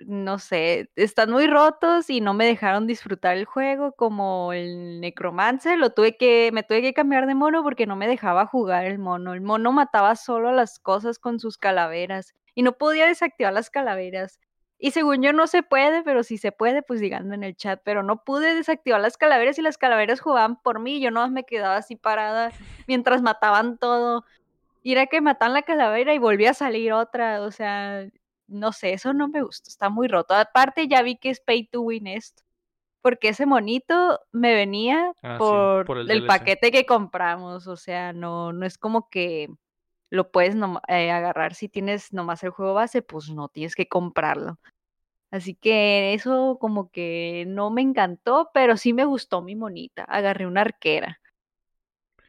No 0.06 0.38
sé, 0.38 0.88
están 0.94 1.30
muy 1.32 1.46
rotos 1.48 2.10
y 2.10 2.20
no 2.20 2.32
me 2.32 2.46
dejaron 2.46 2.86
disfrutar 2.86 3.36
el 3.36 3.44
juego 3.44 3.92
como 3.92 4.52
el 4.52 5.00
Necromancer, 5.00 5.76
lo 5.78 5.90
tuve 5.90 6.16
que, 6.16 6.50
me 6.52 6.62
tuve 6.62 6.80
que 6.80 6.94
cambiar 6.94 7.26
de 7.26 7.34
mono 7.34 7.64
porque 7.64 7.86
no 7.86 7.96
me 7.96 8.06
dejaba 8.06 8.46
jugar 8.46 8.84
el 8.84 8.98
mono. 8.98 9.34
El 9.34 9.40
mono 9.40 9.72
mataba 9.72 10.14
solo 10.14 10.50
a 10.50 10.52
las 10.52 10.78
cosas 10.78 11.18
con 11.18 11.40
sus 11.40 11.58
calaveras 11.58 12.34
y 12.54 12.62
no 12.62 12.72
podía 12.78 13.06
desactivar 13.06 13.52
las 13.52 13.68
calaveras. 13.70 14.38
Y 14.80 14.92
según 14.92 15.22
yo 15.22 15.32
no 15.32 15.48
se 15.48 15.64
puede, 15.64 16.04
pero 16.04 16.22
si 16.22 16.38
se 16.38 16.52
puede, 16.52 16.82
pues 16.82 17.00
díganme 17.00 17.34
en 17.34 17.42
el 17.42 17.56
chat. 17.56 17.80
Pero 17.84 18.04
no 18.04 18.22
pude 18.22 18.54
desactivar 18.54 19.00
las 19.00 19.16
calaveras 19.16 19.58
y 19.58 19.62
las 19.62 19.76
calaveras 19.76 20.20
jugaban 20.20 20.60
por 20.62 20.78
mí. 20.78 21.00
Yo 21.00 21.10
no 21.10 21.28
me 21.30 21.44
quedaba 21.44 21.76
así 21.76 21.96
parada 21.96 22.52
mientras 22.86 23.20
mataban 23.20 23.76
todo. 23.78 24.24
Y 24.84 24.92
era 24.92 25.06
que 25.06 25.20
mataban 25.20 25.54
la 25.54 25.62
calavera 25.62 26.14
y 26.14 26.18
volvía 26.18 26.50
a 26.52 26.54
salir 26.54 26.92
otra. 26.92 27.42
O 27.42 27.50
sea, 27.50 28.06
no 28.46 28.72
sé, 28.72 28.92
eso 28.92 29.12
no 29.12 29.26
me 29.26 29.42
gusta. 29.42 29.68
Está 29.68 29.88
muy 29.88 30.06
roto. 30.06 30.34
Aparte, 30.34 30.86
ya 30.86 31.02
vi 31.02 31.16
que 31.16 31.30
es 31.30 31.40
pay 31.40 31.64
to 31.66 31.80
win 31.80 32.06
esto. 32.06 32.44
Porque 33.02 33.30
ese 33.30 33.46
monito 33.46 34.20
me 34.30 34.54
venía 34.54 35.12
Ah, 35.22 35.34
sí, 35.34 35.38
por, 35.38 35.98
el 35.98 36.10
el, 36.10 36.26
paquete 36.26 36.70
que 36.70 36.86
compramos. 36.86 37.66
O 37.66 37.76
sea, 37.76 38.12
no, 38.12 38.52
no 38.52 38.64
es 38.64 38.78
como 38.78 39.08
que 39.08 39.48
lo 40.10 40.30
puedes 40.30 40.54
eh, 40.88 41.10
agarrar 41.10 41.54
si 41.54 41.68
tienes 41.68 42.12
nomás 42.12 42.42
el 42.42 42.50
juego 42.50 42.74
base, 42.74 43.02
pues 43.02 43.30
no, 43.30 43.48
tienes 43.48 43.74
que 43.74 43.88
comprarlo. 43.88 44.58
Así 45.30 45.54
que 45.54 46.14
eso 46.14 46.58
como 46.60 46.90
que 46.90 47.44
no 47.46 47.70
me 47.70 47.82
encantó, 47.82 48.50
pero 48.54 48.76
sí 48.76 48.92
me 48.94 49.04
gustó 49.04 49.42
mi 49.42 49.54
monita. 49.56 50.04
Agarré 50.04 50.46
una 50.46 50.62
arquera. 50.62 51.20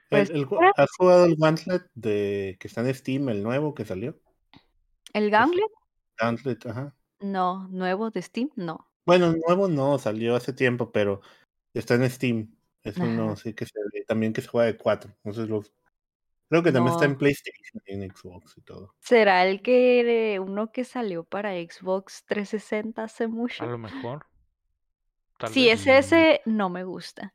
Pues, 0.10 0.30
el 0.31 0.47
¿Has 0.76 0.89
jugado 0.97 1.26
el 1.26 1.35
Gauntlet 1.35 1.84
de 1.93 2.57
que 2.60 2.68
está 2.68 2.81
en 2.81 2.93
Steam, 2.93 3.30
el 3.30 3.43
nuevo 3.43 3.73
que 3.73 3.85
salió? 3.85 4.19
¿El 5.14 5.30
Gauntlet? 5.30 5.69
Gauntlet, 6.18 6.65
ajá. 6.65 6.95
No, 7.19 7.68
nuevo 7.69 8.10
de 8.10 8.22
Steam, 8.22 8.49
no. 8.56 8.88
Bueno, 9.06 9.34
nuevo 9.47 9.68
no, 9.68 9.97
salió 9.97 10.35
hace 10.35 10.51
tiempo, 10.51 10.91
pero 10.91 11.22
está 11.73 11.95
en 11.95 12.10
Steam. 12.10 12.56
Es 12.84 12.97
uno 12.97 13.31
Ajá. 13.31 13.35
sí 13.35 13.53
que 13.53 13.65
se 13.65 13.73
también 14.07 14.34
que 14.34 14.41
se 14.41 14.47
juega 14.47 14.68
de 14.68 14.77
cuatro. 14.77 15.11
Entonces 15.23 15.49
los, 15.49 15.73
creo 16.49 16.63
que 16.63 16.71
también 16.71 16.91
está 16.93 17.05
en. 17.05 17.17
PlayStation 17.17 17.81
y 17.85 17.93
en 17.93 18.11
Xbox 18.15 18.57
y 18.57 18.61
todo. 18.61 18.95
¿Será 18.99 19.45
el 19.45 19.61
que 19.61 20.39
uno 20.41 20.71
que 20.71 20.84
salió 20.85 21.23
para 21.26 21.51
Xbox 21.53 22.23
360 22.26 23.03
hace 23.03 23.27
A 23.59 23.65
mucho? 23.67 23.67
lo 23.67 23.77
mejor. 23.77 24.26
Tal 25.38 25.53
Si 25.53 25.55
vez. 25.55 25.69
es 25.69 25.88
ese, 25.88 26.41
no 26.45 26.69
me 26.69 26.84
gusta. 26.85 27.34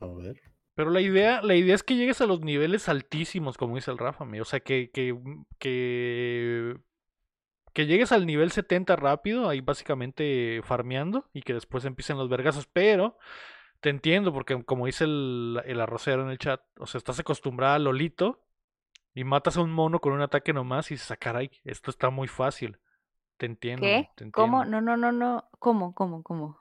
A 0.00 0.06
ver. 0.06 0.40
Pero 0.74 0.90
la 0.90 1.00
idea, 1.00 1.42
la 1.42 1.54
idea 1.54 1.74
es 1.74 1.82
que 1.82 1.96
llegues 1.96 2.20
a 2.22 2.26
los 2.26 2.40
niveles 2.40 2.88
altísimos, 2.88 3.58
como 3.58 3.76
dice 3.76 3.90
el 3.90 3.98
Rafa, 3.98 4.24
amigo. 4.24 4.42
O 4.42 4.44
sea, 4.46 4.60
que, 4.60 4.90
que, 4.90 5.14
que, 5.58 6.76
que 7.74 7.86
llegues 7.86 8.12
al 8.12 8.26
nivel 8.26 8.52
70 8.52 8.96
rápido, 8.96 9.48
ahí 9.48 9.60
básicamente 9.60 10.62
farmeando, 10.64 11.28
y 11.34 11.42
que 11.42 11.54
después 11.54 11.84
empiecen 11.84 12.18
los 12.18 12.28
vergazos. 12.30 12.66
Pero 12.72 13.18
te 13.82 13.90
entiendo, 13.90 14.32
porque 14.32 14.64
como 14.64 14.86
dice 14.86 15.04
el, 15.04 15.60
el 15.66 15.80
arrocero 15.80 16.22
en 16.22 16.30
el 16.30 16.38
chat, 16.38 16.62
o 16.78 16.86
sea, 16.86 16.98
estás 16.98 17.18
acostumbrada 17.18 17.74
a 17.74 17.78
Lolito 17.80 18.46
y 19.12 19.24
matas 19.24 19.56
a 19.56 19.60
un 19.60 19.72
mono 19.72 19.98
con 19.98 20.12
un 20.12 20.22
ataque 20.22 20.52
nomás 20.52 20.90
y 20.90 20.94
dices, 20.94 21.10
"Ah, 21.10 21.16
caray, 21.16 21.50
esto 21.64 21.90
está 21.90 22.08
muy 22.08 22.28
fácil. 22.28 22.78
Te 23.38 23.46
entiendo. 23.46 23.82
¿Qué? 23.82 24.08
te 24.16 24.30
¿Cómo? 24.30 24.62
entiendo". 24.62 24.80
No, 24.80 24.96
no, 24.96 25.12
no, 25.12 25.12
no. 25.12 25.48
¿Cómo? 25.58 25.94
¿Cómo? 25.94 26.22
¿Cómo? 26.22 26.60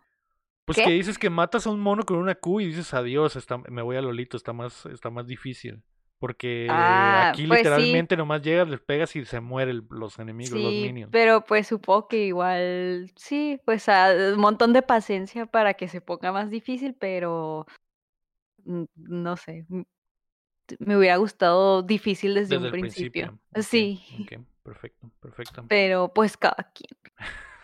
Pues 0.65 0.77
¿Qué? 0.79 0.83
que 0.85 0.91
dices 0.91 1.19
que 1.19 1.29
matas 1.29 1.67
a 1.67 1.69
un 1.69 1.79
mono 1.79 2.03
con 2.03 2.17
una 2.17 2.33
Q 2.33 2.61
y 2.61 2.65
dices 2.65 2.93
adiós, 2.95 3.35
está, 3.35 3.59
me 3.59 3.83
voy 3.83 3.97
a 3.97 4.01
Lolito, 4.01 4.35
está 4.35 4.51
más, 4.51 4.87
está 4.87 5.11
más 5.11 5.27
difícil. 5.27 5.83
Porque 6.21 6.67
Ah, 6.69 7.31
aquí 7.31 7.47
pues 7.47 7.61
sí. 7.61 7.65
literalmente 7.65 8.15
nomás 8.15 8.43
llegas, 8.43 8.69
les 8.69 8.79
pegas 8.79 9.15
y 9.15 9.25
se 9.25 9.39
mueren 9.41 9.87
los 9.89 10.19
enemigos, 10.19 10.61
los 10.61 10.75
minions. 10.75 11.11
pero 11.11 11.43
pues 11.43 11.67
supongo 11.67 12.07
que 12.07 12.27
igual, 12.27 13.11
sí, 13.15 13.59
pues 13.65 13.89
ah, 13.89 14.11
un 14.33 14.39
montón 14.39 14.71
de 14.71 14.83
paciencia 14.83 15.47
para 15.47 15.73
que 15.73 15.87
se 15.87 15.99
ponga 15.99 16.31
más 16.31 16.51
difícil, 16.51 16.93
pero 16.93 17.65
mm, 18.65 18.83
no 18.95 19.35
sé, 19.35 19.65
mm, 19.67 19.81
me 20.79 20.95
hubiera 20.95 21.17
gustado 21.17 21.81
difícil 21.81 22.35
desde, 22.35 22.55
Desde 22.55 22.57
un 22.57 22.65
el 22.65 22.71
principio. 22.71 23.39
principio. 23.51 23.61
Sí, 23.63 23.99
ok, 24.21 24.45
perfecto, 24.63 25.11
perfecto. 25.19 25.65
pero 25.67 26.13
pues 26.13 26.37
cada 26.37 26.71
quien. 26.71 26.97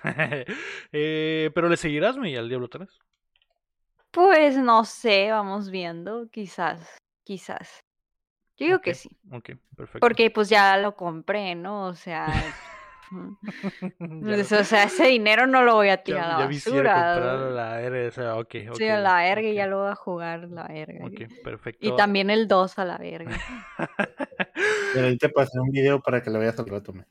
Eh, 0.93 1.51
pero 1.53 1.69
le 1.69 1.77
seguirás, 1.77 2.17
mi 2.17 2.35
al 2.35 2.49
Diablo 2.49 2.69
3. 2.69 2.89
Pues 4.11 4.57
no 4.57 4.84
sé, 4.85 5.29
vamos 5.31 5.69
viendo, 5.69 6.27
quizás, 6.31 6.97
quizás. 7.23 7.81
Yo 8.57 8.65
digo 8.65 8.81
que 8.81 8.93
sí, 8.93 9.09
Ok, 9.31 9.51
perfecto. 9.75 9.99
porque 9.99 10.31
pues 10.31 10.49
ya 10.49 10.77
lo 10.77 10.95
compré, 10.95 11.55
¿no? 11.55 11.85
O 11.88 11.93
sea, 11.95 12.34
pues, 13.97 14.51
lo- 14.51 14.59
o 14.61 14.63
sea, 14.63 14.84
ese 14.84 15.07
dinero 15.07 15.47
no 15.47 15.63
lo 15.63 15.75
voy 15.75 15.89
a 15.89 15.97
ya, 15.97 16.03
tirar 16.03 16.23
a 16.25 16.27
ya 16.27 16.35
la 16.45 16.49
quisiera 16.49 16.89
comprar 16.91 17.39
basura. 17.39 17.51
la 17.55 17.81
R, 17.81 18.07
o 18.07 18.11
sea, 18.11 18.35
ok, 18.38 18.55
ok. 18.71 18.77
Sí, 18.77 18.88
a 18.88 18.99
la 18.99 19.15
verga, 19.17 19.47
y 19.47 19.53
ok, 19.53 19.55
ya 19.55 19.67
lo 19.67 19.79
voy 19.81 19.91
a 19.91 19.95
jugar 19.95 20.47
la 20.49 20.63
verga. 20.67 21.05
Ok, 21.05 21.21
Y 21.21 21.31
perfecto. 21.43 21.95
también 21.95 22.29
el 22.29 22.47
2 22.47 22.77
a 22.79 22.85
la 22.85 22.97
verga. 22.97 23.31
Pero 24.91 25.07
ahí 25.07 25.17
te 25.17 25.29
pasé 25.29 25.59
un 25.59 25.69
video 25.71 26.01
para 26.01 26.21
que 26.21 26.29
lo 26.29 26.39
veas 26.39 26.57
al 26.59 26.67
rato. 26.67 26.93
me. 26.93 27.05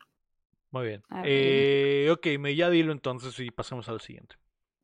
Muy 0.70 0.86
bien. 0.88 1.02
A. 1.10 1.22
Eh, 1.24 2.08
ok, 2.12 2.26
me 2.40 2.54
ya 2.56 2.70
dilo 2.70 2.92
entonces 2.92 3.38
y 3.40 3.50
pasemos 3.50 3.88
al 3.88 4.00
siguiente. 4.00 4.36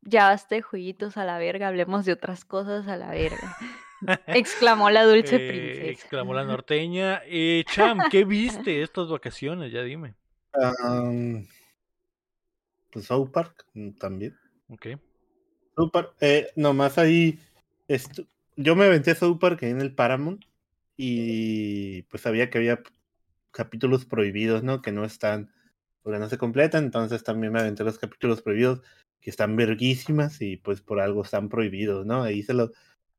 Ya 0.02 0.28
basta 0.28 0.54
de 0.54 0.62
jueguitos 0.62 1.16
a 1.16 1.24
la 1.24 1.38
verga, 1.38 1.68
hablemos 1.68 2.04
de 2.04 2.12
otras 2.12 2.44
cosas 2.44 2.86
a 2.88 2.96
la 2.96 3.10
verga. 3.10 3.56
Exclamó 4.26 4.90
la 4.90 5.04
dulce 5.04 5.36
Eh, 5.36 5.48
princesa. 5.48 5.86
exclamó 5.90 6.34
la 6.34 6.44
norteña. 6.44 7.22
Eh, 7.26 7.64
Cham, 7.66 7.98
¿qué 8.10 8.24
viste 8.24 8.82
estas 8.82 9.08
vacaciones? 9.08 9.72
Ya 9.72 9.82
dime. 9.82 10.14
Pues 12.92 13.06
South 13.06 13.30
Park 13.30 13.66
mm, 13.74 13.90
también. 13.92 14.36
Ok. 14.68 14.86
South 15.76 15.90
Park, 15.92 16.14
eh, 16.20 16.48
nomás 16.56 16.98
ahí. 16.98 17.38
yo 18.56 18.76
me 18.76 18.84
aventé 18.84 19.14
South 19.14 19.38
Park 19.38 19.62
ahí 19.62 19.70
en 19.70 19.80
el 19.80 19.94
Paramount 19.94 20.44
y 20.96 22.02
pues 22.02 22.22
sabía 22.22 22.50
que 22.50 22.58
había 22.58 22.82
capítulos 23.50 24.04
prohibidos, 24.04 24.62
¿no? 24.62 24.82
Que 24.82 24.92
no 24.92 25.04
están, 25.04 25.52
porque 26.02 26.18
no 26.18 26.28
se 26.28 26.38
completan, 26.38 26.84
entonces 26.84 27.24
también 27.24 27.52
me 27.52 27.60
aventé 27.60 27.84
los 27.84 27.98
capítulos 27.98 28.42
prohibidos 28.42 28.82
que 29.20 29.30
están 29.30 29.56
verguísimas 29.56 30.40
y 30.42 30.56
pues 30.56 30.80
por 30.82 31.00
algo 31.00 31.22
están 31.22 31.48
prohibidos, 31.48 32.04
¿no? 32.04 32.22
Ahí 32.22 32.42
se 32.42 32.54
lo, 32.54 32.72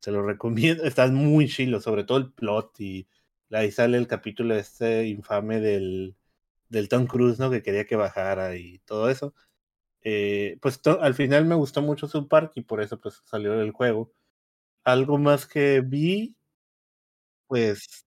se 0.04 0.12
lo 0.12 0.24
recomiendo, 0.26 0.84
están 0.86 1.16
muy 1.16 1.48
chilos, 1.50 1.84
sobre 1.86 2.04
todo 2.06 2.20
el 2.20 2.34
plot 2.34 2.80
y 2.82 3.08
ahí 3.52 3.72
sale 3.72 3.98
el 3.98 4.08
capítulo 4.08 4.56
este 4.56 5.08
infame 5.08 5.60
del, 5.62 6.16
del 6.70 6.90
Tom 6.90 7.08
Cruise, 7.08 7.40
¿no? 7.40 7.52
Que 7.52 7.64
quería 7.64 7.86
que 7.88 7.96
bajara 7.98 8.56
y 8.58 8.80
todo 8.82 9.10
eso. 9.10 9.36
Eh, 10.04 10.58
pues 10.62 10.82
to- 10.82 11.02
al 11.02 11.16
final 11.16 11.46
me 11.46 11.56
gustó 11.56 11.82
mucho 11.84 12.08
su 12.08 12.28
park 12.28 12.54
y 12.56 12.62
por 12.64 12.82
eso 12.82 13.00
pues 13.02 13.22
salió 13.26 13.60
el 13.62 13.72
juego. 13.72 14.14
Algo 14.86 15.18
más 15.20 15.48
que 15.48 15.82
vi, 15.86 16.36
pues 17.48 18.06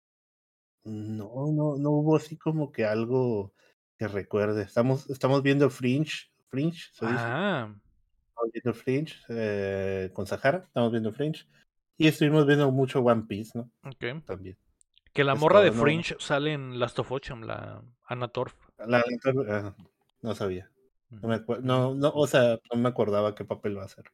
no, 0.84 1.52
no, 1.54 1.78
no 1.78 1.92
hubo 1.92 2.18
así 2.18 2.38
como 2.38 2.72
que 2.72 2.86
algo 2.86 3.54
que 3.98 4.08
recuerde. 4.08 4.64
Estamos, 4.64 5.10
estamos 5.10 5.44
viendo 5.44 5.70
Fringe, 5.70 6.32
Fringe, 6.50 6.90
se 6.94 7.08
dice. 7.08 7.26
Ah, 7.26 7.76
Estamos 8.30 8.52
viendo 8.54 8.74
Fringe 8.74 9.16
eh, 9.30 10.12
con 10.14 10.28
Sahara, 10.28 10.64
estamos 10.68 10.92
viendo 10.92 11.14
Fringe. 11.14 11.46
Y 11.98 12.08
estuvimos 12.08 12.46
viendo 12.46 12.72
mucho 12.72 13.00
One 13.00 13.24
Piece, 13.28 13.58
¿no? 13.58 13.70
ok. 13.84 14.26
También. 14.26 14.58
Que 15.14 15.24
la 15.24 15.34
Es 15.34 15.40
morra 15.40 15.62
de 15.62 15.72
no. 15.72 15.82
Fringe 15.82 16.16
sale 16.20 16.54
en 16.54 16.78
Last 16.78 17.00
of 17.00 17.12
Cham, 17.22 17.44
la 17.44 17.82
Anna 18.06 18.28
Torf. 18.28 18.54
La, 18.86 19.04
ah, 19.50 19.76
no 20.22 20.36
sabía. 20.36 20.70
No, 21.10 21.30
me 21.30 21.42
no, 21.62 21.96
no, 21.96 22.10
o 22.10 22.28
sea, 22.28 22.60
no 22.72 22.80
me 22.82 22.90
acordaba 22.90 23.34
qué 23.34 23.46
papel 23.46 23.78
va 23.78 23.84
a 23.84 23.86
hacer. 23.86 24.06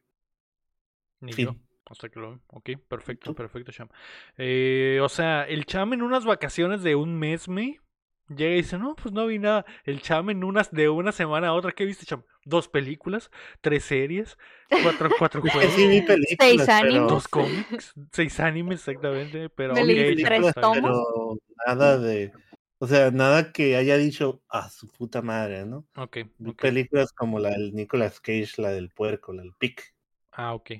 Ni 1.20 1.32
Fin. 1.32 1.46
yo. 1.46 1.56
Hasta 1.86 2.08
que 2.08 2.20
lo 2.20 2.40
Ok, 2.46 2.70
perfecto, 2.88 3.34
perfecto, 3.34 3.72
Cham. 3.72 3.88
Eh, 4.36 5.00
o 5.02 5.08
sea, 5.08 5.42
el 5.42 5.66
Cham 5.66 5.92
en 5.92 6.02
unas 6.02 6.24
vacaciones 6.24 6.82
de 6.82 6.94
un 6.94 7.18
mes, 7.18 7.48
me 7.48 7.80
llega 8.28 8.52
y 8.52 8.56
dice, 8.56 8.78
no, 8.78 8.94
pues 8.96 9.12
no 9.12 9.26
vi 9.26 9.38
nada. 9.38 9.64
El 9.84 10.00
Cham 10.02 10.30
en 10.30 10.44
unas 10.44 10.70
de 10.72 10.88
una 10.88 11.12
semana 11.12 11.48
a 11.48 11.54
otra, 11.54 11.72
¿qué 11.72 11.84
viste, 11.84 12.06
Cham? 12.06 12.22
Dos 12.44 12.68
películas, 12.68 13.30
tres 13.60 13.84
series, 13.84 14.36
cuatro, 14.82 15.10
cuatro 15.18 15.40
juegos, 15.52 15.72
sí 15.74 15.86
vi 15.86 16.00
pero, 16.02 16.22
animes. 16.68 17.08
dos 17.08 17.28
cómics, 17.28 17.94
seis 18.12 18.40
animes 18.40 18.80
exactamente, 18.80 19.48
pero 19.50 19.74
Me 19.74 19.82
ok, 19.82 19.86
leí 19.86 20.16
Cham, 20.16 20.28
tres 20.28 20.46
está 20.46 20.60
bien. 20.62 20.82
tomos. 20.82 20.96
pero 20.98 21.38
nada 21.66 21.98
de, 21.98 22.32
o 22.78 22.86
sea, 22.86 23.10
nada 23.10 23.52
que 23.52 23.76
haya 23.76 23.96
dicho 23.96 24.42
a 24.48 24.68
su 24.70 24.88
puta 24.88 25.22
madre, 25.22 25.64
¿no? 25.64 25.86
Ok, 25.96 26.18
películas 26.56 27.12
como 27.12 27.38
la 27.38 27.50
del 27.50 27.72
Nicolas 27.74 28.20
Cage, 28.20 28.54
la 28.58 28.70
del 28.70 28.90
puerco, 28.90 29.32
la 29.32 29.42
del 29.42 29.52
pic. 29.54 29.94
Ah, 30.32 30.54
ok. 30.54 30.72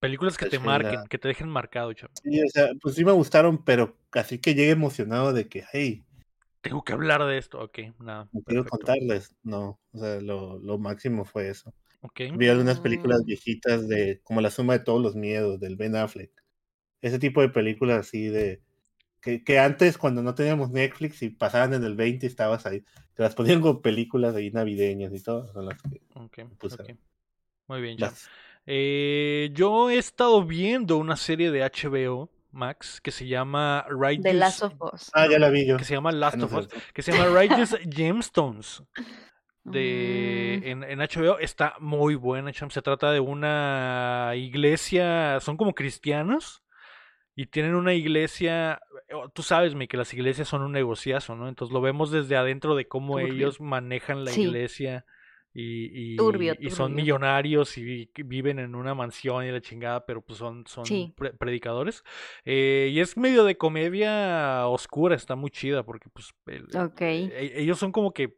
Películas 0.00 0.38
que 0.38 0.46
te 0.46 0.58
marquen, 0.58 1.06
que 1.08 1.18
te 1.18 1.28
dejen 1.28 1.48
marcado, 1.48 1.92
Cham. 1.92 2.10
Sí, 2.22 2.40
o 2.42 2.48
sea, 2.48 2.68
pues 2.80 2.94
sí 2.94 3.04
me 3.04 3.12
gustaron, 3.12 3.64
pero 3.64 3.96
así 4.12 4.38
que 4.38 4.54
llegue 4.54 4.70
emocionado 4.70 5.32
de 5.32 5.48
que, 5.48 5.64
hey, 5.72 6.04
Tengo 6.60 6.82
que 6.84 6.92
hablar 6.92 7.24
de 7.24 7.38
esto. 7.38 7.60
Ok, 7.60 7.78
nada. 7.98 8.28
no 8.32 8.42
quiero 8.42 8.64
Perfecto. 8.64 8.78
contarles. 8.78 9.34
No, 9.42 9.80
o 9.92 9.98
sea, 9.98 10.20
lo, 10.20 10.58
lo 10.58 10.78
máximo 10.78 11.24
fue 11.24 11.48
eso. 11.48 11.74
Ok. 12.00 12.20
Vi 12.34 12.48
algunas 12.48 12.80
películas 12.80 13.20
Mm. 13.20 13.26
viejitas 13.26 13.88
de 13.88 14.20
como 14.24 14.40
La 14.40 14.50
suma 14.50 14.74
de 14.74 14.80
todos 14.84 15.02
los 15.02 15.16
miedos 15.16 15.60
del 15.60 15.76
Ben 15.76 15.96
Affleck. 15.96 16.32
Ese 17.02 17.18
tipo 17.18 17.40
de 17.42 17.50
películas 17.50 18.00
así 18.00 18.28
de 18.28 18.62
que, 19.22 19.44
que 19.44 19.58
antes 19.60 19.98
cuando 19.98 20.22
no 20.22 20.34
teníamos 20.34 20.70
Netflix 20.70 21.22
y 21.22 21.30
pasaban 21.30 21.74
en 21.74 21.84
el 21.84 21.96
20 21.96 22.26
y 22.26 22.30
estabas 22.30 22.66
ahí, 22.66 22.84
te 23.14 23.22
las 23.24 23.34
ponían 23.36 23.60
con 23.62 23.82
películas 23.82 24.34
ahí 24.36 24.50
navideñas 24.52 25.12
y 25.14 25.22
todo, 25.22 25.52
son 25.52 25.66
las 25.66 25.82
que 25.82 26.00
Ok, 26.14 26.38
puse. 26.58 26.82
ok. 26.82 26.98
Muy 27.68 27.80
bien, 27.82 27.98
ya. 27.98 28.06
las- 28.06 28.28
Eh, 28.66 29.50
yo 29.54 29.90
he 29.90 29.98
estado 29.98 30.44
viendo 30.44 30.98
una 30.98 31.16
serie 31.16 31.50
de 31.50 31.62
HBO 31.64 32.30
Max, 32.50 33.00
que 33.00 33.10
se 33.10 33.26
llama 33.26 33.84
The 33.88 33.94
Righteous, 33.94 34.34
Last 34.34 34.62
of 34.62 34.74
Us. 34.92 35.10
Ah, 35.14 35.26
ya 35.28 35.38
la 35.38 35.50
vi 35.50 35.66
yo. 35.66 35.76
que 35.76 35.84
se 35.84 35.94
llama 35.94 36.10
Ah, 36.10 36.12
Last 36.12 36.36
no 36.38 36.46
of 36.46 36.54
Us, 36.54 36.68
que 36.94 37.02
se 37.02 37.12
llama 37.12 37.26
Righteous 37.38 37.76
Gemstones 37.90 38.82
de 39.64 40.60
Mm, 40.62 40.66
en, 40.66 40.84
en 40.84 40.98
HBO 41.00 41.38
está 41.40 41.74
muy 41.78 42.14
buena. 42.14 42.52
Se 42.52 42.82
trata 42.82 43.12
de 43.12 43.20
una 43.20 44.32
iglesia, 44.34 45.40
son 45.40 45.56
como 45.56 45.74
cristianos 45.74 46.62
y 47.36 47.46
tienen 47.46 47.74
una 47.74 47.92
iglesia, 47.92 48.80
eh, 49.08 49.14
tú 49.34 49.42
sabes, 49.42 49.74
mi, 49.74 49.86
que 49.86 49.96
las 49.98 50.12
iglesias 50.14 50.48
son 50.48 50.62
un 50.62 50.72
negociazo, 50.72 51.36
¿no? 51.36 51.48
Entonces 51.48 51.72
lo 51.72 51.80
vemos 51.82 52.10
desde 52.10 52.36
adentro 52.36 52.74
de 52.76 52.88
cómo 52.88 53.18
ellos 53.18 53.60
manejan 53.60 54.24
la 54.24 54.30
Sí. 54.32 54.42
iglesia 54.42 55.04
y, 55.54 56.12
y- 56.14 56.16
Turbio, 56.16 56.54
y 56.60 56.70
son 56.70 56.88
turbio. 56.92 56.96
millonarios 57.02 57.76
y 57.78 58.10
viven 58.24 58.58
en 58.58 58.74
una 58.74 58.94
mansión 58.94 59.44
y 59.44 59.50
la 59.50 59.60
chingada, 59.60 60.04
pero 60.06 60.20
pues 60.22 60.38
son, 60.38 60.66
son 60.66 60.84
Sí. 60.86 61.12
pre- 61.16 61.32
predicadores. 61.32 62.04
Eh, 62.44 62.90
y 62.92 63.00
es 63.00 63.16
medio 63.16 63.44
de 63.44 63.56
comedia 63.56 64.66
oscura, 64.68 65.14
está 65.16 65.36
muy 65.36 65.50
chida 65.50 65.82
porque 65.84 66.08
pues 66.10 66.32
el- 66.46 66.68
Ok. 66.76 67.00
e- 67.00 67.52
ellos 67.62 67.78
son 67.78 67.92
como 67.92 68.12
que 68.12 68.36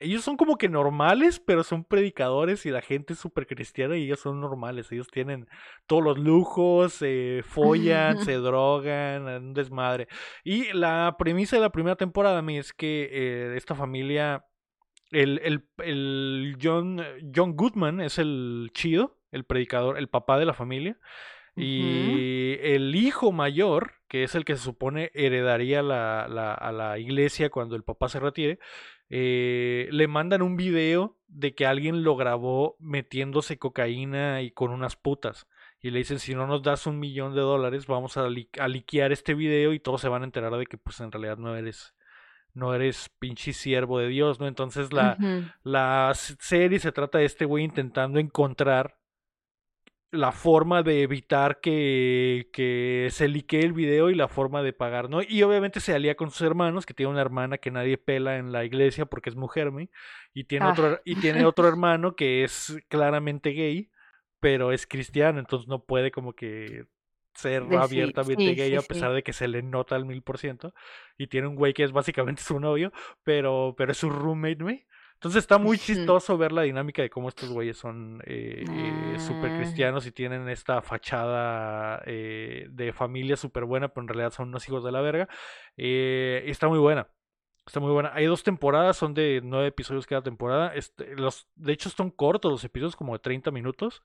ellos 0.00 0.22
son 0.22 0.36
como 0.36 0.56
que 0.58 0.68
normales, 0.68 1.40
pero 1.40 1.64
son 1.64 1.82
predicadores 1.82 2.64
y 2.66 2.70
la 2.70 2.82
gente 2.82 3.14
es 3.14 3.18
súper 3.18 3.48
cristiana 3.48 3.96
y 3.96 4.04
ellos 4.04 4.20
son 4.20 4.40
normales. 4.40 4.92
Ellos 4.92 5.08
tienen 5.08 5.48
todos 5.88 6.04
los 6.04 6.18
lujos, 6.20 6.92
se 6.92 7.40
follan, 7.44 8.16
se 8.32 8.34
drogan, 8.36 9.26
un 9.26 9.54
desmadre. 9.54 10.06
Y 10.44 10.72
la 10.72 11.16
premisa 11.18 11.56
de 11.56 11.62
la 11.62 11.72
primera 11.72 11.96
temporada 11.96 12.38
a 12.38 12.42
mí 12.42 12.58
es 12.58 12.72
que 12.72 13.08
eh, 13.10 13.54
esta 13.56 13.74
familia, 13.74 14.44
el, 15.10 15.40
el, 15.44 15.64
el 15.84 16.56
John, 16.62 17.02
John 17.34 17.56
Goodman 17.56 18.00
es 18.00 18.18
el 18.18 18.70
chido, 18.74 19.16
el 19.32 19.44
predicador, 19.44 19.98
el 19.98 20.08
papá 20.08 20.38
de 20.38 20.44
la 20.46 20.54
familia. 20.54 20.98
Y 21.56 22.56
el 22.60 22.94
hijo 22.94 23.32
mayor, 23.32 23.94
que 24.06 24.22
es 24.22 24.36
el 24.36 24.44
que 24.44 24.54
se 24.56 24.62
supone 24.62 25.10
heredaría 25.14 25.82
la, 25.82 26.28
la- 26.28 26.54
a 26.54 26.70
la 26.70 26.98
iglesia 27.00 27.50
cuando 27.50 27.74
el 27.74 27.82
papá 27.82 28.08
se 28.08 28.20
retire, 28.20 28.60
eh, 29.10 29.88
le 29.90 30.06
mandan 30.06 30.42
un 30.42 30.56
video 30.56 31.16
de 31.26 31.54
que 31.54 31.66
alguien 31.66 32.04
lo 32.04 32.14
grabó 32.16 32.76
metiéndose 32.78 33.58
cocaína 33.58 34.42
y 34.42 34.52
con 34.52 34.70
unas 34.70 34.94
putas. 34.96 35.48
Y 35.80 35.90
le 35.90 35.98
dicen, 35.98 36.18
si 36.20 36.34
no 36.34 36.46
nos 36.46 36.62
das 36.62 36.86
un 36.86 36.98
millón 37.00 37.34
de 37.34 37.40
dólares, 37.40 37.86
vamos 37.86 38.16
a, 38.16 38.28
li- 38.28 38.50
a 38.58 38.68
liquear 38.68 39.10
este 39.12 39.34
video 39.34 39.72
y 39.72 39.80
todos 39.80 40.00
se 40.00 40.08
van 40.08 40.22
a 40.22 40.26
enterar 40.26 40.56
de 40.56 40.66
que 40.66 40.78
pues 40.78 41.00
en 41.00 41.10
realidad 41.12 41.38
no 41.38 41.56
eres, 41.56 41.94
no 42.58 42.74
eres 42.74 43.10
pinche 43.18 43.52
siervo 43.52 43.98
de 43.98 44.08
Dios, 44.08 44.40
¿no? 44.40 44.46
Entonces 44.46 44.92
la, 44.92 45.16
la 45.62 46.12
serie 46.14 46.78
se 46.78 46.92
trata 46.92 47.18
de 47.18 47.24
este 47.24 47.44
güey 47.44 47.64
intentando 47.64 48.18
encontrar 48.18 48.98
la 50.10 50.32
forma 50.32 50.82
de 50.82 51.02
evitar 51.02 51.60
que, 51.60 52.48
que 52.52 53.08
se 53.10 53.28
liquee 53.28 53.60
el 53.60 53.74
video 53.74 54.08
y 54.08 54.14
la 54.14 54.26
forma 54.28 54.62
de 54.62 54.72
pagar, 54.72 55.10
¿no? 55.10 55.20
Y 55.20 55.42
obviamente 55.42 55.80
se 55.80 55.94
alía 55.94 56.14
con 56.14 56.30
sus 56.30 56.40
hermanos, 56.46 56.86
que 56.86 56.94
tiene 56.94 57.12
una 57.12 57.20
hermana 57.20 57.58
que 57.58 57.70
nadie 57.70 57.98
pela 57.98 58.38
en 58.38 58.50
la 58.50 58.64
iglesia 58.64 59.04
porque 59.04 59.28
es 59.28 59.36
mujer, 59.36 59.70
¿me? 59.70 59.90
Y 60.32 60.44
tiene, 60.44 60.64
Ah. 60.66 60.70
otro, 60.72 61.00
y 61.04 61.16
tiene 61.16 61.44
otro 61.44 61.68
hermano 61.68 62.16
que 62.16 62.42
es 62.42 62.78
claramente 62.88 63.50
gay, 63.50 63.90
pero 64.40 64.72
es 64.72 64.86
cristiano, 64.86 65.40
entonces 65.40 65.68
no 65.68 65.84
puede 65.84 66.10
como 66.10 66.32
que 66.32 66.86
ser 67.38 67.62
Decir, 67.64 67.78
abiertamente 67.78 68.42
sí, 68.42 68.54
gay 68.54 68.70
sí, 68.70 68.76
a 68.76 68.82
pesar 68.82 69.12
de 69.12 69.22
que 69.22 69.32
se 69.32 69.48
le 69.48 69.62
nota 69.62 69.94
al 69.96 70.04
mil 70.04 70.22
por 70.22 70.38
ciento. 70.38 70.74
Y 71.16 71.28
tiene 71.28 71.46
un 71.46 71.54
güey 71.54 71.72
que 71.72 71.84
es 71.84 71.92
básicamente 71.92 72.42
su 72.42 72.60
novio, 72.60 72.92
pero, 73.22 73.74
pero 73.76 73.92
es 73.92 73.98
su 73.98 74.10
roommate. 74.10 74.86
Entonces 75.14 75.40
está 75.42 75.58
muy 75.58 75.78
chistoso 75.78 76.38
ver 76.38 76.52
la 76.52 76.62
dinámica 76.62 77.02
de 77.02 77.10
cómo 77.10 77.28
estos 77.28 77.48
güeyes 77.48 77.76
son 77.76 78.22
eh, 78.24 78.64
eh, 78.68 79.18
súper 79.18 79.50
Ah. 79.50 79.56
cristianos 79.58 80.06
y 80.06 80.12
tienen 80.12 80.48
esta 80.48 80.80
fachada 80.80 82.02
eh, 82.06 82.68
de 82.70 82.92
familia 82.92 83.36
súper 83.36 83.64
buena, 83.64 83.88
pero 83.88 84.02
en 84.02 84.08
realidad 84.08 84.32
son 84.32 84.48
unos 84.48 84.68
hijos 84.68 84.84
de 84.84 84.92
la 84.92 85.00
verga. 85.00 85.28
Eh, 85.76 86.44
y 86.46 86.50
está 86.50 86.68
muy 86.68 86.78
buena. 86.78 87.08
Está 87.66 87.80
muy 87.80 87.90
buena. 87.90 88.12
Hay 88.14 88.26
dos 88.26 88.44
temporadas, 88.44 88.96
son 88.96 89.12
de 89.12 89.40
nueve 89.42 89.66
episodios 89.66 90.06
cada 90.06 90.22
temporada. 90.22 90.72
Este, 90.74 91.14
los, 91.16 91.48
de 91.56 91.72
hecho, 91.72 91.90
son 91.90 92.10
cortos 92.10 92.50
los 92.50 92.64
episodios, 92.64 92.96
como 92.96 93.12
de 93.12 93.18
30 93.18 93.50
minutos. 93.50 94.02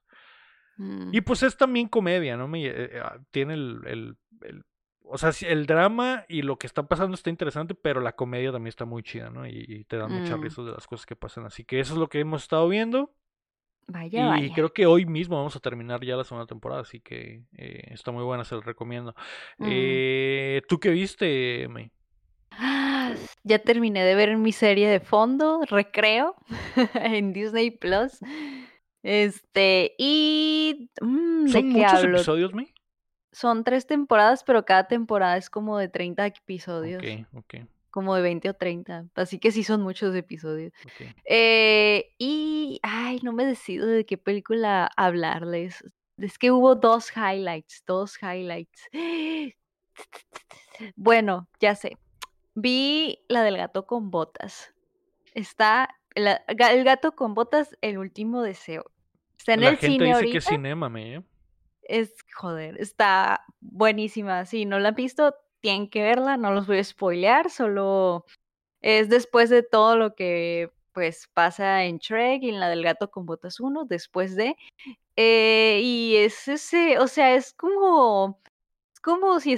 Mm. 0.78 1.10
Y 1.14 1.22
pues 1.22 1.44
es 1.44 1.56
también 1.58 1.88
comedia, 1.88 2.36
¿no? 2.38 2.48
Me- 2.48 2.66
eh, 2.66 3.00
ah, 3.04 3.18
tiene 3.32 3.54
el, 3.54 3.82
el- 3.86 4.18
el- 4.42 4.64
o 5.06 5.18
sea, 5.18 5.32
el 5.48 5.66
drama 5.66 6.24
y 6.30 6.42
lo 6.42 6.58
que 6.58 6.66
está 6.66 6.84
pasando 6.88 7.14
está 7.14 7.30
interesante, 7.30 7.76
pero 7.76 8.00
la 8.02 8.14
comedia 8.14 8.52
también 8.52 8.70
está 8.70 8.86
muy 8.86 9.04
chida, 9.04 9.30
¿no? 9.30 9.46
Y, 9.46 9.66
y 9.68 9.84
te 9.84 9.98
muchas 10.08 10.40
Mm. 10.40 10.42
risas 10.42 10.66
de 10.66 10.72
las 10.72 10.88
cosas 10.88 11.06
que 11.06 11.16
pasan. 11.16 11.46
Así 11.46 11.64
que 11.66 11.80
eso 11.80 11.94
es 11.94 12.00
lo 12.00 12.08
que 12.08 12.20
hemos 12.20 12.44
estado 12.44 12.68
viendo. 12.70 13.14
Vaya, 13.86 14.38
y 14.38 14.42
vaya. 14.44 14.54
creo 14.56 14.72
que 14.74 14.86
hoy 14.86 15.06
mismo 15.06 15.36
vamos 15.36 15.58
a 15.58 15.60
terminar 15.60 16.00
ya 16.06 16.16
la 16.16 16.24
segunda 16.24 16.48
temporada, 16.48 16.82
así 16.82 17.02
que 17.02 17.44
eh, 17.58 17.84
está 17.92 18.12
muy 18.12 18.24
buena, 18.24 18.46
se 18.46 18.56
la 18.56 18.62
recomiendo. 18.62 19.14
Mm. 19.58 19.66
Eh, 19.70 20.62
¿Tú 20.70 20.80
qué 20.80 20.90
viste, 20.90 21.68
May? 21.70 21.92
Ah, 22.52 23.14
Ya 23.44 23.60
terminé 23.60 24.04
de 24.06 24.16
ver 24.16 24.38
mi 24.38 24.54
serie 24.54 24.88
de 24.88 25.02
fondo, 25.02 25.60
Recreo, 25.70 26.36
en 26.96 27.34
Disney 27.34 27.72
Plus. 27.72 28.20
Este, 29.04 29.94
y 29.98 30.90
mm, 31.02 31.46
¿de 31.46 31.52
¿Son 31.52 31.62
qué 31.62 31.78
muchos 31.80 31.94
hablo? 31.94 32.18
episodios, 32.18 32.54
May? 32.54 32.74
Son 33.32 33.64
tres 33.64 33.86
temporadas, 33.88 34.44
pero 34.44 34.64
cada 34.66 34.88
temporada 34.88 35.38
es 35.38 35.50
como 35.50 35.78
de 35.78 35.90
30 35.90 36.26
episodios, 36.28 37.04
Ok, 37.04 37.28
ok, 37.38 37.56
como 37.90 38.16
de 38.16 38.22
20 38.22 38.50
o 38.50 38.54
30. 38.54 39.08
Así 39.16 39.40
que 39.40 39.52
sí 39.52 39.64
son 39.64 39.82
muchos 39.82 40.16
episodios. 40.16 40.72
ok. 40.86 41.16
Eh, 41.26 42.14
y, 42.18 42.80
ay, 42.84 43.20
no 43.24 43.34
me 43.34 43.46
decido 43.46 43.88
de 43.88 44.06
qué 44.06 44.18
película 44.18 44.90
hablarles. 44.98 45.84
Es 46.18 46.38
que 46.38 46.52
hubo 46.52 46.76
dos 46.76 47.12
highlights, 47.16 47.84
dos 47.86 48.18
highlights. 48.22 48.88
Bueno, 50.96 51.48
ya 51.60 51.76
sé. 51.76 51.98
Vi 52.56 53.20
la 53.30 53.44
del 53.44 53.58
gato 53.58 53.86
con 53.86 54.10
botas. 54.12 54.74
Está 55.34 55.90
la- 56.16 56.44
el 56.48 56.84
gato 56.84 57.14
con 57.16 57.34
botas, 57.34 57.76
el 57.82 57.98
último 57.98 58.42
deseo. 58.42 58.86
Está 59.38 59.54
en 59.54 59.62
La 59.62 59.70
el 59.70 59.78
gente 59.78 59.94
cine 59.94 60.06
dice 60.06 60.16
ahorita. 60.16 60.32
que 60.32 60.38
es 60.38 60.46
cinema, 60.46 60.92
¿eh? 61.00 61.22
Es, 61.84 62.14
joder, 62.34 62.80
está 62.80 63.44
buenísima. 63.60 64.46
Si 64.46 64.66
no 64.66 64.80
la 64.80 64.90
han 64.90 64.96
visto, 64.96 65.36
tienen 65.62 65.90
que 65.90 66.02
verla. 66.04 66.38
No 66.38 66.52
los 66.54 66.68
voy 66.68 66.80
a 66.80 66.84
spoilear, 66.84 67.50
solo 67.50 68.26
es 68.82 69.10
después 69.10 69.50
de 69.50 69.64
todo 69.64 69.98
lo 69.98 70.16
que 70.16 70.72
pues 70.94 71.28
pasa 71.34 71.84
en 71.86 71.98
Shrek 71.98 72.44
y 72.44 72.50
en 72.50 72.60
la 72.60 72.70
del 72.70 72.84
gato 72.84 73.10
con 73.12 73.26
botas 73.26 73.60
1, 73.60 73.86
después 73.86 74.36
de. 74.36 74.56
eh, 75.16 75.80
y 75.84 76.16
es 76.18 76.48
ese, 76.48 77.00
o 77.00 77.08
sea, 77.08 77.36
es 77.36 77.54
como. 77.54 78.40
Es 78.94 79.00
como 79.02 79.40
si 79.40 79.54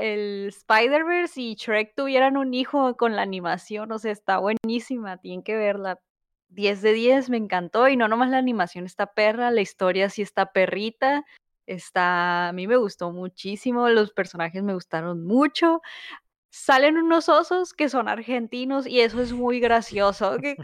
el 0.00 0.48
Spider-Verse 0.48 1.40
y 1.40 1.54
Shrek 1.54 1.94
tuvieran 1.94 2.36
un 2.36 2.52
hijo 2.54 2.96
con 2.96 3.16
la 3.16 3.22
animación. 3.22 3.92
O 3.92 3.98
sea, 3.98 4.12
está 4.12 4.38
buenísima. 4.38 5.16
Tienen 5.18 5.42
que 5.42 5.56
verla. 5.56 6.00
10 6.50 6.82
de 6.82 6.92
10, 6.92 7.30
me 7.30 7.36
encantó. 7.36 7.88
Y 7.88 7.96
no 7.96 8.08
nomás 8.08 8.30
la 8.30 8.38
animación 8.38 8.84
está 8.86 9.12
perra, 9.12 9.50
la 9.50 9.60
historia 9.60 10.10
sí 10.10 10.22
está 10.22 10.52
perrita. 10.52 11.24
Está, 11.66 12.48
a 12.48 12.52
mí 12.52 12.66
me 12.66 12.76
gustó 12.76 13.12
muchísimo, 13.12 13.88
los 13.88 14.12
personajes 14.12 14.62
me 14.62 14.74
gustaron 14.74 15.24
mucho. 15.24 15.80
Salen 16.52 16.96
unos 16.96 17.28
osos 17.28 17.72
que 17.72 17.88
son 17.88 18.08
argentinos 18.08 18.84
y 18.84 19.00
eso 19.02 19.22
es 19.22 19.32
muy 19.32 19.60
gracioso. 19.60 20.36
que- 20.38 20.56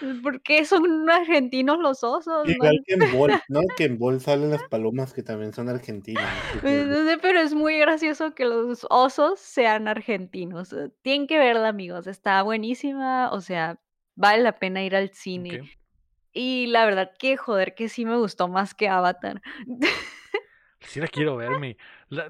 ¿Por 0.24 0.40
qué 0.40 0.64
son 0.64 1.10
argentinos 1.10 1.78
los 1.78 2.02
osos? 2.02 2.46
No 2.46 2.50
Igual 2.50 2.80
que 2.86 2.94
en 2.94 3.12
Bol, 3.12 3.30
¿no? 3.48 3.60
Que 3.76 3.84
en 3.84 3.98
Bol 3.98 4.20
salen 4.22 4.50
las 4.50 4.62
palomas 4.70 5.12
que 5.12 5.22
también 5.22 5.52
son 5.52 5.68
argentinas. 5.68 6.24
¿no? 6.54 6.60
Pues, 6.62 6.86
sé, 7.06 7.18
pero 7.20 7.40
es 7.40 7.52
muy 7.52 7.78
gracioso 7.78 8.34
que 8.34 8.46
los 8.46 8.86
osos 8.88 9.38
sean 9.38 9.86
argentinos. 9.86 10.72
Eh, 10.72 10.90
Tienen 11.02 11.26
que 11.26 11.36
verla, 11.38 11.68
amigos. 11.68 12.06
Está 12.06 12.42
buenísima. 12.42 13.30
O 13.30 13.42
sea, 13.42 13.78
vale 14.14 14.42
la 14.42 14.58
pena 14.58 14.82
ir 14.82 14.94
al 14.96 15.10
cine. 15.10 15.70
Y 16.32 16.66
la 16.66 16.84
verdad 16.84 17.12
que, 17.18 17.36
joder, 17.36 17.74
que 17.74 17.88
sí 17.88 18.04
me 18.04 18.16
gustó 18.16 18.48
más 18.48 18.74
que 18.74 18.88
Avatar. 18.88 19.40
Sí 20.80 21.00
la 21.00 21.06
quiero 21.06 21.36
ver, 21.36 21.58
May. 21.58 21.76
La- 22.08 22.28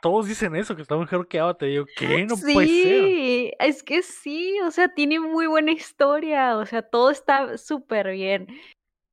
todos 0.00 0.28
dicen 0.28 0.54
eso, 0.54 0.76
que 0.76 0.82
está 0.82 0.96
mejor 0.96 1.26
que 1.26 1.40
Avatar. 1.40 1.68
Y 1.68 1.74
yo, 1.74 1.86
¿qué? 1.96 2.24
No 2.26 2.36
puede 2.36 2.66
ser. 2.68 3.04
Sí, 3.04 3.52
es 3.58 3.82
que 3.82 4.02
sí, 4.02 4.58
o 4.60 4.70
sea, 4.70 4.88
tiene 4.88 5.18
muy 5.18 5.46
buena 5.46 5.72
historia, 5.72 6.56
o 6.56 6.66
sea, 6.66 6.82
todo 6.82 7.10
está 7.10 7.58
súper 7.58 8.12
bien. 8.12 8.46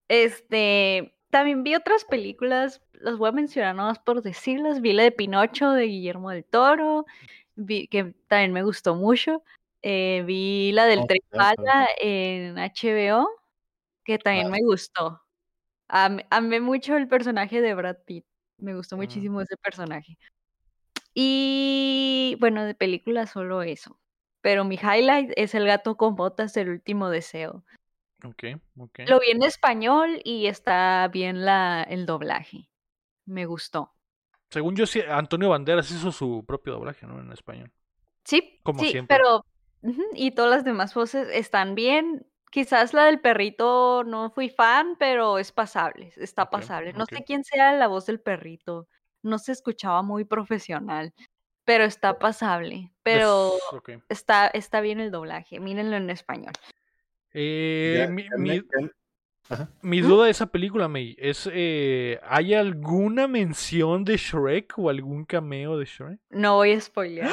Este, 0.09 1.15
también 1.29 1.63
vi 1.63 1.73
otras 1.73 2.05
películas, 2.05 2.81
las 2.93 3.17
voy 3.17 3.29
a 3.29 3.33
mencionar 3.33 3.75
nomás 3.75 3.97
por 3.99 4.21
decirlas. 4.21 4.81
Vi 4.81 4.93
la 4.93 5.03
de 5.03 5.11
Pinocho 5.11 5.71
de 5.71 5.85
Guillermo 5.85 6.29
del 6.29 6.43
Toro, 6.43 7.05
vi, 7.55 7.87
que 7.87 8.13
también 8.27 8.53
me 8.53 8.61
gustó 8.63 8.93
mucho. 8.95 9.43
Eh, 9.85 10.23
vi 10.25 10.71
la 10.71 10.85
del 10.85 10.99
Oh, 10.99 11.05
Tren 11.07 11.19
cierto. 11.29 11.61
Bala 11.63 11.87
en 12.01 12.57
HBO, 12.57 13.27
que 14.05 14.17
también 14.17 14.47
Ah. 14.47 14.49
me 14.51 14.61
gustó. 14.63 15.21
Am- 15.89 16.21
amé 16.29 16.59
mucho 16.61 16.95
el 16.95 17.07
personaje 17.09 17.61
de 17.61 17.73
Brad 17.75 17.97
Pitt, 18.05 18.25
me 18.57 18.73
gustó 18.75 18.95
Mm. 18.95 18.99
muchísimo 18.99 19.41
ese 19.41 19.57
personaje. 19.57 20.17
Y 21.13 22.35
bueno, 22.39 22.63
de 22.65 22.73
película 22.75 23.27
solo 23.27 23.61
eso. 23.61 23.99
Pero 24.41 24.63
mi 24.65 24.75
highlight 24.75 25.31
es 25.35 25.53
El 25.55 25.65
gato 25.67 25.95
con 25.95 26.15
botas 26.15 26.53
del 26.53 26.69
último 26.69 27.09
deseo. 27.09 27.63
Ok, 28.25 28.43
ok. 28.79 28.99
Lo 29.07 29.19
vi 29.19 29.31
en 29.31 29.43
español 29.43 30.21
y 30.23 30.47
está 30.47 31.07
bien 31.09 31.45
la, 31.45 31.83
el 31.83 32.05
doblaje. 32.05 32.69
Me 33.25 33.45
gustó. 33.45 33.93
Según 34.49 34.75
yo, 34.75 34.85
sí, 34.85 35.01
Antonio 35.07 35.49
Banderas 35.49 35.89
hizo 35.91 36.11
su 36.11 36.43
propio 36.45 36.73
doblaje, 36.73 37.05
¿no? 37.05 37.19
En 37.19 37.31
español. 37.31 37.71
Sí, 38.23 38.59
Como 38.63 38.79
sí, 38.79 38.89
siempre. 38.91 39.17
pero 39.17 39.45
y 40.13 40.31
todas 40.31 40.51
las 40.51 40.63
demás 40.63 40.93
voces 40.93 41.27
están 41.31 41.75
bien. 41.75 42.25
Quizás 42.51 42.93
la 42.93 43.05
del 43.05 43.19
perrito 43.19 44.03
no 44.03 44.29
fui 44.29 44.49
fan, 44.49 44.95
pero 44.99 45.39
es 45.39 45.51
pasable, 45.51 46.13
está 46.17 46.49
pasable. 46.49 46.93
No 46.93 47.05
sé 47.05 47.23
quién 47.23 47.43
sea 47.43 47.73
la 47.73 47.87
voz 47.87 48.05
del 48.05 48.19
perrito. 48.19 48.87
No 49.23 49.39
se 49.39 49.51
escuchaba 49.53 50.03
muy 50.03 50.23
profesional, 50.23 51.13
pero 51.65 51.83
está 51.83 52.19
pasable. 52.19 52.91
Pero 53.01 53.53
Es- 53.57 53.73
ok. 53.73 53.89
está, 54.09 54.47
está 54.47 54.81
bien 54.81 54.99
el 54.99 55.09
doblaje. 55.11 55.59
Mírenlo 55.59 55.95
en 55.95 56.09
español. 56.11 56.53
Eh, 57.33 58.07
mi, 58.11 58.27
mi- 59.81 60.01
duda 60.01 60.25
de 60.25 60.31
esa 60.31 60.45
película, 60.45 60.87
May, 60.87 61.15
es, 61.17 61.49
eh, 61.51 62.19
¿hay 62.23 62.53
alguna 62.53 63.27
mención 63.27 64.03
de 64.05 64.17
Shrek 64.17 64.77
o 64.77 64.89
algún 64.89 65.25
cameo 65.25 65.77
de 65.77 65.85
Shrek? 65.85 66.19
No 66.29 66.55
voy 66.57 66.73
a 66.73 66.79
spoilear. 66.81 67.31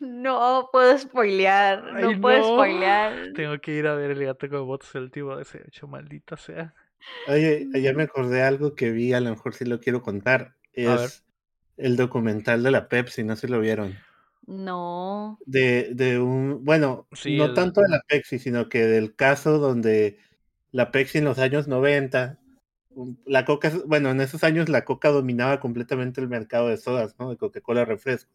No 0.00 0.68
puedo 0.72 0.96
spoilear. 0.98 1.92
No 2.00 2.20
puedo 2.20 2.38
no. 2.38 2.44
spoilear. 2.54 3.32
Tengo 3.34 3.58
que 3.60 3.72
ir 3.72 3.86
a 3.86 3.94
ver 3.94 4.12
el 4.12 4.24
gato 4.24 4.48
con 4.48 4.66
botas 4.66 4.94
el 4.94 5.10
tipo 5.10 5.36
de 5.36 5.42
ese 5.42 5.62
hecho, 5.66 5.86
maldita 5.86 6.36
sea. 6.36 6.74
Oye, 7.28 7.68
ya 7.74 7.92
me 7.92 8.04
acordé 8.04 8.42
algo 8.42 8.74
que 8.74 8.90
vi, 8.90 9.12
a 9.12 9.20
lo 9.20 9.30
mejor 9.30 9.54
sí 9.54 9.64
lo 9.64 9.80
quiero 9.80 10.02
contar. 10.02 10.54
Es 10.72 11.24
el 11.76 11.96
documental 11.96 12.62
de 12.62 12.70
la 12.70 12.88
Pepsi, 12.88 13.24
no 13.24 13.36
sé 13.36 13.46
si 13.46 13.52
lo 13.52 13.60
vieron. 13.60 13.94
No. 14.46 15.38
De, 15.46 15.90
de 15.94 16.18
un, 16.18 16.64
bueno, 16.64 17.06
Sí, 17.12 17.36
no 17.36 17.46
el- 17.46 17.54
tanto 17.54 17.80
de 17.82 17.88
la 17.88 18.02
Pepsi, 18.06 18.38
sino 18.38 18.68
que 18.68 18.84
del 18.86 19.14
caso 19.14 19.58
donde 19.58 20.18
la 20.72 20.90
Pepsi 20.90 21.18
en 21.18 21.24
los 21.24 21.38
años 21.38 21.68
90, 21.68 22.38
um, 22.90 23.16
la 23.26 23.44
coca, 23.44 23.72
bueno, 23.86 24.10
en 24.10 24.20
esos 24.20 24.44
años 24.44 24.68
la 24.68 24.84
coca 24.84 25.10
dominaba 25.10 25.60
completamente 25.60 26.20
el 26.20 26.28
mercado 26.28 26.68
de 26.68 26.76
sodas, 26.76 27.14
¿no? 27.18 27.30
De 27.30 27.36
Coca-Cola 27.36 27.84
refresco. 27.84 28.30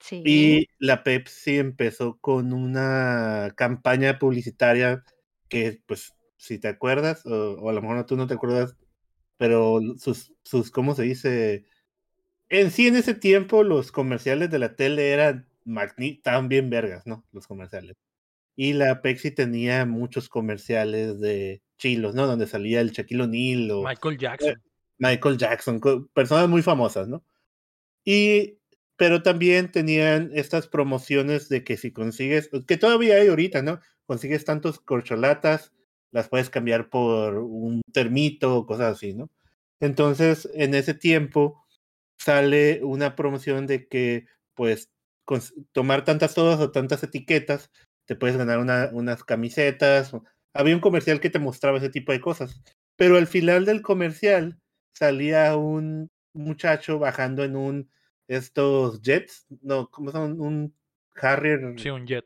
Sí. 0.00 0.22
Y 0.24 0.68
la 0.78 1.02
Pepsi 1.02 1.58
empezó 1.58 2.18
con 2.20 2.52
una 2.52 3.52
campaña 3.56 4.18
publicitaria 4.18 5.02
que, 5.48 5.80
pues, 5.86 6.14
si 6.36 6.58
te 6.58 6.68
acuerdas, 6.68 7.24
o, 7.26 7.54
o 7.54 7.70
a 7.70 7.72
lo 7.72 7.80
mejor 7.80 7.96
no, 7.96 8.06
tú 8.06 8.16
no 8.16 8.26
te 8.26 8.34
acuerdas, 8.34 8.76
pero 9.36 9.80
sus, 9.98 10.32
sus, 10.44 10.70
¿cómo 10.70 10.94
se 10.94 11.02
dice? 11.02 11.64
En 12.48 12.70
sí, 12.70 12.86
en 12.86 12.96
ese 12.96 13.14
tiempo, 13.14 13.62
los 13.62 13.92
comerciales 13.92 14.50
de 14.50 14.58
la 14.58 14.76
tele 14.76 15.10
eran 15.10 15.48
estaban 15.98 16.48
bien 16.48 16.70
vergas, 16.70 17.06
¿no? 17.06 17.24
Los 17.32 17.46
comerciales. 17.46 17.96
Y 18.56 18.74
la 18.74 19.02
Pepsi 19.02 19.30
tenía 19.30 19.84
muchos 19.86 20.28
comerciales 20.28 21.20
de 21.20 21.62
chilos, 21.78 22.14
¿no? 22.14 22.26
Donde 22.26 22.46
salía 22.46 22.80
el 22.80 22.92
Shaquille 22.92 23.22
O'Neal 23.22 23.70
o 23.70 23.82
Michael 23.82 24.18
Jackson. 24.18 24.62
Michael 24.98 25.38
Jackson, 25.38 25.80
personas 26.12 26.48
muy 26.48 26.62
famosas, 26.62 27.08
¿no? 27.08 27.24
Y, 28.04 28.58
pero 28.96 29.22
también 29.22 29.70
tenían 29.72 30.30
estas 30.34 30.68
promociones 30.68 31.48
de 31.48 31.64
que 31.64 31.76
si 31.76 31.92
consigues, 31.92 32.50
que 32.66 32.76
todavía 32.76 33.16
hay 33.16 33.28
ahorita, 33.28 33.62
¿no? 33.62 33.80
Consigues 34.06 34.44
tantos 34.44 34.78
corcholatas, 34.80 35.72
las 36.12 36.28
puedes 36.28 36.50
cambiar 36.50 36.90
por 36.90 37.36
un 37.38 37.82
termito 37.92 38.56
o 38.56 38.66
cosas 38.66 38.96
así, 38.96 39.14
¿no? 39.14 39.30
Entonces, 39.80 40.48
en 40.54 40.74
ese 40.74 40.94
tiempo 40.94 41.64
sale 42.18 42.82
una 42.84 43.16
promoción 43.16 43.66
de 43.66 43.86
que, 43.88 44.26
pues, 44.54 44.90
cons- 45.26 45.52
tomar 45.72 46.04
tantas 46.04 46.34
todas 46.34 46.60
o 46.60 46.70
tantas 46.72 47.02
etiquetas, 47.02 47.70
te 48.06 48.16
puedes 48.16 48.36
ganar 48.36 48.58
una- 48.58 48.90
unas 48.92 49.24
camisetas. 49.24 50.12
Había 50.54 50.74
un 50.74 50.80
comercial 50.80 51.20
que 51.20 51.30
te 51.30 51.38
mostraba 51.38 51.78
ese 51.78 51.90
tipo 51.90 52.12
de 52.12 52.20
cosas. 52.20 52.62
Pero 52.96 53.16
al 53.16 53.26
final 53.26 53.64
del 53.64 53.82
comercial 53.82 54.58
salía 54.94 55.56
un 55.56 56.10
muchacho 56.34 56.98
bajando 56.98 57.44
en 57.44 57.56
un 57.56 57.90
estos 58.28 59.02
jets, 59.02 59.46
no, 59.62 59.90
¿cómo 59.90 60.10
son? 60.10 60.40
Un 60.40 60.74
Harrier, 61.20 61.74
Sí, 61.78 61.90
un 61.90 62.06
jet. 62.06 62.24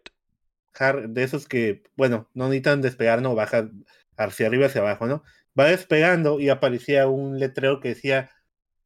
Har- 0.74 1.08
de 1.08 1.22
esos 1.22 1.46
que, 1.46 1.82
bueno, 1.96 2.28
no 2.34 2.44
necesitan 2.46 2.80
despegar, 2.82 3.20
no, 3.20 3.34
baja 3.34 3.68
hacia 4.16 4.46
arriba, 4.46 4.66
hacia 4.66 4.80
abajo, 4.80 5.06
¿no? 5.06 5.22
Va 5.58 5.66
despegando 5.66 6.40
y 6.40 6.48
aparecía 6.48 7.08
un 7.08 7.38
letrero 7.38 7.80
que 7.80 7.88
decía 7.90 8.30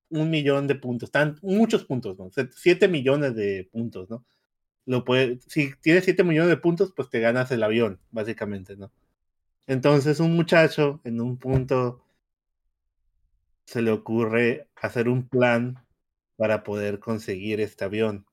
un 0.09 0.30
millón 0.30 0.66
de 0.66 0.74
puntos, 0.74 1.10
tan, 1.10 1.39
muchos 1.43 1.84
puntos, 1.84 2.18
¿no? 2.18 2.30
Siete 2.55 2.89
millones 2.89 3.34
de 3.34 3.68
puntos, 3.72 4.10
¿no? 4.10 4.24
Lo 4.84 5.05
puede, 5.05 5.39
si 5.47 5.72
tienes 5.80 6.05
siete 6.05 6.24
millones 6.24 6.51
de 6.51 6.56
puntos, 6.56 6.93
pues 6.94 7.09
te 7.09 7.20
ganas 7.20 7.51
el 7.51 7.62
avión, 7.62 8.01
básicamente, 8.10 8.76
¿no? 8.76 8.90
Entonces 9.66 10.18
un 10.20 10.34
muchacho 10.34 11.01
en 11.05 11.20
un 11.20 11.39
punto 11.39 12.05
se 13.64 13.80
le 13.80 13.90
ocurre 13.90 14.68
hacer 14.76 15.09
un 15.09 15.28
plan 15.28 15.78
para 16.43 16.64
poder 16.64 16.98
conseguir 16.98 17.60
este 17.60 17.85
avión. 17.85 18.27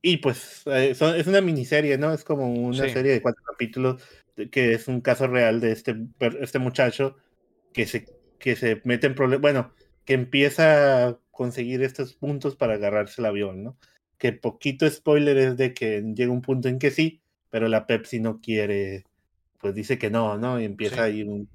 Y 0.00 0.16
pues 0.16 0.62
eh, 0.66 0.94
son- 0.94 1.14
es 1.16 1.26
una 1.26 1.40
miniserie, 1.42 1.98
¿no? 1.98 2.12
Es 2.14 2.24
como 2.24 2.52
una 2.52 2.88
Sí. 2.88 2.94
serie 2.94 3.12
de 3.12 3.22
cuatro 3.22 3.42
capítulos 3.44 4.02
que 4.50 4.72
es 4.72 4.88
un 4.88 5.02
caso 5.02 5.26
real 5.28 5.60
de 5.60 5.72
este, 5.72 5.94
este 6.40 6.58
muchacho 6.58 7.16
que 7.72 7.86
se, 7.86 8.06
que 8.38 8.56
se 8.56 8.80
mete 8.84 9.06
en 9.08 9.14
problemas, 9.14 9.42
bueno, 9.42 9.74
que 10.06 10.14
empieza 10.14 11.08
a 11.08 11.20
conseguir 11.30 11.82
estos 11.82 12.14
puntos 12.14 12.56
para 12.56 12.74
agarrarse 12.74 13.20
el 13.20 13.26
avión, 13.26 13.62
¿no? 13.62 13.78
Que 14.18 14.32
poquito 14.32 14.88
spoiler 14.90 15.36
es 15.38 15.56
de 15.58 15.74
que 15.74 16.00
llega 16.14 16.32
un 16.32 16.40
punto 16.42 16.68
en 16.68 16.78
que 16.78 16.90
sí, 16.90 17.22
pero 17.50 17.68
la 17.68 17.86
Pepsi 17.86 18.20
no 18.20 18.40
quiere, 18.40 19.04
pues 19.60 19.74
dice 19.74 19.98
que 19.98 20.10
no, 20.10 20.38
¿no? 20.38 20.60
Y 20.60 20.64
empieza 20.64 20.96
Sí. 20.96 21.00
ahí 21.02 21.22
un, 21.24 21.50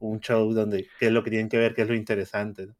un 0.00 0.20
show 0.20 0.52
donde 0.54 0.88
qué 1.00 1.06
es 1.08 1.12
lo 1.12 1.24
que 1.24 1.30
tienen 1.30 1.48
que 1.48 1.58
ver, 1.58 1.74
qué 1.74 1.82
es 1.82 1.88
lo 1.88 1.94
interesante, 1.96 2.66
¿no? 2.68 2.76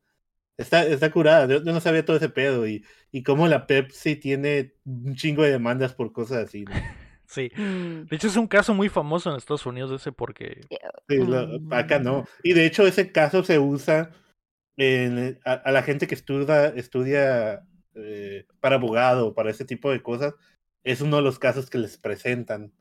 Está, 0.56 0.84
está 0.86 1.10
curada, 1.10 1.46
yo, 1.46 1.64
yo 1.64 1.72
no 1.72 1.80
sabía 1.80 2.04
todo 2.04 2.16
ese 2.18 2.28
pedo 2.28 2.66
y, 2.68 2.84
y 3.10 3.22
cómo 3.22 3.48
la 3.48 3.66
Pepsi 3.66 4.16
tiene 4.16 4.74
un 4.84 5.14
chingo 5.16 5.42
de 5.42 5.50
demandas 5.52 5.94
por 5.94 6.12
cosas 6.12 6.44
así, 6.44 6.64
¿no? 6.64 6.72
Sí. 7.26 7.48
Mm, 7.56 8.06
De 8.06 8.16
hecho, 8.16 8.26
es 8.26 8.36
un 8.36 8.48
caso 8.48 8.74
muy 8.74 8.88
famoso 8.88 9.30
en 9.30 9.36
Estados 9.36 9.64
Unidos 9.64 9.92
ese 9.92 10.10
porque... 10.10 10.62
Sí, 11.08 11.16
lo- 11.18 11.60
acá 11.72 12.00
no. 12.00 12.24
Y 12.42 12.54
de 12.54 12.66
hecho 12.66 12.84
ese 12.88 13.12
caso 13.12 13.44
se 13.44 13.60
usa 13.60 14.10
en, 14.76 15.38
a, 15.44 15.52
a 15.52 15.70
la 15.70 15.84
gente 15.84 16.08
que 16.08 16.16
estudia, 16.16 16.66
estudia 16.70 17.64
eh, 17.94 18.46
para 18.58 18.74
abogado 18.76 19.28
o 19.28 19.34
para 19.34 19.50
ese 19.52 19.64
tipo 19.64 19.92
de 19.92 20.02
cosas. 20.02 20.34
Es 20.82 21.02
uno 21.02 21.18
de 21.18 21.22
los 21.22 21.38
casos 21.38 21.70
que 21.70 21.78
les 21.78 21.98
presentan. 21.98 22.72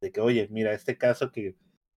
De 0.00 0.10
que, 0.10 0.22
oye, 0.22 0.48
mira, 0.50 0.72
este 0.72 0.96
caso 0.96 1.30
que 1.30 1.56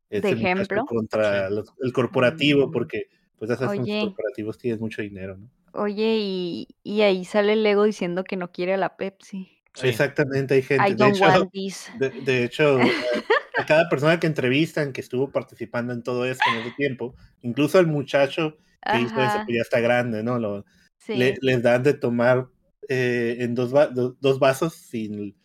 es 0.10 0.22
¿De 0.22 0.32
ejemplo? 0.32 0.84
contra 0.86 1.48
Sí. 1.48 1.56
los- 1.56 1.74
el 1.82 1.94
corporativo, 1.94 2.68
Mm. 2.68 2.72
porque 2.72 3.08
pues 3.47 3.57
que 3.57 3.65
Oye. 3.65 4.01
corporativos 4.01 4.57
tienen 4.59 4.80
mucho 4.80 5.01
dinero, 5.01 5.35
¿no? 5.38 5.49
Oye, 5.73 6.18
y, 6.19 6.68
y 6.84 7.01
ahí 7.01 7.26
sale 7.26 7.53
el 7.53 7.65
ego 7.65 7.85
diciendo 7.85 8.23
que 8.23 8.35
no 8.38 8.51
quiere 8.51 8.73
a 8.76 8.77
la 8.77 8.97
Pepsi. 8.97 9.49
Sí. 9.73 9.88
Exactamente, 9.88 10.53
hay 10.53 10.61
gente. 10.61 10.91
I 10.91 10.95
De 10.95 11.07
hecho, 11.07 11.23
want 11.23 11.51
this. 11.51 11.91
De, 11.97 12.09
de 12.11 12.43
hecho, 12.43 12.77
a, 12.81 13.61
a 13.61 13.65
cada 13.65 13.89
persona 13.89 14.19
que 14.19 14.27
entrevistan 14.27 14.91
que 14.93 15.01
estuvo 15.01 15.31
participando 15.31 15.91
en 15.93 16.03
todo 16.03 16.26
esto 16.26 16.49
en 16.49 16.57
ese 16.57 16.72
tiempo, 16.72 17.15
incluso 17.41 17.80
al 17.80 17.88
muchacho 17.88 18.57
que 18.91 18.99
hizo 18.99 19.22
eso, 19.23 19.39
que 19.47 19.55
ya 19.55 19.61
está 19.61 19.80
grande, 19.80 20.23
¿no? 20.23 20.38
Lo, 20.39 20.65
sí. 20.97 21.15
le- 21.15 21.38
les 21.41 21.63
dan 21.63 21.84
de 21.84 21.93
tomar 21.93 22.47
eh, 22.89 23.38
en 23.39 23.55
dos, 23.55 23.73
va- 23.73 23.88
do- 23.88 24.18
dos 24.19 24.39
vasos 24.39 24.73
sin, 24.76 25.35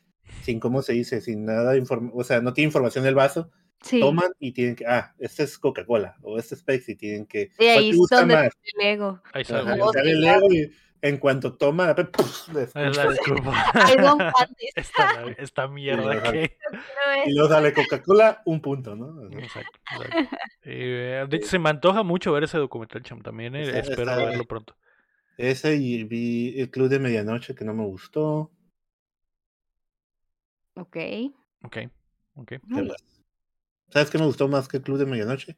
sin, 0.43 0.59
¿cómo 0.61 0.83
se 0.83 0.93
dice? 0.95 1.21
Sin 1.21 1.45
nada 1.45 1.73
de 1.73 1.79
información, 1.79 2.21
o 2.21 2.25
sea, 2.25 2.41
no 2.41 2.53
tiene 2.53 2.67
información 2.67 3.05
del 3.05 3.15
vaso, 3.15 3.51
sí. 3.83 4.01
toman 4.01 4.31
y 4.39 4.53
tienen 4.53 4.77
que, 4.77 4.87
ah, 4.87 5.15
este 5.19 5.45
es 5.45 5.59
Coca-Cola 5.59 6.17
o 6.23 6.39
este 6.39 6.55
es 6.55 6.63
Pepsi, 6.63 6.97
tienen 6.97 7.27
que, 7.27 7.43
Y 7.43 7.49
¿cuál 7.57 7.69
ahí 7.79 7.91
es 7.91 7.99
donde 8.11 8.35
más? 8.35 8.49
el 8.75 8.87
ego. 8.87 9.23
Ahí 9.33 9.45
sale. 9.45 9.71
el 10.11 10.25
ego 10.25 10.53
y 10.53 10.73
en 11.03 11.19
cuanto 11.19 11.55
toma, 11.57 11.87
la 11.89 11.95
pe- 11.95 12.07
¡puf! 12.07 12.49
le 12.49 12.63
Es 12.63 12.75
la 12.75 12.89
escupe. 12.89 13.13
disculpa. 13.13 13.73
I 13.93 13.97
don't 13.97 14.21
want 14.21 14.35
this. 14.59 14.73
Esta, 14.75 15.25
esta 15.39 15.69
mierda 15.69 16.23
que... 16.33 16.57
Y 17.27 17.33
luego 17.33 17.49
sale 17.49 17.73
Coca-Cola, 17.73 18.43
un 18.47 18.61
punto, 18.61 18.97
¿no? 18.97 19.23
Exacto, 19.39 19.79
exacto. 19.93 20.37
Eh, 20.69 21.25
de 21.29 21.37
hecho, 21.37 21.47
se 21.47 21.59
me 21.61 21.71
antoja 21.71 22.03
mucho 22.03 22.33
ver 22.33 22.43
ese 22.43 22.59
documental, 22.59 23.01
Cham. 23.05 23.23
También 23.23 23.55
eh, 23.55 23.79
espero 23.79 24.17
verlo 24.17 24.45
pronto. 24.47 24.77
Ese 25.39 25.77
y 25.77 26.03
vi 26.03 26.59
el 26.61 26.71
Club 26.71 26.89
de 26.89 26.99
Medianoche 26.99 27.55
que 27.55 27.65
no 27.65 27.73
me 27.73 27.85
gustó. 27.85 28.51
Ok. 30.75 30.97
Ok, 31.63 31.77
ok. 32.35 32.53
¿Sabes 33.89 34.11
qué 34.11 34.19
me 34.19 34.27
gustó 34.27 34.49
más 34.49 34.69
que 34.69 34.79
el 34.79 34.83
Club 34.83 34.99
de 34.99 35.07
Medianoche? 35.07 35.57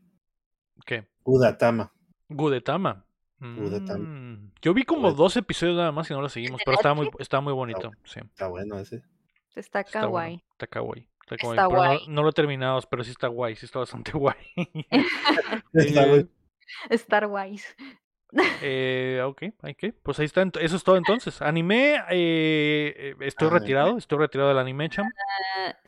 ¿Qué? 0.86 1.06
Udatama. 1.24 1.92
Gudetama. 2.28 3.04
Gudetama. 3.40 3.98
Mm, 4.04 4.52
Yo 4.62 4.74
vi 4.74 4.84
como 4.84 5.12
dos 5.12 5.36
episodios 5.36 5.76
nada 5.76 5.92
más 5.92 6.10
y 6.10 6.14
no 6.14 6.20
lo 6.20 6.28
seguimos, 6.28 6.60
pero 6.64 6.76
estaba 6.76 6.94
muy, 6.94 7.08
estaba 7.18 7.40
muy 7.40 7.52
bonito. 7.52 7.90
Sí, 8.04 8.20
Está 8.20 8.48
bueno 8.48 8.78
ese. 8.78 9.02
Está 9.54 9.80
está 9.80 10.00
bueno. 10.06 10.10
kawaii. 10.10 10.44
Está 10.52 10.66
kawaii. 10.66 11.08
Está, 11.22 11.36
kawaii, 11.36 11.56
Está 11.56 11.62
no- 11.64 11.70
guay. 11.70 11.98
No, 12.08 12.22
lo 12.22 12.28
he 12.28 12.32
terminado, 12.32 12.80
pero 12.90 13.04
sí 13.04 13.10
está 13.10 13.28
guay, 13.28 13.56
sí 13.56 13.66
está 13.66 13.78
bastante 13.80 14.12
guay. 14.18 14.36
Está 15.72 16.02
Eh. 16.16 16.26
Star 16.90 17.26
Wars. 17.26 17.64
Eh, 18.62 19.22
ok, 19.24 19.42
ok. 19.62 19.94
Pues 20.02 20.18
ahí 20.18 20.26
está. 20.26 20.42
Eso 20.60 20.76
es 20.76 20.84
todo 20.84 20.96
entonces. 20.96 21.40
Anime, 21.40 21.96
eh, 22.10 22.94
eh, 22.96 23.14
estoy 23.20 23.48
Anime. 23.48 23.60
retirado. 23.60 23.98
Estoy 23.98 24.18
retirado 24.18 24.48
del 24.50 24.58
anime, 24.58 24.88
cham. 24.90 25.08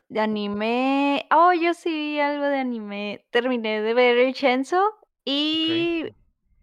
De 0.09 0.21
anime. 0.21 1.27
Oh, 1.31 1.53
yo 1.53 1.75
sí 1.75 1.91
vi 1.91 2.21
algo 2.21 2.45
de 2.47 2.59
anime. 2.59 3.27
Terminé 3.31 3.83
de 3.83 3.95
ver 3.95 4.19
el 4.19 4.35
Chenzo 4.35 4.83
y, 5.25 6.07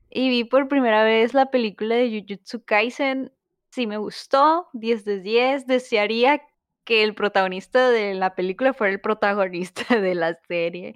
y 0.10 0.30
vi 0.30 0.44
por 0.44 0.68
primera 0.68 1.04
vez 1.04 1.34
la 1.34 1.52
película 1.52 1.96
de 1.96 2.10
Jujutsu 2.10 2.64
Kaisen. 2.66 3.32
Sí 3.72 3.86
me 3.86 3.98
gustó, 3.98 4.70
10 4.74 5.06
de 5.06 5.20
10. 5.22 5.68
Desearía 5.68 6.42
que 6.84 7.04
el 7.04 7.14
protagonista 7.14 7.90
de 7.92 8.14
la 8.16 8.34
película 8.34 8.74
fuera 8.74 8.94
el 8.94 9.02
protagonista 9.02 9.84
de 10.02 10.16
la 10.16 10.40
serie. 10.48 10.96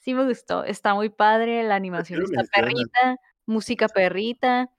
Sí 0.00 0.14
me 0.14 0.24
gustó, 0.24 0.64
está 0.64 0.94
muy 0.94 1.10
padre, 1.10 1.62
la 1.64 1.74
animación 1.74 2.22
está 2.22 2.42
perrita, 2.54 3.16
música 3.48 3.88
perrita. 3.88 4.70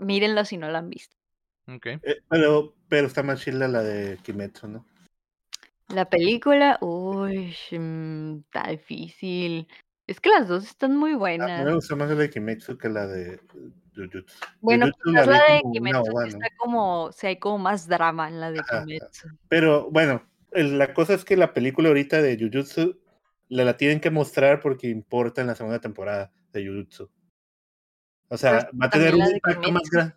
Mírenlo 0.00 0.44
si 0.44 0.56
no 0.56 0.68
la 0.68 0.78
han 0.80 0.90
visto. 0.90 1.16
Ok. 1.68 1.86
Eh, 1.86 2.00
pero, 2.28 2.74
pero 2.88 3.06
está 3.06 3.22
más 3.22 3.40
chila 3.40 3.68
la 3.68 3.82
de 3.82 4.18
Kimetsu, 4.22 4.68
¿no? 4.68 4.86
La 5.88 6.08
película, 6.08 6.78
uy, 6.80 7.54
mm, 7.72 8.38
está 8.40 8.68
difícil. 8.68 9.68
Es 10.06 10.20
que 10.20 10.30
las 10.30 10.48
dos 10.48 10.64
están 10.64 10.96
muy 10.96 11.10
A 11.10 11.14
mí 11.14 11.18
me 11.18 11.18
buenas. 11.18 11.74
gusta 11.74 11.96
más 11.96 12.08
la 12.08 12.14
de 12.16 12.30
Kimetsu 12.30 12.76
que 12.78 12.88
la 12.88 13.06
de 13.06 13.40
Jujutsu. 13.94 14.24
Bueno, 14.60 14.86
Jujutsu 14.86 15.10
la 15.12 15.26
de 15.26 15.62
Kimetsu 15.72 16.20
está 16.26 16.48
como, 16.56 17.12
si 17.12 17.26
hay 17.28 17.38
como 17.38 17.58
más 17.58 17.86
drama 17.86 18.28
en 18.28 18.40
la 18.40 18.50
de 18.50 18.60
Ajá, 18.60 18.78
ajá. 18.78 18.84
Kimetsu. 18.86 19.28
Pero 19.48 19.90
bueno, 19.90 20.26
el- 20.52 20.78
la 20.78 20.92
cosa 20.94 21.14
es 21.14 21.24
que 21.24 21.36
la 21.36 21.52
película 21.52 21.88
ahorita 21.88 22.22
de 22.22 22.36
Jujutsu 22.38 22.98
la, 23.48 23.64
la 23.64 23.76
tienen 23.76 24.00
que 24.00 24.10
mostrar 24.10 24.60
porque 24.60 24.88
importa 24.88 25.40
en 25.40 25.48
la 25.48 25.54
segunda 25.54 25.80
temporada 25.80 26.32
de 26.52 26.66
Jujutsu. 26.66 27.10
O 28.30 28.36
sea, 28.36 28.52
Pues, 28.70 28.80
va 28.80 28.86
a 28.86 28.90
tener 28.90 29.14
un 29.14 29.22
impacto 29.30 29.72
más 29.72 29.90
grande. 29.90 30.14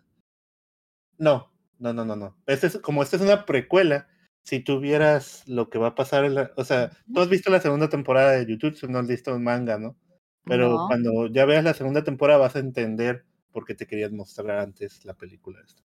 No, 1.18 1.50
no, 1.78 1.92
no, 1.92 2.04
no, 2.04 2.16
no. 2.16 2.36
Este 2.46 2.66
es, 2.68 2.78
como 2.78 3.02
esta 3.02 3.16
es 3.16 3.22
una 3.22 3.44
precuela, 3.46 4.08
si 4.44 4.60
tuvieras 4.60 5.46
lo 5.48 5.70
que 5.70 5.78
va 5.78 5.88
a 5.88 5.94
pasar 5.94 6.24
en 6.24 6.34
la... 6.34 6.50
O 6.56 6.64
sea, 6.64 6.90
tú 7.12 7.20
has 7.20 7.28
visto 7.28 7.50
la 7.50 7.60
segunda 7.60 7.88
temporada 7.88 8.32
de 8.32 8.46
Jujutsu, 8.46 8.88
no 8.88 8.98
has 8.98 9.06
visto 9.08 9.32
el 9.34 9.40
manga, 9.40 9.78
¿no? 9.78 9.96
Pero 10.44 10.68
No. 10.70 10.86
cuando 10.86 11.26
ya 11.28 11.44
veas 11.46 11.64
la 11.64 11.74
segunda 11.74 12.04
temporada 12.04 12.38
vas 12.40 12.56
a 12.56 12.58
entender 12.60 13.24
por 13.52 13.64
qué 13.64 13.74
te 13.74 13.86
querían 13.86 14.14
mostrar 14.16 14.58
antes 14.58 15.04
la 15.04 15.14
película 15.14 15.60
esta. 15.64 15.82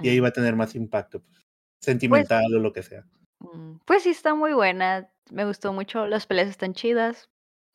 Y 0.00 0.08
ahí 0.08 0.20
Mm. 0.20 0.24
va 0.24 0.28
a 0.28 0.32
tener 0.32 0.56
más 0.56 0.74
impacto, 0.74 1.20
pues, 1.22 1.46
sentimental 1.80 2.54
o 2.54 2.58
lo 2.58 2.72
que 2.72 2.82
sea. 2.82 3.04
Mm, 3.40 3.78
Pues 3.84 4.04
sí, 4.04 4.10
está 4.10 4.34
muy 4.34 4.52
buena. 4.54 5.10
Me 5.30 5.44
gustó 5.44 5.72
mucho. 5.72 6.06
Las 6.06 6.26
peleas 6.26 6.48
están 6.48 6.72
chidas. 6.74 7.28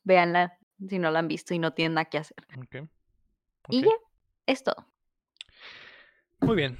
Véanla 0.03 0.57
si 0.89 0.99
no 0.99 1.11
la 1.11 1.19
han 1.19 1.27
visto 1.27 1.53
y 1.53 1.59
no 1.59 1.73
tienen 1.73 1.93
nada 1.95 2.05
que 2.05 2.17
hacer. 2.17 2.37
Y 3.69 3.81
ya, 3.81 3.91
es 4.45 4.63
todo. 4.63 4.85
Muy 6.41 6.55
bien. 6.55 6.77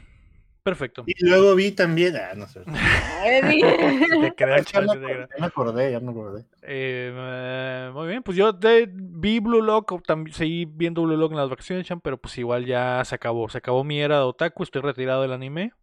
Perfecto. 0.64 1.04
Y 1.06 1.26
luego 1.26 1.56
vi 1.56 1.72
también, 1.72 2.16
ah, 2.16 2.34
no 2.36 2.48
sé. 2.48 2.62
Te 3.22 4.34
creas, 4.36 4.72
Ya 4.72 4.82
me 4.82 4.86
acordé, 4.92 5.28
ya 5.30 5.40
me 5.40 5.46
acordé, 5.46 5.92
ya 5.92 6.00
me 6.00 6.12
acordé. 6.12 6.46
Eh, 6.62 7.92
muy 7.94 8.08
bien, 8.08 8.24
pues 8.24 8.38
yo 8.38 8.54
de- 8.54 8.90
vi 8.90 9.40
Blue 9.42 9.62
Lock, 9.62 10.02
también 10.06 10.34
seguí 10.34 10.64
viendo 10.66 11.04
Blue 11.04 11.18
Lock 11.18 11.32
en 11.32 11.38
las 11.38 11.50
vacaciones, 11.50 11.86
pero 12.02 12.18
pues 12.18 12.38
igual 12.38 12.66
ya 12.66 13.04
se 13.04 13.16
acabó. 13.16 13.50
Se 13.50 13.58
acabó 13.58 13.84
mi 13.84 14.00
era 14.00 14.18
de 14.20 14.24
otaku, 14.24 14.64
estoy 14.64 14.82
retirado 14.82 15.22
del 15.24 15.34
anime. 15.34 15.74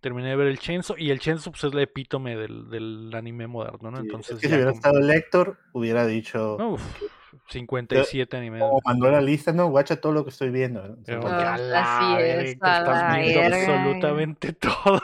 Terminé 0.00 0.30
de 0.30 0.36
ver 0.36 0.46
el 0.48 0.58
Chenzo 0.58 0.94
y 0.96 1.10
el 1.10 1.18
Chenzo 1.20 1.50
pues 1.50 1.64
es 1.64 1.74
la 1.74 1.82
epítome 1.82 2.36
del, 2.36 2.70
del 2.70 3.10
anime 3.14 3.46
moderno, 3.48 3.90
¿no? 3.90 3.98
Sí, 3.98 4.02
Entonces 4.04 4.34
es 4.36 4.40
que 4.40 4.46
si 4.48 4.54
hubiera 4.54 4.70
como- 4.70 4.78
estado 4.78 4.98
el 4.98 5.10
Héctor, 5.10 5.58
hubiera 5.72 6.06
dicho, 6.06 6.56
Uf, 6.56 6.82
57 7.48 8.36
animes. 8.36 8.60
como 8.60 8.80
mandó 8.84 9.10
la 9.10 9.20
lista, 9.20 9.52
no, 9.52 9.68
guacha 9.68 9.96
todo 10.00 10.12
lo 10.12 10.24
que 10.24 10.30
estoy 10.30 10.50
viendo. 10.50 10.86
¿no? 10.86 10.96
Pero 11.04 11.22
Ah, 11.26 11.56
la 11.58 11.98
así 11.98 12.22
es, 12.22 12.28
verga, 12.28 12.42
a 12.42 12.78
estás 12.78 12.86
la 12.86 13.16
viendo 13.18 13.40
verga. 13.40 13.56
absolutamente 13.56 14.52
todo. 14.54 15.00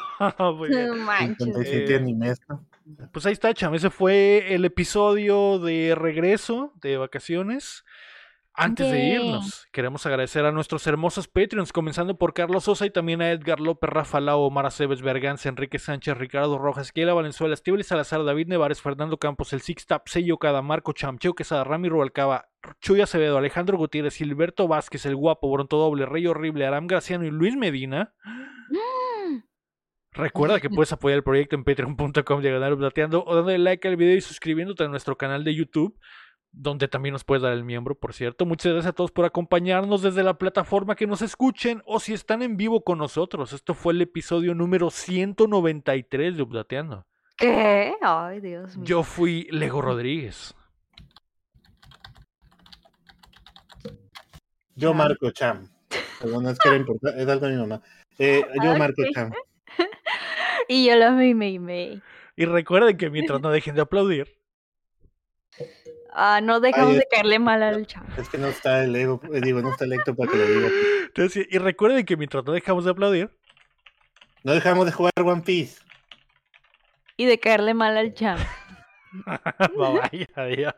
No 0.69 0.97
manches. 0.97 1.39
57 1.47 1.93
Eh, 1.93 1.97
animes, 1.97 2.41
¿no? 2.49 2.65
Pues 3.13 3.27
ahí 3.27 3.35
está, 3.35 3.53
Cham. 3.53 3.75
Ese 3.75 3.91
fue 3.91 4.55
el 4.55 4.65
episodio 4.65 5.59
de 5.59 5.95
regreso 5.95 6.73
de 6.81 6.97
vacaciones. 6.97 7.85
Antes 8.61 8.91
de 8.91 9.15
irnos, 9.15 9.69
queremos 9.71 10.05
agradecer 10.05 10.45
a 10.45 10.51
nuestros 10.51 10.85
hermosos 10.89 11.29
Patreons, 11.29 11.73
comenzando 11.73 12.19
por 12.19 12.35
Carlos 12.35 12.65
Sosa 12.65 12.87
y 12.87 12.91
también 12.91 13.23
a 13.23 13.31
Edgar 13.31 13.61
López, 13.61 13.89
Rafa 13.89 14.19
Lau, 14.19 14.41
Omar 14.41 14.67
Aceves, 14.67 15.01
Berganza, 15.01 15.49
Enrique 15.49 15.79
Sánchez, 15.79 16.19
Ricardo 16.19 16.59
Rojas, 16.59 16.91
Keila 16.91 17.15
Valenzuela, 17.15 17.55
Estíbal 17.55 17.85
Salazar, 17.85 18.25
David 18.25 18.49
Nevares, 18.49 18.83
Fernando 18.83 19.17
Campos, 19.19 19.53
El 19.53 19.61
Six 19.61 19.87
Tap, 19.87 20.09
Sello 20.09 20.39
Cada, 20.39 20.61
Marco 20.61 20.93
Chamcheo 20.93 21.35
Quesada, 21.35 21.63
Rami 21.63 21.89
Rubalcaba, 21.89 22.49
Chuy 22.81 23.01
Acevedo, 23.01 23.39
Alejandro 23.39 23.79
Gutiérrez, 23.79 24.17
Gilberto 24.17 24.67
Vázquez, 24.67 25.07
El 25.07 25.15
Guapo, 25.15 25.49
Bronto 25.53 25.77
Doble, 25.77 26.05
Rey 26.07 26.27
Horrible, 26.27 26.67
Aram 26.67 26.89
Graciano 26.89 27.25
y 27.25 27.31
Luis 27.31 27.55
Medina. 27.55 28.13
Recuerda 30.11 30.59
que 30.59 30.69
puedes 30.69 30.93
apoyar 30.93 31.19
el 31.19 31.23
proyecto 31.23 31.55
en 31.55 31.63
patreon.com 31.63 32.43
diagonal 32.43 32.73
updateando 32.73 33.23
o 33.25 33.37
dándole 33.37 33.59
like 33.59 33.87
al 33.87 33.95
video 33.95 34.17
y 34.17 34.21
suscribiéndote 34.21 34.83
a 34.83 34.89
nuestro 34.89 35.17
canal 35.17 35.45
de 35.45 35.55
YouTube, 35.55 35.97
donde 36.59 36.89
también 36.89 37.13
nos 37.13 37.23
puedes 37.23 37.43
dar 37.43 37.53
el 37.53 37.63
miembro, 37.63 37.95
por 37.95 38.13
cierto. 38.13 38.45
Muchas 38.45 38.73
gracias 38.73 38.91
a 38.91 38.95
todos 38.95 39.13
por 39.13 39.25
acompañarnos 39.25 40.03
desde 40.03 40.25
la 40.25 40.39
plataforma 40.39 40.97
que 40.97 41.07
nos 41.07 41.23
escuchen 41.23 41.83
o 41.87 42.01
si 42.01 42.13
están 42.13 42.43
en 42.43 42.57
vivo 42.57 42.83
con 42.83 42.99
nosotros. 42.99 43.53
Esto 43.53 43.75
fue 43.75 43.93
el 43.93 44.03
episodio 44.03 44.55
número 44.57 44.91
193 44.91 46.37
de 46.37 46.43
Updateando. 46.43 47.07
¿Qué? 47.37 47.95
Ay, 48.03 48.41
Dios 48.41 48.77
mío. 48.77 48.85
Yo 48.85 49.03
fui 49.05 49.47
Lego 49.53 49.81
Rodríguez. 49.81 50.57
Yo. 54.75 54.93
Marco 54.95 55.31
Cham. 55.31 55.69
Perdón, 56.21 56.49
es 56.49 56.59
que 56.59 56.69
era 56.69 56.77
importante, 56.77 57.23
es 57.23 57.29
algo 57.29 57.47
de 57.47 57.53
mi 57.53 57.59
mamá. 57.61 57.83
Eh, 58.19 58.45
yo 58.65 58.77
Marco. 58.77 59.03
Cham. 59.15 59.33
Y 60.71 60.87
yo 60.87 60.97
lo 60.97 61.13
me. 61.13 62.03
Y 62.37 62.45
recuerden 62.45 62.99
que 62.99 63.09
mientras 63.09 63.41
no 63.41 63.49
dejen 63.49 63.75
de 63.75 63.81
aplaudir, 63.81 64.38
Ah, 66.21 66.41
no 66.41 66.59
dejamos 66.59 66.95
Ay, 66.95 66.99
de 66.99 67.07
caerle 67.09 67.39
mal 67.39 67.63
al 67.63 67.87
chavo. 67.87 68.05
Es 68.17 68.29
que 68.29 68.39
no 68.39 68.49
está 68.49 68.83
el 68.83 68.97
ego, 68.97 69.21
eh, 69.33 69.41
digo, 69.41 69.63
no 69.63 69.71
está 69.71 69.85
el 69.85 69.93
para 70.17 70.29
que 70.33 70.37
lo 70.37 70.47
diga. 70.47 70.69
entonces, 71.07 71.47
y 71.49 71.59
recuerden 71.59 72.05
que 72.05 72.17
mientras 72.17 72.45
no 72.45 72.51
dejamos 72.53 72.85
de 72.85 72.91
aplaudir, 72.91 73.31
No 74.43 74.53
dejamos 74.53 74.85
de 74.87 74.91
jugar 74.91 75.13
One 75.17 75.43
Piece. 75.43 75.81
Y 77.17 77.27
de 77.27 77.39
caerle 77.39 77.73
mal 77.73 77.97
al 77.97 78.15
chavo. 78.15 78.43
bye 79.77 80.01
bye, 80.11 80.29
adiós. 80.35 80.75